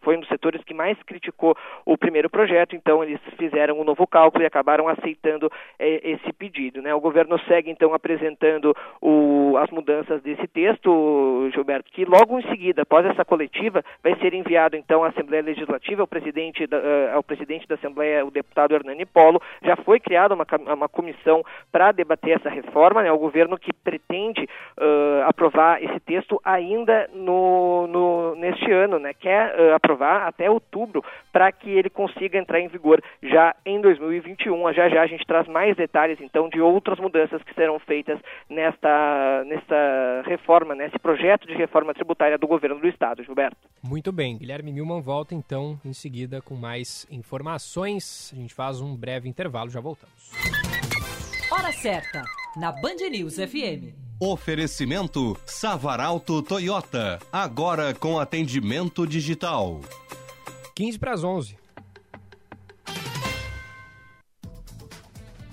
foi 0.00 0.16
um 0.16 0.20
dos 0.20 0.28
setores 0.28 0.62
que 0.64 0.74
mais 0.74 1.00
criticou 1.02 1.56
o 1.84 1.96
primeiro 1.96 2.30
projeto, 2.30 2.76
então 2.76 3.02
eles 3.02 3.20
fizeram 3.38 3.80
um 3.80 3.84
novo 3.84 4.06
cálculo 4.06 4.44
e 4.44 4.46
acabaram 4.46 4.81
acabaram 4.82 4.88
aceitando 4.88 5.50
é, 5.78 6.10
esse 6.10 6.32
pedido. 6.32 6.82
Né? 6.82 6.94
O 6.94 7.00
governo 7.00 7.38
segue, 7.46 7.70
então, 7.70 7.94
apresentando 7.94 8.74
o, 9.00 9.56
as 9.58 9.70
mudanças 9.70 10.22
desse 10.22 10.46
texto, 10.48 11.48
Gilberto, 11.52 11.90
que 11.90 12.04
logo 12.04 12.38
em 12.38 12.42
seguida, 12.48 12.82
após 12.82 13.06
essa 13.06 13.24
coletiva, 13.24 13.84
vai 14.02 14.14
ser 14.16 14.34
enviado, 14.34 14.76
então, 14.76 15.04
à 15.04 15.08
Assembleia 15.08 15.42
Legislativa, 15.42 16.02
ao 16.02 16.06
presidente 16.06 16.66
da, 16.66 16.78
uh, 16.78 17.16
ao 17.16 17.22
presidente 17.22 17.66
da 17.66 17.76
Assembleia, 17.76 18.24
o 18.24 18.30
deputado 18.30 18.74
Hernani 18.74 19.06
Polo. 19.06 19.40
Já 19.62 19.76
foi 19.76 20.00
criada 20.00 20.34
uma, 20.34 20.46
uma 20.74 20.88
comissão 20.88 21.44
para 21.70 21.92
debater 21.92 22.36
essa 22.36 22.48
reforma, 22.48 23.02
né? 23.02 23.12
o 23.12 23.18
governo 23.18 23.58
que 23.58 23.72
pretende 23.72 24.44
uh, 24.44 25.28
aprovar 25.28 25.82
esse 25.82 26.00
texto 26.00 26.40
ainda 26.44 27.08
no, 27.12 27.86
no 27.86 28.34
neste 28.36 28.70
ano, 28.70 28.98
né? 28.98 29.12
quer 29.14 29.54
uh, 29.54 29.74
aprovar 29.74 30.26
até 30.26 30.50
outubro 30.50 31.04
para 31.32 31.50
que 31.52 31.70
ele 31.70 31.90
consiga 31.90 32.38
entrar 32.38 32.60
em 32.60 32.68
vigor 32.68 33.02
já 33.22 33.54
em 33.64 33.80
2021 33.80 34.66
programa, 34.72 34.88
já 34.88 34.88
já 34.88 35.02
a 35.02 35.06
gente 35.06 35.26
traz 35.26 35.46
mais 35.46 35.76
detalhes, 35.76 36.18
então, 36.20 36.48
de 36.48 36.60
outras 36.60 36.98
mudanças 36.98 37.42
que 37.42 37.54
serão 37.54 37.78
feitas 37.78 38.18
nesta, 38.48 39.44
nesta 39.46 40.22
reforma, 40.26 40.74
nesse 40.74 40.98
projeto 40.98 41.46
de 41.46 41.54
reforma 41.54 41.94
tributária 41.94 42.38
do 42.38 42.46
governo 42.46 42.80
do 42.80 42.88
Estado, 42.88 43.22
Gilberto. 43.22 43.56
Muito 43.82 44.10
bem, 44.10 44.36
Guilherme 44.38 44.72
Milman 44.72 45.00
volta, 45.00 45.34
então, 45.34 45.78
em 45.84 45.92
seguida 45.92 46.40
com 46.40 46.54
mais 46.54 47.06
informações. 47.10 48.32
A 48.32 48.36
gente 48.36 48.54
faz 48.54 48.80
um 48.80 48.96
breve 48.96 49.28
intervalo, 49.28 49.70
já 49.70 49.80
voltamos. 49.80 50.32
Hora 51.50 51.72
certa, 51.72 52.22
na 52.56 52.72
Band 52.72 53.08
News 53.10 53.36
FM. 53.36 53.94
Oferecimento 54.20 55.36
Savaralto 55.44 56.42
Toyota, 56.42 57.18
agora 57.32 57.92
com 57.92 58.18
atendimento 58.18 59.06
digital. 59.06 59.80
15 60.74 60.98
para 60.98 61.12
as 61.12 61.24
11. 61.24 61.61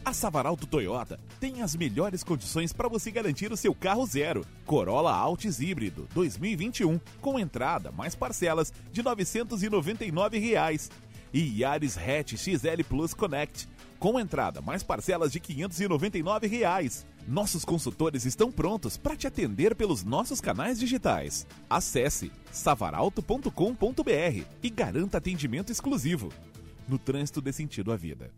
A 0.10 0.14
Savaralto 0.14 0.65
Toyota 0.65 1.19
tem 1.40 1.61
as 1.61 1.76
melhores 1.76 2.23
condições 2.23 2.73
para 2.73 2.90
você 2.90 3.11
garantir 3.11 3.52
o 3.52 3.56
seu 3.56 3.76
carro 3.76 4.03
zero. 4.07 4.44
Corolla 4.65 5.14
Altis 5.14 5.60
híbrido 5.60 6.07
2021 6.15 6.99
com 7.22 7.38
entrada 7.38 7.91
mais 7.91 8.15
parcelas 8.15 8.73
de 8.91 9.03
999 9.03 10.40
reais. 10.40 10.90
e 11.31 11.61
Yaris 11.61 11.95
Hatch 11.95 12.36
XL 12.38 12.84
Plus 12.88 13.14
Connect 13.14 13.69
com 13.99 14.19
entrada 14.19 14.61
mais 14.61 14.81
parcelas 14.81 15.31
de 15.31 15.40
599 15.40 16.48
reais. 16.48 17.06
Nossos 17.27 17.64
consultores 17.64 18.26
estão 18.26 18.52
prontos 18.52 18.98
para 18.98 19.15
te 19.15 19.27
atender 19.27 19.76
pelos 19.76 20.03
nossos 20.03 20.41
canais 20.41 20.80
digitais. 20.80 21.45
Acesse 21.69 22.31
savaralto.com.br 22.52 24.44
e 24.64 24.69
garanta 24.72 25.19
atendimento 25.19 25.72
exclusivo. 25.72 26.30
No 26.88 26.98
trânsito 26.98 27.40
dê 27.40 27.53
sentido 27.53 27.91
à 27.91 27.95
vida. 27.95 28.31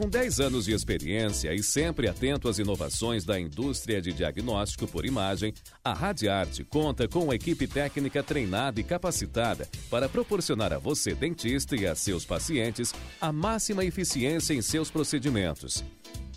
Com 0.00 0.08
10 0.08 0.40
anos 0.40 0.64
de 0.64 0.72
experiência 0.72 1.52
e 1.52 1.62
sempre 1.62 2.08
atento 2.08 2.48
às 2.48 2.58
inovações 2.58 3.22
da 3.22 3.38
indústria 3.38 4.00
de 4.00 4.14
diagnóstico 4.14 4.86
por 4.86 5.04
imagem, 5.04 5.52
a 5.84 5.92
Radiarte 5.92 6.64
conta 6.64 7.06
com 7.06 7.24
uma 7.24 7.34
equipe 7.34 7.66
técnica 7.66 8.22
treinada 8.22 8.80
e 8.80 8.82
capacitada 8.82 9.68
para 9.90 10.08
proporcionar 10.08 10.72
a 10.72 10.78
você, 10.78 11.14
dentista, 11.14 11.76
e 11.76 11.86
a 11.86 11.94
seus 11.94 12.24
pacientes 12.24 12.94
a 13.20 13.30
máxima 13.30 13.84
eficiência 13.84 14.54
em 14.54 14.62
seus 14.62 14.90
procedimentos. 14.90 15.84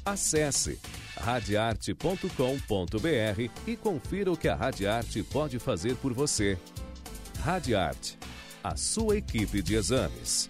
Acesse 0.04 0.78
radiarte.com.br 1.16 3.50
e 3.66 3.78
confira 3.78 4.30
o 4.30 4.36
que 4.36 4.50
a 4.50 4.56
Radiarte 4.56 5.24
pode 5.24 5.58
fazer 5.58 5.96
por 5.96 6.14
você. 6.14 6.58
Radiarte, 7.40 8.20
a 8.62 8.76
sua 8.76 9.16
equipe 9.16 9.62
de 9.62 9.76
exames. 9.76 10.50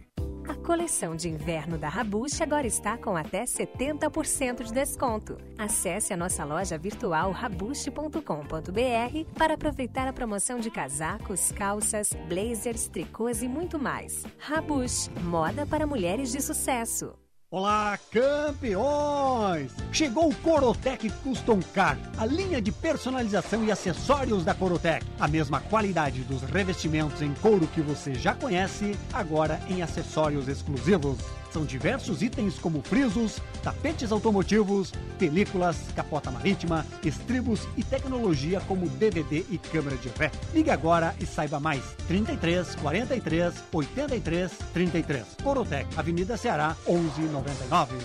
A 0.47 0.55
coleção 0.55 1.17
de 1.17 1.29
inverno 1.29 1.79
da 1.79 1.89
Rabush 1.89 2.43
agora 2.43 2.67
está 2.67 2.99
com 2.99 3.17
até 3.17 3.45
70% 3.45 4.63
de 4.63 4.73
desconto. 4.73 5.39
Acesse 5.57 6.13
a 6.13 6.17
nossa 6.17 6.45
loja 6.45 6.77
virtual 6.77 7.33
rabush.com.br 7.33 9.39
para 9.39 9.55
aproveitar 9.55 10.07
a 10.07 10.13
promoção 10.13 10.59
de 10.59 10.71
casacos, 10.71 11.51
calças, 11.53 12.11
blazers, 12.29 12.89
tricôs 12.89 13.43
e 13.43 13.49
muito 13.49 13.79
mais. 13.79 14.25
Rabush, 14.39 15.09
moda 15.23 15.67
para 15.67 15.87
mulheres 15.87 16.31
de 16.31 16.43
sucesso. 16.43 17.24
Olá, 17.57 17.97
campeões! 18.11 19.71
Chegou 19.93 20.29
o 20.29 20.35
Corotec 20.35 21.09
Custom 21.23 21.61
Car, 21.73 21.97
a 22.19 22.27
linha 22.27 22.61
de 22.61 22.73
personalização 22.73 23.65
e 23.65 23.71
acessórios 23.71 24.45
da 24.45 24.53
Corotec. 24.53 25.07
A 25.21 25.29
mesma 25.29 25.61
qualidade 25.61 26.23
dos 26.23 26.43
revestimentos 26.43 27.23
em 27.23 27.33
couro 27.35 27.69
que 27.69 27.81
você 27.81 28.13
já 28.13 28.35
conhece, 28.35 28.99
agora 29.13 29.61
em 29.69 29.83
acessórios 29.83 30.49
exclusivos. 30.49 31.21
São 31.55 31.65
diversos 31.65 32.21
itens 32.21 32.59
como 32.59 32.83
frisos, 32.83 33.39
tapetes 33.63 34.11
automotivos, 34.11 34.91
películas, 35.21 35.77
capota 35.95 36.29
marítima, 36.29 36.85
estribos 37.05 37.61
e 37.77 37.85
tecnologia 37.85 38.61
como 38.63 38.89
DVD 38.89 39.45
e 39.49 39.57
câmera 39.57 39.97
de 39.97 40.09
ré. 40.09 40.33
Ligue 40.53 40.71
agora 40.71 41.15
e 41.21 41.25
saiba 41.25 41.61
mais. 41.61 41.85
33 42.09 42.75
43 42.75 43.55
83 43.71 44.53
33. 44.73 45.25
Corotec, 45.45 45.87
Avenida 45.97 46.37
Ceará, 46.37 46.77
1199. 46.89 47.99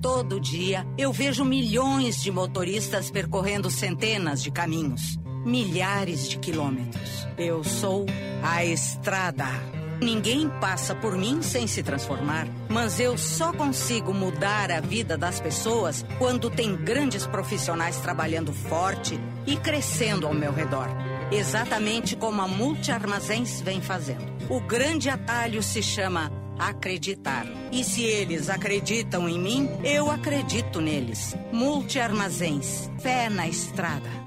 Todo 0.00 0.40
dia 0.40 0.86
eu 0.96 1.12
vejo 1.12 1.44
milhões 1.44 2.22
de 2.22 2.30
motoristas 2.30 3.10
percorrendo 3.10 3.70
centenas 3.70 4.42
de 4.42 4.50
caminhos, 4.50 5.18
milhares 5.44 6.30
de 6.30 6.38
quilômetros. 6.38 7.28
Eu 7.36 7.62
sou 7.62 8.06
a 8.42 8.64
estrada. 8.64 9.81
Ninguém 10.02 10.48
passa 10.60 10.96
por 10.96 11.16
mim 11.16 11.42
sem 11.42 11.68
se 11.68 11.80
transformar, 11.80 12.48
mas 12.68 12.98
eu 12.98 13.16
só 13.16 13.52
consigo 13.52 14.12
mudar 14.12 14.72
a 14.72 14.80
vida 14.80 15.16
das 15.16 15.40
pessoas 15.40 16.04
quando 16.18 16.50
tem 16.50 16.74
grandes 16.74 17.24
profissionais 17.24 17.98
trabalhando 17.98 18.52
forte 18.52 19.16
e 19.46 19.56
crescendo 19.56 20.26
ao 20.26 20.34
meu 20.34 20.52
redor. 20.52 20.88
Exatamente 21.30 22.16
como 22.16 22.42
a 22.42 22.48
Multi 22.48 22.90
Armazéns 22.90 23.60
vem 23.60 23.80
fazendo. 23.80 24.26
O 24.50 24.60
grande 24.60 25.08
atalho 25.08 25.62
se 25.62 25.80
chama 25.80 26.32
acreditar. 26.58 27.46
E 27.70 27.84
se 27.84 28.02
eles 28.02 28.50
acreditam 28.50 29.28
em 29.28 29.38
mim, 29.38 29.70
eu 29.84 30.10
acredito 30.10 30.80
neles. 30.80 31.36
Multi 31.52 32.00
Armazéns, 32.00 32.90
fé 32.98 33.30
na 33.30 33.46
estrada. 33.46 34.21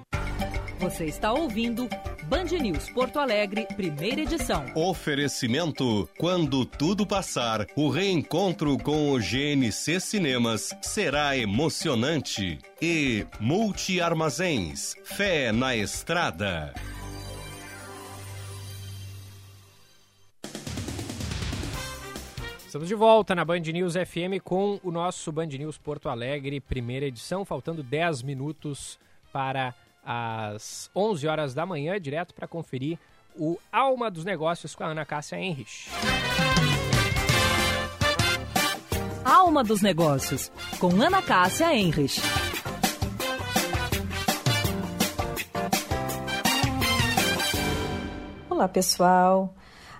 Você 0.79 1.05
está 1.05 1.31
ouvindo 1.31 1.87
Band 2.25 2.43
News 2.61 2.89
Porto 2.89 3.17
Alegre, 3.17 3.65
primeira 3.75 4.21
edição. 4.21 4.65
Oferecimento: 4.75 6.07
quando 6.17 6.65
tudo 6.65 7.07
passar, 7.07 7.65
o 7.77 7.89
reencontro 7.89 8.77
com 8.77 9.11
o 9.11 9.17
GNC 9.17 10.01
Cinemas 10.01 10.75
será 10.81 11.37
emocionante. 11.37 12.59
E 12.81 13.25
Multi 13.39 14.01
Armazéns, 14.01 14.95
fé 15.05 15.53
na 15.53 15.75
estrada. 15.77 16.73
Estamos 22.65 22.89
de 22.89 22.95
volta 22.95 23.33
na 23.33 23.45
Band 23.45 23.59
News 23.59 23.93
FM 23.93 24.43
com 24.43 24.77
o 24.83 24.91
nosso 24.91 25.31
Band 25.31 25.47
News 25.47 25.77
Porto 25.77 26.09
Alegre, 26.09 26.59
primeira 26.59 27.05
edição, 27.05 27.45
faltando 27.45 27.81
10 27.81 28.23
minutos 28.23 28.99
para 29.31 29.73
às 30.05 30.89
11 30.95 31.27
horas 31.27 31.53
da 31.53 31.65
manhã, 31.65 31.99
direto 31.99 32.33
para 32.33 32.47
conferir 32.47 32.99
o 33.35 33.57
Alma 33.71 34.09
dos 34.09 34.23
Negócios 34.23 34.75
com 34.75 34.83
a 34.83 34.87
Ana 34.87 35.05
Cássia 35.05 35.39
Henrich. 35.39 35.89
Alma 39.25 39.63
dos 39.63 39.81
Negócios, 39.81 40.51
com 40.79 41.01
Ana 41.01 41.21
Cássia 41.21 41.75
Henrich. 41.75 42.21
Olá, 48.47 48.69
pessoal. 48.69 49.53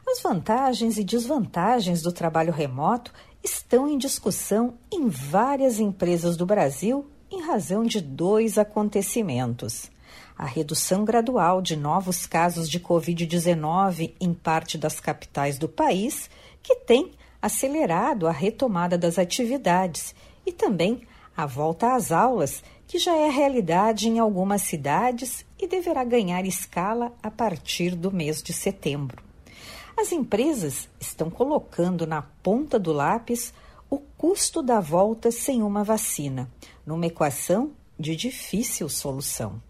As 0.07 0.22
vantagens 0.22 0.98
e 0.98 1.03
desvantagens 1.03 2.02
do 2.02 2.11
trabalho 2.11 2.53
remoto 2.53 3.11
estão 3.44 3.90
em 3.90 3.98
discussão 3.98 4.76
em 4.91 5.10
várias 5.10 5.80
empresas 5.80 6.38
do 6.38 6.45
Brasil 6.45 7.06
em 7.30 7.41
razão 7.41 7.84
de 7.84 7.99
dois 7.99 8.57
acontecimentos. 8.57 9.91
A 10.38 10.45
redução 10.45 11.06
gradual 11.06 11.62
de 11.62 11.76
novos 11.76 12.26
casos 12.26 12.70
de 12.70 12.80
Covid-19 12.80 14.14
em 14.20 14.34
parte 14.34 14.78
das 14.78 14.99
capitais 14.99 15.57
do 15.57 15.70
país, 15.70 16.30
que 16.62 16.76
tem 16.76 17.12
acelerado 17.41 18.28
a 18.28 18.32
retomada 18.32 18.98
das 18.98 19.18
atividades, 19.18 20.14
e 20.45 20.52
também 20.52 21.02
a 21.36 21.45
volta 21.45 21.95
às 21.95 22.12
aulas, 22.12 22.64
que 22.88 22.99
já 22.99 23.16
é 23.16 23.30
realidade 23.30 24.07
em 24.07 24.20
algumas 24.20 24.62
cidades 24.62 25.45
e 25.60 25.68
deverá 25.68 26.03
ganhar 26.03 26.45
escala 26.45 27.14
a 27.22 27.32
partir 27.32 27.95
do 27.95 28.12
mês 28.12 28.41
de 28.44 28.53
setembro. 28.53 29.24
As 29.98 30.12
empresas 30.12 30.90
estão 30.99 31.30
colocando 31.30 32.06
na 32.06 32.22
ponta 32.22 32.78
do 32.78 32.91
lápis 32.91 33.53
o 33.90 33.98
custo 33.98 34.62
da 34.62 34.80
volta 34.80 35.32
sem 35.32 35.64
uma 35.64 35.84
vacina, 35.84 36.52
numa 36.86 37.06
equação 37.06 37.72
de 37.98 38.16
difícil 38.16 38.90
solução. 38.90 39.62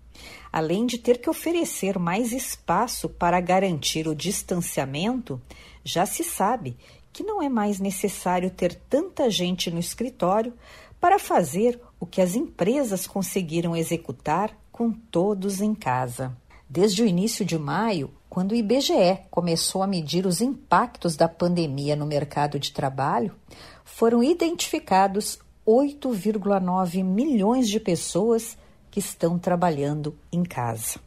Além 0.56 0.86
de 0.86 0.98
ter 0.98 1.18
que 1.18 1.30
oferecer 1.30 1.99
mais 1.99 2.32
espaço 2.32 3.10
para 3.10 3.41
garantir 3.41 4.07
o 4.07 4.15
distanciamento, 4.15 5.41
já 5.84 6.06
se 6.06 6.23
sabe 6.23 6.77
que 7.11 7.23
não 7.23 7.44
é 7.44 7.49
mais 7.49 7.77
necessário 7.82 8.49
ter 8.49 8.73
tanta 8.73 9.30
gente 9.30 9.69
no 9.69 9.82
escritório 9.82 10.53
para 10.98 11.19
fazer 11.19 11.77
o 11.99 12.06
que 12.06 12.22
as 12.22 12.36
empresas 12.36 13.06
conseguiram 13.06 13.76
executar 13.76 14.57
com 14.72 14.94
todos 14.94 15.60
em 15.60 15.76
casa. 15.76 16.34
Desde 16.69 17.03
o 17.03 17.06
início 17.06 17.44
de 17.44 17.60
maio, 17.60 18.10
quando 18.30 18.53
o 18.53 18.56
IBGE 18.56 19.19
começou 19.30 19.84
a 19.84 19.88
medir 19.88 20.26
os 20.26 20.40
impactos 20.40 21.18
da 21.18 21.27
pandemia 21.27 21.98
no 21.98 22.06
mercado 22.06 22.57
de 22.57 22.72
trabalho, 22.72 23.36
foram 23.84 24.23
identificados 24.23 25.38
8,9 25.68 27.03
milhões 27.03 27.68
de 27.68 27.77
pessoas 27.77 28.57
que 28.96 29.00
estão 29.00 29.38
trabalhando 29.38 30.18
em 30.32 30.42
casa. 30.42 31.02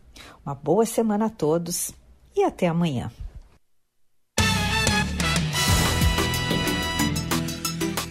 Uma 0.44 0.55
boa 0.55 0.85
semana 0.85 1.24
a 1.24 1.31
todos 1.31 1.90
e 2.36 2.44
até 2.44 2.66
amanhã. 2.66 3.10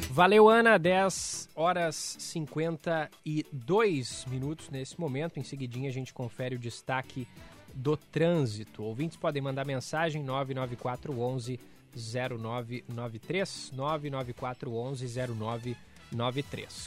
Valeu, 0.10 0.50
Ana. 0.50 0.80
10 0.80 1.50
horas 1.56 2.16
52 2.18 4.26
minutos 4.26 4.72
nesse 4.72 5.00
momento. 5.00 5.40
Em 5.40 5.44
seguidinha 5.44 5.92
a 5.92 5.94
gente 5.94 6.12
confere 6.12 6.56
o 6.56 6.60
destaque 6.60 7.28
do 7.72 7.96
trânsito. 7.96 8.82
Ouvintes 8.82 9.16
podem 9.16 9.44
mandar 9.44 9.64
mensagem 9.64 10.24
99411 10.24 11.60
0993 11.96 13.72
99411 13.76 15.06
0993. 15.06 15.87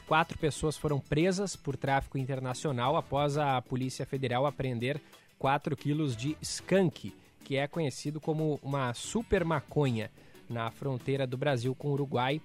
Quatro 0.07 0.39
pessoas 0.39 0.77
foram 0.77 0.99
presas 0.99 1.55
por 1.57 1.77
tráfico 1.77 2.17
internacional 2.17 2.97
após 2.97 3.37
a 3.37 3.61
Polícia 3.61 4.07
Federal 4.07 4.47
apreender 4.47 5.01
4 5.39 5.77
quilos 5.77 6.17
de 6.17 6.37
skunk, 6.41 7.15
que 7.45 7.57
é 7.57 7.67
conhecido 7.67 8.21
como 8.21 8.59
uma 8.63 8.95
super 8.95 9.45
maconha, 9.45 10.11
na 10.49 10.71
fronteira 10.71 11.27
do 11.27 11.37
Brasil 11.37 11.75
com 11.75 11.89
o 11.89 11.93
Uruguai 11.93 12.41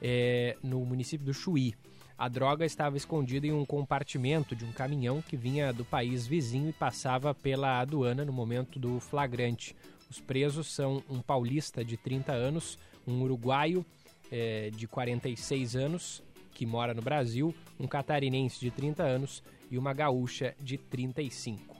é, 0.00 0.56
no 0.62 0.84
município 0.84 1.26
do 1.26 1.34
Chuí. 1.34 1.74
A 2.16 2.28
droga 2.28 2.64
estava 2.64 2.96
escondida 2.96 3.46
em 3.46 3.52
um 3.52 3.64
compartimento 3.64 4.56
de 4.56 4.64
um 4.64 4.72
caminhão 4.72 5.22
que 5.22 5.36
vinha 5.36 5.72
do 5.72 5.84
país 5.84 6.26
vizinho 6.26 6.70
e 6.70 6.72
passava 6.72 7.34
pela 7.34 7.80
aduana 7.80 8.24
no 8.24 8.32
momento 8.32 8.78
do 8.78 9.00
flagrante. 9.00 9.74
Os 10.10 10.20
presos 10.20 10.66
são 10.66 11.02
um 11.08 11.20
paulista 11.20 11.84
de 11.84 11.96
30 11.96 12.32
anos, 12.32 12.78
um 13.06 13.22
uruguaio 13.22 13.84
é, 14.30 14.70
de 14.70 14.86
46 14.86 15.76
anos, 15.76 16.22
que 16.52 16.66
mora 16.66 16.94
no 16.94 17.02
Brasil, 17.02 17.54
um 17.78 17.86
catarinense 17.86 18.60
de 18.60 18.70
30 18.70 19.02
anos 19.02 19.42
e 19.70 19.78
uma 19.78 19.92
gaúcha 19.92 20.54
de 20.60 20.76
35. 20.76 21.70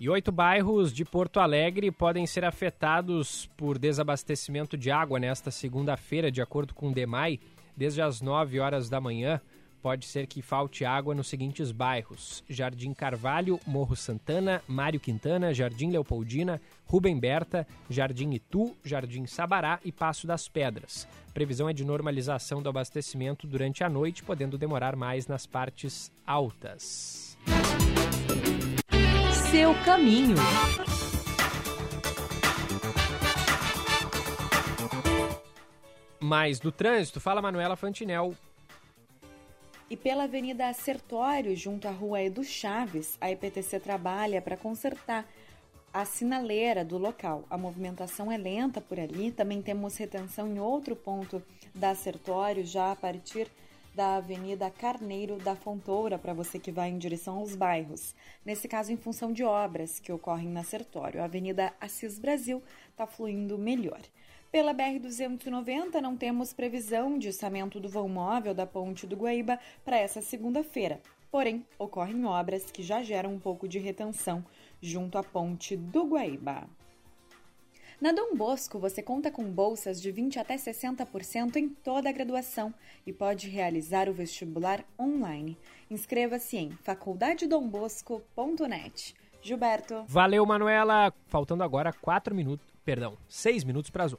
E 0.00 0.08
oito 0.08 0.32
bairros 0.32 0.94
de 0.94 1.04
Porto 1.04 1.40
Alegre 1.40 1.90
podem 1.90 2.26
ser 2.26 2.42
afetados 2.42 3.50
por 3.54 3.78
desabastecimento 3.78 4.74
de 4.74 4.90
água 4.90 5.20
nesta 5.20 5.50
segunda-feira, 5.50 6.32
de 6.32 6.40
acordo 6.40 6.72
com 6.72 6.88
o 6.88 6.94
DEMAI. 6.94 7.38
Desde 7.76 8.00
as 8.00 8.22
9 8.22 8.58
horas 8.60 8.88
da 8.88 8.98
manhã, 8.98 9.42
pode 9.82 10.06
ser 10.06 10.26
que 10.26 10.42
falte 10.42 10.84
água 10.84 11.14
nos 11.14 11.28
seguintes 11.28 11.72
bairros: 11.72 12.44
Jardim 12.48 12.92
Carvalho, 12.94 13.58
Morro 13.66 13.96
Santana, 13.96 14.62
Mário 14.68 15.00
Quintana, 15.00 15.52
Jardim 15.52 15.90
Leopoldina, 15.90 16.60
Rubem 16.86 17.18
Berta, 17.18 17.66
Jardim 17.88 18.32
Itu, 18.32 18.76
Jardim 18.84 19.26
Sabará 19.26 19.80
e 19.84 19.90
Passo 19.90 20.26
das 20.26 20.48
Pedras. 20.48 21.06
Previsão 21.34 21.68
é 21.68 21.72
de 21.72 21.84
normalização 21.84 22.62
do 22.62 22.68
abastecimento 22.68 23.46
durante 23.46 23.82
a 23.84 23.88
noite, 23.88 24.22
podendo 24.22 24.58
demorar 24.58 24.96
mais 24.96 25.26
nas 25.26 25.46
partes 25.46 26.12
altas 26.26 27.36
seu 29.50 29.74
caminho. 29.84 30.36
Mais 36.20 36.60
do 36.60 36.70
trânsito, 36.70 37.18
fala 37.18 37.42
Manuela 37.42 37.74
Fantinel. 37.74 38.36
E 39.90 39.96
pela 39.96 40.22
Avenida 40.22 40.72
Sertório, 40.72 41.56
junto 41.56 41.88
à 41.88 41.90
Rua 41.90 42.22
Edu 42.22 42.44
Chaves, 42.44 43.18
a 43.20 43.28
EPTC 43.28 43.80
trabalha 43.80 44.40
para 44.40 44.56
consertar 44.56 45.28
a 45.92 46.04
sinaleira 46.04 46.84
do 46.84 46.96
local. 46.96 47.42
A 47.50 47.58
movimentação 47.58 48.30
é 48.30 48.36
lenta 48.36 48.80
por 48.80 49.00
ali, 49.00 49.32
também 49.32 49.60
temos 49.60 49.96
retenção 49.96 50.46
em 50.46 50.60
outro 50.60 50.94
ponto 50.94 51.42
da 51.74 51.92
Sertório, 51.96 52.64
já 52.64 52.92
a 52.92 52.94
partir 52.94 53.50
da 53.92 54.18
Avenida 54.18 54.70
Carneiro 54.70 55.38
da 55.38 55.56
Fontoura, 55.56 56.16
para 56.16 56.32
você 56.32 56.60
que 56.60 56.70
vai 56.70 56.88
em 56.88 56.96
direção 56.96 57.38
aos 57.38 57.56
bairros. 57.56 58.14
Nesse 58.46 58.68
caso, 58.68 58.92
em 58.92 58.96
função 58.96 59.32
de 59.32 59.42
obras 59.42 59.98
que 59.98 60.12
ocorrem 60.12 60.50
na 60.50 60.62
Sertório. 60.62 61.20
A 61.20 61.24
Avenida 61.24 61.74
Assis 61.80 62.16
Brasil 62.16 62.62
está 62.92 63.08
fluindo 63.08 63.58
melhor. 63.58 64.00
Pela 64.50 64.74
BR-290, 64.74 66.00
não 66.00 66.16
temos 66.16 66.52
previsão 66.52 67.16
de 67.16 67.28
içamento 67.28 67.78
do 67.78 67.88
vão 67.88 68.08
móvel 68.08 68.52
da 68.52 68.66
Ponte 68.66 69.06
do 69.06 69.14
Guaíba 69.14 69.60
para 69.84 69.96
essa 69.96 70.20
segunda-feira. 70.20 71.00
Porém, 71.30 71.64
ocorrem 71.78 72.24
obras 72.24 72.68
que 72.68 72.82
já 72.82 73.00
geram 73.00 73.32
um 73.32 73.38
pouco 73.38 73.68
de 73.68 73.78
retenção 73.78 74.44
junto 74.82 75.16
à 75.16 75.22
Ponte 75.22 75.76
do 75.76 76.04
Guaíba. 76.04 76.68
Na 78.00 78.10
Dom 78.10 78.34
Bosco, 78.34 78.80
você 78.80 79.00
conta 79.00 79.30
com 79.30 79.44
bolsas 79.44 80.02
de 80.02 80.10
20 80.10 80.40
até 80.40 80.56
60% 80.56 81.54
em 81.54 81.68
toda 81.68 82.08
a 82.08 82.12
graduação 82.12 82.74
e 83.06 83.12
pode 83.12 83.48
realizar 83.48 84.08
o 84.08 84.12
vestibular 84.12 84.84
online. 84.98 85.56
Inscreva-se 85.88 86.56
em 86.56 86.70
faculdadedombosco.net. 86.82 89.14
Gilberto. 89.42 90.04
Valeu, 90.06 90.44
Manuela. 90.44 91.12
Faltando 91.28 91.62
agora 91.62 91.92
4 91.92 92.34
minutos, 92.34 92.66
perdão, 92.90 93.16
6 93.28 93.62
minutos 93.62 93.88
para 93.88 94.02
as 94.02 94.12
11. 94.12 94.18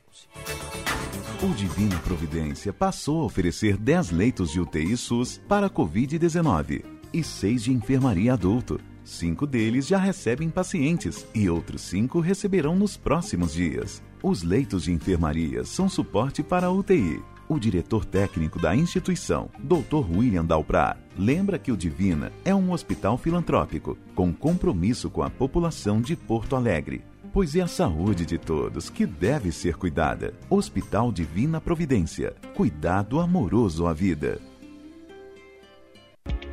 O 1.43 1.53
Divina 1.53 1.99
Providência 1.99 2.71
passou 2.71 3.21
a 3.21 3.25
oferecer 3.25 3.75
10 3.75 4.11
leitos 4.11 4.49
de 4.49 4.61
UTI 4.61 4.95
SUS 4.95 5.41
para 5.45 5.69
Covid-19 5.69 6.85
e 7.11 7.21
6 7.21 7.63
de 7.63 7.73
enfermaria 7.73 8.31
adulto 8.31 8.79
Cinco 9.03 9.45
deles 9.45 9.87
já 9.87 9.97
recebem 9.97 10.49
pacientes 10.49 11.25
e 11.33 11.49
outros 11.49 11.81
cinco 11.81 12.19
receberão 12.19 12.75
nos 12.75 12.95
próximos 12.95 13.51
dias. 13.51 14.01
Os 14.23 14.43
leitos 14.43 14.83
de 14.83 14.91
enfermaria 14.91 15.65
são 15.65 15.89
suporte 15.89 16.43
para 16.43 16.67
a 16.67 16.71
UTI. 16.71 17.21
O 17.49 17.59
diretor 17.59 18.05
técnico 18.05 18.61
da 18.61 18.73
instituição, 18.75 19.49
Dr. 19.59 20.09
William 20.15 20.45
Dalprá, 20.45 20.95
lembra 21.17 21.59
que 21.59 21.71
o 21.71 21.75
Divina 21.75 22.31
é 22.45 22.53
um 22.55 22.71
hospital 22.71 23.17
filantrópico 23.17 23.97
com 24.15 24.31
compromisso 24.31 25.09
com 25.09 25.23
a 25.23 25.29
população 25.29 25.99
de 25.99 26.15
Porto 26.15 26.55
Alegre 26.55 27.03
pois 27.33 27.55
é 27.55 27.61
a 27.61 27.67
saúde 27.67 28.25
de 28.25 28.37
todos 28.37 28.89
que 28.89 29.05
deve 29.05 29.51
ser 29.51 29.75
cuidada. 29.75 30.33
Hospital 30.49 31.11
Divina 31.11 31.61
Providência. 31.61 32.33
Cuidado 32.53 33.19
amoroso 33.19 33.87
à 33.87 33.93
vida. 33.93 34.39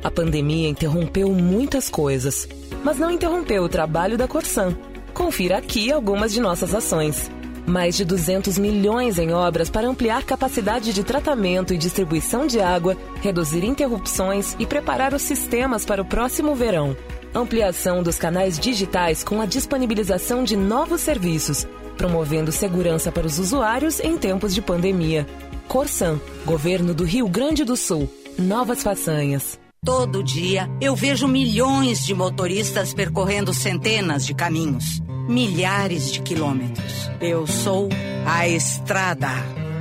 A 0.01 0.09
pandemia 0.09 0.69
interrompeu 0.69 1.29
muitas 1.33 1.89
coisas, 1.89 2.47
mas 2.83 2.97
não 2.97 3.11
interrompeu 3.11 3.63
o 3.63 3.69
trabalho 3.69 4.17
da 4.17 4.27
Corsan. 4.27 4.75
Confira 5.13 5.57
aqui 5.57 5.91
algumas 5.91 6.31
de 6.31 6.39
nossas 6.39 6.73
ações. 6.73 7.29
Mais 7.67 7.95
de 7.97 8.05
200 8.05 8.57
milhões 8.57 9.19
em 9.19 9.33
obras 9.33 9.69
para 9.69 9.87
ampliar 9.87 10.23
capacidade 10.23 10.93
de 10.93 11.03
tratamento 11.03 11.73
e 11.73 11.77
distribuição 11.77 12.47
de 12.47 12.59
água, 12.59 12.97
reduzir 13.21 13.63
interrupções 13.63 14.55
e 14.57 14.65
preparar 14.65 15.13
os 15.13 15.21
sistemas 15.21 15.85
para 15.85 16.01
o 16.01 16.05
próximo 16.05 16.55
verão. 16.55 16.95
Ampliação 17.33 18.01
dos 18.01 18.17
canais 18.17 18.57
digitais 18.57 19.23
com 19.23 19.39
a 19.39 19.45
disponibilização 19.45 20.43
de 20.43 20.55
novos 20.55 21.01
serviços, 21.01 21.67
promovendo 21.95 22.51
segurança 22.51 23.11
para 23.11 23.27
os 23.27 23.37
usuários 23.37 23.99
em 23.99 24.17
tempos 24.17 24.53
de 24.53 24.61
pandemia. 24.61 25.27
Corsan, 25.67 26.19
Governo 26.43 26.93
do 26.93 27.03
Rio 27.03 27.29
Grande 27.29 27.63
do 27.63 27.77
Sul. 27.77 28.11
Novas 28.37 28.81
façanhas. 28.81 29.59
Todo 29.85 30.23
dia 30.23 30.67
eu 30.81 30.95
vejo 30.95 31.27
milhões 31.27 32.03
de 32.03 32.15
motoristas 32.15 32.93
percorrendo 32.93 33.53
centenas 33.53 34.25
de 34.25 34.33
caminhos, 34.33 34.99
milhares 35.27 36.11
de 36.11 36.21
quilômetros. 36.21 37.09
Eu 37.21 37.45
sou 37.45 37.89
a 38.25 38.47
estrada. 38.47 39.29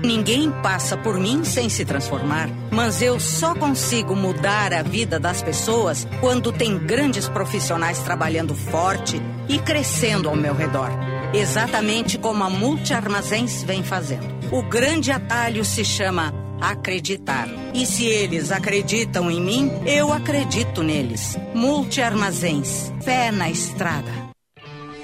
Ninguém 0.03 0.51
passa 0.63 0.97
por 0.97 1.19
mim 1.19 1.45
sem 1.45 1.69
se 1.69 1.85
transformar, 1.85 2.49
mas 2.71 3.03
eu 3.03 3.19
só 3.19 3.55
consigo 3.55 4.15
mudar 4.15 4.73
a 4.73 4.83
vida 4.83 5.19
das 5.19 5.43
pessoas 5.43 6.07
quando 6.21 6.53
tem 6.53 6.79
grandes 6.79 7.29
profissionais 7.29 7.99
trabalhando 8.01 8.55
forte 8.55 9.21
e 9.49 9.59
crescendo 9.59 10.29
ao 10.29 10.37
meu 10.37 10.55
redor. 10.55 10.91
Exatamente 11.35 12.17
como 12.17 12.45
a 12.45 12.51
Multi 12.51 12.95
Armazéns 12.95 13.63
vem 13.63 13.83
fazendo. 13.83 14.27
O 14.51 14.63
grande 14.63 15.11
atalho 15.11 15.65
se 15.65 15.85
chama 15.85 16.33
acreditar. 16.61 17.49
E 17.75 17.85
se 17.87 18.05
eles 18.05 18.51
acreditam 18.51 19.31
em 19.31 19.41
mim, 19.41 19.71
eu 19.87 20.13
acredito 20.13 20.83
neles. 20.83 21.37
Multi 21.55 22.01
Armazéns. 22.01 22.93
Fé 23.03 23.31
na 23.31 23.51
estrada. 23.51 24.28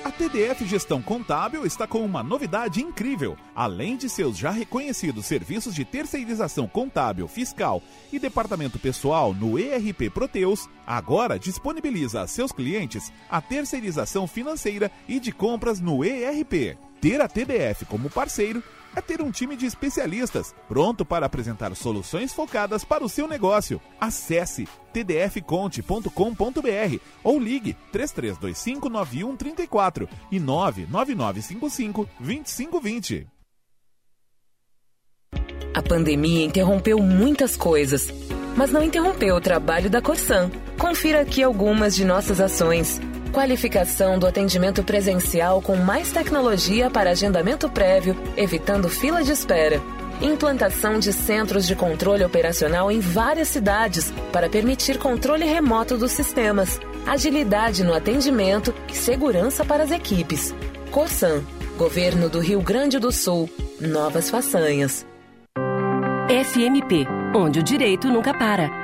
A 0.04 0.12
TDF 0.12 0.66
Gestão 0.66 1.00
Contábil 1.00 1.64
está 1.64 1.86
com 1.86 2.04
uma 2.04 2.22
novidade 2.22 2.82
incrível. 2.82 3.38
Além 3.56 3.96
de 3.96 4.06
seus 4.10 4.36
já 4.36 4.50
reconhecidos 4.50 5.24
serviços 5.24 5.74
de 5.74 5.82
terceirização 5.82 6.68
contábil, 6.68 7.26
fiscal 7.26 7.82
e 8.12 8.18
departamento 8.18 8.78
pessoal 8.78 9.32
no 9.32 9.58
ERP 9.58 10.10
Proteus, 10.12 10.68
agora 10.86 11.38
disponibiliza 11.38 12.20
a 12.20 12.26
seus 12.26 12.52
clientes 12.52 13.10
a 13.30 13.40
terceirização 13.40 14.26
financeira 14.26 14.90
e 15.08 15.18
de 15.18 15.32
compras 15.32 15.80
no 15.80 16.04
ERP. 16.04 16.76
Ter 17.00 17.22
a 17.22 17.26
TDF 17.26 17.86
como 17.86 18.10
parceiro 18.10 18.62
é 18.94 19.00
ter 19.00 19.22
um 19.22 19.30
time 19.30 19.56
de 19.56 19.64
especialistas 19.66 20.54
pronto 20.68 21.04
para 21.04 21.26
apresentar 21.26 21.74
soluções 21.74 22.32
focadas 22.32 22.84
para 22.84 23.04
o 23.04 23.08
seu 23.08 23.26
negócio. 23.26 23.80
Acesse 24.00 24.68
tdfconte.com.br 24.92 27.00
ou 27.22 27.38
ligue 27.38 27.76
33259134 27.92 30.08
e 30.30 30.40
999552520. 30.40 33.26
A 35.74 35.82
pandemia 35.82 36.44
interrompeu 36.44 36.98
muitas 36.98 37.56
coisas, 37.56 38.06
mas 38.56 38.70
não 38.70 38.80
interrompeu 38.80 39.34
o 39.34 39.40
trabalho 39.40 39.90
da 39.90 40.00
Corsan. 40.00 40.48
Confira 40.78 41.22
aqui 41.22 41.42
algumas 41.42 41.96
de 41.96 42.04
nossas 42.04 42.40
ações. 42.40 43.00
Qualificação 43.34 44.16
do 44.16 44.28
atendimento 44.28 44.84
presencial 44.84 45.60
com 45.60 45.74
mais 45.74 46.12
tecnologia 46.12 46.88
para 46.88 47.10
agendamento 47.10 47.68
prévio, 47.68 48.16
evitando 48.36 48.88
fila 48.88 49.24
de 49.24 49.32
espera. 49.32 49.82
Implantação 50.22 51.00
de 51.00 51.12
centros 51.12 51.66
de 51.66 51.74
controle 51.74 52.24
operacional 52.24 52.92
em 52.92 53.00
várias 53.00 53.48
cidades 53.48 54.12
para 54.32 54.48
permitir 54.48 54.98
controle 54.98 55.44
remoto 55.44 55.98
dos 55.98 56.12
sistemas, 56.12 56.78
agilidade 57.04 57.82
no 57.82 57.92
atendimento 57.92 58.72
e 58.88 58.94
segurança 58.94 59.64
para 59.64 59.82
as 59.82 59.90
equipes. 59.90 60.54
Corsan, 60.92 61.42
Governo 61.76 62.28
do 62.30 62.38
Rio 62.38 62.62
Grande 62.62 63.00
do 63.00 63.10
Sul. 63.10 63.50
Novas 63.80 64.30
façanhas. 64.30 65.04
FMP, 66.28 67.04
onde 67.34 67.58
o 67.58 67.64
direito 67.64 68.06
nunca 68.06 68.32
para. 68.32 68.83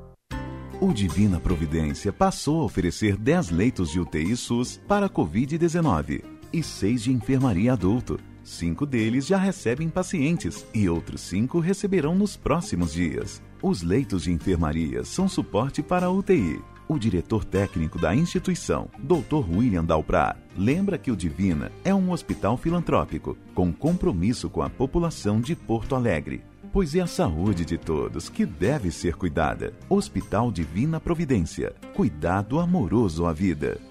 O 0.81 0.91
Divina 0.91 1.39
Providência 1.39 2.11
passou 2.11 2.59
a 2.59 2.63
oferecer 2.63 3.15
10 3.15 3.51
leitos 3.51 3.91
de 3.91 3.99
UTI 3.99 4.35
SUS 4.35 4.81
para 4.87 5.05
a 5.05 5.09
Covid-19 5.09 6.23
e 6.51 6.63
6 6.63 7.03
de 7.03 7.11
enfermaria 7.11 7.73
adulto. 7.73 8.19
Cinco 8.43 8.83
deles 8.83 9.27
já 9.27 9.37
recebem 9.37 9.89
pacientes 9.89 10.65
e 10.73 10.89
outros 10.89 11.21
cinco 11.21 11.59
receberão 11.59 12.15
nos 12.15 12.35
próximos 12.35 12.93
dias. 12.93 13.43
Os 13.61 13.83
leitos 13.83 14.23
de 14.23 14.31
enfermaria 14.31 15.03
são 15.03 15.29
suporte 15.29 15.83
para 15.83 16.07
a 16.07 16.11
UTI. 16.11 16.59
O 16.87 16.97
diretor 16.97 17.45
técnico 17.45 17.99
da 17.99 18.15
instituição, 18.15 18.89
Dr. 18.97 19.55
William 19.55 19.85
Dalprat, 19.85 20.35
lembra 20.57 20.97
que 20.97 21.11
o 21.11 21.15
Divina 21.15 21.71
é 21.85 21.93
um 21.93 22.09
hospital 22.09 22.57
filantrópico 22.57 23.37
com 23.53 23.71
compromisso 23.71 24.49
com 24.49 24.63
a 24.63 24.69
população 24.69 25.39
de 25.39 25.55
Porto 25.55 25.93
Alegre 25.93 26.41
pois 26.71 26.95
é 26.95 27.01
a 27.01 27.07
saúde 27.07 27.65
de 27.65 27.77
todos 27.77 28.29
que 28.29 28.45
deve 28.45 28.91
ser 28.91 29.15
cuidada. 29.15 29.73
Hospital 29.89 30.51
Divina 30.51 30.99
Providência. 30.99 31.73
Cuidado 31.93 32.59
amoroso 32.59 33.25
à 33.25 33.33
vida. 33.33 33.90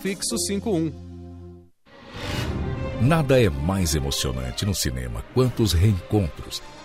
Prefixo 0.00 0.38
51. 0.38 0.92
Nada 3.02 3.40
é 3.42 3.50
mais 3.50 3.96
emocionante 3.96 4.64
no 4.64 4.72
cinema 4.72 5.24
quanto 5.34 5.62
os 5.62 5.72
reencontros. 5.72 6.62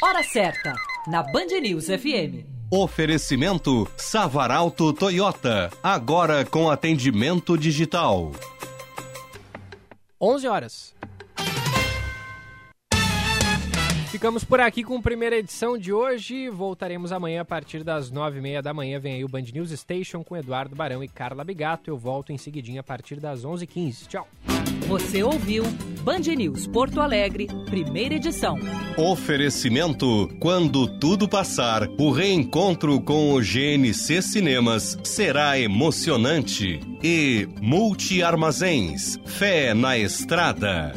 Hora 0.00 0.22
certa, 0.22 0.74
na 1.08 1.24
Band 1.24 1.48
News 1.60 1.86
FM. 1.86 2.46
Oferecimento 2.70 3.90
Savaralto 3.96 4.92
Toyota, 4.92 5.72
agora 5.82 6.44
com 6.44 6.70
atendimento 6.70 7.58
digital. 7.58 8.30
11 10.20 10.46
horas. 10.46 10.97
Ficamos 14.10 14.42
por 14.42 14.58
aqui 14.58 14.82
com 14.82 14.96
a 14.96 15.02
primeira 15.02 15.36
edição 15.36 15.76
de 15.76 15.92
hoje. 15.92 16.48
Voltaremos 16.48 17.12
amanhã 17.12 17.42
a 17.42 17.44
partir 17.44 17.84
das 17.84 18.10
nove 18.10 18.38
e 18.38 18.40
meia 18.40 18.62
da 18.62 18.72
manhã. 18.72 18.98
Vem 18.98 19.16
aí 19.16 19.24
o 19.24 19.28
Band 19.28 19.44
News 19.52 19.70
Station 19.70 20.24
com 20.24 20.34
Eduardo 20.34 20.74
Barão 20.74 21.04
e 21.04 21.08
Carla 21.08 21.44
Bigato. 21.44 21.90
Eu 21.90 21.98
volto 21.98 22.32
em 22.32 22.38
seguidinha 22.38 22.80
a 22.80 22.82
partir 22.82 23.20
das 23.20 23.44
onze 23.44 23.64
h 23.64 23.74
15 23.74 24.08
Tchau. 24.08 24.26
Você 24.86 25.22
ouviu 25.22 25.62
Band 26.02 26.20
News 26.20 26.66
Porto 26.66 27.02
Alegre, 27.02 27.48
primeira 27.66 28.14
edição. 28.14 28.58
Oferecimento: 28.96 30.26
quando 30.40 30.98
tudo 30.98 31.28
passar, 31.28 31.86
o 31.98 32.10
reencontro 32.10 32.98
com 33.02 33.34
o 33.34 33.40
GNC 33.40 34.22
Cinemas 34.22 34.98
será 35.04 35.60
emocionante. 35.60 36.80
E 37.04 37.46
Multi 37.60 38.22
Armazéns, 38.22 39.18
fé 39.26 39.74
na 39.74 39.98
estrada. 39.98 40.94